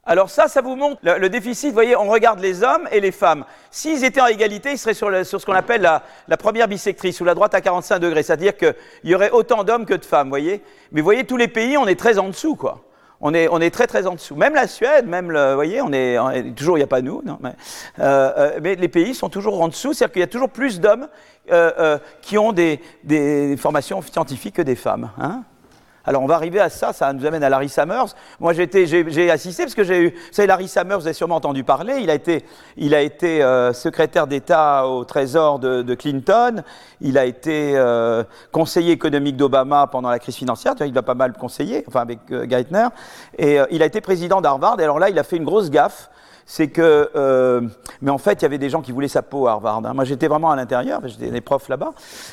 Alors 0.04 0.30
ça, 0.30 0.48
ça 0.48 0.62
vous 0.62 0.76
montre 0.76 0.98
le, 1.02 1.28
déficit. 1.28 1.68
Vous 1.68 1.74
voyez, 1.74 1.94
on 1.94 2.08
regarde 2.08 2.40
les 2.40 2.62
hommes 2.64 2.88
et 2.90 3.00
les 3.00 3.12
femmes. 3.12 3.44
S'ils 3.70 4.02
étaient 4.02 4.20
en 4.20 4.26
égalité, 4.26 4.72
ils 4.72 4.78
seraient 4.78 4.94
sur, 4.94 5.10
ce 5.24 5.44
qu'on 5.46 5.52
appelle 5.52 5.82
la, 5.82 6.02
la 6.26 6.36
première 6.36 6.68
bisectrice, 6.68 7.20
ou 7.20 7.24
la 7.24 7.34
droite 7.34 7.54
à 7.54 7.60
45 7.60 7.98
degrés. 7.98 8.22
C'est-à-dire 8.22 8.56
qu'il 8.56 8.74
y 9.04 9.14
aurait 9.14 9.30
autant 9.30 9.62
d'hommes 9.62 9.84
que 9.86 9.94
de 9.94 10.04
femmes, 10.04 10.26
vous 10.28 10.30
voyez? 10.30 10.62
Mais 10.90 11.00
vous 11.00 11.04
voyez, 11.04 11.24
tous 11.24 11.36
les 11.36 11.48
pays, 11.48 11.76
on 11.76 11.86
est 11.86 11.98
très 11.98 12.18
en 12.18 12.28
dessous, 12.28 12.56
quoi. 12.56 12.80
On 13.22 13.34
est, 13.34 13.48
on 13.48 13.60
est 13.60 13.70
très 13.70 13.86
très 13.86 14.06
en 14.06 14.14
dessous. 14.14 14.34
Même 14.34 14.54
la 14.54 14.66
Suède, 14.66 15.06
même 15.06 15.30
le, 15.30 15.50
vous 15.50 15.54
voyez, 15.54 15.82
on 15.82 15.92
est, 15.92 16.16
toujours, 16.56 16.78
il 16.78 16.80
n'y 16.80 16.84
a 16.84 16.88
pas 16.88 17.02
nous, 17.02 17.22
non, 17.24 17.38
mais, 17.42 17.52
euh, 17.98 18.32
euh, 18.36 18.60
mais 18.62 18.76
les 18.76 18.88
pays 18.88 19.14
sont 19.14 19.28
toujours 19.28 19.60
en 19.60 19.68
dessous. 19.68 19.92
C'est-à-dire 19.92 20.12
qu'il 20.12 20.20
y 20.20 20.24
a 20.24 20.28
toujours 20.28 20.48
plus 20.48 20.80
d'hommes 20.80 21.08
euh, 21.50 21.98
qui 22.22 22.38
ont 22.38 22.52
des, 22.52 22.80
des 23.04 23.56
formations 23.58 24.00
scientifiques 24.00 24.56
que 24.56 24.62
des 24.62 24.76
femmes. 24.76 25.10
Hein 25.18 25.44
alors 26.10 26.24
on 26.24 26.26
va 26.26 26.34
arriver 26.34 26.58
à 26.58 26.70
ça, 26.70 26.92
ça 26.92 27.12
nous 27.12 27.24
amène 27.24 27.44
à 27.44 27.48
Larry 27.48 27.68
Summers. 27.68 28.16
Moi 28.40 28.52
j'ai 28.52 29.30
assisté 29.30 29.62
parce 29.62 29.76
que 29.76 29.84
j'ai 29.84 30.02
eu, 30.02 30.08
vous 30.10 30.32
savez 30.32 30.48
Larry 30.48 30.66
Summers, 30.66 30.98
vous 30.98 31.06
avez 31.06 31.14
sûrement 31.14 31.36
entendu 31.36 31.62
parler, 31.62 31.98
il 32.02 32.10
a 32.10 32.14
été, 32.14 32.44
il 32.76 32.96
a 32.96 33.00
été 33.00 33.44
euh, 33.44 33.72
secrétaire 33.72 34.26
d'État 34.26 34.88
au 34.88 35.04
Trésor 35.04 35.60
de, 35.60 35.82
de 35.82 35.94
Clinton, 35.94 36.64
il 37.00 37.16
a 37.16 37.26
été 37.26 37.74
euh, 37.76 38.24
conseiller 38.50 38.90
économique 38.90 39.36
d'Obama 39.36 39.86
pendant 39.86 40.10
la 40.10 40.18
crise 40.18 40.34
financière, 40.34 40.74
il 40.80 40.98
a 40.98 41.02
pas 41.02 41.14
mal 41.14 41.32
conseillé, 41.32 41.84
enfin 41.86 42.00
avec 42.00 42.18
euh, 42.32 42.44
Geithner, 42.44 42.88
et 43.38 43.60
euh, 43.60 43.66
il 43.70 43.80
a 43.80 43.86
été 43.86 44.00
président 44.00 44.40
d'Harvard, 44.40 44.80
et 44.80 44.82
alors 44.82 44.98
là 44.98 45.10
il 45.10 45.18
a 45.18 45.22
fait 45.22 45.36
une 45.36 45.44
grosse 45.44 45.70
gaffe, 45.70 46.10
c'est 46.52 46.66
que, 46.66 47.08
euh, 47.14 47.60
mais 48.02 48.10
en 48.10 48.18
fait, 48.18 48.32
il 48.32 48.42
y 48.42 48.44
avait 48.44 48.58
des 48.58 48.70
gens 48.70 48.82
qui 48.82 48.90
voulaient 48.90 49.06
sa 49.06 49.22
peau 49.22 49.46
à 49.46 49.52
Harvard. 49.52 49.82
hein. 49.86 49.94
Moi, 49.94 50.04
j'étais 50.04 50.26
vraiment 50.26 50.50
à 50.50 50.56
l'intérieur, 50.56 51.00
j'étais 51.04 51.30
des 51.30 51.40
profs 51.40 51.68
là-bas, 51.68 51.92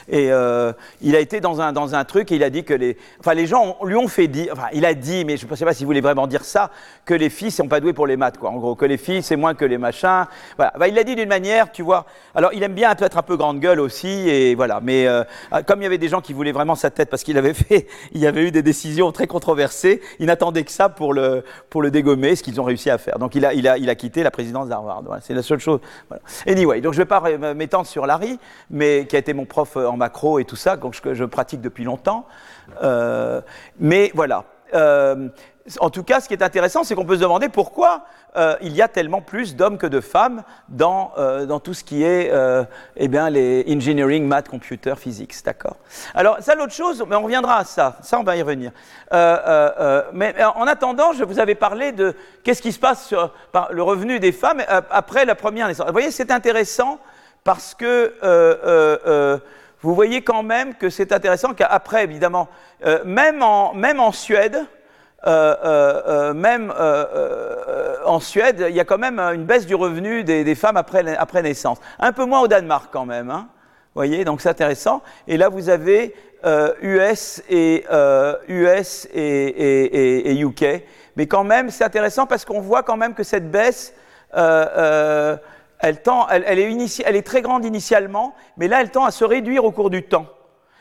et 0.10 0.32
euh, 0.32 0.74
il 1.04 1.16
a 1.16 1.20
été 1.20 1.40
dans 1.40 1.62
un, 1.62 1.72
dans 1.72 1.94
un 1.94 2.04
truc 2.04 2.32
et 2.32 2.36
il 2.36 2.44
a 2.44 2.50
dit 2.50 2.64
que 2.64 2.74
les, 2.74 2.98
enfin, 3.20 3.36
les 3.36 3.46
gens 3.46 3.78
lui 3.84 3.96
ont 3.96 4.08
fait 4.08 4.28
dire, 4.28 4.54
enfin, 4.54 4.70
il 4.74 4.88
a 4.88 4.96
dit, 4.96 5.24
mais 5.24 5.38
je 5.38 5.46
ne 5.46 5.56
sais 5.56 5.66
pas 5.66 5.74
s'il 5.76 5.86
voulait 5.86 6.02
vraiment 6.02 6.26
dire 6.26 6.46
ça, 6.46 6.72
que 7.06 7.14
les 7.14 7.30
filles 7.30 7.52
sont 7.52 7.68
pas 7.68 7.80
douées 7.80 7.94
pour 7.94 8.08
les 8.08 8.18
maths, 8.18 8.40
quoi. 8.40 8.50
En 8.50 8.58
gros, 8.58 8.74
que 8.74 8.86
les 8.86 8.98
filles 8.98 9.22
c'est 9.22 9.36
moins 9.36 9.54
que 9.54 9.66
les 9.66 9.78
machins. 9.78 10.26
Voilà. 10.56 10.74
Bah, 10.80 10.88
il 10.88 10.96
l'a 10.96 11.04
dit 11.04 11.16
d'une 11.16 11.30
manière, 11.30 11.72
tu 11.72 11.84
vois. 11.84 12.08
Alors, 12.34 12.52
il 12.54 12.64
aime 12.64 12.74
bien 12.74 12.90
être 12.90 13.18
un 13.18 13.22
peu 13.22 13.38
grande 13.38 13.60
gueule 13.60 13.80
aussi, 13.80 14.08
et 14.08 14.56
voilà. 14.56 14.80
Mais 14.82 15.06
euh, 15.06 15.24
comme 15.68 15.82
il 15.82 15.84
y 15.84 15.88
avait 15.88 16.00
des 16.00 16.10
gens 16.10 16.22
qui 16.22 16.34
voulaient 16.34 16.52
vraiment 16.52 16.74
sa 16.74 16.90
tête 16.90 17.12
parce 17.12 17.22
qu'il 17.22 17.38
avait 17.38 17.54
fait, 17.54 17.86
il 18.14 18.22
y 18.22 18.26
avait 18.26 18.48
eu 18.48 18.52
des 18.52 18.64
décisions 18.64 19.12
très 19.12 19.28
controversées, 19.28 20.02
il 20.18 20.26
n'attendait 20.26 20.64
que 20.64 20.72
ça 20.72 20.90
pour 20.90 21.14
le, 21.14 21.44
pour 21.70 21.84
le 21.84 21.92
dégommer, 21.92 22.36
ce 22.36 22.42
qu'ils 22.42 22.60
ont 22.60 22.64
réussi 22.64 22.90
à 22.90 22.98
faire. 22.98 23.20
Donc, 23.20 23.36
il 23.36 23.46
a, 23.46 23.54
il 23.54 23.68
a, 23.68 23.78
il 23.78 23.92
a 23.92 23.94
quitté 23.94 24.07
la 24.16 24.32
présidence 24.32 24.70
d'Harvard. 24.70 25.04
C'est 25.22 25.34
la 25.34 25.44
seule 25.44 25.60
chose. 25.60 25.80
Anyway, 26.48 26.82
donc 26.82 26.94
je 26.94 27.00
ne 27.00 27.04
vais 27.04 27.08
pas 27.08 27.54
m'étendre 27.54 27.88
sur 27.88 28.06
Larry, 28.06 28.40
mais 28.70 29.06
qui 29.08 29.16
a 29.16 29.20
été 29.20 29.34
mon 29.34 29.46
prof 29.46 29.78
euh, 29.78 29.88
en 29.88 29.98
macro 29.98 30.40
et 30.40 30.46
tout 30.46 30.56
ça, 30.56 30.78
donc 30.78 31.00
je 31.04 31.26
pratique 31.26 31.62
depuis 31.62 31.84
longtemps. 31.84 32.26
Euh, 32.84 33.42
mais 33.80 34.12
voilà. 34.14 34.46
Euh, 34.74 35.30
en 35.80 35.90
tout 35.90 36.04
cas, 36.04 36.22
ce 36.22 36.28
qui 36.28 36.34
est 36.34 36.44
intéressant, 36.44 36.84
c'est 36.84 36.96
qu'on 36.96 37.06
peut 37.06 37.16
se 37.16 37.22
demander 37.22 37.50
pourquoi 37.50 38.06
euh, 38.36 38.56
il 38.62 38.76
y 38.76 38.82
a 38.82 38.88
tellement 38.88 39.22
plus 39.22 39.56
d'hommes 39.56 39.78
que 39.78 39.88
de 39.88 40.00
femmes 40.00 40.44
dans, 40.70 41.12
euh, 41.18 41.46
dans 41.46 41.60
tout 41.60 41.74
ce 41.74 41.84
qui 41.84 42.04
est 42.04 42.30
euh, 42.32 42.64
eh 42.96 43.08
bien, 43.08 43.30
les 43.30 43.66
engineering, 43.70 44.26
math, 44.26 44.48
computer, 44.48 44.94
physics. 44.98 45.34
D'accord? 45.44 45.78
Alors, 46.14 46.38
ça, 46.40 46.56
l'autre 46.56 46.74
chose, 46.74 47.04
mais 47.08 47.16
on 47.16 47.24
reviendra 47.24 47.58
à 47.58 47.64
ça. 47.66 47.98
Ça, 48.02 48.20
on 48.20 48.24
va 48.24 48.38
y 48.38 48.42
revenir. 48.42 48.72
mais 50.14 50.36
en 50.44 50.68
attendant, 50.68 51.14
je 51.14 51.24
vous 51.24 51.40
avais 51.40 51.56
parlé 51.56 51.92
de 51.92 52.16
qu'est-ce 52.44 52.62
qui 52.62 52.72
se 52.72 52.80
passe 52.80 53.06
sur 53.06 53.34
par 53.52 53.72
le 53.74 53.84
revenu 53.84 54.20
des 54.20 54.32
femmes 54.32 54.64
après 54.90 55.26
la 55.26 55.36
première 55.36 55.68
naissance. 55.68 55.88
Vous 55.88 55.94
voyez, 55.94 56.12
c'est 56.12 56.32
intéressant 56.32 57.00
parce 57.44 57.74
que 57.76 58.14
vous 59.82 59.94
voyez 59.94 60.22
quand 60.22 60.44
même 60.44 60.76
que 60.76 60.90
c'est 60.90 61.12
intéressant 61.12 61.54
qu'après, 61.54 62.04
évidemment, 62.04 62.48
même, 63.06 63.42
en, 63.42 64.12
Suède, 64.12 64.56
euh, 64.56 64.58
euh, 64.58 64.58
euh, 64.66 64.68
même 65.26 66.74
en 68.06 68.20
Suède, 68.20 68.66
il 68.70 68.76
y 68.76 68.80
a 68.80 68.86
quand 68.86 68.98
même 68.98 69.20
une 69.20 69.46
baisse 69.46 69.66
du 69.66 69.76
revenu 69.76 70.24
des, 70.24 70.56
femmes 70.56 70.78
après, 70.78 71.16
après, 71.16 71.42
naissance. 71.42 71.80
Un 72.00 72.12
peu 72.12 72.26
moins 72.26 72.42
au 72.42 72.48
Danemark 72.48 72.90
quand 72.92 73.06
même. 73.06 73.30
Hein. 73.30 73.48
Vous 73.94 74.00
voyez, 74.00 74.26
donc 74.26 74.42
c'est 74.42 74.50
intéressant. 74.50 75.02
Et 75.28 75.38
là, 75.38 75.50
vous 75.50 75.70
avez 75.70 76.16
US, 76.82 77.42
et, 77.50 77.86
US 78.48 79.08
et, 79.14 80.40
UK. 80.40 80.84
Mais 81.16 81.26
quand 81.26 81.44
même, 81.44 81.72
c'est 81.72 81.84
intéressant 81.84 82.28
parce 82.28 82.46
qu'on 82.46 82.62
voit 82.62 82.84
quand 82.84 82.98
même 82.98 83.16
que 83.16 83.24
cette 83.24 83.50
baisse, 83.50 83.94
elle, 84.34 86.02
tend, 86.04 86.28
elle, 86.30 86.60
est 86.60 87.02
elle 87.06 87.16
est 87.16 87.26
très 87.26 87.42
grande 87.42 87.66
initialement, 87.66 88.36
mais 88.58 88.68
là, 88.68 88.82
elle 88.82 88.92
tend 88.92 89.06
à 89.06 89.12
se 89.12 89.26
réduire 89.26 89.66
au 89.66 89.72
cours 89.72 89.90
du 89.90 90.04
temps. 90.04 90.28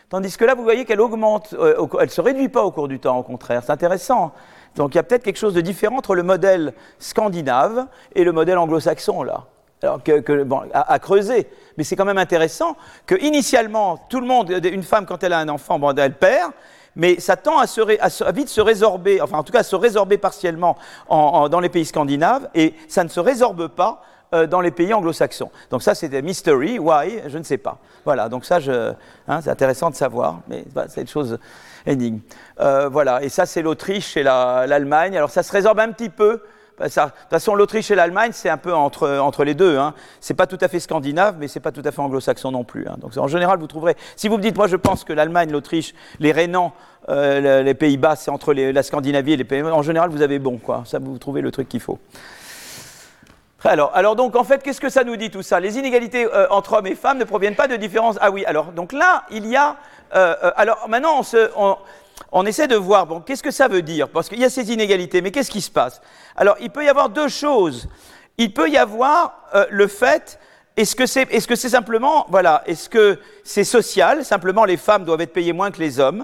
Tandis 0.09 0.37
que 0.37 0.45
là, 0.45 0.55
vous 0.55 0.63
voyez 0.63 0.85
qu'elle 0.85 1.01
augmente, 1.01 1.53
euh, 1.53 1.85
elle 1.99 2.05
ne 2.05 2.11
se 2.11 2.21
réduit 2.21 2.47
pas 2.47 2.63
au 2.63 2.71
cours 2.71 2.87
du 2.87 2.99
temps, 2.99 3.17
au 3.17 3.23
contraire. 3.23 3.61
C'est 3.65 3.73
intéressant. 3.73 4.31
Donc 4.75 4.93
il 4.93 4.97
y 4.97 4.99
a 4.99 5.03
peut-être 5.03 5.23
quelque 5.23 5.37
chose 5.37 5.53
de 5.53 5.59
différent 5.59 5.97
entre 5.97 6.15
le 6.15 6.23
modèle 6.23 6.73
scandinave 6.99 7.87
et 8.15 8.23
le 8.23 8.31
modèle 8.31 8.57
anglo-saxon, 8.57 9.23
là. 9.23 9.45
Alors 9.83 10.01
que, 10.01 10.43
bon, 10.43 10.61
à, 10.73 10.97
creuser. 10.97 11.47
Mais 11.77 11.83
c'est 11.83 11.95
quand 11.95 12.05
même 12.05 12.17
intéressant 12.17 12.75
que 13.05 13.13
initialement, 13.21 13.97
tout 14.09 14.19
le 14.19 14.25
monde, 14.25 14.49
une 14.49 14.81
femme, 14.81 15.05
quand 15.05 15.23
elle 15.23 15.33
a 15.33 15.39
un 15.39 15.49
enfant, 15.49 15.77
bon, 15.77 15.95
elle 15.95 16.15
perd, 16.15 16.51
mais 16.95 17.19
ça 17.19 17.35
tend 17.35 17.59
à, 17.59 17.67
se, 17.67 17.81
à, 18.23 18.31
vite 18.31 18.49
se 18.49 18.59
résorber, 18.59 19.21
enfin 19.21 19.37
en 19.37 19.43
tout 19.43 19.53
cas 19.53 19.59
à 19.59 19.63
se 19.63 19.75
résorber 19.75 20.17
partiellement 20.17 20.77
dans 21.09 21.59
les 21.59 21.69
pays 21.69 21.85
scandinaves, 21.85 22.49
et 22.55 22.73
ça 22.87 23.03
ne 23.03 23.09
se 23.09 23.19
résorbe 23.19 23.67
pas 23.67 24.01
euh, 24.33 24.45
dans 24.45 24.61
les 24.61 24.71
pays 24.71 24.93
anglo-saxons. 24.93 25.49
Donc 25.69 25.81
ça, 25.83 25.93
des 25.93 26.21
mystery, 26.21 26.79
why, 26.79 27.21
je 27.27 27.37
ne 27.37 27.43
sais 27.43 27.57
pas. 27.57 27.77
Voilà, 28.03 28.27
donc 28.27 28.45
ça, 28.45 28.59
hein, 29.27 29.41
c'est 29.41 29.49
intéressant 29.49 29.89
de 29.89 29.95
savoir, 29.95 30.41
mais 30.49 30.65
c'est 30.89 31.01
une 31.01 31.07
chose 31.07 31.39
énigme. 31.85 32.19
Euh, 32.59 32.89
voilà, 32.89 33.23
et 33.23 33.29
ça, 33.29 33.45
c'est 33.45 33.61
l'Autriche 33.61 34.17
et 34.17 34.23
l'Allemagne. 34.23 35.15
Alors 35.17 35.29
ça 35.29 35.43
se 35.43 35.51
résorbe 35.51 35.79
un 35.79 35.91
petit 35.91 36.09
peu. 36.09 36.41
Bah, 36.77 36.89
de 36.89 36.93
toute 36.93 37.11
façon, 37.29 37.55
l'Autriche 37.55 37.89
et 37.89 37.95
l'Allemagne, 37.95 38.31
c'est 38.33 38.49
un 38.49 38.57
peu 38.57 38.73
entre, 38.73 39.09
entre 39.17 39.43
les 39.43 39.55
deux. 39.55 39.77
Hein. 39.77 39.93
C'est 40.19 40.35
pas 40.35 40.45
tout 40.45 40.59
à 40.61 40.67
fait 40.67 40.79
scandinave, 40.79 41.37
mais 41.39 41.47
c'est 41.47 41.59
pas 41.59 41.71
tout 41.71 41.81
à 41.83 41.91
fait 41.91 42.01
anglo-saxon 42.01 42.51
non 42.51 42.63
plus. 42.63 42.87
Hein. 42.87 42.97
Donc, 42.99 43.17
en 43.17 43.27
général, 43.27 43.57
vous 43.59 43.67
trouverez. 43.67 43.95
Si 44.15 44.27
vous 44.27 44.37
me 44.37 44.43
dites, 44.43 44.57
moi, 44.57 44.67
je 44.67 44.75
pense 44.75 45.03
que 45.03 45.13
l'Allemagne, 45.13 45.51
l'Autriche, 45.51 45.95
les 46.19 46.31
Rhénans, 46.31 46.73
euh, 47.09 47.63
les 47.63 47.73
Pays-Bas, 47.73 48.15
c'est 48.15 48.29
entre 48.29 48.53
la 48.53 48.83
Scandinavie 48.83 49.33
et 49.33 49.37
les 49.37 49.43
Pays. 49.43 49.63
En 49.63 49.81
général, 49.81 50.11
vous 50.11 50.21
avez 50.21 50.37
bon, 50.37 50.57
quoi. 50.57 50.83
Ça, 50.85 50.99
vous 50.99 51.17
trouvez 51.17 51.41
le 51.41 51.49
truc 51.49 51.67
qu'il 51.67 51.79
faut. 51.79 51.97
Alors, 53.63 53.91
alors 53.95 54.15
donc 54.15 54.35
en 54.35 54.43
fait, 54.43 54.61
qu'est-ce 54.61 54.81
que 54.81 54.89
ça 54.89 55.03
nous 55.03 55.15
dit 55.15 55.31
tout 55.31 55.41
ça? 55.41 55.59
Les 55.59 55.77
inégalités 55.77 56.25
euh, 56.25 56.47
entre 56.51 56.73
hommes 56.73 56.87
et 56.87 56.95
femmes 56.95 57.17
ne 57.17 57.23
proviennent 57.23 57.55
pas 57.55 57.67
de 57.67 57.75
différences. 57.75 58.17
Ah 58.21 58.29
oui, 58.29 58.45
alors 58.45 58.71
donc 58.71 58.93
là, 58.93 59.23
il 59.31 59.47
y 59.47 59.55
a. 59.55 59.77
Euh, 60.15 60.35
euh, 60.43 60.51
alors 60.55 60.87
maintenant, 60.87 61.21
on, 62.31 62.45
essaie 62.45 62.67
de 62.67 62.75
voir, 62.75 63.07
bon, 63.07 63.19
qu'est-ce 63.19 63.43
que 63.43 63.51
ça 63.51 63.67
veut 63.67 63.81
dire? 63.81 64.09
Parce 64.09 64.29
qu'il 64.29 64.39
y 64.39 64.45
a 64.45 64.49
ces 64.49 64.71
inégalités, 64.71 65.21
mais 65.21 65.31
qu'est-ce 65.31 65.51
qui 65.51 65.61
se 65.61 65.71
passe? 65.71 66.01
Alors, 66.35 66.55
il 66.61 66.69
peut 66.69 66.85
y 66.85 66.89
avoir 66.89 67.09
deux 67.09 67.27
choses. 67.27 67.89
Il 68.37 68.53
peut 68.53 68.69
y 68.69 68.77
avoir 68.77 69.41
le 69.69 69.87
fait, 69.87 70.39
est-ce 70.77 70.95
que 70.95 71.07
c'est 71.07 71.23
est 71.33 71.39
-ce 71.39 71.55
c'est 71.55 71.69
simplement, 71.69 72.27
voilà, 72.29 72.61
est-ce 72.67 72.87
que 72.87 73.19
c'est 73.43 73.63
social? 73.63 74.23
Simplement, 74.23 74.65
les 74.65 74.77
femmes 74.77 75.03
doivent 75.03 75.21
être 75.21 75.33
payées 75.33 75.53
moins 75.53 75.71
que 75.71 75.79
les 75.79 75.99
hommes 75.99 76.23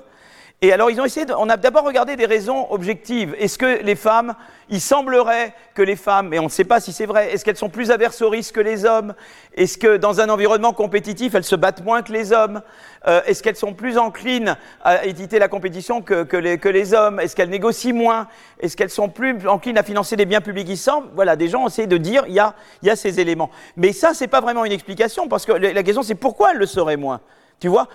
et 0.63 0.71
alors, 0.71 0.89
ils 0.89 1.01
ont 1.01 1.03
essayé 1.03 1.25
on 1.37 1.49
a 1.49 1.57
d'abord 1.57 1.83
regardé 1.83 2.15
des 2.15 2.25
raisons 2.25 2.71
objectives. 2.71 3.35
Est-ce 3.37 3.57
que 3.57 3.83
les 3.83 3.97
femmes, 3.97 4.33
il 4.69 4.79
semblerait 4.79 5.53
que 5.75 5.81
les 5.81 5.97
femmes, 5.97 6.29
mais 6.29 6.39
on 6.39 6.45
ne 6.45 6.49
sait 6.49 6.63
pas 6.63 6.79
si 6.79 6.93
c'est 6.93 7.05
vrai, 7.05 7.33
est-ce 7.33 7.43
qu'elles 7.43 7.57
sont 7.57 7.67
plus 7.67 7.91
averses 7.91 8.21
au 8.21 8.29
risque 8.29 8.55
que 8.55 8.61
les 8.61 8.85
hommes? 8.85 9.13
Est-ce 9.55 9.77
que 9.77 9.97
dans 9.97 10.21
un 10.21 10.29
environnement 10.29 10.71
compétitif, 10.71 11.35
elles 11.35 11.43
se 11.43 11.57
battent 11.57 11.83
moins 11.83 12.01
que 12.01 12.13
les 12.13 12.31
hommes? 12.31 12.61
Euh, 13.07 13.19
Est-ce 13.25 13.43
qu'elles 13.43 13.57
sont 13.57 13.73
plus 13.73 13.97
enclines 13.97 14.55
à 14.81 15.03
éviter 15.03 15.37
la 15.37 15.49
compétition 15.49 16.01
que, 16.01 16.37
les, 16.37 16.93
hommes? 16.93 17.19
Est-ce 17.19 17.35
qu'elles 17.35 17.49
négocient 17.49 17.93
moins? 17.93 18.29
Est-ce 18.61 18.77
qu'elles 18.77 18.89
sont 18.89 19.09
plus 19.09 19.45
enclines 19.45 19.77
à 19.77 19.83
financer 19.83 20.15
des 20.15 20.25
biens 20.25 20.39
publics? 20.39 20.67
Qui 20.67 20.77
semblent 20.77 21.09
Voilà, 21.13 21.35
des 21.35 21.49
gens 21.49 21.63
ont 21.63 21.67
essayé 21.67 21.89
de 21.89 21.97
dire, 21.97 22.23
il 22.29 22.35
y 22.35 22.39
a, 22.39 22.55
il 22.83 22.95
ces 22.95 23.19
éléments. 23.19 23.51
Mais 23.75 23.91
ça, 23.91 24.13
c'est 24.13 24.29
pas 24.29 24.39
vraiment 24.39 24.63
une 24.63 24.71
explication, 24.71 25.27
parce 25.27 25.45
que 25.45 25.51
la 25.51 25.83
question, 25.83 26.03
c'est 26.03 26.15
pourquoi 26.15 26.51
elles 26.51 26.59
le 26.59 26.67
seraient 26.67 26.95
moins? 26.95 27.19
Tu 27.63 27.69
vois 27.69 27.87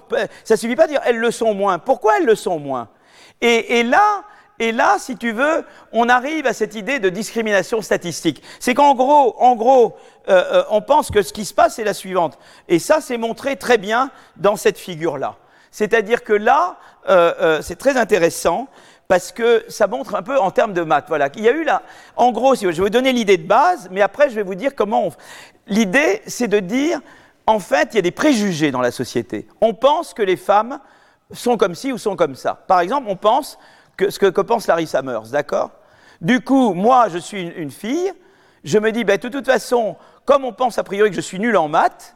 Ça 0.44 0.54
ne 0.54 0.56
suffit 0.56 0.76
pas 0.76 0.86
de 0.86 0.92
dire 0.92 1.02
elles 1.04 1.18
le 1.18 1.30
sont 1.30 1.52
moins. 1.52 1.78
Pourquoi 1.78 2.16
elles 2.16 2.24
le 2.24 2.36
sont 2.36 2.58
moins? 2.58 2.88
Et, 3.42 3.82
là, 3.82 4.24
et 4.58 4.72
là, 4.72 4.96
si 4.98 5.18
tu 5.18 5.30
veux, 5.32 5.62
on 5.92 6.08
arrive 6.08 6.46
à 6.46 6.54
cette 6.54 6.74
idée 6.74 7.00
de 7.00 7.10
discrimination 7.10 7.82
statistique. 7.82 8.42
C'est 8.60 8.72
qu'en 8.72 8.94
gros, 8.94 9.36
en 9.38 9.56
gros, 9.56 9.94
euh, 10.30 10.42
euh, 10.52 10.64
on 10.70 10.80
pense 10.80 11.10
que 11.10 11.20
ce 11.20 11.34
qui 11.34 11.44
se 11.44 11.52
passe 11.52 11.78
est 11.78 11.84
la 11.84 11.92
suivante. 11.92 12.38
Et 12.68 12.78
ça, 12.78 13.02
c'est 13.02 13.18
montré 13.18 13.56
très 13.56 13.76
bien 13.76 14.10
dans 14.38 14.56
cette 14.56 14.78
figure-là. 14.78 15.36
C'est-à-dire 15.70 16.24
que 16.24 16.32
là, 16.32 16.78
euh, 17.10 17.60
c'est 17.60 17.76
très 17.76 17.98
intéressant 17.98 18.68
parce 19.06 19.32
que 19.32 19.66
ça 19.68 19.86
montre 19.86 20.14
un 20.14 20.22
peu 20.22 20.38
en 20.38 20.50
termes 20.50 20.72
de 20.72 20.82
maths. 20.82 21.08
Voilà, 21.08 21.28
il 21.36 21.42
y 21.42 21.48
a 21.50 21.52
eu 21.52 21.64
là, 21.64 21.82
en 22.16 22.32
gros, 22.32 22.54
je 22.54 22.68
vais 22.68 22.72
vous 22.72 22.88
donner 22.88 23.12
l'idée 23.12 23.36
de 23.36 23.46
base, 23.46 23.90
mais 23.90 24.00
après, 24.00 24.30
je 24.30 24.34
vais 24.34 24.42
vous 24.42 24.54
dire 24.54 24.74
comment 24.74 25.08
on. 25.08 25.12
L'idée, 25.66 26.22
c'est 26.26 26.48
de 26.48 26.58
dire 26.58 27.02
en 27.48 27.60
fait, 27.60 27.88
il 27.92 27.96
y 27.96 27.98
a 27.98 28.02
des 28.02 28.10
préjugés 28.10 28.70
dans 28.70 28.82
la 28.82 28.90
société. 28.90 29.48
On 29.62 29.72
pense 29.72 30.12
que 30.12 30.20
les 30.20 30.36
femmes 30.36 30.80
sont 31.32 31.56
comme 31.56 31.74
ci 31.74 31.92
ou 31.92 31.96
sont 31.96 32.14
comme 32.14 32.34
ça. 32.34 32.54
Par 32.54 32.80
exemple, 32.80 33.06
on 33.08 33.16
pense 33.16 33.58
ce 33.98 34.18
que, 34.18 34.40
pense 34.42 34.66
Larry 34.66 34.86
Summers, 34.86 35.30
d'accord? 35.32 35.70
Du 36.20 36.42
coup, 36.42 36.74
moi, 36.74 37.08
je 37.08 37.16
suis 37.16 37.40
une, 37.40 37.70
fille, 37.70 38.12
je 38.64 38.78
me 38.78 38.92
dis, 38.92 39.02
ben, 39.02 39.16
de 39.16 39.28
toute 39.28 39.46
façon, 39.46 39.96
comme 40.26 40.44
on 40.44 40.52
pense 40.52 40.76
a 40.76 40.84
priori 40.84 41.08
que 41.08 41.16
je 41.16 41.22
suis 41.22 41.40
nul 41.40 41.56
en 41.56 41.68
maths, 41.68 42.14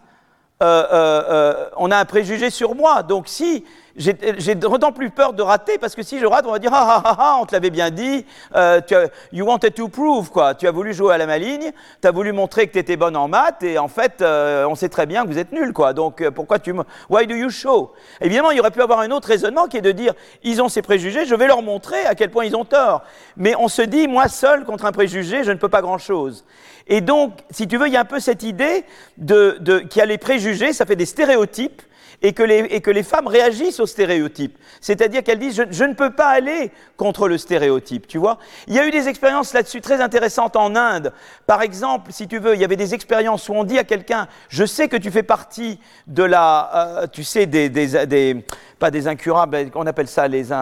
euh, 0.62 0.86
euh, 0.92 1.22
euh, 1.30 1.70
on 1.78 1.90
a 1.90 1.96
un 1.96 2.04
préjugé 2.04 2.50
sur 2.50 2.74
moi. 2.74 3.02
Donc 3.02 3.26
si 3.26 3.64
j'ai 3.96 4.54
d'autant 4.54 4.92
plus 4.92 5.10
peur 5.10 5.32
de 5.32 5.42
rater 5.42 5.78
parce 5.78 5.94
que 5.94 6.02
si 6.02 6.18
je 6.18 6.26
rate, 6.26 6.46
on 6.46 6.52
va 6.52 6.58
dire 6.58 6.70
ah 6.72 6.86
ah 6.88 7.02
ah, 7.04 7.16
ah 7.18 7.38
on 7.40 7.46
te 7.46 7.52
l'avait 7.52 7.70
bien 7.70 7.90
dit, 7.90 8.24
euh, 8.54 8.80
tu 8.80 8.94
you 9.32 9.44
wanted 9.44 9.74
to 9.74 9.88
prove 9.88 10.30
quoi. 10.30 10.54
Tu 10.54 10.66
as 10.66 10.70
voulu 10.70 10.94
jouer 10.94 11.14
à 11.14 11.18
la 11.18 11.26
maligne, 11.26 11.72
tu 12.00 12.08
as 12.08 12.10
voulu 12.10 12.32
montrer 12.32 12.66
que 12.66 12.72
tu 12.72 12.78
étais 12.78 12.96
bonne 12.96 13.16
en 13.16 13.28
maths 13.28 13.62
et 13.62 13.78
en 13.78 13.88
fait 13.88 14.22
euh, 14.22 14.66
on 14.66 14.74
sait 14.74 14.88
très 14.88 15.06
bien 15.06 15.24
que 15.24 15.28
vous 15.28 15.38
êtes 15.38 15.52
nul 15.52 15.72
quoi. 15.72 15.92
Donc 15.92 16.20
euh, 16.20 16.30
pourquoi 16.30 16.58
tu 16.58 16.72
me 16.72 16.82
Why 17.10 17.26
do 17.26 17.34
you 17.34 17.50
show? 17.50 17.92
Évidemment, 18.20 18.50
il 18.50 18.56
y 18.56 18.60
aurait 18.60 18.70
pu 18.70 18.82
avoir 18.82 19.00
un 19.00 19.10
autre 19.10 19.28
raisonnement 19.28 19.66
qui 19.66 19.76
est 19.76 19.82
de 19.82 19.92
dire 19.92 20.14
ils 20.42 20.62
ont 20.62 20.68
ces 20.68 20.82
préjugés, 20.82 21.26
je 21.26 21.34
vais 21.34 21.46
leur 21.46 21.62
montrer 21.62 22.04
à 22.06 22.14
quel 22.14 22.30
point 22.30 22.44
ils 22.44 22.56
ont 22.56 22.64
tort. 22.64 23.02
Mais 23.36 23.54
on 23.58 23.68
se 23.68 23.82
dit 23.82 24.08
moi 24.08 24.28
seul 24.28 24.64
contre 24.64 24.86
un 24.86 24.92
préjugé, 24.92 25.44
je 25.44 25.52
ne 25.52 25.58
peux 25.58 25.68
pas 25.68 25.82
grand 25.82 25.98
chose. 25.98 26.44
Et 26.88 27.00
donc, 27.00 27.38
si 27.50 27.68
tu 27.68 27.76
veux, 27.76 27.86
il 27.86 27.92
y 27.92 27.96
a 27.96 28.00
un 28.00 28.04
peu 28.04 28.20
cette 28.20 28.42
idée 28.42 28.84
de, 29.16 29.56
de, 29.60 29.78
qui 29.78 30.00
a 30.00 30.06
les 30.06 30.18
préjugés, 30.18 30.72
ça 30.72 30.84
fait 30.84 30.96
des 30.96 31.06
stéréotypes 31.06 31.82
et 32.22 32.32
que, 32.32 32.42
les, 32.42 32.58
et 32.70 32.80
que 32.80 32.90
les 32.90 33.02
femmes 33.02 33.26
réagissent 33.26 33.80
aux 33.80 33.86
stéréotypes. 33.86 34.56
C'est-à-dire 34.80 35.22
qu'elles 35.22 35.38
disent 35.38 35.64
je, 35.70 35.84
ne 35.84 35.94
peux 35.94 36.10
pas 36.10 36.28
aller 36.28 36.70
contre 36.96 37.28
le 37.28 37.38
stéréotype, 37.38 38.06
tu 38.06 38.18
vois. 38.18 38.38
Il 38.68 38.74
y 38.74 38.78
a 38.78 38.86
eu 38.86 38.90
des 38.90 39.08
expériences 39.08 39.52
là-dessus 39.52 39.80
très 39.80 40.00
intéressantes 40.00 40.56
en 40.56 40.76
Inde. 40.76 41.12
Par 41.46 41.62
exemple, 41.62 42.12
si 42.12 42.28
tu 42.28 42.38
veux, 42.38 42.54
il 42.54 42.60
y 42.60 42.64
avait 42.64 42.76
des 42.76 42.94
expériences 42.94 43.48
où 43.48 43.54
on 43.54 43.64
dit 43.64 43.78
à 43.78 43.84
quelqu'un 43.84 44.28
je 44.48 44.64
sais 44.64 44.88
que 44.88 44.96
tu 44.96 45.10
fais 45.10 45.22
partie 45.22 45.78
de 46.06 46.22
la, 46.22 46.70
euh, 47.02 47.06
tu 47.06 47.24
sais, 47.24 47.46
des, 47.46 47.68
des, 47.68 48.06
des, 48.06 48.44
pas 48.78 48.90
des 48.90 49.08
incurables, 49.08 49.70
on 49.74 49.86
appelle 49.86 50.08
ça 50.08 50.28
les 50.28 50.52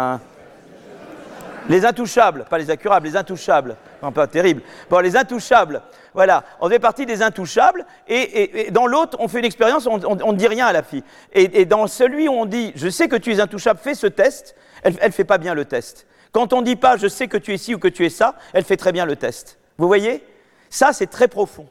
les 1.69 1.85
intouchables, 1.85 2.45
pas 2.49 2.59
les 2.59 2.71
incurables, 2.71 3.07
les 3.07 3.17
intouchables. 3.17 3.77
Non, 4.03 4.13
pas 4.13 4.27
terrible. 4.27 4.63
Bon, 4.89 4.99
les 4.99 5.17
intouchables. 5.17 5.83
Voilà, 6.15 6.45
on 6.61 6.69
fait 6.69 6.79
partie 6.79 7.07
des 7.07 7.23
intouchables, 7.23 7.87
et, 8.09 8.71
dans 8.73 8.87
l'autre, 8.87 9.17
on 9.21 9.29
fait 9.29 9.39
une 9.39 9.45
expérience, 9.45 9.87
on 9.87 9.99
ne 9.99 10.37
dit 10.37 10.49
rien 10.49 10.67
à 10.67 10.73
la 10.73 10.83
fille. 10.83 11.05
Et, 11.33 11.65
dans 11.65 11.87
celui 11.87 12.29
où 12.29 12.33
on 12.33 12.47
dit, 12.47 12.73
je 12.75 12.89
sais 12.89 13.09
que 13.09 13.17
tu 13.17 13.33
es 13.33 13.41
intouchable, 13.41 13.79
fais 13.81 13.95
ce 13.95 14.09
test, 14.09 14.57
elle 14.83 14.97
ne 15.03 15.11
fait 15.11 15.25
pas 15.25 15.39
bien 15.39 15.55
le 15.55 15.65
test. 15.65 16.07
Quand 16.33 16.53
on 16.53 16.61
ne 16.61 16.67
dit 16.67 16.77
pas, 16.77 16.97
je 16.97 17.09
sais 17.09 17.29
que 17.29 17.37
tu 17.37 17.53
es 17.53 17.59
ci 17.59 17.75
ou 17.75 17.79
que 17.79 17.89
tu 17.89 18.05
es 18.05 18.11
ça, 18.11 18.35
elle 18.53 18.65
fait 18.65 18.77
très 18.77 18.93
bien 18.93 19.05
le 19.05 19.17
test. 19.17 19.59
Vous 19.79 19.87
voyez? 19.87 20.25
Ça, 20.69 20.93
c'est 20.93 21.09
très 21.09 21.29
profond. 21.29 21.69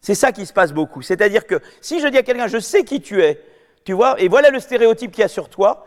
C'est 0.00 0.14
ça 0.14 0.32
qui 0.32 0.46
se 0.46 0.52
passe 0.52 0.72
beaucoup. 0.72 1.02
C'est-à-dire 1.02 1.46
que 1.46 1.60
si 1.80 2.00
je 2.00 2.08
dis 2.08 2.18
à 2.18 2.22
quelqu'un, 2.22 2.46
je 2.46 2.58
sais 2.58 2.84
qui 2.84 3.00
tu 3.00 3.22
es, 3.22 3.42
tu 3.84 3.92
vois, 3.92 4.20
et 4.20 4.28
voilà 4.28 4.50
le 4.50 4.60
stéréotype 4.60 5.12
qu'il 5.12 5.22
y 5.22 5.24
a 5.24 5.28
sur 5.28 5.48
toi, 5.48 5.86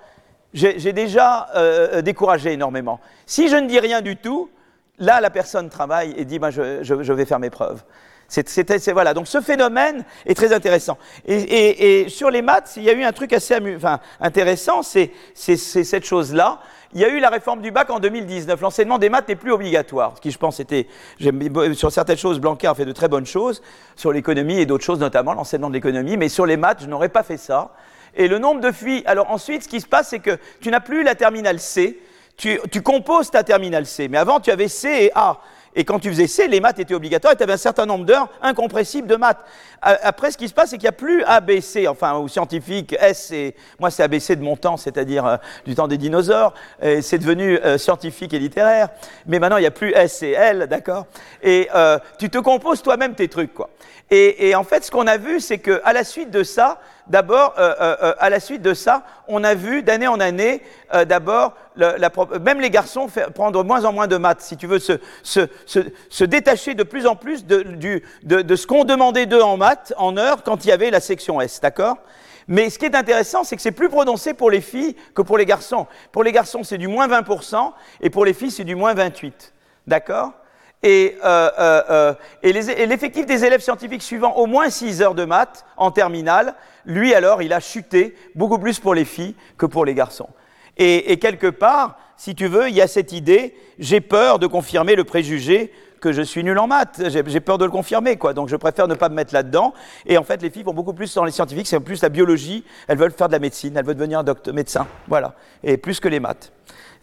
j'ai 0.54 0.94
déjà 0.94 1.48
euh, 1.56 1.98
euh, 1.98 2.02
découragé 2.02 2.54
énormément. 2.54 3.00
Si 3.26 3.50
je 3.50 3.56
ne 3.56 3.68
dis 3.68 3.80
rien 3.80 4.02
du 4.02 4.18
tout, 4.18 4.50
là, 4.98 5.22
la 5.22 5.30
personne 5.30 5.70
travaille 5.70 6.14
et 6.18 6.26
dit, 6.26 6.40
ben, 6.40 6.50
je, 6.50 7.14
vais 7.14 7.26
faire 7.26 7.40
mes 7.40 7.50
preuves. 7.52 7.84
C'est, 8.28 8.92
voilà. 8.92 9.14
Donc 9.14 9.28
ce 9.28 9.42
phénomène 9.42 10.04
est 10.26 10.36
très 10.36 10.54
intéressant. 10.54 10.98
Et, 11.28 12.06
sur 12.10 12.30
les 12.30 12.42
maths, 12.42 12.74
il 12.78 12.84
y 12.84 12.90
a 12.90 12.94
eu 12.94 13.04
un 13.04 13.12
truc 13.12 13.34
assez 13.34 13.56
intéressant, 14.20 14.84
c'est, 14.84 15.12
cette 15.34 16.06
chose-là. 16.06 16.60
il 16.94 17.02
y 17.02 17.06
a 17.06 17.10
eu 17.10 17.20
la 17.20 17.30
réforme 17.30 17.62
du 17.62 17.72
bac 17.72 17.90
en 17.90 18.00
2019. 18.00 18.62
L'enseignement 18.62 19.00
des 19.00 19.10
maths 19.10 19.28
n'est 19.28 19.36
plus 19.36 19.52
obligatoire, 19.52 20.14
ce 20.16 20.22
qui, 20.22 20.32
je 20.32 20.38
pense, 20.38 20.60
était. 20.60 20.88
Sur 21.74 21.92
certaines 21.92 22.18
choses, 22.18 22.40
Blanquer 22.40 22.68
a 22.68 22.76
fait 22.76 22.86
de 22.86 22.92
très 22.92 23.08
bonnes 23.08 23.26
choses, 23.26 23.62
sur 23.96 24.12
l'économie 24.12 24.60
et 24.60 24.68
d'autres 24.68 24.86
choses, 24.86 25.00
notamment 25.00 25.34
l'enseignement 25.34 25.70
de 25.70 25.76
l'économie, 25.76 26.18
mais 26.18 26.30
sur 26.30 26.46
les 26.46 26.58
maths, 26.58 26.82
je 26.82 26.88
n'aurais 26.88 27.10
pas 27.10 27.24
fait 27.24 27.38
ça. 27.38 27.72
Et 28.20 28.28
le 28.28 28.38
nombre 28.38 28.60
de 28.60 28.72
filles. 28.72 29.02
Alors 29.06 29.32
ensuite, 29.32 29.64
ce 29.64 29.70
qui 29.70 29.80
se 29.80 29.88
passe, 29.88 30.10
c'est 30.10 30.20
que 30.20 30.38
tu 30.60 30.70
n'as 30.70 30.82
plus 30.82 31.04
la 31.04 31.16
terminale 31.16 31.58
C, 31.58 31.98
tu, 32.36 32.60
tu 32.70 32.82
composes 32.82 33.32
ta 33.32 33.44
terminale 33.44 33.86
C. 33.86 34.10
Mais 34.10 34.18
avant, 34.18 34.42
tu 34.42 34.52
avais 34.52 34.68
C 34.68 35.06
et 35.06 35.12
A. 35.16 35.40
Et 35.76 35.86
quand 35.86 36.00
tu 36.00 36.10
faisais 36.10 36.28
C, 36.28 36.48
les 36.48 36.60
maths 36.60 36.80
étaient 36.80 36.94
obligatoires 36.94 37.34
et 37.34 37.36
tu 37.38 37.44
avais 37.44 37.54
un 37.54 37.58
certain 37.58 37.86
nombre 37.86 38.04
d'heures 38.04 38.28
incompressibles 38.42 39.08
de 39.08 39.16
maths. 39.16 39.40
Après, 39.82 40.32
ce 40.32 40.38
qui 40.38 40.50
se 40.50 40.54
passe, 40.54 40.72
c'est 40.72 40.78
qu'il 40.78 40.86
n'y 40.86 40.90
a 40.90 40.94
plus 40.94 41.24
ABC, 41.24 41.88
enfin, 41.88 42.18
ou 42.18 42.28
scientifique, 42.28 42.94
S, 43.00 43.32
et 43.32 43.56
moi, 43.80 43.90
c'est 43.90 44.04
ABC 44.04 44.36
de 44.36 44.42
mon 44.42 44.58
temps, 44.58 44.76
c'est-à-dire 44.76 45.26
euh, 45.26 45.38
du 45.66 45.76
temps 45.76 45.88
des 45.88 45.98
dinosaures. 45.98 46.54
C'est 46.82 47.20
devenu 47.20 47.58
euh, 47.60 47.78
scientifique 47.78 48.34
et 48.34 48.40
littéraire. 48.40 48.90
Mais 49.26 49.40
maintenant, 49.40 49.58
il 49.58 49.62
n'y 49.62 49.68
a 49.68 49.72
plus 49.72 49.94
S 49.94 50.22
et 50.24 50.32
L, 50.32 50.68
d'accord? 50.68 51.06
Et 51.42 51.70
euh, 51.74 51.98
tu 52.18 52.30
te 52.30 52.40
composes 52.40 52.82
toi-même 52.82 53.16
tes 53.16 53.30
trucs, 53.30 53.54
quoi. 53.54 53.70
Et, 54.12 54.50
et, 54.50 54.56
en 54.56 54.64
fait, 54.64 54.84
ce 54.84 54.92
qu'on 54.92 55.08
a 55.08 55.18
vu, 55.18 55.40
c'est 55.40 55.60
qu'à 55.60 55.94
la 55.94 56.04
suite 56.04 56.32
de 56.32 56.44
ça, 56.44 56.82
d'abord, 57.10 57.56
euh, 57.58 57.74
euh, 57.80 58.14
à 58.20 58.30
la 58.30 58.40
suite 58.40 58.62
de 58.62 58.74
ça, 58.74 59.04
on 59.28 59.44
a 59.44 59.56
vu 59.56 59.84
d'année 59.84 60.08
en 60.08 60.20
année, 60.20 60.62
euh, 60.94 61.06
d'abord, 61.06 61.56
même 62.42 62.62
les 62.62 62.70
garçons 62.70 63.08
prendre 63.34 63.64
moins 63.64 63.86
en 63.86 63.94
moins 63.94 64.08
de 64.08 64.18
maths, 64.18 64.42
si 64.42 64.58
tu 64.58 64.68
veux, 64.68 64.80
se, 64.80 64.94
se, 65.24 65.42
se, 65.66 66.24
détacher 66.24 66.74
de 66.74 66.84
plus 66.84 67.08
en 67.08 67.16
plus 67.16 67.46
de, 67.46 67.64
de 68.24 68.56
ce 68.56 68.68
qu'on 68.68 68.86
demandait 68.86 69.26
d'eux 69.26 69.42
en 69.42 69.58
maths, 69.58 69.94
en 69.98 70.18
heures, 70.18 70.44
quand 70.44 70.66
il 70.66 70.70
y 70.70 70.72
avait 70.72 70.92
la 70.92 71.00
section 71.00 71.42
S, 71.42 71.60
d'accord? 71.62 71.98
Mais 72.48 72.70
ce 72.70 72.80
qui 72.80 72.86
est 72.86 72.96
intéressant, 72.96 73.44
c'est 73.44 73.56
que 73.56 73.62
c'est 73.62 73.72
plus 73.72 73.90
prononcé 73.90 74.34
pour 74.34 74.50
les 74.50 74.62
filles 74.62 74.96
que 75.14 75.22
pour 75.22 75.38
les 75.38 75.46
garçons. 75.46 75.86
Pour 76.12 76.24
les 76.24 76.32
garçons, 76.32 76.64
c'est 76.64 76.80
du 76.80 76.88
moins 76.88 77.08
20%, 77.08 77.74
et 78.02 78.10
pour 78.10 78.26
les 78.26 78.34
filles, 78.34 78.52
c'est 78.52 78.64
du 78.64 78.76
moins 78.76 78.94
28%. 78.94 79.32
D'accord? 79.86 80.34
Et, 80.82 81.18
euh, 81.24 81.50
euh, 81.60 81.82
euh 81.90 82.14
et 82.42 82.54
l'effectif 82.86 83.26
des 83.26 83.44
élèves 83.44 83.62
scientifiques 83.62 84.02
suivant 84.02 84.36
au 84.36 84.46
moins 84.46 84.70
6 84.70 85.02
heures 85.02 85.16
de 85.16 85.26
maths 85.26 85.66
en 85.78 85.92
terminale, 85.92 86.56
lui 86.86 87.14
alors, 87.14 87.42
il 87.42 87.54
a 87.54 87.60
chuté 87.60 88.16
beaucoup 88.36 88.58
plus 88.60 88.80
pour 88.80 88.94
les 88.94 89.06
filles 89.06 89.36
que 89.58 89.66
pour 89.66 89.86
les 89.86 89.94
garçons. 89.94 90.30
Et, 90.78 91.12
et 91.12 91.20
quelque 91.20 91.48
part, 91.48 91.98
si 92.16 92.36
tu 92.36 92.48
veux, 92.48 92.70
il 92.70 92.76
y 92.76 92.82
a 92.82 92.88
cette 92.88 93.12
idée, 93.12 93.56
j'ai 93.78 94.02
peur 94.02 94.40
de 94.40 94.48
confirmer 94.48 94.96
le 94.96 95.04
préjugé 95.04 95.72
que 96.00 96.12
je 96.12 96.22
suis 96.22 96.44
nul 96.44 96.58
en 96.58 96.68
maths. 96.68 97.02
J'ai 97.10 97.40
peur 97.40 97.58
de 97.58 97.66
le 97.66 97.72
confirmer, 97.72 98.18
quoi. 98.18 98.34
Donc 98.34 98.50
je 98.50 98.56
préfère 98.56 98.88
ne 98.88 98.96
pas 98.96 99.10
me 99.10 99.16
mettre 99.16 99.34
là-dedans. 99.34 99.74
Et 100.06 100.18
en 100.18 100.24
fait, 100.24 100.42
les 100.42 100.50
filles 100.50 100.64
vont 100.64 100.74
beaucoup 100.74 100.94
plus 100.94 101.14
dans 101.14 101.24
les 101.24 101.32
scientifiques, 101.32 101.68
c'est 101.68 101.80
plus 101.80 102.02
la 102.02 102.10
biologie. 102.10 102.64
Elles 102.88 102.98
veulent 102.98 103.12
faire 103.12 103.28
de 103.28 103.34
la 103.34 103.40
médecine, 103.40 103.76
elles 103.78 103.86
veulent 103.86 103.96
devenir 103.96 104.24
docteur, 104.24 104.54
médecin, 104.54 104.88
voilà. 105.08 105.34
Et 105.64 105.78
plus 105.78 106.00
que 106.00 106.08
les 106.08 106.20
maths. 106.20 106.52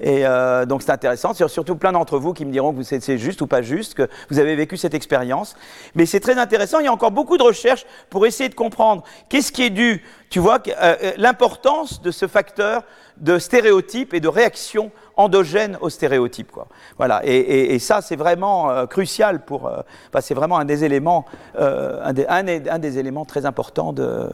Et 0.01 0.27
euh, 0.27 0.67
donc 0.67 0.83
c'est 0.83 0.93
intéressant. 0.93 1.31
A 1.31 1.49
surtout 1.49 1.77
plein 1.77 1.93
d'entre 1.93 2.19
vous 2.19 2.33
qui 2.33 2.45
me 2.45 2.53
diront 2.53 2.73
que 2.73 2.83
c'est 2.83 3.19
juste 3.19 3.41
ou 3.41 3.47
pas 3.47 3.63
juste, 3.63 3.95
que 3.95 4.09
vous 4.31 4.39
avez 4.39 4.55
vécu 4.57 4.77
cette 4.77 4.95
expérience. 4.95 5.57
Mais 5.95 6.07
c'est 6.07 6.21
très 6.21 6.39
intéressant. 6.39 6.81
Il 6.81 6.85
y 6.85 6.89
a 6.89 6.93
encore 6.93 7.11
beaucoup 7.11 7.39
de 7.39 7.43
recherches 7.43 7.87
pour 8.11 8.27
essayer 8.27 8.49
de 8.49 8.55
comprendre 8.55 9.05
qu'est-ce 9.29 9.53
qui 9.53 9.63
est 9.63 9.71
dû, 9.71 10.05
tu 10.29 10.39
vois, 10.39 10.59
euh, 10.69 10.97
euh, 11.03 11.13
l'importance 11.17 12.03
de 12.03 12.11
ce 12.11 12.27
facteur 12.27 12.83
de 13.17 13.39
stéréotype 13.39 14.13
et 14.13 14.21
de 14.21 14.29
réaction 14.29 14.91
endogène 15.17 15.79
aux 15.81 15.89
stéréotypes. 15.89 16.53
Quoi. 16.53 16.69
Voilà. 16.99 17.23
Et, 17.25 17.79
ça, 17.79 18.03
c'est 18.03 18.17
vraiment 18.17 18.87
crucial 18.87 19.43
pour. 19.43 19.65
Enfin, 19.65 20.21
c'est 20.21 20.35
vraiment 20.35 20.59
un 20.59 20.67
des 20.67 20.85
éléments, 20.85 21.25
un, 21.59 22.13
des 22.13 22.99
éléments 22.99 23.25
très 23.25 23.47
importants 23.47 23.95
de 23.95 24.29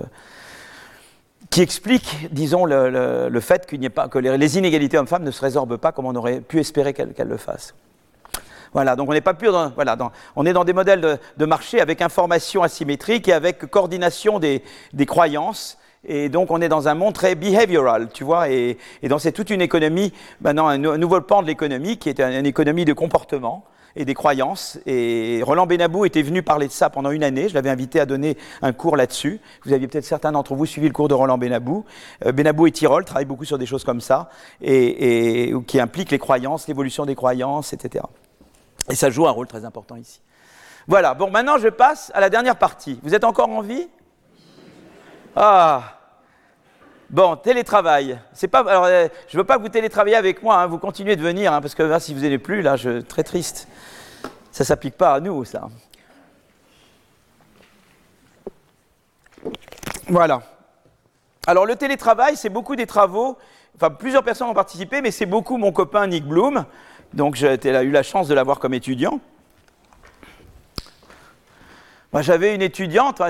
qui 1.52 1.60
explique, 1.60 2.32
disons, 2.32 2.64
le, 2.64 3.28
le, 3.28 3.40
fait 3.40 3.66
qu'il 3.66 3.78
n'y 3.78 3.84
ait 3.84 3.90
pas, 3.90 4.08
que 4.08 4.18
les, 4.18 4.58
inégalités 4.58 4.96
hommes-femmes 4.96 5.22
ne 5.22 5.30
se 5.30 5.42
résorbent 5.42 5.76
pas 5.76 5.92
comme 5.92 6.06
on 6.06 6.16
aurait 6.16 6.40
pu 6.40 6.58
espérer 6.58 6.94
qu'elles 6.94 7.14
le 7.28 7.36
fassent. 7.36 7.74
Voilà, 8.72 8.96
donc 8.96 9.10
on 9.10 9.12
n'est 9.12 9.20
pas 9.20 9.34
plus 9.34 9.52
dans, 9.52 9.68
voilà, 9.68 9.94
dans, 9.94 10.12
on 10.34 10.46
est 10.46 10.54
dans 10.54 10.64
des 10.64 10.72
modèles 10.72 11.02
de, 11.02 11.18
de, 11.36 11.44
marché 11.44 11.78
avec 11.82 12.00
information 12.00 12.62
asymétrique 12.62 13.28
et 13.28 13.34
avec 13.34 13.66
coordination 13.66 14.38
des, 14.38 14.62
des, 14.94 15.04
croyances. 15.04 15.76
Et 16.06 16.30
donc 16.30 16.50
on 16.50 16.62
est 16.62 16.70
dans 16.70 16.88
un 16.88 16.94
monde 16.94 17.12
très 17.12 17.34
behavioral, 17.34 18.08
tu 18.14 18.24
vois, 18.24 18.48
et, 18.48 18.78
et 19.02 19.08
donc 19.08 19.20
c'est 19.20 19.32
toute 19.32 19.50
une 19.50 19.60
économie, 19.60 20.14
maintenant 20.40 20.68
un, 20.68 20.82
un 20.82 20.96
nouveau 20.96 21.20
pan 21.20 21.42
de 21.42 21.48
l'économie 21.48 21.98
qui 21.98 22.08
est 22.08 22.18
une 22.18 22.46
économie 22.46 22.86
de 22.86 22.94
comportement 22.94 23.66
et 23.96 24.04
des 24.04 24.14
croyances. 24.14 24.78
Et 24.86 25.40
Roland 25.42 25.66
Benabou 25.66 26.04
était 26.04 26.22
venu 26.22 26.42
parler 26.42 26.66
de 26.66 26.72
ça 26.72 26.90
pendant 26.90 27.10
une 27.10 27.24
année. 27.24 27.48
Je 27.48 27.54
l'avais 27.54 27.70
invité 27.70 28.00
à 28.00 28.06
donner 28.06 28.36
un 28.62 28.72
cours 28.72 28.96
là-dessus. 28.96 29.40
Vous 29.64 29.72
aviez 29.72 29.88
peut-être 29.88 30.04
certains 30.04 30.32
d'entre 30.32 30.54
vous 30.54 30.66
suivi 30.66 30.88
le 30.88 30.92
cours 30.92 31.08
de 31.08 31.14
Roland 31.14 31.38
Benabou. 31.38 31.84
Euh, 32.26 32.32
Benabou 32.32 32.66
et 32.66 32.72
Tirol 32.72 33.04
travaillent 33.04 33.24
beaucoup 33.24 33.44
sur 33.44 33.58
des 33.58 33.66
choses 33.66 33.84
comme 33.84 34.00
ça, 34.00 34.30
et, 34.60 35.48
et 35.48 35.54
qui 35.66 35.80
impliquent 35.80 36.10
les 36.10 36.18
croyances, 36.18 36.68
l'évolution 36.68 37.06
des 37.06 37.14
croyances, 37.14 37.72
etc. 37.72 38.04
Et 38.90 38.94
ça 38.94 39.10
joue 39.10 39.26
un 39.26 39.30
rôle 39.30 39.46
très 39.46 39.64
important 39.64 39.96
ici. 39.96 40.20
Voilà, 40.88 41.14
bon, 41.14 41.30
maintenant 41.30 41.58
je 41.58 41.68
passe 41.68 42.10
à 42.14 42.20
la 42.20 42.30
dernière 42.30 42.56
partie. 42.56 42.98
Vous 43.02 43.14
êtes 43.14 43.24
encore 43.24 43.48
en 43.48 43.62
vie? 43.62 43.88
Ah 45.36 46.01
Bon, 47.12 47.36
télétravail. 47.36 48.18
C'est 48.32 48.48
pas, 48.48 48.64
euh, 48.66 49.06
je 49.28 49.36
veux 49.36 49.44
pas 49.44 49.58
que 49.58 49.62
vous 49.62 49.68
télétravaillez 49.68 50.16
avec 50.16 50.42
moi. 50.42 50.56
Hein, 50.56 50.66
vous 50.66 50.78
continuez 50.78 51.14
de 51.14 51.20
venir, 51.20 51.52
hein, 51.52 51.60
parce 51.60 51.74
que 51.74 51.82
là, 51.82 52.00
si 52.00 52.14
vous 52.14 52.20
n'êtes 52.20 52.42
plus, 52.42 52.62
là, 52.62 52.76
très 53.06 53.22
triste. 53.22 53.68
Ça 54.50 54.64
s'applique 54.64 54.96
pas 54.96 55.14
à 55.14 55.20
nous, 55.20 55.44
ça. 55.44 55.68
Voilà. 60.08 60.42
Alors 61.46 61.66
le 61.66 61.76
télétravail, 61.76 62.36
c'est 62.36 62.48
beaucoup 62.48 62.76
des 62.76 62.86
travaux. 62.86 63.36
Enfin, 63.76 63.90
plusieurs 63.90 64.22
personnes 64.22 64.48
ont 64.48 64.54
participé, 64.54 65.02
mais 65.02 65.10
c'est 65.10 65.26
beaucoup 65.26 65.58
mon 65.58 65.72
copain 65.72 66.06
Nick 66.06 66.24
Bloom. 66.24 66.64
Donc 67.12 67.34
j'ai 67.34 67.58
eu 67.66 67.90
la 67.90 68.02
chance 68.02 68.26
de 68.26 68.34
l'avoir 68.34 68.58
comme 68.58 68.72
étudiant. 68.72 69.20
Moi, 72.12 72.20
j'avais 72.20 72.54
une 72.54 72.62
étudiante. 72.62 73.22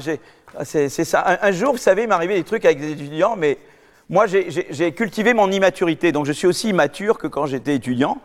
c'est 0.64 0.88
ça. 0.88 1.38
Un, 1.40 1.52
jour, 1.52 1.72
vous 1.72 1.78
savez, 1.78 2.02
il 2.02 2.09
m'arrivait 2.09 2.34
des 2.34 2.42
trucs 2.42 2.64
avec 2.64 2.80
des 2.80 2.92
étudiants, 2.92 3.36
mais 3.36 3.59
moi, 4.10 4.26
j'ai 4.26 4.92
cultivé 4.92 5.34
mon 5.34 5.50
immaturité, 5.50 6.10
donc 6.10 6.26
je 6.26 6.32
suis 6.32 6.46
aussi 6.46 6.70
immature 6.70 7.18
que 7.18 7.28
quand 7.28 7.46
j'étais 7.46 7.76
étudiant. 7.76 8.18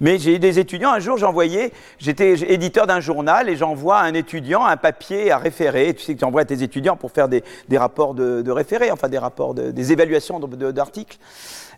Mais 0.00 0.18
j'ai 0.18 0.34
eu 0.34 0.38
des 0.38 0.58
étudiants, 0.58 0.92
un 0.92 0.98
jour 0.98 1.16
j'envoyais, 1.16 1.72
j'étais 1.98 2.34
éditeur 2.52 2.86
d'un 2.86 3.00
journal 3.00 3.48
et 3.48 3.56
j'envoie 3.56 3.96
à 3.96 4.02
un 4.02 4.12
étudiant 4.12 4.62
un 4.62 4.76
papier 4.76 5.30
à 5.30 5.38
référer. 5.38 5.94
Tu 5.94 6.04
sais 6.04 6.14
que 6.14 6.18
tu 6.18 6.24
envoies 6.26 6.42
à 6.42 6.44
tes 6.44 6.62
étudiants 6.62 6.96
pour 6.96 7.10
faire 7.10 7.28
des, 7.28 7.42
rapports 7.74 8.12
de, 8.12 8.42
de 8.42 8.50
référé, 8.50 8.90
enfin 8.90 9.08
des 9.08 9.16
rapports, 9.16 9.54
de, 9.54 9.70
des 9.70 9.92
évaluations 9.92 10.38
d'articles. 10.38 11.16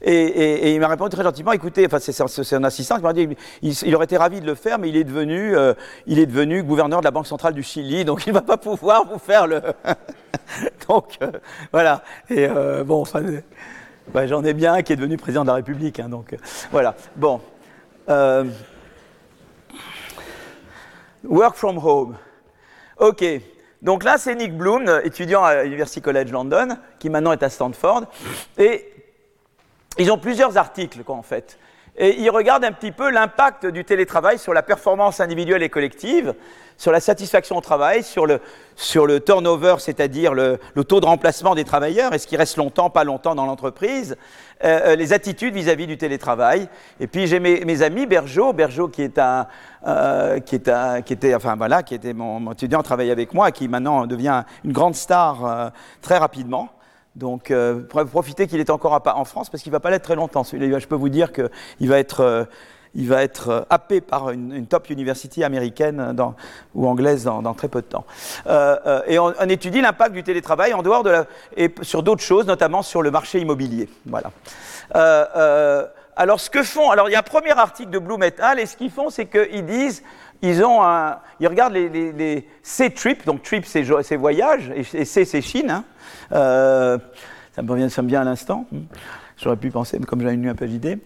Et, 0.03 0.75
il 0.75 0.81
m'a 0.81 0.89
répondu 0.89 1.11
très 1.11 1.25
gentiment, 1.25 1.53
écoutez, 1.53 1.87
enfin 1.87 1.99
c'est 1.99 2.55
un 2.55 2.65
assistant 2.65 2.97
qui 2.97 3.03
m'a 3.03 3.13
dit, 3.13 3.29
il, 3.63 3.95
aurait 3.95 4.05
été 4.05 4.17
ravi 4.17 4.41
de 4.41 4.47
le 4.47 4.55
faire, 4.55 4.79
mais 4.79 4.89
il 4.89 4.97
est 4.97 5.05
devenu, 5.05 5.57
euh, 5.57 5.75
il 6.07 6.19
est 6.19 6.27
devenu 6.27 6.63
gouverneur 6.63 7.01
de 7.01 7.05
la 7.05 7.11
Banque 7.11 7.27
centrale 7.27 7.55
du 7.55 7.63
Chili, 7.63 8.05
donc 8.05 8.27
il 8.27 8.31
ne 8.31 8.35
va 8.35 8.43
pas 8.43 8.57
pouvoir 8.57 9.07
vous 9.07 9.19
faire 9.19 9.47
le. 9.47 9.61
donc 10.89 11.19
euh, 11.23 11.33
voilà. 11.73 12.03
Et 12.31 12.47
euh, 12.47 12.85
bon, 12.85 13.05
bah, 14.13 14.27
j'en 14.27 14.45
ai 14.45 14.55
bien 14.55 14.75
un 14.75 14.83
qui 14.83 14.93
est 14.93 14.97
devenu 14.97 15.17
président 15.17 15.43
de 15.43 15.49
la 15.49 15.55
République, 15.55 15.99
hein, 16.01 16.09
donc 16.09 16.37
voilà. 16.71 16.95
Bon. 17.17 17.41
Work 21.25 21.57
from 21.57 21.79
home. 21.79 22.17
Ok. 22.99 23.25
Donc 23.83 24.03
là, 24.03 24.19
c'est 24.19 24.35
Nick 24.35 24.57
Bloom, 24.57 24.89
étudiant 25.05 25.45
à 25.45 25.65
University 25.65 26.01
College 26.01 26.33
London, 26.33 26.79
qui 26.99 27.11
maintenant 27.11 27.33
est 27.33 27.43
à 27.43 27.51
Stanford. 27.51 28.05
Et 28.57 28.98
ils 29.99 30.13
ont 30.13 30.19
plusieurs 30.19 30.57
articles, 30.57 31.03
quoi, 31.05 31.17
en 31.17 31.23
fait. 31.23 31.59
Et 32.01 32.21
ils 32.21 32.31
regardent 32.31 32.65
un 32.65 32.73
petit 32.73 32.93
peu 32.93 33.11
l'impact 33.11 33.67
du 33.67 33.85
télétravail 33.85 34.39
sur 34.39 34.55
la 34.55 34.63
performance 34.63 35.19
individuelle 35.19 35.65
et 35.65 35.69
collective, 35.69 36.35
sur 36.77 36.93
la 36.93 37.01
satisfaction 37.01 37.57
au 37.57 37.61
travail, 37.61 38.05
sur 38.05 38.25
le, 38.25 39.19
turnover, 39.19 39.75
c'est-à-dire 39.81 40.33
le, 40.33 40.61
taux 40.87 41.01
de 41.01 41.07
remplacement 41.07 41.57
des 41.57 41.65
travailleurs, 41.65 42.13
est-ce 42.13 42.29
qu'ils 42.29 42.39
restent 42.39 42.57
longtemps, 42.57 42.89
pas 42.89 43.03
longtemps 43.03 43.35
dans 43.35 43.47
l'entreprise, 43.47 44.17
euh, 44.63 44.95
les 44.95 45.13
attitudes 45.13 45.55
vis-à-vis 45.55 45.85
-vis 45.85 45.89
du 45.89 45.99
télétravail. 45.99 46.69
Et 47.01 47.09
puis 47.09 47.27
j'ai 47.27 47.41
mes, 47.41 47.83
amis, 47.83 48.07
Bergeau, 48.07 48.53
Bergeau 48.53 48.89
euh, 48.89 50.39
qui 50.41 50.55
est 50.55 50.69
un, 50.69 51.03
qui 51.03 51.13
était, 51.13 51.35
enfin 51.35 51.57
voilà, 51.57 51.83
qui 51.83 51.97
était 51.97 52.15
mon, 52.15 52.53
étudiant, 52.53 52.81
travaillait 52.85 53.11
avec 53.11 53.35
moi, 53.35 53.51
qui 53.51 53.67
maintenant 53.67 54.07
devient 54.07 54.45
une 54.65 54.73
grande 54.73 54.95
star 54.95 55.45
euh, 55.45 55.71
très 56.01 56.19
rapidement. 56.19 56.69
Donc, 57.19 57.51
euh, 57.51 57.83
profitez 58.11 58.47
qu'il 58.47 58.61
est 58.61 58.71
encore 58.71 59.03
en 59.05 59.25
France 59.25 59.51
parce 59.51 59.63
qu'il 59.63 59.71
ne 59.71 59.77
va 59.77 59.81
pas 59.81 59.91
l'être 59.91 60.05
très 60.05 60.15
longtemps. 60.15 60.45
Je 60.45 60.87
peux 60.87 60.95
vous 60.95 61.09
dire 61.09 61.33
qu'il 61.33 61.89
va 61.89 61.99
être, 61.99 62.21
euh, 62.21 62.45
il 62.95 63.09
va 63.09 63.23
être 63.25 63.49
euh, 63.49 63.61
happé 63.71 64.01
par 64.01 64.31
une, 64.31 64.53
une, 64.55 64.67
top 64.67 64.89
university 64.89 65.43
américaine 65.43 66.13
dans, 66.13 66.37
ou 66.77 66.87
anglaise 66.87 67.25
dans, 67.25 67.43
dans, 67.43 67.55
très 67.55 67.67
peu 67.67 67.83
de 67.83 67.87
temps. 67.87 68.05
Euh, 68.47 68.77
euh, 68.87 69.03
et 69.09 69.19
on, 69.19 69.35
on 69.39 69.49
étudie 69.49 69.81
l'impact 69.81 70.13
du 70.15 70.23
télétravail 70.23 70.73
en 70.75 70.83
dehors 70.83 71.03
de 71.03 71.11
la, 71.11 71.27
et 71.57 71.75
sur 71.83 72.05
d'autres 72.05 72.23
choses, 72.23 72.47
notamment 72.47 72.83
sur 72.83 73.03
le 73.03 73.11
marché 73.11 73.41
immobilier. 73.41 73.89
Voilà. 74.07 74.31
Euh, 74.95 75.87
alors, 76.19 76.41
ce 76.41 76.51
que 76.51 76.65
font, 76.65 76.91
alors 76.91 77.09
il 77.09 77.13
y 77.13 77.15
a 77.15 77.21
un 77.21 77.23
premier 77.23 77.53
article 77.53 77.91
de 77.91 77.99
Blue 78.01 78.17
Metal 78.17 78.59
et 78.59 78.67
ce 78.67 78.77
qu'ils 78.77 78.91
font, 78.91 79.09
c'est 79.09 79.27
qu'ils 79.27 79.65
disent 79.65 80.03
ils, 80.43 80.65
ont 80.65 80.83
un, 80.83 81.19
ils 81.41 81.49
regardent 81.49 81.75
les, 81.75 82.47
C-trips, 82.63 83.25
donc 83.25 83.43
trip 83.43 83.65
c'est 83.67 84.17
voyages, 84.17 84.73
et 84.75 85.05
C 85.05 85.25
c'est 85.25 85.41
Chine. 85.41 85.71
Hein. 85.71 85.85
Euh, 86.33 86.99
ça 87.55 87.63
me 87.63 87.71
revient, 87.71 87.91
ça 87.91 88.03
me 88.03 88.09
vient 88.09 88.21
à 88.21 88.25
l'instant. 88.25 88.67
J'aurais 89.37 89.57
pu 89.57 89.71
penser, 89.71 89.99
mais 89.99 90.07
comme 90.07 90.21
j'avais 90.21 90.35
eu 90.35 90.49
un 90.49 90.55
peu 90.55 90.67
d'idée. 90.67 90.99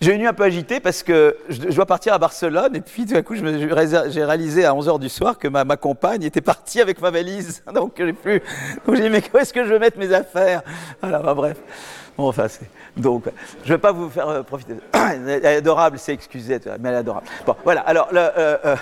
j'ai 0.00 0.12
une 0.12 0.20
nuit 0.20 0.26
un 0.26 0.32
peu 0.32 0.44
agitée 0.44 0.80
parce 0.80 1.02
que 1.02 1.36
je, 1.48 1.60
dois 1.74 1.86
partir 1.86 2.12
à 2.12 2.18
Barcelone 2.18 2.76
et 2.76 2.80
puis 2.80 3.06
tout 3.06 3.16
à 3.16 3.22
coup 3.22 3.34
j'ai 3.34 4.24
réalisé 4.24 4.64
à 4.64 4.72
11h 4.72 4.98
du 4.98 5.08
soir 5.08 5.38
que 5.38 5.48
ma, 5.48 5.64
compagne 5.76 6.22
était 6.22 6.40
partie 6.40 6.80
avec 6.80 7.00
ma 7.00 7.10
valise. 7.10 7.62
Donc 7.74 7.94
j'ai 7.98 8.12
plus. 8.12 8.42
Donc 8.86 8.96
j'ai 8.96 9.02
dit 9.02 9.10
mais 9.10 9.22
où 9.32 9.38
est-ce 9.38 9.52
que 9.52 9.64
je 9.64 9.70
vais 9.70 9.78
mettre 9.78 9.98
mes 9.98 10.12
affaires? 10.12 10.62
Bah, 11.02 11.34
bref. 11.34 11.58
Bon, 12.16 12.28
enfin, 12.28 12.46
donc, 12.96 13.24
je 13.64 13.68
ne 13.70 13.76
vais 13.76 13.80
pas 13.80 13.92
vous 13.92 14.08
faire 14.08 14.28
euh, 14.28 14.42
profiter. 14.42 14.74
Elle 14.94 15.28
est 15.28 15.56
adorable, 15.56 15.98
c'est 15.98 16.12
excusé, 16.12 16.58
mais 16.80 16.88
elle 16.88 16.94
est 16.94 16.98
adorable. 16.98 17.26
Bon, 17.46 17.54
voilà, 17.62 17.82
alors, 17.82 18.08
le, 18.10 18.18
euh, 18.18 18.56
euh, 18.64 18.76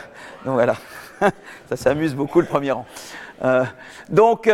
donc 0.44 0.54
voilà. 0.54 0.76
Ça 1.68 1.76
s'amuse 1.76 2.14
beaucoup 2.14 2.40
le 2.40 2.46
premier 2.46 2.72
rang. 2.72 2.86
donc, 4.08 4.48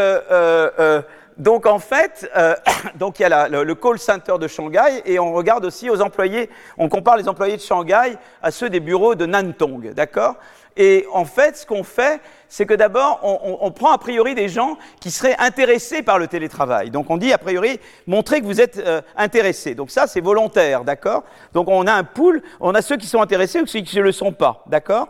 donc 1.41 1.65
en 1.65 1.79
fait, 1.79 2.31
euh, 2.37 2.55
donc 2.97 3.19
il 3.19 3.23
y 3.23 3.25
a 3.25 3.49
le, 3.49 3.75
call 3.75 3.99
center 3.99 4.35
de 4.39 4.47
Shanghai 4.47 5.03
et 5.07 5.19
on 5.19 5.33
regarde 5.33 5.65
aussi 5.65 5.89
aux 5.89 6.03
employés, 6.03 6.51
on 6.77 6.91
compare 6.91 7.17
les 7.17 7.29
employés 7.29 7.57
de 7.57 7.63
Shanghai 7.63 8.17
à 8.43 8.51
ceux 8.51 8.69
des 8.69 8.81
bureaux 8.81 9.15
de 9.15 9.25
Nantong, 9.25 9.95
d'accord? 9.95 10.37
Et 10.77 11.07
en 11.13 11.25
fait, 11.25 11.57
ce 11.57 11.67
qu'on 11.67 11.83
fait, 11.83 12.21
c'est 12.51 12.67
que 12.67 12.75
d'abord, 12.75 13.21
on, 13.23 13.71
prend 13.71 13.93
a 13.93 13.99
priori 13.99 14.35
des 14.35 14.49
gens 14.49 14.77
qui 15.01 15.11
seraient 15.11 15.37
intéressés 15.39 16.03
par 16.03 16.19
le 16.19 16.27
télétravail. 16.27 16.91
Donc 16.91 17.09
on 17.09 17.17
dit 17.17 17.33
a 17.33 17.39
priori, 17.39 17.81
montrez 18.09 18.41
que 18.41 18.47
vous 18.47 18.61
êtes 18.61 18.77
euh, 18.79 19.01
intéressés. 19.17 19.77
Donc 19.77 19.91
ça, 19.91 20.09
c'est 20.09 20.21
volontaire, 20.21 20.85
d'accord? 20.85 21.23
Donc 21.55 21.69
on 21.69 21.87
a 21.87 21.93
un 21.93 22.05
pool, 22.05 22.43
on 22.59 22.75
a 22.75 22.83
ceux 22.83 22.97
qui 22.97 23.07
sont 23.07 23.23
intéressés 23.23 23.61
ou 23.61 23.67
ceux 23.67 23.81
qui 23.81 23.97
ne 23.97 24.03
le 24.03 24.13
sont 24.13 24.33
pas, 24.33 24.65
d'accord? 24.67 25.09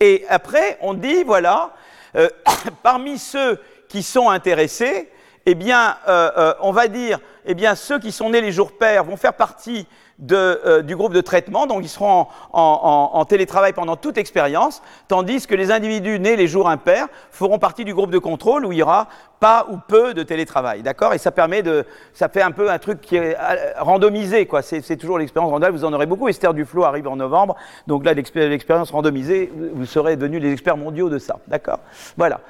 Et 0.00 0.26
après, 0.28 0.76
on 0.82 0.92
dit, 0.92 1.24
voilà, 1.24 1.72
euh, 2.14 2.28
parmi 2.82 3.18
ceux 3.18 3.58
qui 3.88 4.02
sont 4.02 4.28
intéressés, 4.28 5.10
eh 5.46 5.54
bien, 5.54 5.96
euh, 6.08 6.30
euh, 6.36 6.54
on 6.60 6.72
va 6.72 6.88
dire, 6.88 7.20
eh 7.46 7.54
bien, 7.54 7.74
ceux 7.74 7.98
qui 7.98 8.12
sont 8.12 8.30
nés 8.30 8.40
les 8.40 8.52
jours 8.52 8.72
pairs 8.72 9.04
vont 9.04 9.16
faire 9.16 9.34
partie 9.34 9.86
euh, 10.32 10.82
du 10.82 10.96
groupe 10.96 11.12
de 11.12 11.20
traitement, 11.20 11.66
donc 11.66 11.84
ils 11.84 11.88
seront 11.88 12.26
en, 12.52 13.24
télétravail 13.26 13.72
pendant 13.74 13.96
toute 13.96 14.16
expérience, 14.16 14.82
tandis 15.08 15.46
que 15.46 15.54
les 15.54 15.70
individus 15.70 16.18
nés 16.18 16.36
les 16.36 16.46
jours 16.46 16.68
impairs 16.68 17.08
feront 17.30 17.58
partie 17.58 17.84
du 17.84 17.92
groupe 17.92 18.10
de 18.10 18.18
contrôle 18.18 18.64
où 18.64 18.72
il 18.72 18.78
y 18.78 18.82
aura 18.82 19.08
pas 19.40 19.66
ou 19.70 19.76
peu 19.76 20.14
de 20.14 20.22
télétravail, 20.22 20.82
d'accord? 20.82 21.12
Et 21.12 21.18
ça 21.18 21.30
permet 21.30 21.62
de, 21.62 21.84
ça 22.14 22.28
fait 22.28 22.40
un 22.40 22.50
peu 22.50 22.70
un 22.70 22.78
truc 22.78 23.02
qui 23.02 23.16
est 23.16 23.36
randomisé, 23.78 24.46
quoi. 24.46 24.62
C'est 24.62 24.96
toujours 24.96 25.18
l'expérience 25.18 25.50
randomisée. 25.52 25.78
Vous 25.78 25.84
en 25.84 25.92
aurez 25.92 26.06
beaucoup. 26.06 26.28
Esther 26.28 26.54
Duflo 26.54 26.84
arrive 26.84 27.08
en 27.08 27.16
novembre, 27.16 27.56
donc 27.86 28.04
là 28.04 28.14
l'expérience 28.14 28.90
randomisée, 28.90 29.52
vous 29.74 29.84
serez 29.84 30.16
devenus 30.16 30.40
les 30.40 30.52
experts 30.52 30.78
mondiaux 30.78 31.10
de 31.10 31.18
ça, 31.18 31.36
d'accord? 31.46 31.80
Voilà. 32.16 32.40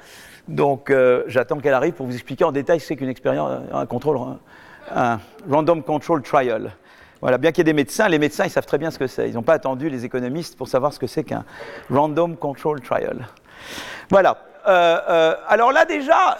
Donc 0.47 0.89
euh, 0.89 1.23
j'attends 1.27 1.57
qu'elle 1.57 1.73
arrive 1.73 1.93
pour 1.93 2.05
vous 2.05 2.13
expliquer 2.13 2.45
en 2.45 2.51
détail 2.51 2.79
ce 2.79 2.87
qu'est 2.87 2.95
qu'une 2.95 3.09
expérience, 3.09 3.61
un 3.73 3.85
contrôle, 3.85 4.17
un, 4.17 4.39
random 5.49 5.83
control 5.83 6.21
trial. 6.21 6.71
Voilà, 7.21 7.37
bien 7.37 7.51
qu'il 7.51 7.59
y 7.59 7.61
ait 7.61 7.73
des 7.73 7.73
médecins, 7.73 8.07
les 8.07 8.19
médecins 8.19 8.45
ils 8.45 8.51
savent 8.51 8.65
très 8.65 8.77
bien 8.77 8.91
ce 8.91 8.99
que 8.99 9.07
c'est. 9.07 9.27
Ils 9.27 9.33
n'ont 9.33 9.43
pas 9.43 9.53
attendu 9.53 9.89
les 9.89 10.05
économistes 10.05 10.55
pour 10.57 10.67
savoir 10.67 10.93
ce 10.93 10.99
que 10.99 11.07
c'est 11.07 11.23
qu'un 11.23 11.45
random 11.89 12.37
control 12.37 12.81
trial. 12.81 13.27
Voilà. 14.09 14.37
Euh, 14.67 14.99
euh, 15.09 15.35
alors 15.47 15.71
là 15.71 15.85
déjà, 15.85 16.37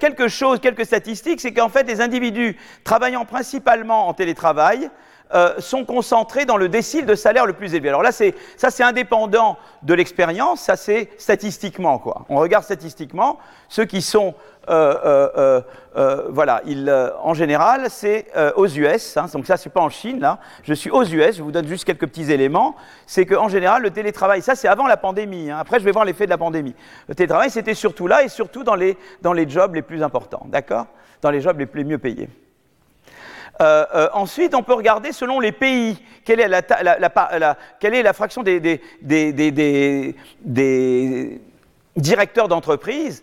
quelque 0.00 0.28
chose, 0.28 0.60
quelques 0.60 0.84
statistiques, 0.84 1.40
c'est 1.40 1.52
qu'en 1.52 1.68
fait 1.68 1.84
les 1.84 2.00
individus 2.00 2.56
travaillant 2.84 3.24
principalement 3.24 4.08
en 4.08 4.12
télétravail 4.14 4.90
euh, 5.32 5.60
sont 5.60 5.84
concentrés 5.84 6.44
dans 6.44 6.56
le 6.56 6.68
décile 6.68 7.06
de 7.06 7.14
salaire 7.14 7.46
le 7.46 7.52
plus 7.52 7.72
élevé. 7.74 7.88
Alors 7.88 8.02
là, 8.02 8.10
c'est, 8.10 8.34
ça 8.56 8.70
c'est 8.70 8.82
indépendant 8.82 9.58
de 9.82 9.94
l'expérience, 9.94 10.60
ça 10.60 10.74
c'est 10.74 11.08
statistiquement 11.18 12.00
quoi. 12.00 12.24
On 12.28 12.36
regarde 12.36 12.64
statistiquement 12.64 13.38
ceux 13.68 13.84
qui 13.84 14.02
sont, 14.02 14.34
euh, 14.68 15.62
euh, 15.96 16.24
voilà, 16.30 16.62
en 17.22 17.32
général, 17.34 17.86
c'est 17.90 18.26
aux 18.56 18.66
US. 18.66 19.16
Hein, 19.16 19.26
donc 19.32 19.46
ça 19.46 19.56
c'est 19.56 19.70
pas 19.70 19.80
en 19.80 19.88
Chine 19.88 20.18
là. 20.18 20.40
Je 20.64 20.74
suis 20.74 20.90
aux 20.90 21.04
US. 21.04 21.36
Je 21.36 21.42
vous 21.44 21.52
donne 21.52 21.68
juste 21.68 21.84
quelques 21.84 22.08
petits 22.08 22.32
éléments. 22.32 22.74
C'est 23.06 23.24
qu'en 23.24 23.48
général, 23.48 23.82
le 23.82 23.90
télétravail, 23.90 24.42
ça 24.42 24.56
c'est 24.56 24.66
avant 24.66 24.88
la 24.88 24.96
pandémie. 24.96 25.48
Hein. 25.48 25.58
Après, 25.60 25.78
je 25.78 25.84
vais 25.84 25.92
voir 25.92 26.04
l'effet 26.04 26.24
de 26.24 26.30
la 26.30 26.38
pandémie. 26.38 26.74
Le 27.06 27.14
télétravail, 27.14 27.50
c'était 27.50 27.74
surtout 27.74 28.08
là 28.08 28.24
et 28.24 28.28
surtout 28.28 28.64
dans 28.64 28.74
les 28.74 28.98
dans 29.22 29.32
les 29.32 29.48
jobs 29.48 29.76
les 29.76 29.82
plus 29.82 30.02
importants, 30.02 30.42
d'accord, 30.46 30.86
dans 31.22 31.30
les 31.30 31.40
jobs 31.40 31.58
les, 31.58 31.66
plus 31.66 31.84
mieux 31.84 31.98
payés. 31.98 32.28
Euh, 33.60 33.84
euh, 33.94 34.08
ensuite, 34.14 34.54
on 34.54 34.62
peut 34.62 34.74
regarder 34.74 35.12
selon 35.12 35.38
les 35.38 35.52
pays 35.52 36.02
quelle 36.24 36.40
est 36.40 36.48
la, 36.48 38.14
fraction 38.14 38.42
des, 38.42 38.80
directeurs 41.96 42.48
d'entreprise 42.48 43.22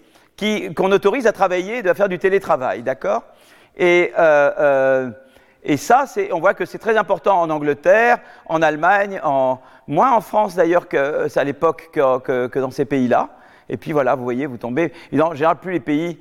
qu'on 0.75 0.91
autorise 0.91 1.25
à 1.25 1.31
travailler, 1.31 1.87
à 1.87 1.93
faire 1.95 2.09
du 2.09 2.19
télétravail, 2.19 2.83
d'accord? 2.83 3.23
Et, 3.77 4.11
euh, 4.19 5.09
et, 5.63 5.77
ça, 5.77 6.05
on 6.31 6.39
voit 6.39 6.53
que 6.53 6.65
c'est 6.65 6.77
très 6.77 6.97
important 6.97 7.39
en 7.41 7.49
Angleterre, 7.49 8.19
en 8.45 8.61
Allemagne, 8.61 9.19
moins 9.87 10.11
en 10.11 10.21
France 10.21 10.55
d'ailleurs 10.55 10.87
qu'à 10.87 11.43
l'époque 11.43 11.89
que, 11.93 12.47
que, 12.47 12.59
dans 12.59 12.71
ces 12.71 12.85
pays-là. 12.85 13.29
Et 13.69 13.77
puis 13.77 13.91
voilà, 13.91 14.15
vous 14.15 14.23
voyez, 14.23 14.45
vous 14.45 14.57
tombez. 14.57 14.93
Et 15.11 15.19
en 15.19 15.33
général, 15.33 15.57
plus 15.57 15.71
les 15.71 15.79
pays. 15.79 16.19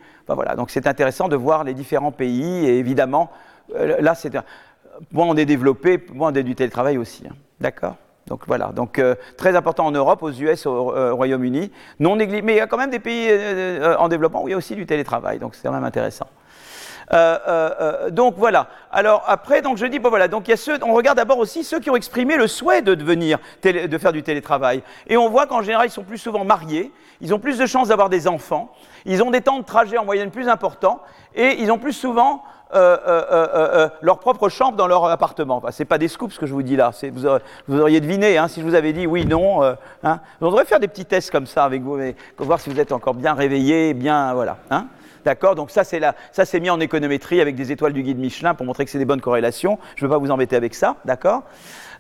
Donc 0.57 0.71
c'est 0.71 0.87
intéressant 0.87 1.29
de 1.29 1.37
voir 1.37 1.65
les 1.65 1.75
différents 1.75 2.13
pays 2.13 2.67
et 2.67 2.79
évidemment 2.79 3.31
là, 3.75 4.15
c'est 4.15 4.35
moins 5.13 5.27
on 5.27 5.37
est 5.37 5.45
développé, 5.45 6.05
moins 6.13 6.33
on 6.33 6.37
a 6.37 6.43
du 6.43 6.55
télétravail 6.55 6.99
aussi. 6.99 7.25
Hein. 7.29 7.35
D'accord? 7.61 7.97
Donc 8.27 8.43
voilà, 8.49 8.73
donc 8.75 8.99
euh, 8.99 9.15
très 9.37 9.55
important 9.55 9.87
en 9.87 9.93
Europe, 9.93 10.21
aux 10.23 10.33
US, 10.33 10.67
au, 10.67 10.93
euh, 10.93 11.13
Royaume-Uni, 11.13 11.71
non 12.01 12.17
négligé, 12.17 12.43
mais 12.43 12.55
il 12.55 12.57
y 12.57 12.61
a 12.61 12.67
quand 12.67 12.77
même 12.77 12.91
des 12.91 12.99
pays 12.99 13.31
en 13.99 14.09
développement 14.09 14.43
où 14.43 14.49
il 14.49 14.51
y 14.51 14.55
a 14.55 14.57
aussi 14.57 14.75
du 14.75 14.85
télétravail, 14.85 15.39
donc 15.39 15.55
c'est 15.55 15.63
quand 15.63 15.73
même 15.73 15.85
intéressant. 15.85 16.27
donc 18.11 18.35
voilà. 18.37 18.67
Alors 18.91 19.23
après, 19.29 19.63
je 19.77 19.87
dis 19.87 20.01
bon 20.01 20.09
voilà, 20.09 20.27
donc 20.27 20.49
il 20.49 20.51
y 20.51 20.55
a 20.55 20.57
ceux, 20.57 20.77
on 20.83 20.93
regarde 20.93 21.19
d'abord 21.19 21.39
aussi 21.39 21.63
ceux 21.63 21.79
qui 21.79 21.89
ont 21.89 21.95
exprimé 21.95 22.37
le 22.37 22.49
souhait 22.49 22.83
de 22.83 22.97
devenir, 22.97 23.39
de 23.63 23.99
faire 23.99 24.13
du 24.13 24.25
télétravail, 24.25 24.83
et 25.07 25.17
on 25.17 25.29
voit 25.29 25.47
qu'en 25.47 25.63
général 25.63 25.87
ils 25.87 25.93
sont 25.93 26.03
plus 26.03 26.19
souvent 26.19 26.45
mariés, 26.45 26.91
ils 27.21 27.33
ont 27.33 27.39
plus 27.39 27.59
de 27.59 27.67
chances 27.67 27.89
d'avoir 27.89 28.09
des 28.09 28.27
enfants, 28.27 28.73
ils 29.05 29.23
ont 29.23 29.31
des 29.31 29.41
temps 29.41 29.61
de 29.61 29.65
trajet 29.65 29.99
en 29.99 30.05
moyenne 30.05 30.33
plus 30.33 30.49
importants, 30.49 31.01
et 31.37 31.63
ils 31.63 31.71
ont 31.71 31.79
plus 31.79 31.93
souvent 31.93 32.43
euh, 32.77 32.99
euh, 33.09 33.49
euh, 33.55 33.89
leur 34.03 34.19
propre 34.19 34.49
chambre 34.49 34.77
dans 34.77 34.87
leur 34.87 35.07
appartement. 35.07 35.57
Enfin, 35.57 35.71
ce 35.71 35.83
n'est 35.83 35.87
pas 35.87 35.99
des 35.99 36.09
scoops 36.09 36.35
ce 36.35 36.39
que 36.39 36.47
je 36.47 36.53
vous 36.53 36.63
dis 36.63 36.77
là. 36.77 36.91
Vous, 37.67 37.81
auriez 37.81 38.01
deviné 38.01 38.37
hein, 38.37 38.49
si 38.49 38.61
je 38.61 38.67
vous 38.67 38.75
avais 38.75 38.93
dit 38.93 39.07
oui, 39.07 39.25
non. 39.25 39.63
Hein. 40.03 40.21
On 40.41 40.47
devrait 40.47 40.67
faire 40.67 40.81
des 40.81 40.89
petits 40.89 41.07
tests 41.07 41.31
comme 41.31 41.47
ça 41.47 41.65
avec 41.65 41.83
vous, 41.83 41.99
pour 42.37 42.47
voir 42.47 42.61
si 42.61 42.69
vous 42.69 42.79
êtes 42.79 42.93
encore 42.93 43.15
bien 43.15 43.35
réveillé, 43.35 43.95
bien. 43.95 44.35
Voilà. 44.35 44.59
Hein. 44.71 44.87
D'accord? 45.25 45.55
Donc 45.55 45.71
ça 45.71 45.85
c'est, 45.85 46.01
ça, 46.33 46.45
c'est 46.45 46.61
mis 46.61 46.71
en 46.71 46.79
économétrie 46.79 47.41
avec 47.41 47.57
des 47.57 47.73
étoiles 47.73 47.95
du 47.95 48.03
guide 48.03 48.19
Michelin 48.19 48.55
pour 48.55 48.67
montrer 48.67 48.85
que 48.85 48.91
c'est 48.91 48.99
des 48.99 49.07
bonnes 49.07 49.23
corrélations. 49.23 49.79
Je 49.97 50.05
ne 50.05 50.09
veux 50.09 50.15
pas 50.15 50.21
vous 50.21 50.31
embêter 50.31 50.55
avec 50.55 50.75
ça. 50.75 50.97
D'accord? 51.05 51.45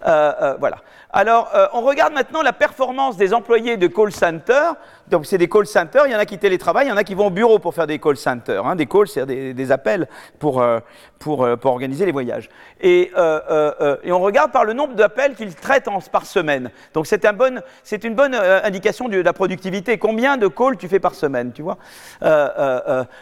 Voilà. 0.05 0.77
Alors, 1.11 1.51
on 1.73 1.81
regarde 1.81 2.13
maintenant 2.13 2.43
la 2.43 2.53
performance 2.53 3.17
des 3.17 3.33
employés 3.33 3.79
de 3.79 3.87
call 3.87 4.13
center 4.13 4.73
donc 5.09 5.27
c'est 5.27 5.39
des 5.39 5.49
call 5.49 5.67
centers, 5.67 6.07
il 6.07 6.13
y 6.13 6.17
en 6.17 6.19
a 6.19 6.27
qui 6.27 6.39
télétravaillent, 6.39 6.87
il 6.87 6.91
y 6.91 6.93
en 6.93 6.97
a 6.97 7.05
qui 7.05 7.15
vont 7.15 7.27
au 7.27 7.31
bureau 7.31 7.59
pour 7.59 7.75
faire 7.75 7.87
des 7.87 7.99
call 7.99 8.17
centers. 8.17 8.67
Hein. 8.67 8.77
Des 8.77 8.87
calls, 8.87 9.09
c'est 9.09 9.27
des, 9.27 9.73
appels 9.73 10.09
pour, 10.39 10.61
euh, 10.61 10.81
pour, 11.19 11.45
euh, 11.45 11.57
pour, 11.57 11.73
organiser 11.73 12.07
les 12.07 12.13
voyages. 12.13 12.49
Et, 12.81 13.13
euh, 13.17 13.97
et 14.03 14.13
on 14.13 14.21
regarde 14.21 14.53
par 14.53 14.65
le 14.65 14.73
nombre 14.73 14.95
d'appels 14.95 15.35
qu'ils 15.35 15.55
traitent 15.55 15.89
en, 15.89 16.01
par 16.01 16.27
semaine. 16.27 16.71
Donc 16.95 17.07
c'est 17.07 17.25
un 17.25 17.33
bon, 17.33 17.63
une 18.03 18.15
bonne 18.15 18.35
indication 18.35 19.09
de, 19.09 19.21
la 19.21 19.33
productivité. 19.33 19.99
Combien 19.99 20.37
de 20.37 20.49
calls 20.49 20.77
tu 20.77 20.89
fais 20.89 21.01
par 21.01 21.15
semaine, 21.15 21.53
tu 21.53 21.63
vois? 21.63 21.79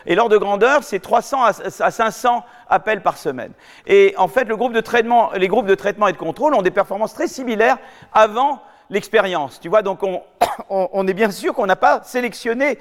Et 0.06 0.14
l'ordre 0.14 0.32
de 0.32 0.38
grandeur, 0.38 0.82
c'est 0.82 1.00
300 1.00 1.44
à, 1.44 1.52
500 1.52 2.44
appels 2.68 3.02
par 3.02 3.16
semaine. 3.16 3.52
Et 3.86 4.14
en 4.16 4.28
fait, 4.28 4.44
le 4.44 4.56
groupe 4.56 4.72
de 4.72 4.80
traitement, 4.80 5.30
les 5.36 5.48
groupes 5.48 5.66
de 5.66 5.74
traitement 5.74 6.08
et 6.08 6.12
de 6.12 6.18
contrôle 6.18 6.54
ont 6.54 6.62
des 6.62 6.70
performances 6.70 7.14
très 7.14 7.28
similaires 7.28 7.78
avant 8.12 8.60
l'expérience. 8.90 9.60
Tu 9.60 9.68
vois, 9.68 9.82
donc 9.82 10.00
on, 10.70 11.08
est 11.08 11.14
bien 11.14 11.30
sûr 11.30 11.54
qu'on 11.54 11.66
n'a 11.66 11.76
pas 11.76 12.02
sélectionné. 12.04 12.78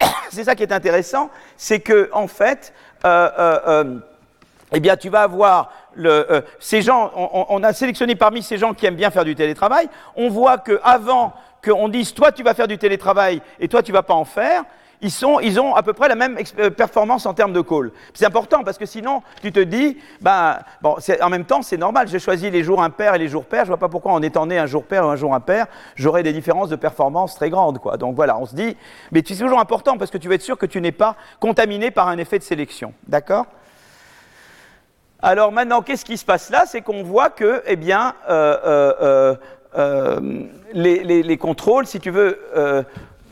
c'est 0.30 0.44
ça 0.44 0.54
qui 0.54 0.62
est 0.62 0.72
intéressant, 0.72 1.30
c'est 1.56 1.80
que 1.80 2.10
en 2.12 2.26
fait, 2.26 2.72
euh, 3.04 3.30
euh, 3.38 3.58
euh, 3.66 3.98
eh 4.72 4.80
bien, 4.80 4.96
tu 4.96 5.08
vas 5.08 5.22
avoir 5.22 5.72
le, 5.94 6.44
ces 6.58 6.82
gens. 6.82 7.12
On, 7.14 7.62
a 7.62 7.72
sélectionné 7.72 8.16
parmi 8.16 8.42
ces 8.42 8.58
gens 8.58 8.74
qui 8.74 8.84
aiment 8.86 8.96
bien 8.96 9.10
faire 9.10 9.24
du 9.24 9.34
télétravail. 9.34 9.88
On 10.16 10.28
voit 10.28 10.58
que 10.58 10.80
avant 10.82 11.32
qu'on 11.64 11.88
dise 11.88 12.12
toi 12.14 12.32
tu 12.32 12.42
vas 12.42 12.54
faire 12.54 12.68
du 12.68 12.78
télétravail 12.78 13.40
et 13.60 13.68
toi 13.68 13.82
tu 13.82 13.92
vas 13.92 14.02
pas 14.02 14.14
en 14.14 14.24
faire, 14.24 14.64
ils, 15.02 15.60
ont 15.60 15.74
à 15.74 15.82
peu 15.82 15.92
près 15.92 16.08
la 16.08 16.14
même 16.14 16.38
euh, 16.58 16.70
performance 16.70 17.26
en 17.26 17.34
termes 17.34 17.52
de 17.52 17.60
call. 17.60 17.90
C'est 18.14 18.26
important 18.26 18.62
parce 18.64 18.78
que 18.78 18.86
sinon, 18.86 19.22
tu 19.42 19.52
te 19.52 19.60
dis, 19.60 19.98
ben, 20.20 20.58
en 20.82 21.28
même 21.28 21.44
temps, 21.44 21.62
c'est 21.62 21.76
normal, 21.76 22.08
j'ai 22.08 22.18
choisi 22.18 22.50
les 22.50 22.62
jours 22.62 22.82
impairs 22.82 23.14
et 23.14 23.18
les 23.18 23.28
jours 23.28 23.44
pairs, 23.44 23.64
je 23.64 23.68
vois 23.68 23.76
pas 23.76 23.88
pourquoi 23.88 24.12
en 24.12 24.22
étant 24.22 24.46
né 24.46 24.58
un 24.58 24.66
jour 24.66 24.84
pair 24.84 25.04
ou 25.04 25.08
un 25.08 25.16
jour 25.16 25.34
impair, 25.34 25.66
j'aurais 25.94 26.22
des 26.22 26.32
différences 26.32 26.68
de 26.68 26.76
performance 26.76 27.34
très 27.34 27.50
grandes. 27.50 27.78
Donc 27.98 28.16
voilà, 28.16 28.38
on 28.38 28.46
se 28.46 28.54
dit, 28.54 28.76
mais 29.12 29.22
c'est 29.26 29.36
toujours 29.36 29.60
important 29.60 29.96
parce 29.98 30.10
que 30.10 30.18
tu 30.18 30.28
veux 30.28 30.34
être 30.34 30.42
sûr 30.42 30.58
que 30.58 30.66
tu 30.66 30.80
n'es 30.80 30.92
pas 30.92 31.16
contaminé 31.40 31.90
par 31.90 32.08
un 32.08 32.18
effet 32.18 32.38
de 32.38 32.44
sélection. 32.44 32.94
D'accord? 33.06 33.46
Alors 35.20 35.50
maintenant, 35.50 35.82
qu'est-ce 35.82 36.04
qui 36.04 36.16
se 36.18 36.24
passe 36.24 36.50
là? 36.50 36.64
C'est 36.66 36.82
qu'on 36.82 37.02
voit 37.02 37.30
que, 37.30 37.62
eh 37.66 37.76
bien, 37.76 38.14
euh, 38.28 39.34
euh, 39.76 40.20
les, 40.72 41.02
les, 41.22 41.36
contrôles, 41.36 41.86
si 41.86 42.00
tu 42.00 42.10
veux, 42.10 42.38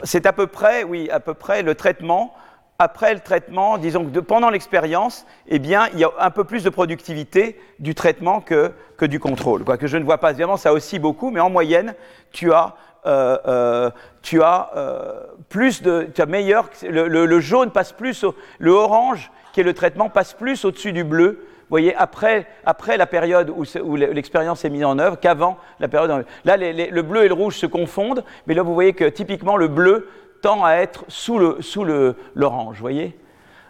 c'est 0.02 0.26
à 0.26 0.32
peu 0.32 0.46
près, 0.46 0.84
oui, 0.84 1.08
à 1.10 1.20
peu 1.20 1.34
près 1.34 1.62
le 1.62 1.74
traitement 1.74 2.34
après 2.78 3.14
le 3.14 3.20
traitement, 3.20 3.78
disons 3.78 4.04
que 4.04 4.18
pendant 4.18 4.50
l'expérience, 4.50 5.26
eh 5.46 5.58
bien, 5.58 5.88
il 5.92 6.00
y 6.00 6.04
a 6.04 6.10
un 6.18 6.30
peu 6.30 6.44
plus 6.44 6.64
de 6.64 6.70
productivité 6.70 7.60
du 7.78 7.94
traitement 7.94 8.40
que, 8.40 8.72
que 8.96 9.04
du 9.04 9.20
contrôle. 9.20 9.64
Quoi, 9.64 9.78
que 9.78 9.86
je 9.86 9.96
ne 9.96 10.04
vois 10.04 10.18
pas, 10.18 10.30
évidemment, 10.30 10.56
ça 10.56 10.72
aussi 10.72 10.98
beaucoup, 10.98 11.30
mais 11.30 11.40
en 11.40 11.50
moyenne, 11.50 11.94
tu 12.32 12.52
as, 12.52 12.74
euh, 13.06 13.38
euh, 13.46 13.90
tu 14.22 14.42
as 14.42 14.70
euh, 14.76 15.20
plus 15.48 15.82
de, 15.82 16.08
tu 16.12 16.20
as 16.20 16.26
meilleur, 16.26 16.68
le, 16.82 17.40
jaune 17.40 17.70
passe 17.70 17.92
plus, 17.92 18.24
le 18.58 18.70
orange, 18.72 19.30
qui 19.52 19.60
est 19.60 19.64
le 19.64 19.74
traitement, 19.74 20.08
passe 20.08 20.34
plus 20.34 20.64
au-dessus 20.64 20.92
du 20.92 21.04
bleu. 21.04 21.46
Voyez, 21.70 21.94
après, 21.96 22.46
la 22.96 23.06
période 23.06 23.50
où, 23.50 23.96
l'expérience 23.96 24.64
est 24.64 24.70
mise 24.70 24.84
en 24.84 24.98
œuvre 24.98 25.18
qu'avant 25.18 25.58
la 25.80 25.88
période. 25.88 26.24
Là, 26.44 26.56
le 26.56 27.02
bleu 27.02 27.24
et 27.24 27.28
le 27.28 27.34
rouge 27.34 27.56
se 27.56 27.66
confondent, 27.66 28.24
mais 28.46 28.54
là, 28.54 28.62
vous 28.62 28.74
voyez 28.74 28.92
que 28.92 29.04
typiquement, 29.04 29.56
le 29.56 29.68
bleu 29.68 30.08
tend 30.42 30.64
à 30.64 30.74
être 30.74 31.04
sous 31.08 31.38
le 31.38 32.16
l'orange, 32.34 32.80
voyez. 32.80 33.16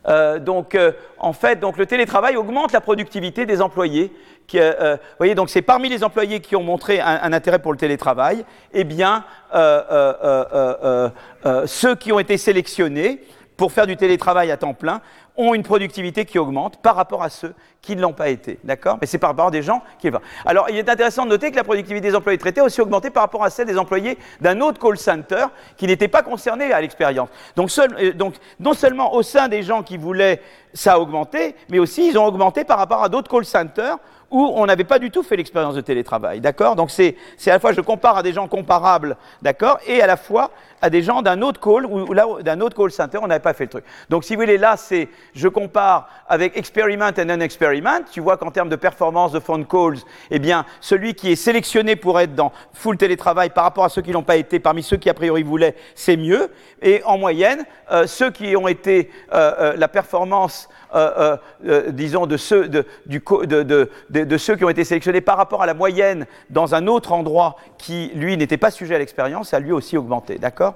Euh, 0.07 0.39
donc, 0.39 0.75
euh, 0.75 0.93
en 1.19 1.33
fait, 1.33 1.61
le 1.63 1.87
télétravail 1.87 2.37
augmente 2.37 2.73
la 2.73 2.81
productivité 2.81 3.47
des 3.47 3.63
employés. 3.63 4.13
Qui, 4.47 4.59
euh, 4.61 4.97
voyez, 5.19 5.35
donc 5.35 5.49
c'est 5.49 5.63
parmi 5.63 5.89
les 5.89 6.05
employés 6.05 6.41
qui 6.41 6.55
ont 6.57 6.63
montré 6.63 7.01
un, 7.01 7.21
un 7.23 7.33
intérêt 7.33 7.59
pour 7.59 7.73
le 7.73 7.79
télétravail, 7.79 8.45
eh 8.75 8.85
bien, 8.85 9.25
ceux 11.67 11.95
qui 11.95 12.13
ont 12.13 12.19
été 12.19 12.37
sélectionnés 12.37 13.23
pour 13.57 13.73
faire 13.73 13.87
du 13.87 13.97
télétravail 13.97 14.51
à 14.51 14.57
temps 14.57 14.75
plein 14.75 15.01
ont 15.37 15.55
une 15.55 15.63
productivité 15.63 16.25
qui 16.25 16.39
augmente 16.39 16.77
par 16.79 16.95
rapport 16.97 17.23
à 17.23 17.29
ceux 17.29 17.55
qui 17.83 17.97
ne 17.97 18.01
l'ont 18.01 18.13
pas 18.13 18.29
été. 18.29 18.59
D'accord? 18.65 18.99
Mais 19.01 19.07
c'est 19.07 19.19
par 19.19 19.31
rapport 19.31 19.49
à 19.49 19.51
des 19.51 19.63
gens 19.63 19.83
qui 19.99 20.09
le 20.09 20.19
Alors, 20.47 20.71
il 20.71 20.77
est 20.77 20.89
intéressant 20.89 21.25
de 21.25 21.31
noter 21.31 21.51
que 21.51 21.57
la 21.57 21.65
productivité 21.65 22.09
des 22.09 22.15
employés 22.15 22.39
traités 22.39 22.61
a 22.61 22.65
aussi 22.65 22.81
augmenté 22.81 23.11
par 23.11 23.25
rapport 23.25 23.45
à 23.45 23.51
celle 23.51 23.67
des 23.67 23.79
employés 23.79 24.17
d'un 24.41 24.61
autre 24.61 24.81
call 24.81 24.97
center 24.97 25.47
qui 25.77 25.87
n'était 25.87 26.09
pas 26.09 26.23
concerné 26.23 26.73
à 26.73 26.81
l'expérience. 26.81 27.29
Donc, 27.57 27.71
euh, 27.79 28.13
donc, 28.13 28.35
non 28.61 28.75
seulement 28.75 29.13
au 29.15 29.23
sein 29.23 29.49
des 29.49 29.63
gens 29.63 29.83
qui 29.83 29.97
voulaient, 29.97 30.41
ça 30.73 30.95
a 30.95 30.99
augmenté, 30.99 31.55
mais 31.69 31.79
aussi 31.79 32.09
ils 32.09 32.19
ont 32.19 32.25
augmenté 32.25 32.65
par 32.65 32.79
rapport 32.79 33.03
à 33.03 33.09
d'autres 33.09 33.31
call 33.31 33.45
centers 33.45 33.99
où 34.31 34.53
on 34.57 34.67
n'avait 34.67 34.85
pas 34.85 34.99
du 34.99 35.11
tout 35.13 35.23
fait 35.23 35.37
l'expérience 35.37 35.77
de 35.77 35.81
télétravail, 35.81 36.41
d'accord? 36.41 36.75
Donc 36.75 36.91
c'est 36.91 37.17
à 37.47 37.53
la 37.53 37.61
fois 37.61 37.73
je 37.73 37.81
compare 37.81 38.17
à 38.17 38.23
des 38.23 38.33
gens 38.33 38.49
comparables, 38.49 39.17
d'accord, 39.43 39.79
et 39.87 40.03
à 40.03 40.09
la 40.09 40.17
fois 40.17 40.51
à 40.83 40.91
des 40.91 41.03
gens 41.03 41.23
d'un 41.23 41.43
autre 41.43 41.61
call 41.61 41.87
ou 41.87 42.13
là 42.13 42.27
d'un 42.43 42.61
autre 42.61 42.77
call 42.77 42.91
center, 42.91 43.19
on 43.23 43.27
n'avait 43.27 43.41
pas 43.41 43.55
fait 43.55 43.65
le 43.65 43.71
truc. 43.71 43.85
Donc 44.11 44.25
si 44.25 44.35
vous 44.35 44.41
voulez 44.43 44.59
là, 44.59 44.77
c'est 44.77 45.09
je 45.35 45.49
compare 45.49 46.09
avec 46.29 46.57
experiment 46.57 47.11
et 47.17 47.25
non-experiment. 47.25 48.05
Tu 48.11 48.21
vois 48.21 48.37
qu'en 48.37 48.51
termes 48.51 48.69
de 48.69 48.77
performance 48.77 49.33
de 49.33 49.41
phone 49.41 49.67
calls, 49.67 49.99
eh 50.31 50.39
bien 50.39 50.65
celui 50.81 51.15
qui 51.15 51.33
est 51.33 51.37
sélectionné 51.37 51.97
pour 51.97 52.21
être 52.21 52.35
dans 52.35 52.53
full 52.73 52.97
télétravail 52.97 53.51
par 53.51 53.65
rapport 53.65 53.85
à 53.85 53.89
ceux 53.89 54.03
qui 54.03 54.11
n'ont 54.11 54.23
pas 54.23 54.37
été, 54.37 54.59
parmi 54.59 54.83
ceux 54.83 54.97
qui 54.97 55.11
a 55.11 55.15
priori 55.15 55.43
voulaient, 55.43 55.75
c'est 55.95 56.17
mieux. 56.17 56.51
Et 56.83 57.03
en 57.05 57.19
moyenne, 57.19 57.65
euh, 57.91 58.07
ceux 58.07 58.31
qui 58.31 58.57
ont 58.57 58.69
été 58.69 59.11
euh, 59.33 59.53
euh, 59.59 59.77
la 59.77 59.89
performance 59.89 60.69
disons, 61.89 62.27
de 62.27 62.37
ceux, 62.37 62.69
de, 62.69 64.37
ceux 64.39 64.55
qui 64.55 64.65
ont 64.65 64.69
été 64.69 64.85
sélectionnés 64.85 65.21
par 65.21 65.37
rapport 65.37 65.61
à 65.61 65.67
la 65.67 65.75
moyenne 65.75 66.25
dans 66.51 66.77
un 66.77 66.87
autre 66.87 67.11
endroit 67.11 67.57
qui, 67.79 68.13
lui, 68.15 68.37
n'était 68.37 68.59
pas 68.59 68.71
sujet 68.71 68.95
à 68.95 68.99
l'expérience, 68.99 69.53
a 69.55 69.59
lui 69.59 69.73
aussi 69.73 69.97
augmenté. 69.97 70.39
D'accord? 70.39 70.74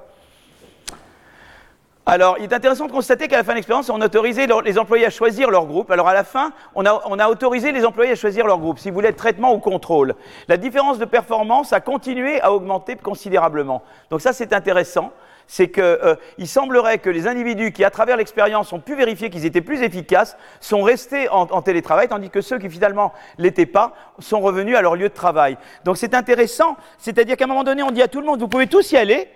Alors, 2.08 2.36
il 2.38 2.44
est 2.44 2.54
intéressant 2.54 2.86
de 2.86 2.92
constater 2.92 3.28
qu'à 3.28 3.36
la 3.36 3.44
fin 3.44 3.52
de 3.52 3.56
l'expérience, 3.56 3.90
on 3.90 4.00
a 4.00 4.06
autorisé 4.06 4.46
les 4.64 4.78
employés 4.78 5.04
à 5.04 5.10
choisir 5.10 5.50
leur 5.50 5.66
groupe. 5.66 5.90
Alors, 5.90 6.08
à 6.08 6.14
la 6.14 6.24
fin, 6.24 6.52
on 6.74 6.86
a, 6.86 7.02
on 7.04 7.18
a, 7.18 7.28
autorisé 7.28 7.70
les 7.70 7.84
employés 7.84 8.12
à 8.12 8.14
choisir 8.14 8.46
leur 8.46 8.58
groupe, 8.58 8.78
si 8.78 8.88
vous 8.88 8.94
voulez, 8.94 9.12
traitement 9.12 9.52
ou 9.52 9.58
contrôle. 9.58 10.14
La 10.48 10.56
différence 10.56 10.98
de 10.98 11.04
performance 11.04 11.74
a 11.74 11.80
continué 11.80 12.40
à 12.40 12.50
augmenter 12.50 12.96
considérablement. 12.96 13.82
Donc, 14.10 14.22
ça, 14.22 14.32
c'est 14.32 14.54
intéressant 14.54 15.12
c'est 15.50 15.70
qu'il 15.70 15.82
euh, 15.82 16.14
semblerait 16.44 16.98
que 16.98 17.10
les 17.10 17.26
individus 17.26 17.72
qui, 17.72 17.82
à 17.82 17.90
travers 17.90 18.16
l'expérience, 18.16 18.72
ont 18.72 18.80
pu 18.80 18.94
vérifier 18.94 19.30
qu'ils 19.30 19.46
étaient 19.46 19.62
plus 19.62 19.82
efficaces, 19.82 20.36
sont 20.60 20.82
restés 20.82 21.28
en, 21.30 21.62
télétravail, 21.62 22.06
tandis 22.06 22.30
que 22.30 22.42
ceux 22.42 22.58
qui 22.58 22.68
finalement 22.68 23.12
l'étaient 23.38 23.66
pas 23.66 23.94
sont 24.18 24.40
revenus 24.40 24.76
à 24.76 24.82
leur 24.82 24.94
lieu 24.94 25.08
de 25.08 25.14
travail. 25.14 25.56
Donc 25.84 25.96
c'est 25.96 26.14
intéressant, 26.14 26.76
c'est-à-dire 26.98 27.36
qu'à 27.36 27.44
un 27.44 27.48
moment 27.48 27.64
donné, 27.64 27.82
on 27.82 27.90
dit 27.90 28.02
à 28.02 28.08
tout 28.08 28.20
le 28.20 28.26
monde, 28.26 28.40
vous 28.40 28.48
pouvez 28.48 28.66
tous 28.66 28.92
y 28.92 28.98
aller, 28.98 29.28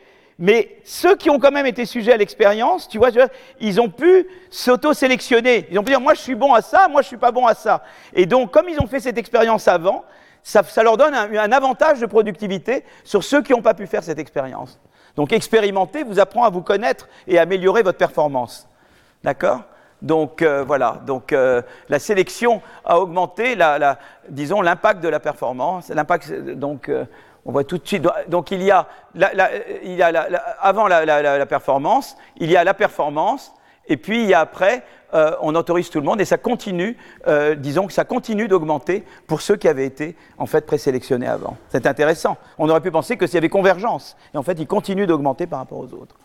mais 0.43 0.77
ceux 0.83 1.15
qui 1.15 1.31
ont 1.31 1.39
quand 1.39 1.53
même 1.53 1.67
été 1.67 1.87
sujets 1.87 2.13
à 2.13 2.17
l'expérience, 2.17 2.89
tu 2.89 2.99
vois, 2.99 3.11
ils 3.61 3.81
ont 3.81 3.89
pu 3.89 4.27
s'auto-sélectionner. 4.51 5.69
Ils 5.71 5.79
ont 5.79 5.85
pu 5.85 5.91
dire, 5.91 6.01
moi 6.01 6.15
je 6.15 6.21
suis 6.21 6.35
bon 6.35 6.53
à 6.53 6.61
ça, 6.61 6.89
moi 6.89 7.01
je 7.01 7.07
suis 7.07 7.17
pas 7.17 7.31
bon 7.31 7.47
à 7.47 7.55
ça. 7.55 7.85
Et 8.13 8.27
donc, 8.27 8.51
comme 8.51 8.69
ils 8.69 8.81
ont 8.81 8.89
fait 8.89 8.99
cette 8.99 9.17
expérience 9.19 9.69
avant, 9.69 10.05
ça, 10.43 10.65
leur 10.83 10.97
donne 10.97 11.15
un 11.15 11.53
avantage 11.53 12.01
de 12.01 12.07
productivité 12.07 12.83
sur 13.05 13.23
ceux 13.23 13.41
qui 13.43 13.53
n'ont 13.53 13.63
pas 13.63 13.75
pu 13.75 13.87
faire 13.87 14.03
cette 14.03 14.19
expérience. 14.19 14.81
Donc 15.15 15.33
expérimenter 15.33 16.03
vous 16.03 16.19
apprend 16.19 16.43
à 16.43 16.51
vous 16.51 16.63
connaître 16.63 17.07
et 17.29 17.39
à 17.39 17.43
améliorer 17.43 17.85
votre 17.85 17.99
performance. 17.99 18.67
D'accord? 19.23 19.61
Donc 20.01 20.43
euh, 20.43 20.65
voilà, 20.65 21.01
donc 21.07 21.33
euh, 21.33 21.63
la 21.89 22.01
sélection 22.01 22.61
a 22.85 22.99
augmenté, 22.99 23.55
la, 23.55 23.97
disons 24.29 24.61
l'impact 24.61 25.01
de 25.05 25.09
la 25.09 25.21
performance. 25.21 25.89
L'impact, 25.91 26.33
donc 26.55 26.89
euh, 26.89 27.05
on 27.45 27.53
voit 27.53 27.65
tout 27.65 27.79
de 27.79 27.87
suite. 27.87 28.07
Donc 28.29 28.51
il 28.51 28.63
y 28.63 28.71
a, 28.71 28.89
il 29.15 29.95
y 29.95 30.03
a 30.03 30.09
avant 30.61 30.87
la, 30.89 31.47
performance, 31.47 32.17
il 32.37 32.51
y 32.51 32.57
a 32.57 32.65
la 32.65 32.75
performance, 32.75 33.53
et 33.89 33.97
puis 33.97 34.23
il 34.23 34.29
y 34.29 34.35
a 34.35 34.41
après 34.41 34.85
euh, 35.15 35.33
on 35.43 35.55
autorise 35.55 35.91
tout 35.91 35.99
le 35.99 36.07
monde 36.07 36.21
et 36.23 36.25
ça 36.25 36.39
continue, 36.39 36.97
euh, 37.27 37.55
disons 37.55 37.87
que 37.87 37.93
ça 37.93 38.05
continue 38.05 38.49
d'augmenter 38.49 39.05
pour 39.27 39.43
ceux 39.43 39.57
qui 39.57 39.69
avaient 39.69 39.85
été 39.85 40.17
en 40.39 40.47
fait 40.47 40.65
présélectionnés 40.65 41.27
avant. 41.27 41.57
C'est 41.69 41.87
intéressant. 41.87 42.39
On 42.57 42.69
aurait 42.71 42.81
pu 42.81 42.91
penser 42.91 43.19
que 43.19 43.27
s'il 43.27 43.35
y 43.35 43.39
avait 43.39 43.51
convergence, 43.51 44.17
et 44.33 44.39
en 44.39 44.43
fait 44.43 44.59
il 44.59 44.67
continue 44.67 45.07
d'augmenter 45.07 45.47
par 45.47 45.59
rapport 45.59 45.79
aux 45.79 45.93
autres. 45.93 46.17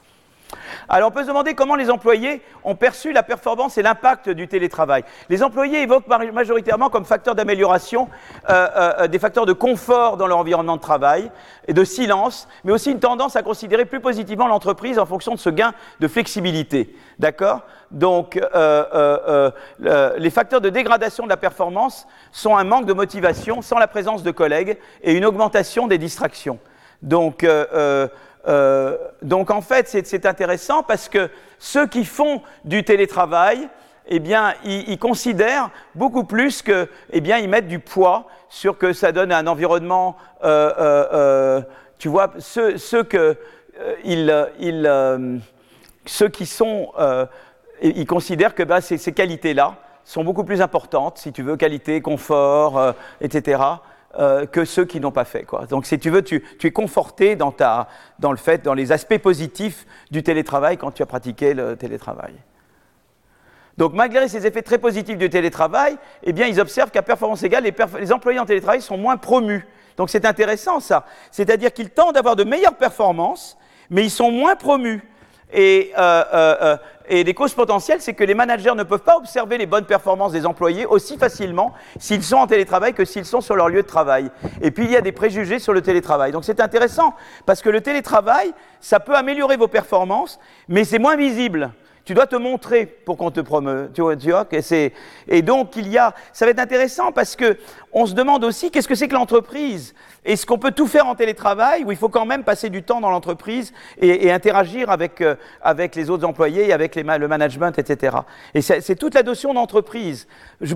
Alors 0.89 1.09
on 1.09 1.11
peut 1.11 1.23
se 1.23 1.27
demander 1.27 1.53
comment 1.53 1.75
les 1.75 1.89
employés 1.89 2.41
ont 2.63 2.75
perçu 2.75 3.11
la 3.11 3.23
performance 3.23 3.77
et 3.77 3.81
l'impact 3.81 4.29
du 4.29 4.47
télétravail. 4.47 5.03
Les 5.29 5.43
employés 5.43 5.81
évoquent 5.81 6.07
majoritairement 6.07 6.89
comme 6.89 7.05
facteur 7.05 7.35
d'amélioration 7.35 8.07
euh, 8.49 8.67
euh, 8.75 9.07
des 9.07 9.19
facteurs 9.19 9.45
de 9.45 9.53
confort 9.53 10.17
dans 10.17 10.27
leur 10.27 10.37
environnement 10.37 10.77
de 10.77 10.81
travail 10.81 11.31
et 11.67 11.73
de 11.73 11.83
silence, 11.83 12.47
mais 12.63 12.71
aussi 12.71 12.91
une 12.91 12.99
tendance 12.99 13.35
à 13.35 13.43
considérer 13.43 13.85
plus 13.85 13.99
positivement 13.99 14.47
l'entreprise 14.47 14.99
en 14.99 15.05
fonction 15.05 15.33
de 15.33 15.39
ce 15.39 15.49
gain 15.49 15.73
de 15.99 16.07
flexibilité. 16.07 16.95
D'accord? 17.19 17.61
Donc 17.91 18.37
euh, 18.37 19.51
les 19.79 20.29
facteurs 20.29 20.61
de 20.61 20.69
dégradation 20.69 21.25
de 21.25 21.29
la 21.29 21.37
performance 21.37 22.07
sont 22.31 22.55
un 22.55 22.63
manque 22.63 22.85
de 22.85 22.93
motivation 22.93 23.61
sans 23.61 23.77
la 23.77 23.87
présence 23.87 24.23
de 24.23 24.31
collègues 24.31 24.77
et 25.01 25.13
une 25.13 25.25
augmentation 25.25 25.87
des 25.87 25.97
distractions. 25.97 26.59
Donc 27.01 27.43
euh, 27.43 28.07
donc 29.21 29.51
en 29.51 29.61
fait, 29.61 29.87
c'est 29.87 30.25
intéressant 30.25 30.83
parce 30.83 31.09
que 31.09 31.29
ceux 31.59 31.87
qui 31.87 32.05
font 32.05 32.41
du 32.63 32.83
télétravail, 32.83 33.67
eh 34.09 34.21
ils, 34.63 34.97
considèrent 34.99 35.69
beaucoup 35.95 36.23
plus 36.23 36.61
que, 36.61 36.87
eh 37.11 37.21
mettent 37.21 37.67
du 37.67 37.79
poids 37.79 38.27
sur 38.49 38.77
que 38.77 38.93
ça 38.93 39.11
donne 39.11 39.31
un 39.31 39.47
environnement, 39.47 40.15
euh, 40.43 40.73
euh, 40.79 41.61
tu 41.99 42.07
vois, 42.07 42.31
ceux, 42.39 43.03
que 43.03 43.35
ils, 44.05 45.41
qui 46.29 46.45
sont, 46.45 46.93
ils 47.81 48.07
considèrent 48.07 48.55
que 48.55 48.63
bah, 48.63 48.79
ces, 48.81 48.97
ces 48.97 49.11
qualités-là 49.11 49.75
sont 50.05 50.23
beaucoup 50.23 50.45
plus 50.45 50.61
importantes, 50.61 51.17
si 51.17 51.33
tu 51.33 51.43
veux, 51.43 51.57
qualité, 51.57 51.99
confort, 51.99 52.93
etc. 53.19 53.61
Euh, 54.19 54.47
que 54.47 54.65
ceux 54.65 54.83
qui 54.83 54.99
n'ont 54.99 55.11
pas 55.11 55.25
fait. 55.25 55.43
Quoi. 55.43 55.67
Donc, 55.67 55.85
si 55.85 55.99
tu 55.99 56.09
veux, 56.09 56.23
tu, 56.23 56.41
es 56.63 56.71
conforté 56.71 57.35
dans, 57.35 57.51
ta, 57.51 57.87
dans 58.17 58.31
le 58.31 58.37
fait, 58.37 58.63
dans 58.63 58.73
les 58.73 58.91
aspects 58.91 59.19
positifs 59.19 59.85
du 60.09 60.23
télétravail 60.23 60.77
quand 60.77 60.89
tu 60.89 61.03
as 61.03 61.05
pratiqué 61.05 61.53
le 61.53 61.75
télétravail. 61.75 62.33
Donc, 63.77 63.93
malgré 63.93 64.27
ces 64.27 64.47
effets 64.47 64.63
très 64.63 64.79
positifs 64.79 65.19
du 65.19 65.29
télétravail, 65.29 65.97
eh 66.23 66.33
bien, 66.33 66.47
ils 66.47 66.59
observent 66.59 66.89
qu'à 66.89 67.03
performance 67.03 67.43
égale, 67.43 67.63
les, 67.63 68.11
employés 68.11 68.39
en 68.39 68.45
télétravail 68.47 68.81
sont 68.81 68.97
moins 68.97 69.17
promus. 69.17 69.67
Donc, 69.97 70.09
c'est 70.09 70.25
intéressant 70.25 70.79
ça. 70.79 71.05
C'est-à-dire 71.29 71.71
qu'ils 71.71 71.91
tendent 71.91 72.15
à 72.15 72.19
avoir 72.19 72.35
de 72.35 72.43
meilleures 72.43 72.77
performances, 72.77 73.55
mais 73.91 74.03
ils 74.03 74.09
sont 74.09 74.31
moins 74.31 74.55
promus. 74.55 75.03
Et, 75.53 75.91
euh, 75.95 76.23
euh, 76.33 76.77
et 77.09 77.23
les 77.23 77.33
causes 77.33 77.53
potentielles, 77.53 78.01
c'est 78.01 78.13
que 78.13 78.23
les 78.23 78.33
managers 78.33 78.73
ne 78.75 78.83
peuvent 78.83 78.99
pas 78.99 79.17
observer 79.17 79.57
les 79.57 79.65
bonnes 79.65 79.85
performances 79.85 80.31
des 80.31 80.45
employés 80.45 80.85
aussi 80.85 81.17
facilement 81.17 81.73
s'ils 81.99 82.23
sont 82.23 82.37
en 82.37 82.47
télétravail 82.47 82.93
que 82.93 83.05
s'ils 83.05 83.25
sont 83.25 83.41
sur 83.41 83.55
leur 83.55 83.69
lieu 83.69 83.81
de 83.81 83.87
travail. 83.87 84.29
Et 84.61 84.71
puis 84.71 84.85
il 84.85 84.91
y 84.91 84.97
a 84.97 85.01
des 85.01 85.11
préjugés 85.11 85.59
sur 85.59 85.73
le 85.73 85.81
télétravail. 85.81 86.31
Donc 86.31 86.43
c'est 86.43 86.59
intéressant 86.59 87.13
parce 87.45 87.61
que 87.61 87.69
le 87.69 87.81
télétravail, 87.81 88.53
ça 88.81 88.99
peut 88.99 89.15
améliorer 89.15 89.57
vos 89.57 89.67
performances, 89.67 90.39
mais 90.67 90.83
c'est 90.83 90.99
moins 90.99 91.15
visible. 91.15 91.71
Tu 92.07 92.13
dois 92.13 92.25
te 92.25 92.37
montrer 92.37 92.85
pour 92.85 93.17
qu'on 93.17 93.31
te 93.31 93.41
promeut. 93.41 93.91
Tu 93.93 93.99
vois, 93.99 94.15
tu 94.15 94.31
et, 95.27 95.41
donc, 95.41 95.75
il 95.75 95.89
y 95.89 95.97
a, 95.97 96.15
ça 96.31 96.45
va 96.45 96.51
être 96.51 96.59
intéressant 96.59 97.11
parce 97.11 97.35
que 97.35 97.57
on 97.91 98.05
se 98.05 98.13
demande 98.13 98.45
aussi 98.45 98.71
qu'est-ce 98.71 98.87
que 98.87 98.95
c'est 98.95 99.09
que 99.09 99.13
l'entreprise? 99.13 99.93
Est-ce 100.23 100.45
qu'on 100.45 100.57
peut 100.57 100.71
tout 100.71 100.87
faire 100.87 101.05
en 101.07 101.15
télétravail 101.15 101.83
ou 101.83 101.91
il 101.91 101.97
faut 101.97 102.07
quand 102.07 102.25
même 102.25 102.45
passer 102.45 102.69
du 102.69 102.81
temps 102.81 103.01
dans 103.01 103.09
l'entreprise 103.09 103.73
et, 103.99 104.31
interagir 104.31 104.89
avec, 104.89 105.19
euh, 105.19 105.35
avec 105.61 105.95
les 105.95 106.09
autres 106.09 106.25
employés, 106.25 106.71
avec 106.71 106.95
le 106.95 107.27
management, 107.27 107.77
etc. 107.77 108.15
Et 108.53 108.61
c'est 108.61 108.95
toute 108.95 109.13
la 109.13 109.23
notion 109.23 109.53
d'entreprise. 109.53 110.29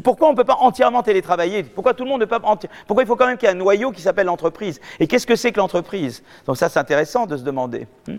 Pourquoi 0.03 0.27
on 0.27 0.31
ne 0.31 0.37
peut 0.37 0.43
pas 0.43 0.57
entièrement 0.59 1.01
télétravailler? 1.01 1.63
Pourquoi 1.63 1.93
tout 1.93 2.03
le 2.03 2.09
monde 2.09 2.19
ne 2.19 2.25
peut 2.25 2.39
pas 2.39 2.57
Pourquoi 2.87 3.03
il 3.03 3.07
faut 3.07 3.15
quand 3.15 3.27
même 3.27 3.37
qu'il 3.37 3.47
y 3.47 3.51
ait 3.51 3.55
un 3.55 3.57
noyau 3.57 3.91
qui 3.91 4.01
s'appelle 4.01 4.27
l'entreprise? 4.27 4.81
Et 4.99 5.07
qu'est-ce 5.07 5.27
que 5.27 5.37
c'est 5.37 5.53
que 5.53 5.59
l'entreprise? 5.59 6.23
Donc 6.45 6.57
ça, 6.57 6.67
c'est 6.67 6.79
intéressant 6.79 7.25
de 7.25 7.37
se 7.37 7.43
demander. 7.43 7.87
Hmm? 8.05 8.17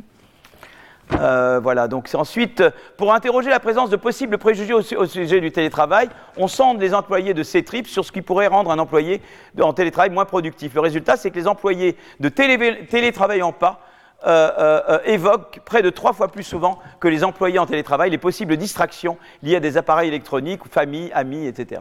Euh, 1.13 1.61
voilà, 1.63 1.89
donc 1.89 2.09
ensuite, 2.15 2.63
pour 2.97 3.13
interroger 3.13 3.51
la 3.51 3.61
présence 3.61 3.91
de 3.91 3.97
possibles 3.97 4.39
préjugés 4.39 4.75
au, 4.75 5.07
sujet 5.07 5.41
du 5.41 5.53
télétravail, 5.53 6.09
on 6.37 6.49
sonde 6.49 6.81
les 6.81 6.95
employés 6.95 7.35
de 7.35 7.43
C-Trip 7.43 7.87
sur 7.87 8.05
ce 8.05 8.13
qui 8.13 8.23
pourrait 8.23 8.47
rendre 8.47 8.71
un 8.71 8.79
employé 8.79 9.21
en 9.61 9.73
télétravail 9.73 10.11
moins 10.11 10.25
productif. 10.25 10.75
Le 10.75 10.81
résultat, 10.81 11.17
c'est 11.17 11.31
que 11.31 11.39
les 11.39 11.49
employés 11.49 11.97
de 12.21 12.29
télé, 12.29 12.87
télétravaillant 12.87 13.53
pas 13.53 13.81
euh, 14.27 14.51
euh, 14.89 14.99
évoquent 15.05 15.61
près 15.65 15.83
de 15.83 15.91
trois 15.91 16.13
fois 16.13 16.29
plus 16.29 16.45
souvent 16.45 16.79
que 17.01 17.09
les 17.09 17.25
employés 17.25 17.59
en 17.59 17.67
télétravail 17.67 18.09
les 18.09 18.19
possibles 18.19 18.57
distractions 18.57 19.19
liées 19.43 19.57
à 19.57 19.61
des 19.61 19.77
appareils 19.77 20.09
électroniques, 20.09 20.61
famille, 20.71 21.11
amis, 21.13 21.47
etc. 21.47 21.81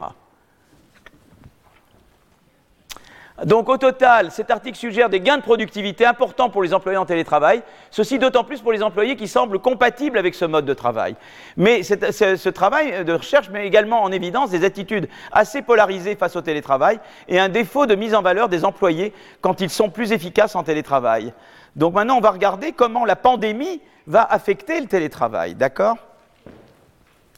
Donc 3.45 3.69
au 3.69 3.77
total, 3.77 4.29
cet 4.29 4.51
article 4.51 4.77
suggère 4.77 5.09
des 5.09 5.19
gains 5.19 5.37
de 5.37 5.41
productivité 5.41 6.05
importants 6.05 6.49
pour 6.49 6.61
les 6.61 6.73
employés 6.73 6.97
en 6.97 7.05
télétravail, 7.05 7.63
ceci 7.89 8.19
d'autant 8.19 8.43
plus 8.43 8.61
pour 8.61 8.71
les 8.71 8.83
employés 8.83 9.15
qui 9.15 9.27
semblent 9.27 9.57
compatibles 9.59 10.17
avec 10.17 10.35
ce 10.35 10.45
mode 10.45 10.65
de 10.65 10.73
travail. 10.73 11.15
Mais 11.57 11.81
ce 11.81 12.49
travail 12.49 13.03
de 13.03 13.13
recherche 13.13 13.49
met 13.49 13.65
également 13.65 14.03
en 14.03 14.11
évidence 14.11 14.51
des 14.51 14.63
attitudes 14.63 15.09
assez 15.31 15.63
polarisées 15.63 16.15
face 16.15 16.35
au 16.35 16.41
télétravail 16.41 16.99
et 17.27 17.39
un 17.39 17.49
défaut 17.49 17.87
de 17.87 17.95
mise 17.95 18.13
en 18.13 18.21
valeur 18.21 18.47
des 18.47 18.63
employés 18.63 19.11
quand 19.41 19.59
ils 19.59 19.71
sont 19.71 19.89
plus 19.89 20.11
efficaces 20.11 20.55
en 20.55 20.63
télétravail. 20.63 21.33
Donc 21.75 21.95
maintenant, 21.95 22.17
on 22.17 22.21
va 22.21 22.31
regarder 22.31 22.73
comment 22.73 23.05
la 23.05 23.15
pandémie 23.15 23.81
va 24.05 24.23
affecter 24.23 24.79
le 24.79 24.87
télétravail, 24.87 25.55
d'accord? 25.55 25.97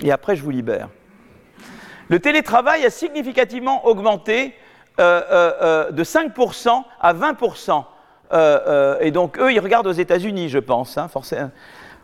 Et 0.04 0.12
après, 0.12 0.36
je 0.36 0.44
vous 0.44 0.50
libère. 0.50 0.90
Le 2.10 2.20
télétravail 2.20 2.86
a 2.86 2.90
significativement 2.90 3.86
augmenté 3.88 4.54
euh, 5.00 5.22
euh, 5.32 5.52
euh, 5.62 5.92
de 5.92 6.04
5% 6.04 6.84
à 7.02 7.14
20%. 7.14 7.84
et 9.02 9.12
donc, 9.12 9.40
eux, 9.40 9.52
ils 9.52 9.60
regardent 9.60 9.88
aux 9.88 9.92
États-Unis, 9.92 10.50
je 10.50 10.60
pense, 10.60 10.98
hein, 10.98 11.08
forcément. 11.08 11.50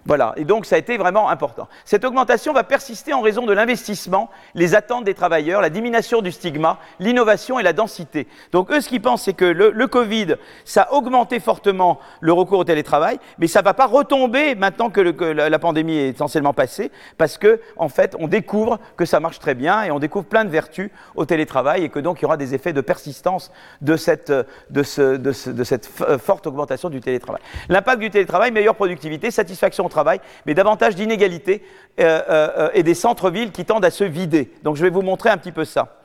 Voilà, 0.05 0.33
et 0.37 0.45
donc 0.45 0.65
ça 0.65 0.75
a 0.75 0.79
été 0.79 0.97
vraiment 0.97 1.29
important. 1.29 1.67
Cette 1.85 2.05
augmentation 2.05 2.53
va 2.53 2.63
persister 2.63 3.13
en 3.13 3.21
raison 3.21 3.45
de 3.45 3.53
l'investissement, 3.53 4.29
les 4.55 4.75
attentes 4.75 5.03
des 5.03 5.13
travailleurs, 5.13 5.61
la 5.61 5.69
diminution 5.69 6.21
du 6.21 6.31
stigma, 6.31 6.79
l'innovation 6.99 7.59
et 7.59 7.63
la 7.63 7.73
densité. 7.73 8.27
Donc 8.51 8.71
eux, 8.71 8.81
ce 8.81 8.89
qu'ils 8.89 9.01
pensent, 9.01 9.23
c'est 9.23 9.33
que 9.33 9.45
le, 9.45 9.87
Covid, 9.87 10.35
ça 10.65 10.83
a 10.83 10.93
augmenté 10.93 11.39
fortement 11.39 11.99
le 12.21 12.31
recours 12.31 12.59
au 12.59 12.63
télétravail, 12.63 13.19
mais 13.39 13.47
ça 13.47 13.59
ne 13.59 13.65
va 13.65 13.73
pas 13.73 13.87
retomber 13.87 14.55
maintenant 14.55 14.89
que, 14.89 15.01
la, 15.01 15.59
pandémie 15.59 15.97
est 15.97 16.09
essentiellement 16.09 16.53
passée, 16.53 16.91
parce 17.17 17.37
que 17.37 17.59
en 17.75 17.89
fait, 17.89 18.15
on 18.19 18.27
découvre 18.27 18.79
que 18.95 19.05
ça 19.05 19.19
marche 19.19 19.39
très 19.39 19.55
bien 19.55 19.83
et 19.83 19.91
on 19.91 19.99
découvre 19.99 20.25
plein 20.25 20.45
de 20.45 20.49
vertus 20.49 20.91
au 21.15 21.25
télétravail 21.25 21.83
et 21.83 21.89
que 21.89 21.99
donc 21.99 22.19
il 22.19 22.23
y 22.23 22.25
aura 22.25 22.37
des 22.37 22.53
effets 22.53 22.73
de 22.73 22.81
persistance 22.81 23.51
de 23.81 23.97
cette, 23.97 24.31
de 24.69 24.83
cette 24.83 25.89
forte 26.19 26.47
augmentation 26.47 26.89
du 26.89 27.01
télétravail. 27.01 27.41
L'impact 27.67 27.99
du 27.99 28.09
télétravail, 28.09 28.51
meilleure 28.51 28.75
productivité, 28.75 29.31
satisfaction 29.31 29.88
travail, 29.89 30.21
mais 30.45 30.53
davantage 30.53 30.95
d'inégalités 30.95 31.63
euh, 31.99 32.21
euh, 32.29 32.69
et 32.73 32.83
des 32.83 32.93
centres-villes 32.93 33.51
qui 33.51 33.65
tendent 33.65 33.85
à 33.85 33.91
se 33.91 34.03
vider. 34.03 34.51
Donc 34.63 34.75
je 34.75 34.83
vais 34.83 34.89
vous 34.89 35.01
montrer 35.01 35.29
un 35.29 35.37
petit 35.37 35.51
peu 35.51 35.65
ça. 35.65 35.97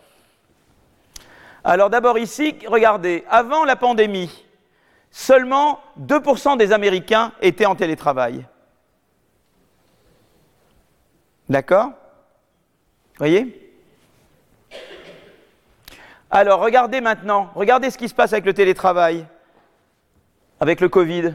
Alors 1.63 1.91
d'abord 1.91 2.19
ici, 2.19 2.57
regardez, 2.67 3.25
avant 3.31 3.65
la 3.65 3.77
pandémie, 3.77 4.45
seulement 5.11 5.81
2% 6.01 6.57
des 6.57 6.73
Américains 6.73 7.33
étaient 7.41 7.67
en 7.67 7.75
télétravail. 7.75 8.47
D'accord? 11.49 11.93
Voyez? 13.19 13.61
Alors 16.31 16.61
regardez 16.61 17.01
maintenant, 17.01 17.51
regardez 17.55 17.91
ce 17.91 17.99
qui 17.99 18.09
se 18.09 18.15
passe 18.15 18.33
avec 18.33 18.45
le 18.45 18.55
télétravail, 18.55 19.25
avec 20.59 20.81
le 20.81 20.89
Covid 20.89 21.35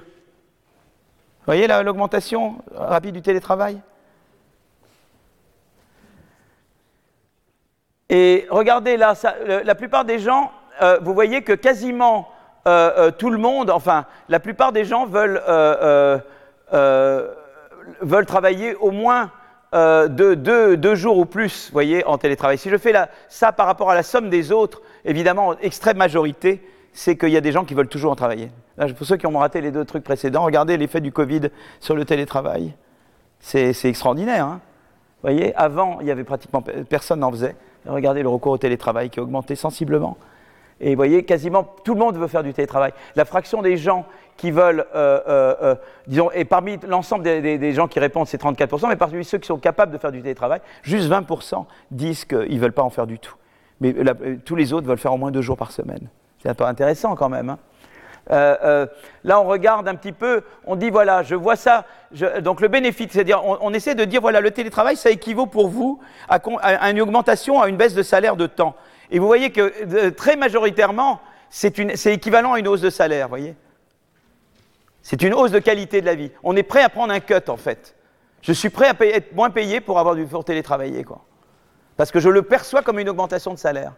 voyez 1.49 1.67
l'augmentation 1.67 2.57
rapide 2.75 3.15
du 3.15 3.21
télétravail? 3.23 3.81
Et 8.09 8.45
regardez 8.51 8.97
là, 8.97 9.13
la 9.63 9.75
plupart 9.75 10.05
des 10.05 10.19
gens, 10.19 10.51
euh, 10.81 10.99
vous 11.01 11.13
voyez 11.13 11.41
que 11.41 11.53
quasiment 11.53 12.27
euh, 12.67 12.91
euh, 12.97 13.11
tout 13.11 13.31
le 13.31 13.39
monde, 13.39 13.71
enfin, 13.71 14.05
la 14.29 14.39
plupart 14.39 14.71
des 14.71 14.85
gens 14.85 15.07
veulent, 15.07 15.41
travailler 18.27 18.75
au 18.75 18.91
moins 18.91 19.31
deux, 19.73 20.35
deux, 20.35 20.95
jours 20.95 21.17
ou 21.17 21.25
plus, 21.25 21.67
vous 21.67 21.73
voyez, 21.73 22.05
en 22.05 22.19
télétravail. 22.19 22.59
Si 22.59 22.69
je 22.69 22.77
fais 22.77 22.93
ça 23.27 23.51
par 23.51 23.65
rapport 23.65 23.89
à 23.89 23.95
la 23.95 24.03
somme 24.03 24.29
des 24.29 24.51
autres, 24.51 24.83
évidemment, 25.03 25.57
extrême 25.59 25.97
majorité, 25.97 26.63
c'est 26.93 27.17
qu'il 27.17 27.29
y 27.29 27.37
a 27.37 27.41
des 27.41 27.51
gens 27.51 27.65
qui 27.65 27.73
veulent 27.73 27.87
toujours 27.87 28.11
en 28.11 28.15
travailler. 28.15 28.51
Pour 28.95 29.05
ceux 29.05 29.17
qui 29.17 29.27
ont 29.27 29.37
raté 29.37 29.61
les 29.61 29.71
deux 29.71 29.85
trucs 29.85 30.03
précédents, 30.03 30.43
regardez 30.43 30.77
l'effet 30.77 31.01
du 31.01 31.11
Covid 31.11 31.49
sur 31.79 31.95
le 31.95 32.05
télétravail. 32.05 32.73
C'est 33.39 33.73
extraordinaire. 33.85 34.45
Hein 34.45 34.61
vous 35.21 35.29
voyez, 35.29 35.53
avant, 35.55 35.99
il 35.99 36.07
y 36.07 36.11
avait 36.11 36.23
pratiquement 36.23 36.61
personne 36.61 37.19
n'en 37.19 37.31
faisait. 37.31 37.55
Regardez 37.85 38.23
le 38.23 38.29
recours 38.29 38.53
au 38.53 38.57
télétravail 38.57 39.09
qui 39.09 39.19
a 39.19 39.23
augmenté 39.23 39.55
sensiblement. 39.55 40.17
Et 40.81 40.91
vous 40.91 40.95
voyez, 40.95 41.23
quasiment 41.23 41.65
tout 41.83 41.93
le 41.93 41.99
monde 41.99 42.15
veut 42.17 42.27
faire 42.27 42.43
du 42.43 42.53
télétravail. 42.53 42.93
La 43.15 43.25
fraction 43.25 43.61
des 43.61 43.75
gens 43.75 44.05
qui 44.37 44.51
veulent, 44.51 44.85
euh, 44.95 45.19
euh, 45.27 45.55
euh, 45.61 45.75
disons, 46.07 46.31
et 46.31 46.45
parmi 46.45 46.77
l'ensemble 46.87 47.23
des, 47.23 47.73
gens 47.73 47.89
qui 47.89 47.99
répondent, 47.99 48.27
c'est 48.27 48.41
34%, 48.41 48.87
mais 48.87 48.95
parmi 48.95 49.25
ceux 49.25 49.37
qui 49.37 49.47
sont 49.47 49.57
capables 49.57 49.91
de 49.91 49.97
faire 49.97 50.13
du 50.13 50.21
télétravail, 50.21 50.61
juste 50.81 51.09
20% 51.09 51.65
disent 51.91 52.23
qu'ils 52.23 52.55
ne 52.55 52.59
veulent 52.59 52.71
pas 52.71 52.83
en 52.83 52.89
faire 52.89 53.07
du 53.07 53.19
tout. 53.19 53.35
Mais 53.81 53.93
tous 54.45 54.55
les 54.55 54.71
autres 54.71 54.87
veulent 54.87 54.97
faire 54.97 55.13
au 55.13 55.17
moins 55.17 55.31
deux 55.31 55.41
jours 55.41 55.57
par 55.57 55.71
semaine. 55.71 56.09
C'est 56.41 56.47
un 56.47 56.53
peu 56.53 56.63
intéressant 56.63 57.15
quand 57.15 57.29
même. 57.29 57.49
Hein. 57.49 57.59
Euh, 58.31 58.55
euh, 58.63 58.85
là, 59.23 59.39
on 59.41 59.45
regarde 59.45 59.87
un 59.87 59.95
petit 59.95 60.11
peu, 60.11 60.43
on 60.65 60.75
dit 60.75 60.89
voilà, 60.89 61.23
je 61.23 61.35
vois 61.35 61.55
ça. 61.55 61.85
donc 62.41 62.61
le 62.61 62.67
bénéfice, 62.67 63.11
c'est-à-dire, 63.11 63.43
on, 63.43 63.73
essaie 63.73 63.95
de 63.95 64.05
dire 64.05 64.21
voilà, 64.21 64.41
le 64.41 64.51
télétravail, 64.51 64.95
ça 64.95 65.09
équivaut 65.09 65.47
pour 65.47 65.67
vous 65.67 65.99
à, 66.27 66.39
une 66.89 67.01
augmentation, 67.01 67.61
à 67.61 67.69
une 67.69 67.77
baisse 67.77 67.95
de 67.95 68.03
salaire 68.03 68.35
de 68.35 68.47
temps. 68.47 68.75
Et 69.11 69.19
vous 69.19 69.25
voyez 69.25 69.51
que 69.51 70.09
très 70.09 70.35
majoritairement, 70.35 71.19
c'est 71.49 71.79
équivalent 72.05 72.53
à 72.53 72.59
une 72.59 72.67
hausse 72.67 72.81
de 72.81 72.91
salaire, 72.91 73.25
vous 73.25 73.31
voyez. 73.31 73.55
C'est 75.01 75.23
une 75.23 75.33
hausse 75.33 75.51
de 75.51 75.59
qualité 75.59 76.01
de 76.01 76.05
la 76.05 76.15
vie. 76.15 76.31
On 76.43 76.55
est 76.55 76.63
prêt 76.63 76.83
à 76.83 76.89
prendre 76.89 77.13
un 77.13 77.19
cut 77.19 77.49
en 77.49 77.57
fait. 77.57 77.95
Je 78.41 78.53
suis 78.53 78.69
prêt 78.69 78.87
à 78.87 79.05
être 79.05 79.33
moins 79.33 79.49
payé 79.49 79.81
pour 79.81 79.99
avoir 79.99 80.15
du 80.15 80.25
pour 80.25 80.45
télétravailler, 80.45 81.03
quoi. 81.03 81.25
Parce 81.97 82.11
que 82.11 82.19
je 82.19 82.29
le 82.29 82.43
perçois 82.43 82.81
comme 82.81 82.99
une 82.99 83.09
augmentation 83.09 83.53
de 83.53 83.59
salaire. 83.59 83.93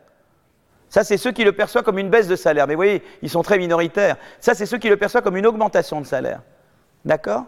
Ça, 0.91 1.05
c'est 1.05 1.15
ceux 1.15 1.31
qui 1.31 1.45
le 1.45 1.53
perçoivent 1.53 1.85
comme 1.85 1.99
une 1.99 2.09
baisse 2.09 2.27
de 2.27 2.35
salaire. 2.35 2.67
Mais 2.67 2.73
vous 2.73 2.79
voyez, 2.79 3.01
ils 3.21 3.29
sont 3.29 3.43
très 3.43 3.57
minoritaires. 3.57 4.17
Ça, 4.41 4.53
c'est 4.53 4.65
ceux 4.65 4.77
qui 4.77 4.89
le 4.89 4.97
perçoivent 4.97 5.23
comme 5.23 5.37
une 5.37 5.47
augmentation 5.47 6.01
de 6.01 6.05
salaire. 6.05 6.41
D'accord 7.05 7.45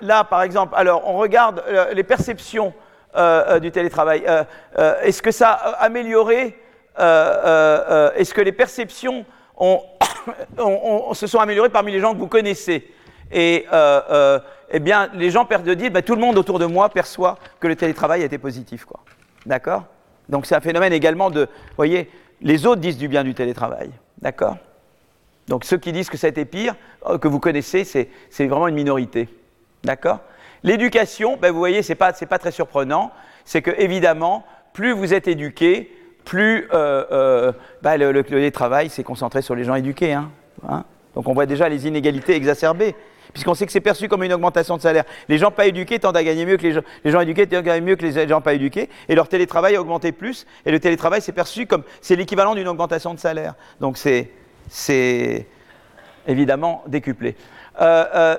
Là, 0.00 0.24
par 0.24 0.40
exemple, 0.40 0.72
alors, 0.74 1.02
on 1.06 1.18
regarde 1.18 1.62
euh, 1.68 1.92
les 1.92 2.02
perceptions 2.02 2.72
euh, 3.14 3.44
euh, 3.46 3.58
du 3.60 3.70
télétravail. 3.70 4.24
Est-ce 5.02 5.20
que 5.20 5.30
ça 5.30 5.50
a 5.50 5.84
amélioré 5.84 6.58
Est-ce 6.96 8.32
que 8.32 8.40
les 8.40 8.52
perceptions 8.52 9.26
se 11.12 11.26
sont 11.26 11.40
améliorées 11.40 11.68
parmi 11.68 11.92
les 11.92 12.00
gens 12.00 12.14
que 12.14 12.18
vous 12.20 12.26
connaissez? 12.26 12.90
Et 13.30 13.66
eh 14.70 14.80
bien, 14.80 15.10
les 15.12 15.30
gens 15.30 15.44
perdent 15.44 15.66
de 15.66 15.74
dire, 15.74 15.90
ben, 15.90 16.02
tout 16.02 16.14
le 16.14 16.22
monde 16.22 16.38
autour 16.38 16.58
de 16.58 16.64
moi 16.64 16.88
perçoit 16.88 17.36
que 17.60 17.68
le 17.68 17.76
télétravail 17.76 18.22
a 18.22 18.24
été 18.24 18.38
positif. 18.38 18.86
D'accord 19.44 19.84
donc 20.28 20.46
c'est 20.46 20.54
un 20.54 20.60
phénomène 20.60 20.92
également 20.92 21.30
de, 21.30 21.42
vous 21.42 21.76
voyez, 21.76 22.10
les 22.40 22.66
autres 22.66 22.80
disent 22.80 22.98
du 22.98 23.08
bien 23.08 23.24
du 23.24 23.34
télétravail, 23.34 23.90
d'accord? 24.20 24.56
Donc 25.48 25.64
ceux 25.64 25.78
qui 25.78 25.92
disent 25.92 26.10
que 26.10 26.16
ça 26.16 26.28
a 26.28 26.44
pire, 26.44 26.74
euh, 27.06 27.18
que 27.18 27.28
vous 27.28 27.40
connaissez, 27.40 27.84
c'est 27.84 28.46
vraiment 28.46 28.68
une 28.68 28.74
minorité, 28.74 29.28
d'accord? 29.82 30.20
L'éducation, 30.62 31.36
ben 31.36 31.52
vous 31.52 31.58
voyez, 31.58 31.82
ce 31.82 31.92
n'est 31.92 31.96
pas, 31.96 32.12
pas, 32.12 32.38
très 32.38 32.50
surprenant, 32.50 33.10
c'est 33.44 33.62
que 33.62 33.70
évidemment, 33.78 34.44
plus 34.72 34.92
vous 34.92 35.14
êtes 35.14 35.28
éduqué, 35.28 35.94
plus 36.24 36.68
euh, 36.72 37.04
euh, 37.10 37.52
ben, 37.82 37.96
le, 37.96 38.22
télétravail 38.22 38.90
s'est 38.90 39.04
concentré 39.04 39.40
sur 39.40 39.54
les 39.54 39.64
gens 39.64 39.74
éduqués. 39.76 40.12
Hein, 40.12 40.30
hein? 40.68 40.84
Donc 41.14 41.28
on 41.28 41.32
voit 41.32 41.46
déjà 41.46 41.68
les 41.68 41.86
inégalités 41.86 42.34
exacerbées 42.34 42.94
puisqu'on 43.32 43.54
sait 43.54 43.66
que 43.66 43.72
c'est 43.72 43.80
perçu 43.80 44.08
comme 44.08 44.22
une 44.22 44.32
augmentation 44.32 44.76
de 44.76 44.82
salaire. 44.82 45.04
Les 45.28 45.38
gens 45.38 45.50
pas 45.50 45.66
éduqués 45.66 45.98
tendent 45.98 46.16
à 46.16 46.24
gagner 46.24 46.44
mieux 46.44 46.56
que 46.56 46.62
les 46.62 46.72
gens, 46.72 46.82
les 47.04 47.10
gens 47.10 47.20
éduqués 47.20 47.46
tendent 47.46 47.58
à 47.58 47.62
gagner 47.62 47.80
mieux 47.80 47.96
que 47.96 48.04
les 48.04 48.28
gens 48.28 48.40
pas 48.40 48.54
éduqués, 48.54 48.88
et 49.08 49.14
leur 49.14 49.28
télétravail 49.28 49.76
a 49.76 49.80
augmenté 49.80 50.12
plus, 50.12 50.46
et 50.66 50.70
le 50.70 50.80
télétravail 50.80 51.20
c'est 51.20 51.32
perçu 51.32 51.66
comme 51.66 51.82
c'est 52.00 52.16
l'équivalent 52.16 52.54
d'une 52.54 52.68
augmentation 52.68 53.14
de 53.14 53.18
salaire. 53.18 53.54
Donc 53.80 53.98
c'est 53.98 55.46
évidemment 56.26 56.82
décuplé. 56.86 57.34
Euh, 57.80 58.04
euh, 58.14 58.36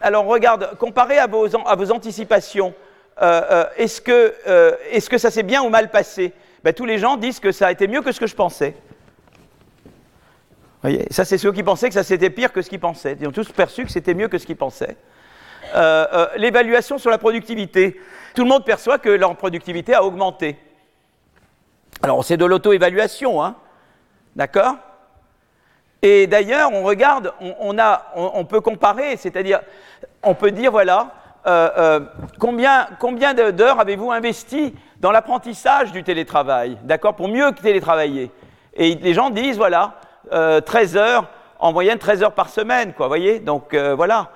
alors 0.00 0.26
regarde, 0.26 0.76
comparé 0.78 1.18
à 1.18 1.26
vos, 1.26 1.92
anticipations, 1.92 2.74
euh, 3.20 3.64
est-ce 3.76 4.00
que, 4.00 4.34
est 4.90 5.08
que, 5.08 5.18
ça 5.18 5.30
s'est 5.30 5.42
bien 5.42 5.62
ou 5.62 5.68
mal 5.68 5.90
passé? 5.90 6.32
Ben, 6.62 6.72
Tous 6.72 6.86
les 6.86 6.98
gens 6.98 7.16
disent 7.16 7.40
que 7.40 7.52
ça 7.52 7.68
a 7.68 7.72
été 7.72 7.88
mieux 7.88 8.02
que 8.02 8.12
ce 8.12 8.20
que 8.20 8.26
je 8.26 8.34
pensais 8.34 8.74
ça, 11.10 11.24
c'est 11.24 11.38
ceux 11.38 11.52
qui 11.52 11.62
pensaient 11.62 11.88
que 11.88 11.94
ça 11.94 12.04
c'était 12.04 12.30
pire 12.30 12.52
que 12.52 12.62
ce 12.62 12.70
qu'ils 12.70 12.80
pensaient. 12.80 13.16
Ils 13.20 13.26
ont 13.26 13.32
tous 13.32 13.50
perçu 13.50 13.84
que 13.84 13.90
c'était 13.90 14.14
mieux 14.14 14.28
que 14.28 14.38
ce 14.38 14.46
qu'ils 14.46 14.56
pensaient. 14.56 14.96
Euh, 15.74 16.06
euh, 16.12 16.26
l'évaluation 16.36 16.98
sur 16.98 17.10
la 17.10 17.18
productivité. 17.18 18.00
Tout 18.34 18.44
le 18.44 18.48
monde 18.48 18.64
perçoit 18.64 18.98
que 18.98 19.08
leur 19.08 19.36
productivité 19.36 19.94
a 19.94 20.04
augmenté. 20.04 20.56
Alors, 22.02 22.24
c'est 22.24 22.36
de 22.36 22.44
l'auto-évaluation, 22.44 23.42
hein 23.42 23.56
D'accord? 24.36 24.76
Et 26.00 26.28
d'ailleurs, 26.28 26.70
on 26.72 26.84
regarde, 26.84 27.32
on, 27.40 27.76
a, 27.78 28.06
on, 28.14 28.44
peut 28.44 28.60
comparer, 28.60 29.16
c'est-à-dire, 29.16 29.60
on 30.22 30.34
peut 30.34 30.52
dire, 30.52 30.70
voilà, 30.70 31.12
euh, 31.46 32.00
combien, 32.38 32.86
combien 33.00 33.34
d'heures 33.34 33.80
avez-vous 33.80 34.12
investi 34.12 34.76
dans 35.00 35.10
l'apprentissage 35.10 35.90
du 35.90 36.04
télétravail, 36.04 36.78
d'accord, 36.84 37.16
pour 37.16 37.28
mieux 37.28 37.50
télétravailler 37.50 38.30
Et 38.74 38.94
les 38.94 39.12
gens 39.12 39.30
disent, 39.30 39.56
voilà, 39.56 39.96
13 40.30 40.96
heures, 40.96 41.28
en 41.58 41.72
moyenne 41.72 41.98
13 41.98 42.22
heures 42.22 42.32
par 42.32 42.48
semaine, 42.48 42.92
quoi, 42.92 43.08
voyez 43.08 43.40
Donc, 43.40 43.74
voilà. 43.74 44.30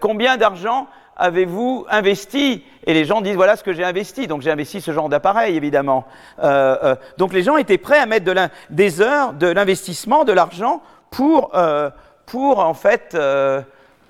combien 0.00 0.36
d'argent 0.36 0.86
avez-vous 1.18 1.84
investi? 1.90 2.64
Et 2.86 2.94
les 2.94 3.04
gens 3.04 3.20
disent 3.20 3.34
voilà 3.34 3.56
ce 3.56 3.64
que 3.64 3.72
j'ai 3.72 3.84
investi. 3.84 4.26
Donc 4.26 4.40
j'ai 4.40 4.50
investi 4.50 4.80
ce 4.80 4.92
genre 4.92 5.08
d'appareil, 5.08 5.56
évidemment. 5.56 6.06
Euh, 6.42 6.76
euh, 6.82 6.96
donc 7.18 7.32
les 7.32 7.42
gens 7.42 7.56
étaient 7.56 7.78
prêts 7.78 7.98
à 7.98 8.06
mettre 8.06 8.24
de 8.24 8.34
des 8.70 9.00
heures, 9.00 9.34
de 9.34 9.48
l'investissement, 9.48 10.24
de 10.24 10.32
l'argent 10.32 10.80
pour, 11.10 11.50
euh, 11.54 11.90
pour 12.24 12.60
en 12.60 12.74
fait 12.74 13.16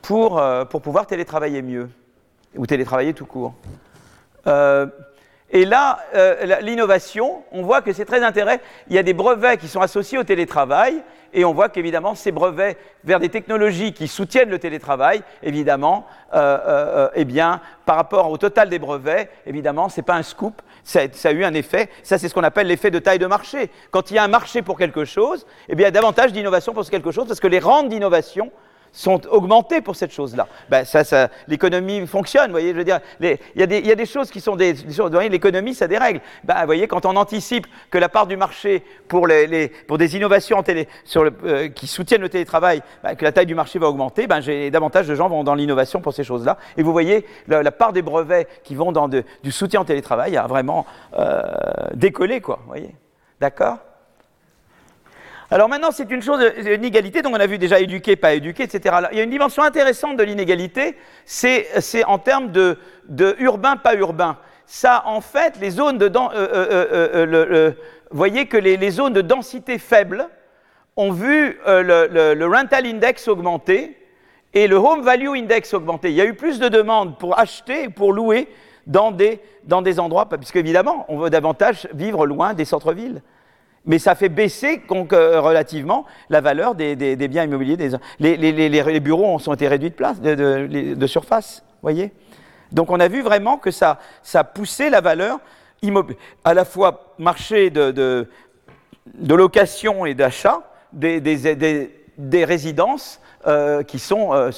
pour, 0.02 0.43
pour 0.70 0.82
pouvoir 0.82 1.06
télétravailler 1.06 1.62
mieux 1.62 1.89
ou 2.56 2.66
télétravailler 2.66 3.15
tout 3.15 3.27
court. 3.27 3.55
Et 5.50 5.64
là, 5.64 5.98
l'innovation, 6.60 7.42
on 7.52 7.62
voit 7.62 7.80
que 7.80 7.92
c'est 7.92 8.04
très 8.04 8.22
intéressant. 8.22 8.60
Il 8.88 8.96
y 8.96 8.98
a 8.98 9.02
des 9.02 9.14
brevets 9.14 9.58
qui 9.58 9.68
sont 9.68 9.80
associés 9.80 10.18
au 10.18 10.24
télétravail 10.24 11.02
et 11.32 11.44
on 11.44 11.52
voit 11.52 11.68
qu'évidemment, 11.68 12.14
ces 12.14 12.32
brevets 12.32 12.78
vers 13.04 13.20
des 13.20 13.28
technologies 13.28 13.92
qui 13.92 14.08
soutiennent 14.08 14.48
le 14.48 14.58
télétravail, 14.58 15.22
évidemment, 15.42 16.06
euh, 16.34 16.58
euh, 16.66 17.08
eh 17.14 17.24
bien, 17.24 17.60
par 17.84 17.96
rapport 17.96 18.30
au 18.30 18.38
total 18.38 18.68
des 18.68 18.78
brevets, 18.78 19.30
évidemment, 19.46 19.88
ce 19.88 20.00
n'est 20.00 20.04
pas 20.04 20.14
un 20.14 20.22
scoop, 20.22 20.62
ça, 20.84 21.00
a 21.00 21.32
eu 21.32 21.44
un 21.44 21.54
effet. 21.54 21.90
Ça, 22.02 22.18
c'est 22.18 22.28
ce 22.28 22.34
qu'on 22.34 22.44
appelle 22.44 22.66
l'effet 22.66 22.90
de 22.90 22.98
taille 22.98 23.18
de 23.18 23.26
marché. 23.26 23.70
Quand 23.90 24.10
il 24.10 24.14
y 24.14 24.18
a 24.18 24.24
un 24.24 24.28
marché 24.28 24.62
pour 24.62 24.78
quelque 24.78 25.04
chose, 25.04 25.46
eh 25.68 25.74
bien, 25.74 25.84
il 25.84 25.88
y 25.88 25.88
a 25.88 25.92
davantage 25.92 26.32
d'innovation 26.32 26.72
pour 26.72 26.88
quelque 26.88 27.10
chose 27.10 27.26
parce 27.26 27.40
que 27.40 27.46
les 27.46 27.58
rentes 27.58 27.88
d'innovation 27.88 28.50
sont 28.93 29.27
augmentés 29.27 29.81
pour 29.81 29.97
cette 29.97 30.12
chose-là. 30.12 30.47
Ben, 30.69 30.85
ça, 30.85 31.05
ça 31.05 31.28
l'économie 31.47 32.06
fonctionne, 32.06 32.47
vous 32.47 32.52
voyez, 32.52 32.73
je 32.73 32.78
veux 32.78 32.85
dire, 32.85 33.01
il 33.20 33.39
y, 33.56 33.60
y, 33.60 33.93
a 33.93 33.94
des 33.94 34.06
choses 34.06 34.31
qui 34.31 34.40
sont 34.40 34.56
des, 34.56 34.74
l'économie, 35.31 35.74
ça 35.74 35.85
a 35.86 35.89
des 35.89 35.98
règles. 35.98 36.20
Ben, 36.44 36.60
vous 36.60 36.66
voyez, 36.66 36.89
quand 36.89 37.06
on 37.06 37.16
anticipe 37.16 37.66
que 37.90 37.98
la 37.98 38.09
part 38.09 38.27
du 38.27 38.36
marché 38.36 38.82
pour, 39.09 39.27
les, 39.27 39.69
pour 39.86 39.98
des 39.98 40.16
innovations 40.16 40.59
en 40.59 40.62
télé, 40.62 40.89
sur 41.05 41.24
le, 41.24 41.32
euh, 41.44 41.69
qui 41.69 41.86
soutiennent 41.86 42.20
le 42.20 42.28
télétravail, 42.28 42.82
ben, 43.02 43.15
que 43.15 43.24
la 43.24 43.32
taille 43.32 43.47
du 43.47 43.55
marché 43.55 43.78
va 43.78 43.89
augmenter, 43.89 44.27
ben, 44.27 44.40
j'ai 44.40 44.70
davantage 44.70 45.06
de 45.06 45.15
gens 45.15 45.28
vont 45.28 45.44
dans 45.44 45.55
l'innovation 45.55 46.01
pour 46.01 46.12
ces 46.12 46.24
choses-là. 46.24 46.59
Et 46.77 46.82
vous 46.82 46.93
voyez, 46.93 47.27
la, 47.47 47.70
part 47.73 47.93
des 47.93 48.02
brevets 48.02 48.48
qui 48.65 48.74
vont 48.74 48.93
dans 48.93 49.09
du 49.09 49.24
soutien 49.51 49.81
au 49.81 49.85
télétravail 49.85 50.36
a 50.36 50.47
vraiment 50.47 50.86
euh, 51.19 51.43
décollé, 51.94 52.40
quoi, 52.40 52.59
vous 52.62 52.69
voyez. 52.69 52.94
D'accord? 53.40 53.78
Alors 55.50 55.68
maintenant, 55.70 55.90
c'est 55.90 56.10
une 56.10 56.20
chose, 56.20 56.44
une 56.58 56.84
égalité, 56.84 57.22
donc 57.22 57.34
on 57.34 57.40
a 57.40 57.46
vu 57.46 57.56
déjà 57.56 57.80
éduquer, 57.80 58.16
pas 58.16 58.34
éduquer, 58.34 58.64
etc. 58.64 58.96
il 59.12 59.16
y 59.16 59.20
a 59.20 59.24
une 59.24 59.30
dimension 59.30 59.62
intéressante 59.62 60.18
de 60.18 60.22
l'inégalité, 60.22 60.96
c'est 61.24 62.04
en 62.06 62.18
termes 62.18 62.52
de, 62.52 62.76
urbain, 63.38 63.76
pas 63.76 63.94
urbain. 63.94 64.36
Ça, 64.66 65.02
en 65.06 65.22
fait, 65.22 65.58
les 65.58 65.70
zones 65.70 65.96
de... 65.96 66.04
Euh, 66.04 66.28
euh, 66.34 67.26
euh, 67.32 67.72
voyez 68.10 68.44
que 68.44 68.58
les, 68.58 68.90
zones 68.90 69.14
de 69.14 69.22
densité 69.22 69.78
faible 69.78 70.28
ont 70.96 71.12
vu 71.12 71.58
le, 71.66 72.44
rental 72.44 72.84
index 72.84 73.26
augmenter 73.28 73.96
et 74.52 74.66
le 74.66 74.76
home 74.76 75.00
value 75.00 75.30
index 75.34 75.72
augmenter. 75.72 76.10
Il 76.10 76.16
y 76.16 76.20
a 76.20 76.26
eu 76.26 76.34
plus 76.34 76.58
de 76.58 76.68
demandes 76.68 77.18
pour 77.18 77.38
acheter 77.38 77.84
et 77.84 77.88
pour 77.88 78.12
louer 78.12 78.48
dans 78.86 79.12
des, 79.12 79.40
dans 79.64 79.80
des 79.80 79.98
endroits, 79.98 80.28
puisque 80.28 80.56
évidemment, 80.56 81.06
on 81.08 81.16
veut 81.16 81.30
davantage 81.30 81.88
vivre 81.94 82.26
loin 82.26 82.52
des 82.52 82.66
centres-villes 82.66 83.22
mais 83.89 83.98
ça 83.98 84.15
fait 84.15 84.28
baisser 84.28 84.82
euh, 84.90 85.40
relativement 85.40 86.05
la 86.31 86.40
valeur 86.40 86.77
des, 86.77 86.94
biens 87.28 87.44
immobiliers. 87.44 87.90
les, 88.20 89.01
bureaux 89.01 89.40
ont, 89.44 89.55
été 89.55 89.66
réduits 89.66 89.90
de 89.90 89.94
place, 89.94 90.20
de, 90.20 91.06
surface, 91.06 91.65
voyez. 91.82 92.12
Donc 92.70 92.90
on 92.90 93.01
a 93.01 93.09
vu 93.09 93.23
vraiment 93.23 93.56
que 93.56 93.70
ça, 93.70 93.98
ça 94.23 94.44
poussait 94.44 94.90
la 94.90 95.01
valeur 95.01 95.40
immobilière, 95.81 96.20
à 96.44 96.55
la 96.55 96.66
fois 96.66 97.15
marché 97.19 97.70
de, 97.70 98.28
location 99.27 100.05
et 100.05 100.15
d'achat 100.15 100.60
des, 100.93 101.23
résidences 102.44 103.20
euh, 103.47 103.82
qui 103.82 103.98
sont, 103.98 104.51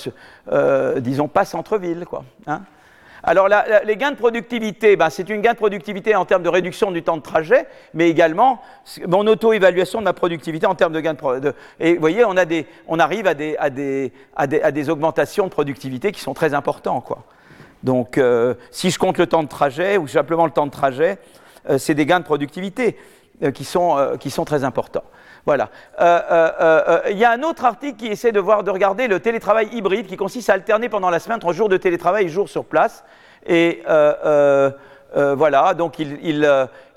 euh, 0.51 1.01
disons, 1.01 1.29
pas 1.29 1.45
centre-ville, 1.45 2.05
quoi. 2.05 2.25
Hein. 2.49 2.63
Alors 3.23 3.49
les 3.85 3.97
gains 3.97 4.13
de 4.13 4.17
productivité, 4.17 4.97
ben, 4.97 5.11
c'est 5.11 5.29
une 5.29 5.43
gain 5.43 5.53
de 5.53 5.59
productivité 5.59 6.15
en 6.15 6.25
termes 6.25 6.43
de 6.43 6.49
réduction 6.49 6.91
du 6.91 7.03
temps 7.03 7.17
de 7.17 7.23
trajet, 7.23 7.67
mais 7.93 8.09
également 8.09 8.61
mon 9.07 9.27
auto-évaluation 9.27 9.99
de 9.99 10.05
ma 10.05 10.13
productivité 10.13 10.67
en 10.67 10.75
termes 10.75 10.93
de 10.93 11.01
gains 11.01 11.15
de, 11.15 11.55
Et 11.81 11.95
vous 11.95 12.01
voyez, 12.01 12.25
on, 12.25 12.99
arrive 12.99 13.27
à 13.27 13.35
des, 13.35 14.91
augmentations 14.91 15.45
de 15.45 15.51
productivité 15.51 16.13
qui 16.13 16.21
sont 16.21 16.35
très 16.35 16.55
importantes. 16.55 17.13
Donc 17.83 18.19
euh, 18.19 18.55
si 18.71 18.91
je 18.91 18.99
compte 18.99 19.19
le 19.19 19.27
temps 19.27 19.43
de 19.43 19.49
trajet 19.49 19.97
ou 19.97 20.09
simplement 20.09 20.47
le 20.47 20.53
temps 20.53 20.67
de 20.67 20.73
trajet, 20.73 21.19
euh, 21.69 21.79
c'est 21.79 21.95
des 21.95 22.07
gains 22.07 22.21
de 22.21 22.25
productivité 22.25 22.97
euh, 23.43 23.51
qui 23.51 23.65
sont 23.65 24.45
très 24.45 24.65
importants. 24.65 25.05
Voilà. 25.47 25.71
Il 25.99 27.19
y 27.19 27.25
a 27.25 27.31
un 27.31 27.43
autre 27.43 27.65
article 27.65 27.97
qui 27.97 28.07
essaie 28.07 28.33
de 28.33 28.41
voir, 28.41 28.63
de 28.63 28.71
regarder 28.71 29.09
le 29.09 29.21
télétravail 29.21 29.69
hybride, 29.73 30.07
qui 30.07 30.17
consiste 30.17 30.51
à 30.51 30.55
alterner 30.55 30.89
pendant 30.89 31.11
la 31.11 31.19
semaine 31.19 31.37
entre 31.37 31.53
jours 31.53 31.69
de 31.69 31.77
télétravail 31.77 32.27
et 32.27 32.29
jours 32.29 32.49
sur 32.49 32.65
place. 32.65 33.05
Et 33.47 33.83
voilà, 35.15 35.75
donc 35.75 35.99
il, 35.99 36.49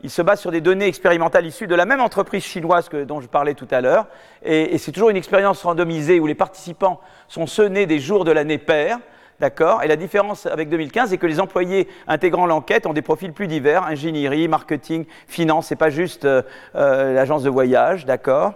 se 0.08 0.22
base 0.22 0.40
sur 0.40 0.52
des 0.52 0.62
données 0.62 0.88
expérimentales 0.88 1.46
issues 1.46 1.68
de 1.68 1.76
la 1.76 1.86
même 1.86 2.02
entreprise 2.02 2.44
chinoise 2.44 2.90
que, 2.90 3.04
dont 3.04 3.22
je 3.22 3.28
parlais 3.28 3.54
tout 3.54 3.68
à 3.72 3.82
l'heure. 3.82 4.08
Et, 4.44 4.76
et 4.76 4.78
c'est 4.78 4.92
toujours 4.92 5.10
une 5.10 5.18
expérience 5.18 5.64
randomisée 5.64 6.20
où 6.20 6.28
les 6.28 6.36
participants 6.36 7.00
sont 7.28 7.48
sonnés 7.48 7.86
des 7.86 8.00
jours 8.00 8.26
de 8.26 8.32
l'année 8.32 8.58
paire. 8.58 9.00
D'accord 9.40 9.84
Et 9.84 9.88
la 9.88 9.96
différence 9.96 10.46
avec 10.46 10.70
2015 10.70 11.10
c'est 11.10 11.18
que 11.18 11.26
les 11.26 11.40
employés 11.40 11.88
intégrant 12.08 12.46
l'enquête 12.46 12.86
ont 12.86 12.94
des 12.94 13.02
profils 13.02 13.34
plus 13.34 13.48
divers, 13.48 13.84
ingénierie, 13.84 14.48
marketing, 14.48 15.06
finance, 15.28 15.68
c'est 15.68 15.76
pas 15.76 15.90
juste 15.90 16.26
euh, 16.26 16.44
euh, 16.76 17.14
l'agence 17.14 17.44
de 17.44 17.50
voyage, 17.50 18.06
d'accord 18.06 18.54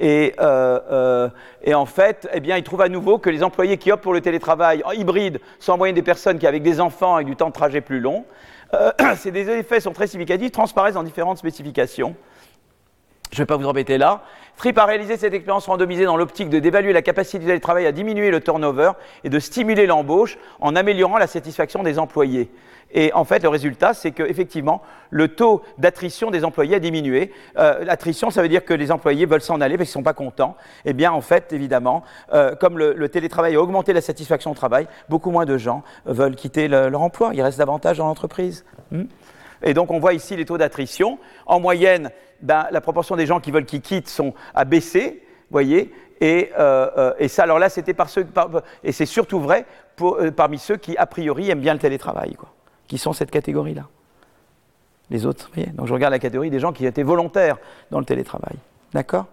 et, 0.00 0.34
euh, 0.38 1.28
et, 1.64 1.74
en 1.74 1.84
fait, 1.84 2.28
eh 2.32 2.38
bien, 2.38 2.56
ils 2.56 2.62
trouvent 2.62 2.82
à 2.82 2.88
nouveau 2.88 3.18
que 3.18 3.30
les 3.30 3.42
employés 3.42 3.78
qui 3.78 3.90
optent 3.90 4.04
pour 4.04 4.12
le 4.12 4.20
télétravail 4.20 4.80
en 4.84 4.92
hybride 4.92 5.40
sont 5.58 5.72
en 5.72 5.76
moyenne 5.76 5.96
des 5.96 6.02
personnes 6.02 6.38
qui, 6.38 6.46
avec 6.46 6.62
des 6.62 6.80
enfants 6.80 7.18
et 7.18 7.24
du 7.24 7.34
temps 7.34 7.48
de 7.48 7.52
trajet 7.52 7.80
plus 7.80 7.98
long. 7.98 8.24
ces 9.16 9.36
effets 9.36 9.80
sont 9.80 9.92
très 9.92 10.06
significatifs, 10.06 10.52
transparaissent 10.52 10.94
dans 10.94 11.02
différentes 11.02 11.38
spécifications. 11.38 12.14
Je 13.30 13.36
ne 13.36 13.42
vais 13.42 13.46
pas 13.46 13.56
vous 13.56 13.66
embêter 13.66 13.98
là. 13.98 14.22
Fripp 14.56 14.76
a 14.78 14.86
réalisé 14.86 15.16
cette 15.16 15.34
expérience 15.34 15.66
randomisée 15.66 16.04
dans 16.04 16.16
l'optique 16.16 16.48
de 16.48 16.58
d'évaluer 16.58 16.92
la 16.92 17.02
capacité 17.02 17.44
du 17.44 17.60
travail 17.60 17.86
à 17.86 17.92
diminuer 17.92 18.30
le 18.30 18.40
turnover 18.40 18.92
et 19.22 19.28
de 19.28 19.38
stimuler 19.38 19.86
l'embauche 19.86 20.38
en 20.60 20.74
améliorant 20.74 21.18
la 21.18 21.26
satisfaction 21.26 21.82
des 21.82 21.98
employés. 21.98 22.50
Et 22.90 23.12
en 23.12 23.24
fait, 23.24 23.42
le 23.42 23.50
résultat, 23.50 23.92
c'est 23.92 24.12
qu'effectivement, 24.12 24.82
le 25.10 25.28
taux 25.28 25.62
d'attrition 25.76 26.30
des 26.30 26.44
employés 26.44 26.76
a 26.76 26.78
diminué. 26.78 27.32
Euh, 27.58 27.84
l'attrition, 27.84 28.30
ça 28.30 28.40
veut 28.40 28.48
dire 28.48 28.64
que 28.64 28.72
les 28.72 28.90
employés 28.90 29.26
veulent 29.26 29.42
s'en 29.42 29.60
aller 29.60 29.76
parce 29.76 29.90
qu'ils 29.90 29.98
ne 29.98 30.04
sont 30.04 30.04
pas 30.04 30.14
contents. 30.14 30.56
Eh 30.86 30.94
bien, 30.94 31.12
en 31.12 31.20
fait, 31.20 31.52
évidemment, 31.52 32.02
euh, 32.32 32.54
comme 32.56 32.78
le, 32.78 33.08
télétravail 33.10 33.56
a 33.56 33.60
augmenté 33.60 33.92
la 33.92 34.00
satisfaction 34.00 34.52
au 34.52 34.54
travail, 34.54 34.88
beaucoup 35.10 35.30
moins 35.30 35.44
de 35.44 35.58
gens 35.58 35.82
veulent 36.06 36.34
quitter 36.34 36.66
leur 36.66 37.02
emploi. 37.02 37.32
Ils 37.34 37.42
restent 37.42 37.58
davantage 37.58 37.98
dans 37.98 38.06
l'entreprise. 38.06 38.64
Hmm 38.90 39.04
et 39.62 39.74
donc, 39.74 39.90
on 39.90 39.98
voit 39.98 40.14
ici 40.14 40.36
les 40.36 40.44
taux 40.44 40.58
d'attrition. 40.58 41.18
En 41.46 41.60
moyenne, 41.60 42.10
ben, 42.40 42.66
la 42.70 42.80
proportion 42.80 43.16
des 43.16 43.26
gens 43.26 43.40
qui 43.40 43.50
veulent 43.50 43.64
qu'ils 43.64 43.80
quittent 43.80 44.08
sont 44.08 44.34
à 44.54 44.64
baisser, 44.64 45.22
voyez. 45.50 45.92
Et, 46.20 46.50
euh, 46.58 46.90
euh, 46.96 47.14
et, 47.18 47.28
ça, 47.28 47.44
alors 47.44 47.58
là, 47.58 47.68
c'était 47.68 47.94
par 47.94 48.08
ceux, 48.08 48.26
et 48.82 48.92
c'est 48.92 49.06
surtout 49.06 49.40
vrai 49.40 49.66
euh, 50.00 50.30
parmi 50.30 50.58
ceux 50.58 50.76
qui, 50.76 50.96
a 50.96 51.06
priori, 51.06 51.50
aiment 51.50 51.60
bien 51.60 51.74
le 51.74 51.78
télétravail, 51.78 52.34
quoi, 52.34 52.50
qui 52.86 52.98
sont 52.98 53.12
cette 53.12 53.30
catégorie-là. 53.30 53.86
Les 55.10 55.26
autres, 55.26 55.50
voyez. 55.54 55.70
Donc, 55.70 55.86
je 55.86 55.94
regarde 55.94 56.12
la 56.12 56.18
catégorie 56.18 56.50
des 56.50 56.60
gens 56.60 56.72
qui 56.72 56.84
étaient 56.84 57.02
volontaires 57.02 57.56
dans 57.90 57.98
le 57.98 58.04
télétravail. 58.04 58.56
D'accord? 58.92 59.26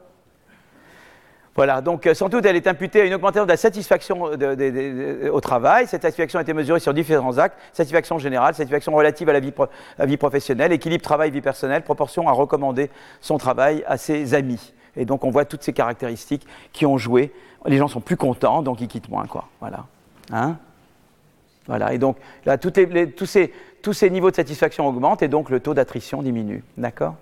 Voilà, 1.56 1.80
donc 1.80 2.10
sans 2.14 2.27
doute 2.27 2.45
elle 2.45 2.57
est 2.57 2.68
imputée 2.68 3.02
à 3.02 3.06
une 3.06 3.14
augmentation 3.14 3.45
de 3.45 3.49
la 3.49 3.57
satisfaction 3.57 4.23
au 4.23 5.41
travail. 5.41 5.88
Cette 5.88 6.02
satisfaction 6.02 6.40
a 6.40 6.41
été 6.41 6.53
mesurée 6.53 6.82
sur 6.82 6.94
différents 6.94 7.38
actes 7.38 7.57
satisfaction 7.72 8.19
générale, 8.19 8.53
satisfaction 8.56 8.94
relative 8.94 9.30
à 9.30 9.34
la 9.34 9.40
vie, 9.40 9.53
vie 9.99 10.18
professionnelle, 10.18 10.73
équilibre 10.73 11.03
travail-vie 11.03 11.41
personnelle, 11.41 11.84
proportion 11.84 12.27
à 12.27 12.34
recommander 12.34 12.90
son 13.22 13.38
travail 13.38 13.86
à 13.88 13.98
ses 13.98 14.34
amis. 14.34 14.73
Et 14.98 15.06
donc 15.06 15.23
on 15.23 15.30
voit 15.30 15.45
toutes 15.45 15.64
ces 15.64 15.72
caractéristiques 15.72 16.45
qui 16.73 16.86
ont 16.86 16.98
joué. 16.98 17.32
Les 17.65 17.77
gens 17.77 17.88
sont 17.88 18.02
plus 18.02 18.18
contents, 18.18 18.61
donc 18.61 18.82
ils 18.82 18.88
quittent 18.88 19.10
moins, 19.10 19.26
quoi. 19.26 19.48
Voilà. 19.61 19.86
Hein? 20.32 20.57
Voilà. 21.68 21.94
Et 21.94 21.98
donc 21.98 22.18
là, 22.45 22.57
tous, 22.57 22.72
ces, 23.26 23.53
tous 23.82 23.94
ces 23.94 24.10
niveaux 24.10 24.30
de 24.30 24.36
satisfaction 24.36 24.88
augmentent 24.88 25.23
et 25.23 25.27
donc 25.27 25.49
le 25.49 25.60
taux 25.60 25.73
d'attrition 25.73 26.22
diminue. 26.22 26.64
D'accord? 26.77 27.15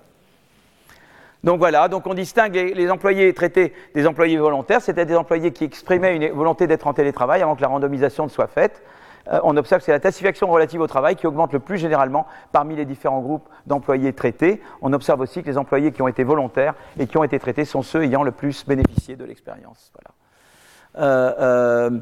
Donc 1.44 1.60
voilà, 1.60 1.90
donc 1.90 2.08
on 2.08 2.14
distingue 2.14 2.56
les, 2.56 2.90
employés 2.90 3.34
traités 3.34 3.74
des 3.94 4.08
employés 4.08 4.38
volontaires, 4.38 4.82
c'était 4.82 5.06
des 5.06 5.16
employés 5.16 5.52
qui 5.52 5.66
exprimaient 5.66 6.16
une 6.16 6.30
volonté 6.30 6.68
d'être 6.68 6.88
en 6.88 6.94
télétravail 6.94 7.42
avant 7.42 7.56
que 7.56 7.62
la 7.62 7.68
randomisation 7.68 8.24
ne 8.24 8.30
soit 8.30 8.48
faite. 8.48 8.82
euh, 9.32 9.40
on 9.44 9.58
observe 9.58 9.82
que 9.82 9.86
c'est 9.86 9.92
la 9.92 10.00
satisfaction 10.00 10.48
relative 10.48 10.80
au 10.80 10.88
travail 10.88 11.18
qui 11.18 11.28
augmente 11.28 11.52
le 11.52 11.60
plus 11.60 11.78
généralement 11.78 12.28
parmi 12.54 12.78
les 12.78 12.86
différents 12.86 13.20
groupes 13.20 13.48
d'employés 13.68 14.14
traités. 14.14 14.62
On 14.82 14.94
observe 14.94 15.20
aussi 15.20 15.44
que 15.44 15.48
les 15.50 15.58
employés 15.58 15.92
qui 15.92 16.02
ont 16.02 16.08
été 16.08 16.24
volontaires 16.24 16.76
et 16.98 17.08
qui 17.08 17.18
ont 17.18 17.26
été 17.26 17.40
traités 17.40 17.66
sont 17.66 17.82
ceux 17.82 18.04
ayant 18.04 18.24
le 18.24 18.32
plus 18.32 18.66
bénéficié 18.66 19.18
de 19.18 19.26
l'expérience. 19.26 19.92
Voilà. 19.94 21.06
Euh, 21.06 21.34
euh, 21.40 22.00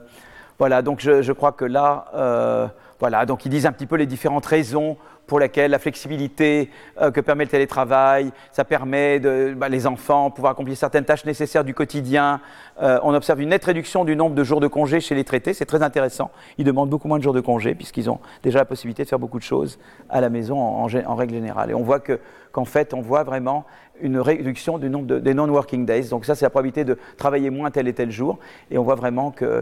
voilà, 0.59 0.83
donc 0.83 0.99
je, 0.99 1.23
je, 1.23 1.31
crois 1.31 1.51
que 1.51 1.65
là, 1.65 2.69
voilà, 2.99 3.25
donc 3.25 3.43
ils 3.45 3.49
disent 3.49 3.65
un 3.65 3.71
petit 3.71 3.87
peu 3.87 3.95
les 3.95 4.05
différentes 4.05 4.45
raisons 4.45 4.97
pour 5.31 5.39
laquelle 5.39 5.71
la 5.71 5.79
flexibilité 5.79 6.69
euh, 7.01 7.09
que 7.09 7.21
permet 7.21 7.45
le 7.45 7.49
télétravail, 7.49 8.33
ça 8.51 8.65
permet 8.65 9.21
de, 9.21 9.53
bah, 9.55 9.69
les 9.69 9.87
enfants 9.87 10.29
pouvoir 10.29 10.51
accomplir 10.51 10.75
certaines 10.75 11.05
tâches 11.05 11.23
nécessaires 11.23 11.63
du 11.63 11.73
quotidien. 11.73 12.41
Euh, 12.81 12.99
on 13.03 13.13
observe 13.13 13.39
une 13.39 13.47
nette 13.47 13.63
réduction 13.63 14.03
du 14.03 14.17
nombre 14.17 14.35
de 14.35 14.43
jours 14.43 14.59
de 14.59 14.67
congé 14.67 14.99
chez 14.99 15.15
les 15.15 15.23
traités, 15.23 15.53
c'est 15.53 15.65
très 15.65 15.83
intéressant. 15.83 16.31
Ils 16.57 16.65
demandent 16.65 16.89
beaucoup 16.89 17.07
moins 17.07 17.17
de 17.17 17.23
jours 17.23 17.31
de 17.31 17.39
congé 17.39 17.75
puisqu'ils 17.75 18.09
ont 18.09 18.19
déjà 18.43 18.59
la 18.59 18.65
possibilité 18.65 19.05
de 19.05 19.07
faire 19.07 19.19
beaucoup 19.19 19.39
de 19.39 19.43
choses 19.45 19.79
à 20.09 20.19
la 20.19 20.27
maison 20.27 20.59
en, 20.59 21.15
règle 21.15 21.33
générale. 21.33 21.71
Et 21.71 21.75
on 21.75 21.83
voit 21.83 22.01
que, 22.01 22.19
qu'en 22.51 22.65
fait, 22.65 22.93
on 22.93 22.99
voit 22.99 23.23
vraiment 23.23 23.63
une 24.01 24.19
réduction 24.19 24.79
du 24.79 24.89
nombre 24.89 25.07
de, 25.07 25.19
des 25.19 25.33
non-working 25.33 25.85
days. 25.85 26.09
Donc 26.09 26.25
ça, 26.25 26.35
c'est 26.35 26.43
la 26.43 26.49
probabilité 26.49 26.83
de 26.83 26.97
travailler 27.15 27.51
moins 27.51 27.71
tel 27.71 27.87
et 27.87 27.93
tel 27.93 28.11
jour. 28.11 28.37
Et 28.69 28.77
on 28.77 28.83
voit 28.83 28.95
vraiment 28.95 29.33
euh, 29.43 29.61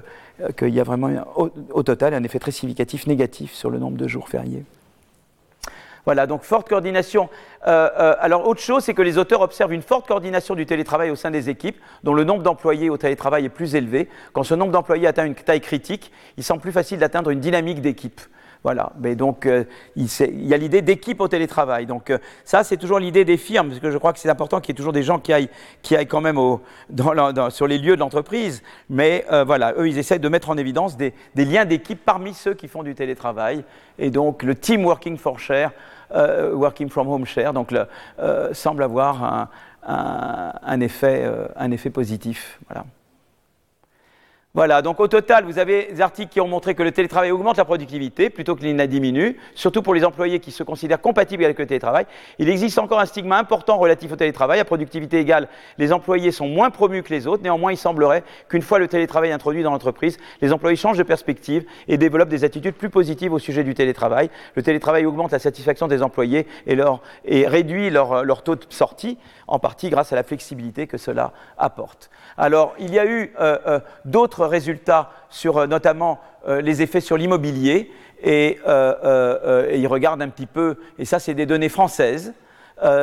qu'il 0.57 0.73
y 0.73 0.79
a 0.79 0.83
vraiment, 0.83 1.11
au 1.35 1.83
total, 1.83 2.15
un 2.15 2.23
effet 2.23 2.39
très 2.39 2.49
significatif 2.49 3.05
négatif 3.05 3.53
sur 3.53 3.69
le 3.69 3.77
nombre 3.77 3.97
de 3.97 4.07
jours 4.07 4.29
fériés. 4.29 4.65
Voilà, 6.09 6.25
donc 6.25 6.41
forte 6.41 6.67
coordination. 6.67 7.29
Euh, 7.67 7.87
euh, 7.99 8.15
alors, 8.19 8.47
autre 8.47 8.61
chose, 8.61 8.83
c'est 8.83 8.95
que 8.95 9.03
les 9.03 9.19
auteurs 9.19 9.41
observent 9.41 9.73
une 9.73 9.83
forte 9.83 10.07
coordination 10.07 10.55
du 10.55 10.65
télétravail 10.65 11.11
au 11.11 11.15
sein 11.15 11.29
des 11.29 11.51
équipes, 11.51 11.77
dont 12.03 12.15
le 12.15 12.23
nombre 12.23 12.41
d'employés 12.41 12.89
au 12.89 12.97
télétravail 12.97 13.45
est 13.45 13.49
plus 13.49 13.75
élevé. 13.75 14.09
Quand 14.33 14.41
ce 14.41 14.55
nombre 14.55 14.71
d'employés 14.71 15.05
atteint 15.05 15.27
une 15.27 15.35
taille 15.35 15.61
critique, 15.61 16.11
il 16.35 16.43
semble 16.43 16.61
plus 16.61 16.71
facile 16.71 16.97
d'atteindre 16.97 17.29
une 17.29 17.39
dynamique 17.39 17.79
d'équipe. 17.79 18.21
Voilà, 18.61 18.91
mais 18.99 19.15
donc 19.15 19.45
euh, 19.45 19.63
il, 19.95 20.09
y 20.45 20.53
a 20.53 20.57
l'idée 20.57 20.81
d'équipe 20.81 21.21
au 21.21 21.29
télétravail. 21.29 21.85
Donc 21.85 22.09
euh, 22.09 22.17
ça, 22.43 22.65
c'est 22.65 22.75
toujours 22.75 22.99
l'idée 22.99 23.23
des 23.23 23.37
firmes, 23.37 23.69
parce 23.69 23.79
que 23.79 23.89
je 23.89 23.97
crois 23.97 24.11
que 24.11 24.19
c'est 24.19 24.29
important 24.29 24.59
qu'il 24.59 24.73
y 24.73 24.75
ait 24.75 24.75
toujours 24.75 24.91
des 24.91 25.03
gens 25.03 25.17
qui 25.17 25.31
aillent, 25.31 25.49
qui 25.81 25.95
aillent 25.95 26.07
quand 26.07 26.19
même 26.19 26.37
sur 27.51 27.67
les 27.67 27.77
lieux 27.77 27.95
de 27.95 28.01
l'entreprise. 28.01 28.61
Mais 28.89 29.25
euh, 29.31 29.45
voilà, 29.45 29.73
eux, 29.77 29.87
ils 29.87 29.97
essaient 29.97 30.19
de 30.19 30.27
mettre 30.27 30.49
en 30.49 30.57
évidence 30.57 30.97
des, 30.97 31.13
liens 31.35 31.63
d'équipe 31.63 32.03
parmi 32.03 32.33
ceux 32.33 32.53
qui 32.53 32.67
font 32.67 32.83
du 32.83 32.95
télétravail. 32.95 33.63
Et 33.97 34.09
donc 34.09 34.43
le 34.43 34.55
team 34.55 34.85
working 34.85 35.17
for 35.17 35.39
share, 35.39 35.71
working 36.53 36.89
from 36.89 37.07
home 37.07 37.25
share, 37.25 37.53
donc 37.53 37.71
le, 37.71 37.87
semble 38.53 38.83
avoir 38.83 39.49
un 39.83 40.79
effet, 40.81 41.29
un 41.55 41.71
effet 41.71 41.89
positif. 41.89 42.59
Voilà. 42.67 42.85
Voilà, 44.59 44.81
donc 44.81 44.99
au 44.99 45.07
total, 45.07 45.45
vous 45.45 45.57
avez 45.57 45.85
des 45.93 46.01
articles 46.01 46.33
qui 46.33 46.41
ont 46.41 46.47
montré 46.49 46.75
que 46.75 46.83
le 46.83 46.91
télétravail 46.91 47.31
augmente 47.31 47.55
la 47.55 47.63
productivité 47.63 48.29
plutôt 48.29 48.57
qu'il 48.57 48.75
la 48.75 48.87
diminue, 48.87 49.37
surtout 49.55 49.81
pour 49.81 49.93
les 49.93 50.03
employés 50.03 50.41
qui 50.41 50.51
se 50.51 50.63
considèrent 50.63 50.99
compatibles 50.99 51.45
avec 51.45 51.57
le 51.57 51.65
télétravail. 51.65 52.05
Il 52.39 52.49
existe 52.49 52.77
encore 52.77 52.99
un 52.99 53.05
stigma 53.05 53.37
important 53.37 53.77
relatif 53.77 54.11
au 54.11 54.17
télétravail. 54.17 54.59
À 54.59 54.65
productivité 54.65 55.19
égale, 55.19 55.47
les 55.77 55.93
employés 55.93 56.33
sont 56.33 56.49
moins 56.49 56.71
promus 56.71 57.03
que 57.03 57.13
les 57.13 57.25
autres. 57.25 57.41
Néanmoins, 57.41 57.71
il 57.71 57.77
semblerait 57.77 58.25
qu'une 58.49 58.61
fois 58.61 58.79
le 58.79 58.89
télétravail 58.89 59.31
introduit 59.31 59.63
dans 59.63 59.71
l'entreprise, 59.71 60.17
les 60.41 60.51
employés 60.51 60.75
changent 60.75 60.97
de 60.97 61.03
perspective 61.03 61.63
et 61.87 61.97
développent 61.97 62.27
des 62.27 62.43
attitudes 62.43 62.75
plus 62.75 62.89
positives 62.89 63.31
au 63.31 63.39
sujet 63.39 63.63
du 63.63 63.73
télétravail. 63.73 64.29
Le 64.55 64.61
télétravail 64.61 65.05
augmente 65.05 65.31
la 65.31 65.39
satisfaction 65.39 65.87
des 65.87 66.03
employés 66.03 66.47
et, 66.67 66.75
leur, 66.75 66.99
et 67.23 67.47
réduit 67.47 67.91
leur, 67.91 68.25
leur 68.25 68.43
taux 68.43 68.57
de 68.57 68.65
sortie, 68.67 69.17
en 69.47 69.57
partie 69.57 69.89
grâce 69.89 70.11
à 70.11 70.17
la 70.17 70.23
flexibilité 70.23 70.85
que 70.85 70.97
cela 70.97 71.31
apporte. 71.57 72.09
Alors, 72.37 72.75
il 72.77 72.93
y 72.93 72.99
a 72.99 73.05
eu 73.05 73.33
euh, 73.39 73.57
euh, 73.65 73.79
d'autres 74.03 74.48
résultats 74.49 75.11
sur 75.29 75.57
euh, 75.57 75.67
notamment 75.67 76.19
euh, 76.47 76.61
les 76.61 76.81
effets 76.81 77.01
sur 77.01 77.17
l'immobilier 77.17 77.91
et, 78.21 78.59
euh, 78.67 79.69
et, 79.71 79.79
ils 79.79 79.87
regardent 79.87 80.21
un 80.21 80.29
petit 80.29 80.45
peu, 80.45 80.75
et 80.97 81.05
ça 81.05 81.19
c'est 81.19 81.33
des 81.33 81.45
données 81.45 81.69
françaises, 81.69 82.33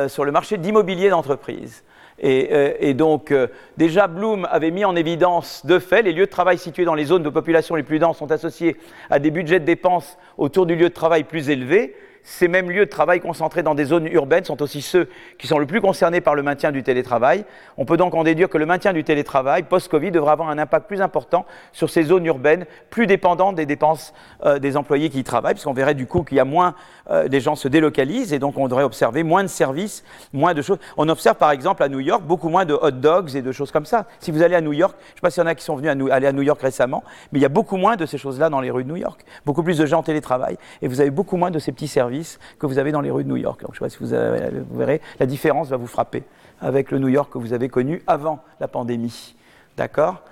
sur 0.07 0.25
le 0.25 0.31
marché 0.31 0.57
d'immobilier 0.57 1.09
d'entreprise. 1.11 1.83
Et, 2.17 2.49
et, 2.79 2.95
donc, 2.95 3.31
déjà, 3.77 4.07
Bloom 4.07 4.47
avait 4.49 4.71
mis 4.71 4.83
en 4.85 4.95
évidence 4.95 5.63
de 5.67 5.77
fait 5.77 6.01
les 6.01 6.13
lieux 6.13 6.25
de 6.25 6.31
travail 6.31 6.57
situés 6.57 6.83
dans 6.83 6.95
les 6.95 7.05
zones 7.05 7.21
de 7.21 7.29
population 7.29 7.75
les 7.75 7.83
plus 7.83 7.99
denses 7.99 8.17
sont 8.17 8.31
associés 8.31 8.75
à 9.11 9.19
des 9.19 9.29
budgets 9.29 9.59
de 9.59 9.65
dépenses 9.65 10.17
autour 10.39 10.65
du 10.65 10.75
lieu 10.75 10.89
de 10.89 10.93
travail 10.95 11.25
plus 11.25 11.51
élevé 11.51 11.95
ces 12.27 12.49
mêmes 12.49 12.69
lieux 12.69 12.85
de 12.85 12.89
travail 12.89 13.21
concentrés 13.21 13.63
dans 13.63 13.73
des 13.73 13.85
zones 13.85 14.05
urbaines 14.07 14.43
sont 14.43 14.61
aussi 14.61 14.81
ceux 14.81 15.07
qui 15.39 15.47
sont 15.47 15.59
le 15.59 15.65
plus 15.65 15.79
concernés 15.79 16.19
par 16.19 16.35
le 16.35 16.43
maintien 16.43 16.73
du 16.73 16.83
télétravail. 16.83 17.45
On 17.77 17.85
peut 17.85 17.95
donc 17.95 18.13
en 18.15 18.23
déduire 18.25 18.49
que 18.49 18.57
le 18.57 18.65
maintien 18.65 18.91
du 18.91 19.05
télétravail 19.05 19.63
post-Covid 19.63 20.11
devra 20.11 20.33
avoir 20.33 20.49
un 20.49 20.57
impact 20.57 20.87
plus 20.87 21.01
important 21.01 21.45
sur 21.71 21.89
ces 21.89 22.03
zones 22.03 22.25
urbaines, 22.25 22.65
plus 22.89 23.07
dépendantes 23.07 23.55
des 23.55 23.65
dépenses 23.65 24.13
euh, 24.45 24.59
des 24.59 24.75
employés 24.75 25.09
qui 25.09 25.19
y 25.19 25.23
travaillent, 25.23 25.53
puisqu'on 25.53 25.71
verrait 25.71 25.95
du 25.95 26.05
coup 26.05 26.23
qu'il 26.23 26.35
y 26.35 26.41
a 26.41 26.45
moins, 26.45 26.75
euh, 27.09 27.29
des 27.29 27.39
gens 27.39 27.55
se 27.55 27.69
délocalisent 27.69 28.33
et 28.33 28.39
donc 28.39 28.57
on 28.57 28.67
devrait 28.67 28.83
observer 28.83 29.23
moins 29.23 29.43
de 29.43 29.47
services, 29.47 30.03
moins 30.33 30.53
de 30.53 30.61
choses. 30.61 30.79
On 30.97 31.07
observe 31.07 31.37
par 31.37 31.51
exemple 31.51 31.81
à 31.81 31.87
New 31.87 32.01
York 32.01 32.23
beaucoup 32.23 32.49
moins 32.49 32.65
de 32.65 32.73
hot 32.73 32.91
dogs 32.91 33.37
et 33.37 33.41
de 33.41 33.53
choses 33.53 33.71
comme 33.71 33.85
ça. 33.85 34.05
Si 34.19 34.31
vous 34.31 34.41
allez 34.41 34.55
à 34.55 34.61
New 34.61 34.73
York, 34.73 34.97
je 34.99 35.11
ne 35.11 35.15
sais 35.15 35.21
pas 35.21 35.29
s'il 35.29 35.43
y 35.43 35.45
en 35.45 35.47
a 35.47 35.55
qui 35.55 35.63
sont 35.63 35.77
venus 35.77 36.11
à 36.11 36.15
aller 36.15 36.27
à 36.27 36.33
New 36.33 36.41
York 36.41 36.61
récemment, 36.61 37.05
mais 37.31 37.39
il 37.39 37.41
y 37.41 37.45
a 37.45 37.49
beaucoup 37.49 37.77
moins 37.77 37.95
de 37.95 38.05
ces 38.05 38.17
choses-là 38.17 38.49
dans 38.49 38.59
les 38.59 38.69
rues 38.69 38.83
de 38.83 38.89
New 38.89 38.97
York. 38.97 39.23
Beaucoup 39.45 39.63
plus 39.63 39.77
de 39.77 39.85
gens 39.85 39.99
en 39.99 40.03
télétravail 40.03 40.57
et 40.81 40.89
vous 40.89 40.99
avez 40.99 41.09
beaucoup 41.09 41.37
moins 41.37 41.51
de 41.51 41.59
ces 41.59 41.71
petits 41.71 41.87
services 41.87 42.16
que 42.59 42.65
vous 42.65 42.77
avez 42.77 42.91
dans 42.91 43.01
les 43.01 43.11
rues 43.11 43.23
de 43.23 43.29
New 43.29 43.37
York. 43.37 43.61
Donc, 43.61 43.71
je 43.73 43.83
ne 43.83 43.89
sais 43.89 43.97
pas 43.97 44.07
si 44.07 44.13
vous, 44.13 44.77
verrez, 44.77 45.01
la 45.19 45.25
différence 45.25 45.69
va 45.69 45.77
vous 45.77 45.87
frapper 45.87 46.23
avec 46.61 46.91
le 46.91 46.99
New 46.99 47.07
York 47.07 47.31
que 47.31 47.37
vous 47.37 47.53
avez 47.53 47.69
connu 47.69 48.01
avant 48.07 48.39
la 48.59 48.67
pandémie. 48.67 49.35
D'accord? 49.75 50.23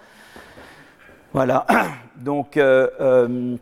Voilà. 1.34 1.66
Donc, 2.16 2.58
euh, 2.58 2.88
euh, 3.00 3.56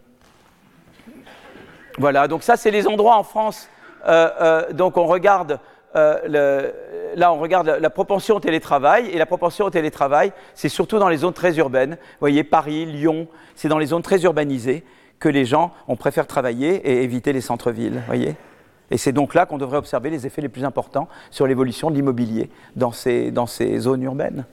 voilà. 1.98 2.28
Donc, 2.28 2.44
ça, 2.44 2.56
c'est 2.56 2.72
les 2.72 2.88
endroits 2.88 3.18
en 3.18 3.24
France. 3.24 3.68
Euh, 4.08 4.72
donc, 4.74 4.98
on 4.98 5.06
regarde. 5.06 5.60
Là, 5.96 7.32
on 7.32 7.38
regarde 7.38 7.68
la, 7.68 7.80
la, 7.80 7.90
propension 7.92 8.38
au 8.38 8.40
télétravail, 8.40 9.10
et 9.10 9.20
la 9.20 9.28
propension 9.28 9.66
au 9.66 9.70
télétravail, 9.70 10.34
c'est 10.56 10.70
surtout 10.70 10.98
dans 10.98 11.10
les 11.10 11.18
zones 11.18 11.34
très 11.34 11.56
urbaines. 11.58 11.92
Vous 11.92 12.20
voyez, 12.20 12.44
Paris, 12.44 12.88
Lyon, 12.88 13.28
c'est 13.56 13.68
dans 13.68 13.78
les 13.78 13.86
zones 13.88 14.02
très 14.02 14.24
urbanisées 14.24 14.84
que 15.24 15.30
les 15.30 15.46
gens, 15.46 15.72
on 15.88 15.96
préfère 15.96 16.28
travailler 16.28 16.76
et 16.86 17.02
éviter 17.02 17.32
les 17.32 17.40
centres-villes, 17.40 18.04
voyez 18.08 18.36
et 18.92 18.98
c'est 18.98 19.14
donc 19.14 19.34
là 19.34 19.46
qu'on 19.46 19.58
devrait 19.58 19.78
observer 19.78 20.10
les 20.10 20.28
effets 20.28 20.42
les 20.42 20.50
plus 20.50 20.66
importants 20.66 21.08
sur 21.32 21.48
l'évolution 21.48 21.90
de 21.90 21.96
l'immobilier 21.96 22.52
dans 22.76 22.92
ces, 22.92 23.32
dans 23.32 23.48
ces 23.48 23.80
zones 23.80 24.04
urbaines. 24.04 24.46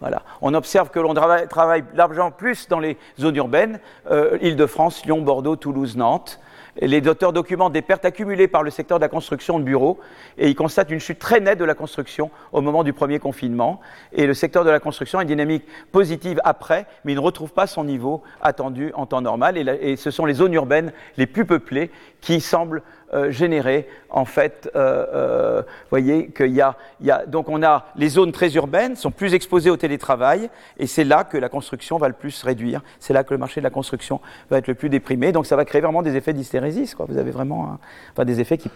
Voilà. 0.00 0.22
On 0.40 0.54
observe 0.54 0.90
que 0.90 1.00
l'on 1.00 1.14
travaille, 1.14 1.48
travaille, 1.48 1.84
largement 1.94 2.30
plus 2.30 2.68
dans 2.68 2.78
les 2.78 2.96
zones 3.20 3.34
urbaines, 3.34 3.80
euh, 4.10 4.38
Île-de-France, 4.40 5.04
Lyon, 5.04 5.20
Bordeaux, 5.20 5.56
Toulouse, 5.56 5.96
Nantes, 5.96 6.38
les 6.80 7.06
auteurs 7.06 7.32
documentent 7.32 7.72
des 7.72 7.82
pertes 7.82 8.04
accumulées 8.04 8.48
par 8.48 8.62
le 8.62 8.70
secteur 8.70 8.98
de 8.98 9.02
la 9.02 9.08
construction 9.08 9.58
de 9.58 9.64
bureaux 9.64 9.98
et 10.38 10.48
ils 10.48 10.54
constatent 10.54 10.90
une 10.90 11.00
chute 11.00 11.18
très 11.18 11.40
nette 11.40 11.58
de 11.58 11.64
la 11.64 11.74
construction 11.74 12.30
au 12.52 12.62
moment 12.62 12.82
du 12.82 12.92
premier 12.92 13.18
confinement. 13.18 13.80
Et 14.12 14.26
le 14.26 14.34
secteur 14.34 14.64
de 14.64 14.70
la 14.70 14.80
construction 14.80 15.18
a 15.18 15.22
une 15.22 15.28
dynamique 15.28 15.64
positive 15.90 16.40
après, 16.44 16.86
mais 17.04 17.12
il 17.12 17.16
ne 17.16 17.20
retrouve 17.20 17.52
pas 17.52 17.66
son 17.66 17.84
niveau 17.84 18.22
attendu 18.40 18.90
en 18.94 19.06
temps 19.06 19.20
normal. 19.20 19.58
Et, 19.58 19.96
ce 19.96 20.10
sont 20.10 20.24
les 20.24 20.34
zones 20.34 20.54
urbaines 20.54 20.92
les 21.16 21.26
plus 21.26 21.44
peuplées 21.44 21.90
qui 22.20 22.40
semblent 22.40 22.82
euh, 23.14 23.30
générer 23.30 23.86
en 24.08 24.24
fait, 24.24 24.70
euh, 24.74 25.06
euh, 25.12 25.62
voyez 25.90 26.28
qu'il 26.28 26.52
y 26.52 26.62
y 27.02 27.10
a, 27.10 27.26
donc 27.26 27.50
on 27.50 27.62
a 27.62 27.86
les 27.94 28.08
zones 28.08 28.32
très 28.32 28.54
urbaines 28.54 28.96
sont 28.96 29.10
plus 29.10 29.34
exposées 29.34 29.68
au 29.68 29.76
télétravail 29.76 30.48
et 30.78 30.86
c'est 30.86 31.04
là 31.04 31.24
que 31.24 31.36
la 31.36 31.50
construction 31.50 31.98
va 31.98 32.08
le 32.08 32.14
plus 32.14 32.42
réduire, 32.42 32.80
c'est 33.00 33.12
là 33.12 33.22
que 33.22 33.34
le 33.34 33.38
marché 33.38 33.60
de 33.60 33.64
la 33.64 33.70
construction 33.70 34.20
va 34.50 34.56
être 34.56 34.66
le 34.66 34.74
plus 34.74 34.88
déprimé, 34.88 35.30
donc 35.30 35.44
ça 35.44 35.56
va 35.56 35.66
créer 35.66 35.82
vraiment 35.82 36.00
des 36.00 36.16
effets 36.16 36.32
d'hystérésis. 36.32 36.96
Vous 36.98 37.18
avez 37.18 37.30
vraiment, 37.32 37.78
enfin 38.12 38.24
des 38.24 38.40
effets 38.40 38.56
qui, 38.56 38.70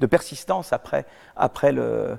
de 0.00 0.06
persistance 0.06 0.72
après, 0.72 1.04
après 1.36 1.72
le, 1.72 2.18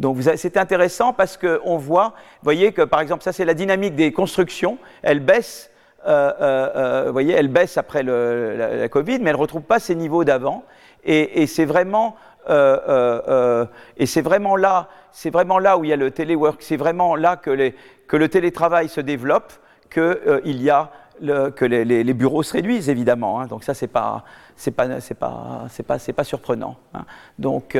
donc 0.00 0.18
c'était 0.36 0.60
intéressant 0.60 1.14
parce 1.14 1.38
qu'on 1.38 1.76
voit, 1.78 2.08
vous 2.08 2.44
voyez 2.44 2.72
que 2.72 2.82
par 2.82 3.00
exemple 3.00 3.24
ça 3.24 3.32
c'est 3.32 3.46
la 3.46 3.54
dynamique 3.54 3.94
des 3.94 4.12
constructions, 4.12 4.76
elle 5.02 5.20
baisse. 5.20 5.70
Euh, 6.06 6.32
euh, 6.40 7.04
vous 7.06 7.12
voyez, 7.12 7.34
elle 7.34 7.48
baisse 7.48 7.76
après 7.76 8.02
la, 8.02 8.76
la, 8.76 8.88
Covid, 8.88 9.18
mais 9.18 9.30
elle 9.30 9.36
ne 9.36 9.40
retrouve 9.40 9.62
pas 9.62 9.80
ses 9.80 9.96
niveaux 9.96 10.22
d'avant. 10.22 10.64
Et, 11.04 11.46
c'est 11.46 11.64
vraiment, 11.64 12.16
euh, 12.48 12.78
euh, 12.88 13.22
euh, 13.28 13.66
et 13.96 14.06
c'est 14.06 14.22
vraiment 14.22 14.56
là, 14.56 14.88
c'est 15.12 15.30
vraiment 15.30 15.58
là 15.58 15.78
où 15.78 15.84
il 15.84 15.90
y 15.90 15.92
a 15.92 15.96
le 15.96 16.10
téléwork, 16.10 16.62
c'est 16.62 16.76
vraiment 16.76 17.16
là 17.16 17.36
que, 17.36 17.72
que, 18.06 18.16
le 18.16 18.28
télétravail 18.28 18.88
se 18.88 19.00
développe, 19.00 19.52
euh, 19.96 20.40
y 20.44 20.70
a 20.70 20.90
que 21.56 21.64
les, 21.64 22.14
bureaux 22.14 22.42
se 22.42 22.52
réduisent 22.52 22.88
évidemment. 22.88 23.40
Hein, 23.40 23.46
donc 23.46 23.64
ça 23.64 23.74
c'est 23.74 23.88
pas, 23.88 24.24
c'est 24.56 24.70
pas, 24.70 25.00
c'est 25.00 25.14
pas, 25.14 25.64
c'est 25.70 25.82
pas, 25.82 25.98
c'est 25.98 26.12
pas 26.12 26.24
surprenant. 26.24 26.76
Hein. 26.94 27.04
Donc, 27.38 27.76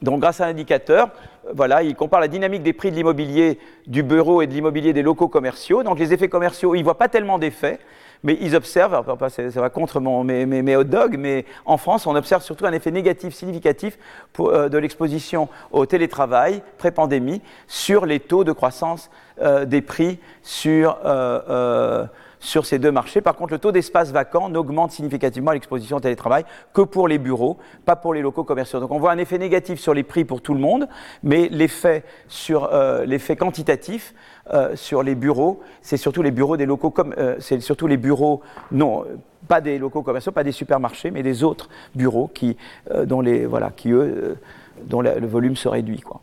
donc 0.00 0.20
grâce 0.20 0.40
à 0.40 0.46
l'indicateur, 0.46 1.10
voilà, 1.54 1.82
il 1.82 1.94
compare 1.94 2.20
la 2.20 2.28
dynamique 2.28 2.62
des 2.62 2.72
prix 2.72 2.90
de 2.90 2.96
l'immobilier 2.96 3.58
du 3.86 4.02
bureau 4.02 4.42
et 4.42 4.46
de 4.46 4.52
l'immobilier 4.52 4.92
des 4.92 5.02
locaux 5.02 5.28
commerciaux. 5.28 5.82
Donc 5.82 5.98
les 5.98 6.12
effets 6.12 6.28
commerciaux, 6.28 6.74
ils 6.74 6.80
ne 6.80 6.84
voient 6.84 6.98
pas 6.98 7.08
tellement 7.08 7.38
d'effets, 7.38 7.80
mais 8.22 8.36
ils 8.40 8.56
observent, 8.56 9.04
ça 9.28 9.60
va 9.60 9.70
contre 9.70 10.00
mon, 10.00 10.24
mes, 10.24 10.46
mes, 10.46 10.76
hot 10.76 10.84
dogs, 10.84 11.16
mais 11.18 11.44
en 11.64 11.76
France, 11.76 12.06
on 12.06 12.16
observe 12.16 12.42
surtout 12.42 12.66
un 12.66 12.72
effet 12.72 12.90
négatif 12.90 13.34
significatif 13.34 13.98
euh, 14.40 14.68
de 14.68 14.78
l'exposition 14.78 15.48
au 15.70 15.86
télétravail 15.86 16.62
pré-pandémie 16.78 17.42
sur 17.66 18.06
les 18.06 18.20
taux 18.20 18.44
de 18.44 18.52
croissance 18.52 19.10
euh, 19.40 19.64
des 19.64 19.82
prix 19.82 20.18
sur 20.42 20.98
euh, 21.04 22.04
sur 22.40 22.66
ces 22.66 22.78
deux 22.78 22.92
marchés. 22.92 23.20
Par 23.20 23.36
contre, 23.36 23.52
le 23.52 23.58
taux 23.58 23.72
d'espace 23.72 24.12
vacant 24.12 24.48
n'augmente 24.48 24.92
significativement 24.92 25.52
l'exposition 25.52 25.96
au 25.96 26.00
télétravail 26.00 26.44
que 26.72 26.82
pour 26.82 27.08
les 27.08 27.18
bureaux, 27.18 27.58
pas 27.84 27.96
pour 27.96 28.14
les 28.14 28.22
locaux 28.22 28.44
commerciaux. 28.44 28.80
Donc 28.80 28.90
on 28.90 28.98
voit 28.98 29.12
un 29.12 29.18
effet 29.18 29.38
négatif 29.38 29.80
sur 29.80 29.94
les 29.94 30.02
prix 30.02 30.24
pour 30.24 30.40
tout 30.40 30.54
le 30.54 30.60
monde, 30.60 30.88
mais 31.22 31.48
l'effet 31.50 32.04
sur 32.28 32.72
euh, 32.72 33.04
l'effet 33.04 33.36
quantitatif 33.36 34.14
euh, 34.52 34.76
sur 34.76 35.02
les 35.02 35.14
bureaux, 35.14 35.60
c'est 35.82 35.96
surtout 35.96 36.22
les 36.22 36.30
bureaux 36.30 36.56
des 36.56 36.66
locaux 36.66 36.90
comme 36.90 37.14
euh, 37.18 37.36
c'est 37.38 37.60
surtout 37.60 37.86
les 37.86 37.96
bureaux 37.96 38.40
non 38.72 39.04
pas 39.46 39.60
des 39.60 39.78
locaux 39.78 40.02
commerciaux, 40.02 40.32
pas 40.32 40.44
des 40.44 40.52
supermarchés, 40.52 41.10
mais 41.10 41.22
des 41.22 41.44
autres 41.44 41.68
bureaux 41.94 42.28
qui 42.28 42.56
dont 43.04 43.20
les 43.20 43.46
voilà 43.46 43.70
qui 43.70 43.90
eux 43.92 44.36
dont 44.82 45.00
le 45.00 45.26
volume 45.26 45.56
se 45.56 45.68
réduit 45.68 46.00
quoi 46.00 46.20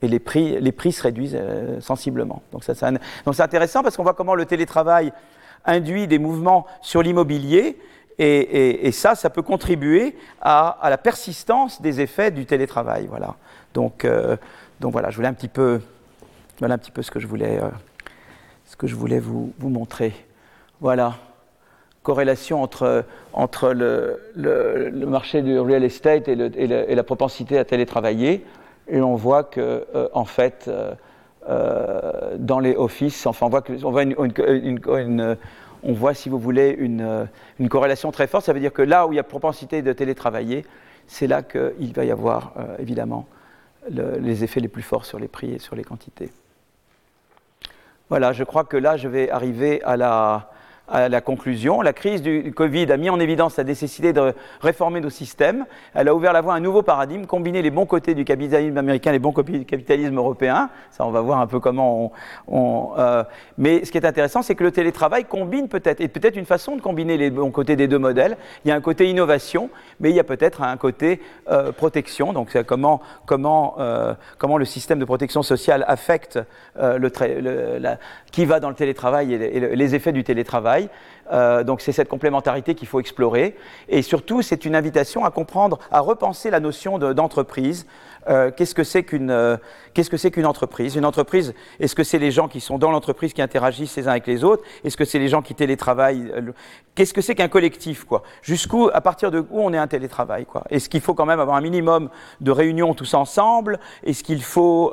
et 0.00 0.08
les 0.08 0.18
prix, 0.18 0.60
les 0.60 0.72
prix 0.72 0.92
se 0.92 1.02
réduisent 1.02 1.38
sensiblement. 1.80 2.42
Donc, 2.52 2.62
ça, 2.62 2.72
c'est 2.74 3.42
intéressant 3.42 3.82
parce 3.82 3.96
qu'on 3.96 4.04
voit 4.04 4.14
comment 4.14 4.36
le 4.36 4.46
télétravail 4.46 5.12
induit 5.68 6.06
des 6.06 6.18
mouvements 6.18 6.66
sur 6.80 7.02
l'immobilier. 7.02 7.78
Et, 8.20 8.90
ça, 8.90 9.14
ça 9.14 9.30
peut 9.30 9.42
contribuer 9.42 10.16
à, 10.40 10.88
la 10.90 10.98
persistance 10.98 11.80
des 11.80 12.00
effets 12.00 12.32
du 12.32 12.46
télétravail. 12.46 13.06
Voilà. 13.08 13.36
Donc, 13.74 14.04
euh, 14.04 14.36
donc 14.80 14.90
voilà, 14.90 15.10
je 15.10 15.16
voulais 15.16 15.28
un 15.28 15.34
petit 15.34 15.46
peu, 15.46 15.80
voilà 16.58 16.74
un 16.74 16.78
petit 16.78 16.90
peu 16.90 17.02
ce 17.02 17.12
que 17.12 17.20
je 17.20 17.28
voulais, 17.28 17.60
euh, 17.62 17.68
ce 18.66 18.76
que 18.76 18.88
je 18.88 18.96
voulais 18.96 19.20
vous, 19.20 19.52
montrer. 19.60 20.14
Voilà, 20.80 21.14
corrélation 22.02 22.60
entre, 22.60 23.04
entre 23.32 23.72
le, 23.72 24.90
marché 25.06 25.42
du 25.42 25.60
real 25.60 25.84
estate 25.84 26.26
et, 26.26 26.32
et, 26.32 26.94
la 26.94 27.02
propensité 27.04 27.56
à 27.56 27.64
télétravailler. 27.64 28.44
Et 28.88 29.00
on 29.00 29.14
voit 29.14 29.44
que, 29.44 29.86
euh, 29.94 30.08
en 30.12 30.24
fait, 30.24 30.68
dans 31.48 32.60
les 32.60 32.76
offices. 32.76 33.26
Enfin, 33.26 33.48
on 35.82 35.92
voit 35.92 36.14
si 36.14 36.28
vous 36.28 36.38
voulez, 36.38 36.76
une, 36.78 37.68
corrélation 37.68 38.10
très 38.10 38.26
forte. 38.26 38.44
Ça 38.44 38.52
veut 38.52 38.60
dire 38.60 38.72
que 38.72 38.82
là 38.82 39.06
où 39.06 39.12
il 39.12 39.16
y 39.16 39.20
a 39.20 39.24
propensité 39.24 39.82
de 39.82 39.92
télétravailler, 39.92 40.64
c'est 41.06 41.26
là 41.26 41.42
qu'il 41.42 41.92
va 41.94 42.04
y 42.04 42.10
avoir, 42.10 42.52
euh, 42.58 42.76
évidemment, 42.78 43.26
les 43.90 44.44
effets 44.44 44.60
les 44.60 44.68
plus 44.68 44.82
forts 44.82 45.06
sur 45.06 45.18
les 45.18 45.28
prix 45.28 45.54
et 45.54 45.58
sur 45.58 45.74
les 45.74 45.84
quantités. 45.84 46.30
Voilà, 48.10 48.32
je 48.32 48.44
crois 48.44 48.64
que 48.64 48.76
là, 48.76 48.96
je 48.96 49.08
vais 49.08 49.30
arriver 49.30 49.82
à 49.82 49.96
la, 49.96 50.50
à 50.90 51.08
la 51.08 51.20
conclusion. 51.20 51.80
La 51.80 51.92
crise 51.92 52.22
du 52.22 52.52
Covid 52.52 52.90
a 52.92 52.96
mis 52.96 53.10
en 53.10 53.20
évidence 53.20 53.56
la 53.56 53.64
nécessité 53.64 54.12
de 54.12 54.34
réformer 54.60 55.00
nos 55.00 55.10
systèmes. 55.10 55.66
Elle 55.94 56.08
a 56.08 56.14
ouvert 56.14 56.32
la 56.32 56.40
voie 56.40 56.54
à 56.54 56.56
un 56.56 56.60
nouveau 56.60 56.82
paradigme, 56.82 57.26
combiner 57.26 57.62
les 57.62 57.70
bons 57.70 57.86
côtés 57.86 58.14
du 58.14 58.24
capitalisme 58.24 58.76
américain 58.78 59.10
et 59.10 59.14
les 59.14 59.18
bons 59.18 59.32
côtés 59.32 59.52
du 59.52 59.64
capitalisme 59.64 60.16
européen. 60.16 60.70
Ça, 60.90 61.06
on 61.06 61.10
va 61.10 61.20
voir 61.20 61.40
un 61.40 61.46
peu 61.46 61.60
comment 61.60 62.12
on. 62.46 62.90
euh, 62.98 63.24
mais 63.56 63.84
ce 63.84 63.92
qui 63.92 63.98
est 63.98 64.06
intéressant, 64.06 64.42
c'est 64.42 64.54
que 64.54 64.64
le 64.64 64.72
télétravail 64.72 65.24
combine 65.24 65.68
peut-être, 65.68 66.00
et 66.00 66.08
peut-être 66.08 66.36
une 66.36 66.46
façon 66.46 66.76
de 66.76 66.80
combiner 66.80 67.16
les 67.16 67.30
bons 67.30 67.50
côtés 67.50 67.76
des 67.76 67.88
deux 67.88 67.98
modèles. 67.98 68.36
Il 68.64 68.68
y 68.68 68.70
a 68.70 68.74
un 68.74 68.80
côté 68.80 69.08
innovation, 69.08 69.70
mais 70.00 70.10
il 70.10 70.16
y 70.16 70.20
a 70.20 70.24
peut-être 70.24 70.62
un 70.62 70.76
côté 70.76 71.20
euh, 71.50 71.72
protection. 71.72 72.32
Donc, 72.32 72.56
comment, 72.64 73.00
comment, 73.26 73.76
euh, 73.78 74.14
comment 74.38 74.58
le 74.58 74.64
système 74.64 74.98
de 74.98 75.04
protection 75.04 75.42
sociale 75.42 75.84
affecte 75.88 76.38
le, 76.76 77.08
qui 78.30 78.44
va 78.44 78.60
dans 78.60 78.68
le 78.68 78.74
télétravail 78.74 79.34
et, 79.34 79.76
les 79.76 79.94
effets 79.94 80.12
du 80.12 80.24
télétravail. 80.24 80.77
Euh, 81.32 81.64
donc 81.64 81.80
c'est 81.80 81.92
cette 81.92 82.08
complémentarité 82.08 82.74
qu'il 82.74 82.88
faut 82.88 83.00
explorer. 83.00 83.56
Et 83.88 84.02
surtout, 84.02 84.42
c'est 84.42 84.64
une 84.64 84.74
invitation 84.74 85.24
à 85.24 85.30
comprendre, 85.30 85.78
à 85.90 86.00
repenser 86.00 86.50
la 86.50 86.60
notion 86.60 86.98
d'entreprise. 86.98 87.86
Euh, 88.28 88.50
qu'est-ce 88.54 88.74
que 88.74 88.84
c'est 88.84 89.04
qu'une 89.04 89.30
euh, 89.30 89.56
qu'est-ce 89.94 90.10
que 90.10 90.16
c'est 90.16 90.30
qu'une 90.30 90.46
entreprise? 90.46 90.96
Une 90.96 91.06
entreprise, 91.06 91.54
est-ce 91.80 91.94
que 91.94 92.04
c'est 92.04 92.18
les 92.18 92.30
gens 92.30 92.48
qui 92.48 92.60
sont 92.60 92.76
dans 92.76 92.90
l'entreprise 92.90 93.32
qui 93.32 93.40
interagissent 93.40 93.96
les 93.96 94.06
uns 94.06 94.12
avec 94.12 94.26
les 94.26 94.44
autres? 94.44 94.62
Est-ce 94.84 94.96
que 94.96 95.04
c'est 95.04 95.18
les 95.18 95.28
gens 95.28 95.40
qui 95.40 95.54
télétravaillent? 95.54 96.30
Qu'est-ce 96.94 97.14
que 97.14 97.22
c'est 97.22 97.34
qu'un 97.34 97.48
collectif 97.48 98.04
Jusqu'où, 98.42 98.90
à 98.92 99.00
partir 99.00 99.30
de 99.30 99.38
où 99.38 99.60
on 99.60 99.72
est 99.72 99.78
un 99.78 99.86
télétravail 99.86 100.46
Est-ce 100.70 100.88
qu'il 100.88 101.00
faut 101.00 101.14
quand 101.14 101.26
même 101.26 101.40
avoir 101.40 101.56
un 101.56 101.60
minimum 101.60 102.10
de 102.40 102.50
réunions 102.50 102.92
tous 102.92 103.14
ensemble? 103.14 103.78
Est-ce 104.04 104.22
qu'il 104.22 104.42
faut 104.42 104.92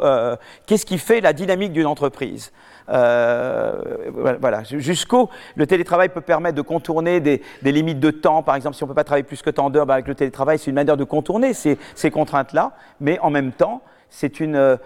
Qu'est-ce 0.66 0.86
qui 0.86 0.98
fait 0.98 1.20
la 1.20 1.34
dynamique 1.34 1.74
d'une 1.74 1.88
entreprise? 1.88 2.52
Voilà, 2.88 4.64
jusqu'au 4.64 5.30
le 5.56 5.68
télétravail 5.68 6.10
peut 6.10 6.22
permettre 6.22 6.56
de 6.56 6.62
contourner 6.62 7.20
des, 7.20 7.41
limites 7.64 7.99
de 7.99 8.12
temps. 8.12 8.44
Par 8.44 8.56
exemple, 8.56 8.76
si 8.76 8.84
on 8.84 8.86
ne 8.86 8.91
peut 8.91 8.95
pas 8.95 9.03
travailler 9.03 9.24
plus 9.24 9.41
que 9.41 9.49
tant 9.49 9.70
d'heures, 9.70 9.86
bah, 9.86 9.95
avec 9.95 10.07
le 10.07 10.16
télétravail, 10.16 10.60
c'est 10.60 10.70
une 10.70 10.76
manière 10.76 10.98
de 10.98 11.03
contourner 11.03 11.53
ces, 11.53 11.78
contraintes-là. 12.12 12.74
Mais 12.99 13.20
en 13.20 13.30
même 13.30 13.52
temps, 13.52 13.82
c'est 14.10 14.40
une 14.40 14.56
euh, 14.56 14.78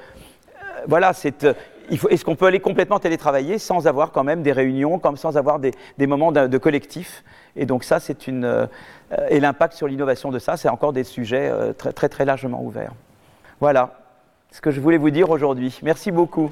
voilà, 0.88 1.14
c'est 1.14 1.44
euh, 1.44 1.54
est-ce 2.10 2.24
qu'on 2.24 2.36
peut 2.36 2.46
aller 2.46 2.60
complètement 2.60 3.00
télétravailler 3.00 3.58
sans 3.58 3.88
avoir 3.88 4.12
quand 4.12 4.24
même 4.24 4.44
des 4.44 4.52
réunions, 4.52 5.02
sans 5.16 5.38
avoir 5.38 5.60
des, 5.60 5.74
moments 6.08 6.32
de, 6.32 6.58
collectif? 6.58 7.24
Et 7.56 7.66
donc 7.66 7.84
ça, 7.84 8.00
c'est 8.00 8.28
une 8.28 8.70
et 9.30 9.40
l'impact 9.40 9.74
sur 9.74 9.88
l'innovation 9.88 10.30
de 10.30 10.38
ça, 10.38 10.56
c'est 10.56 10.70
encore 10.70 10.94
des 10.94 11.04
sujets 11.04 11.52
très 11.96 12.08
très 12.08 12.26
largement 12.26 12.64
ouverts. 12.64 12.94
Voilà 13.60 14.00
ce 14.52 14.62
que 14.62 14.72
je 14.72 14.80
voulais 14.80 14.98
vous 14.98 15.12
dire 15.12 15.30
aujourd'hui. 15.30 15.80
Merci 15.84 16.12
beaucoup. 16.12 16.52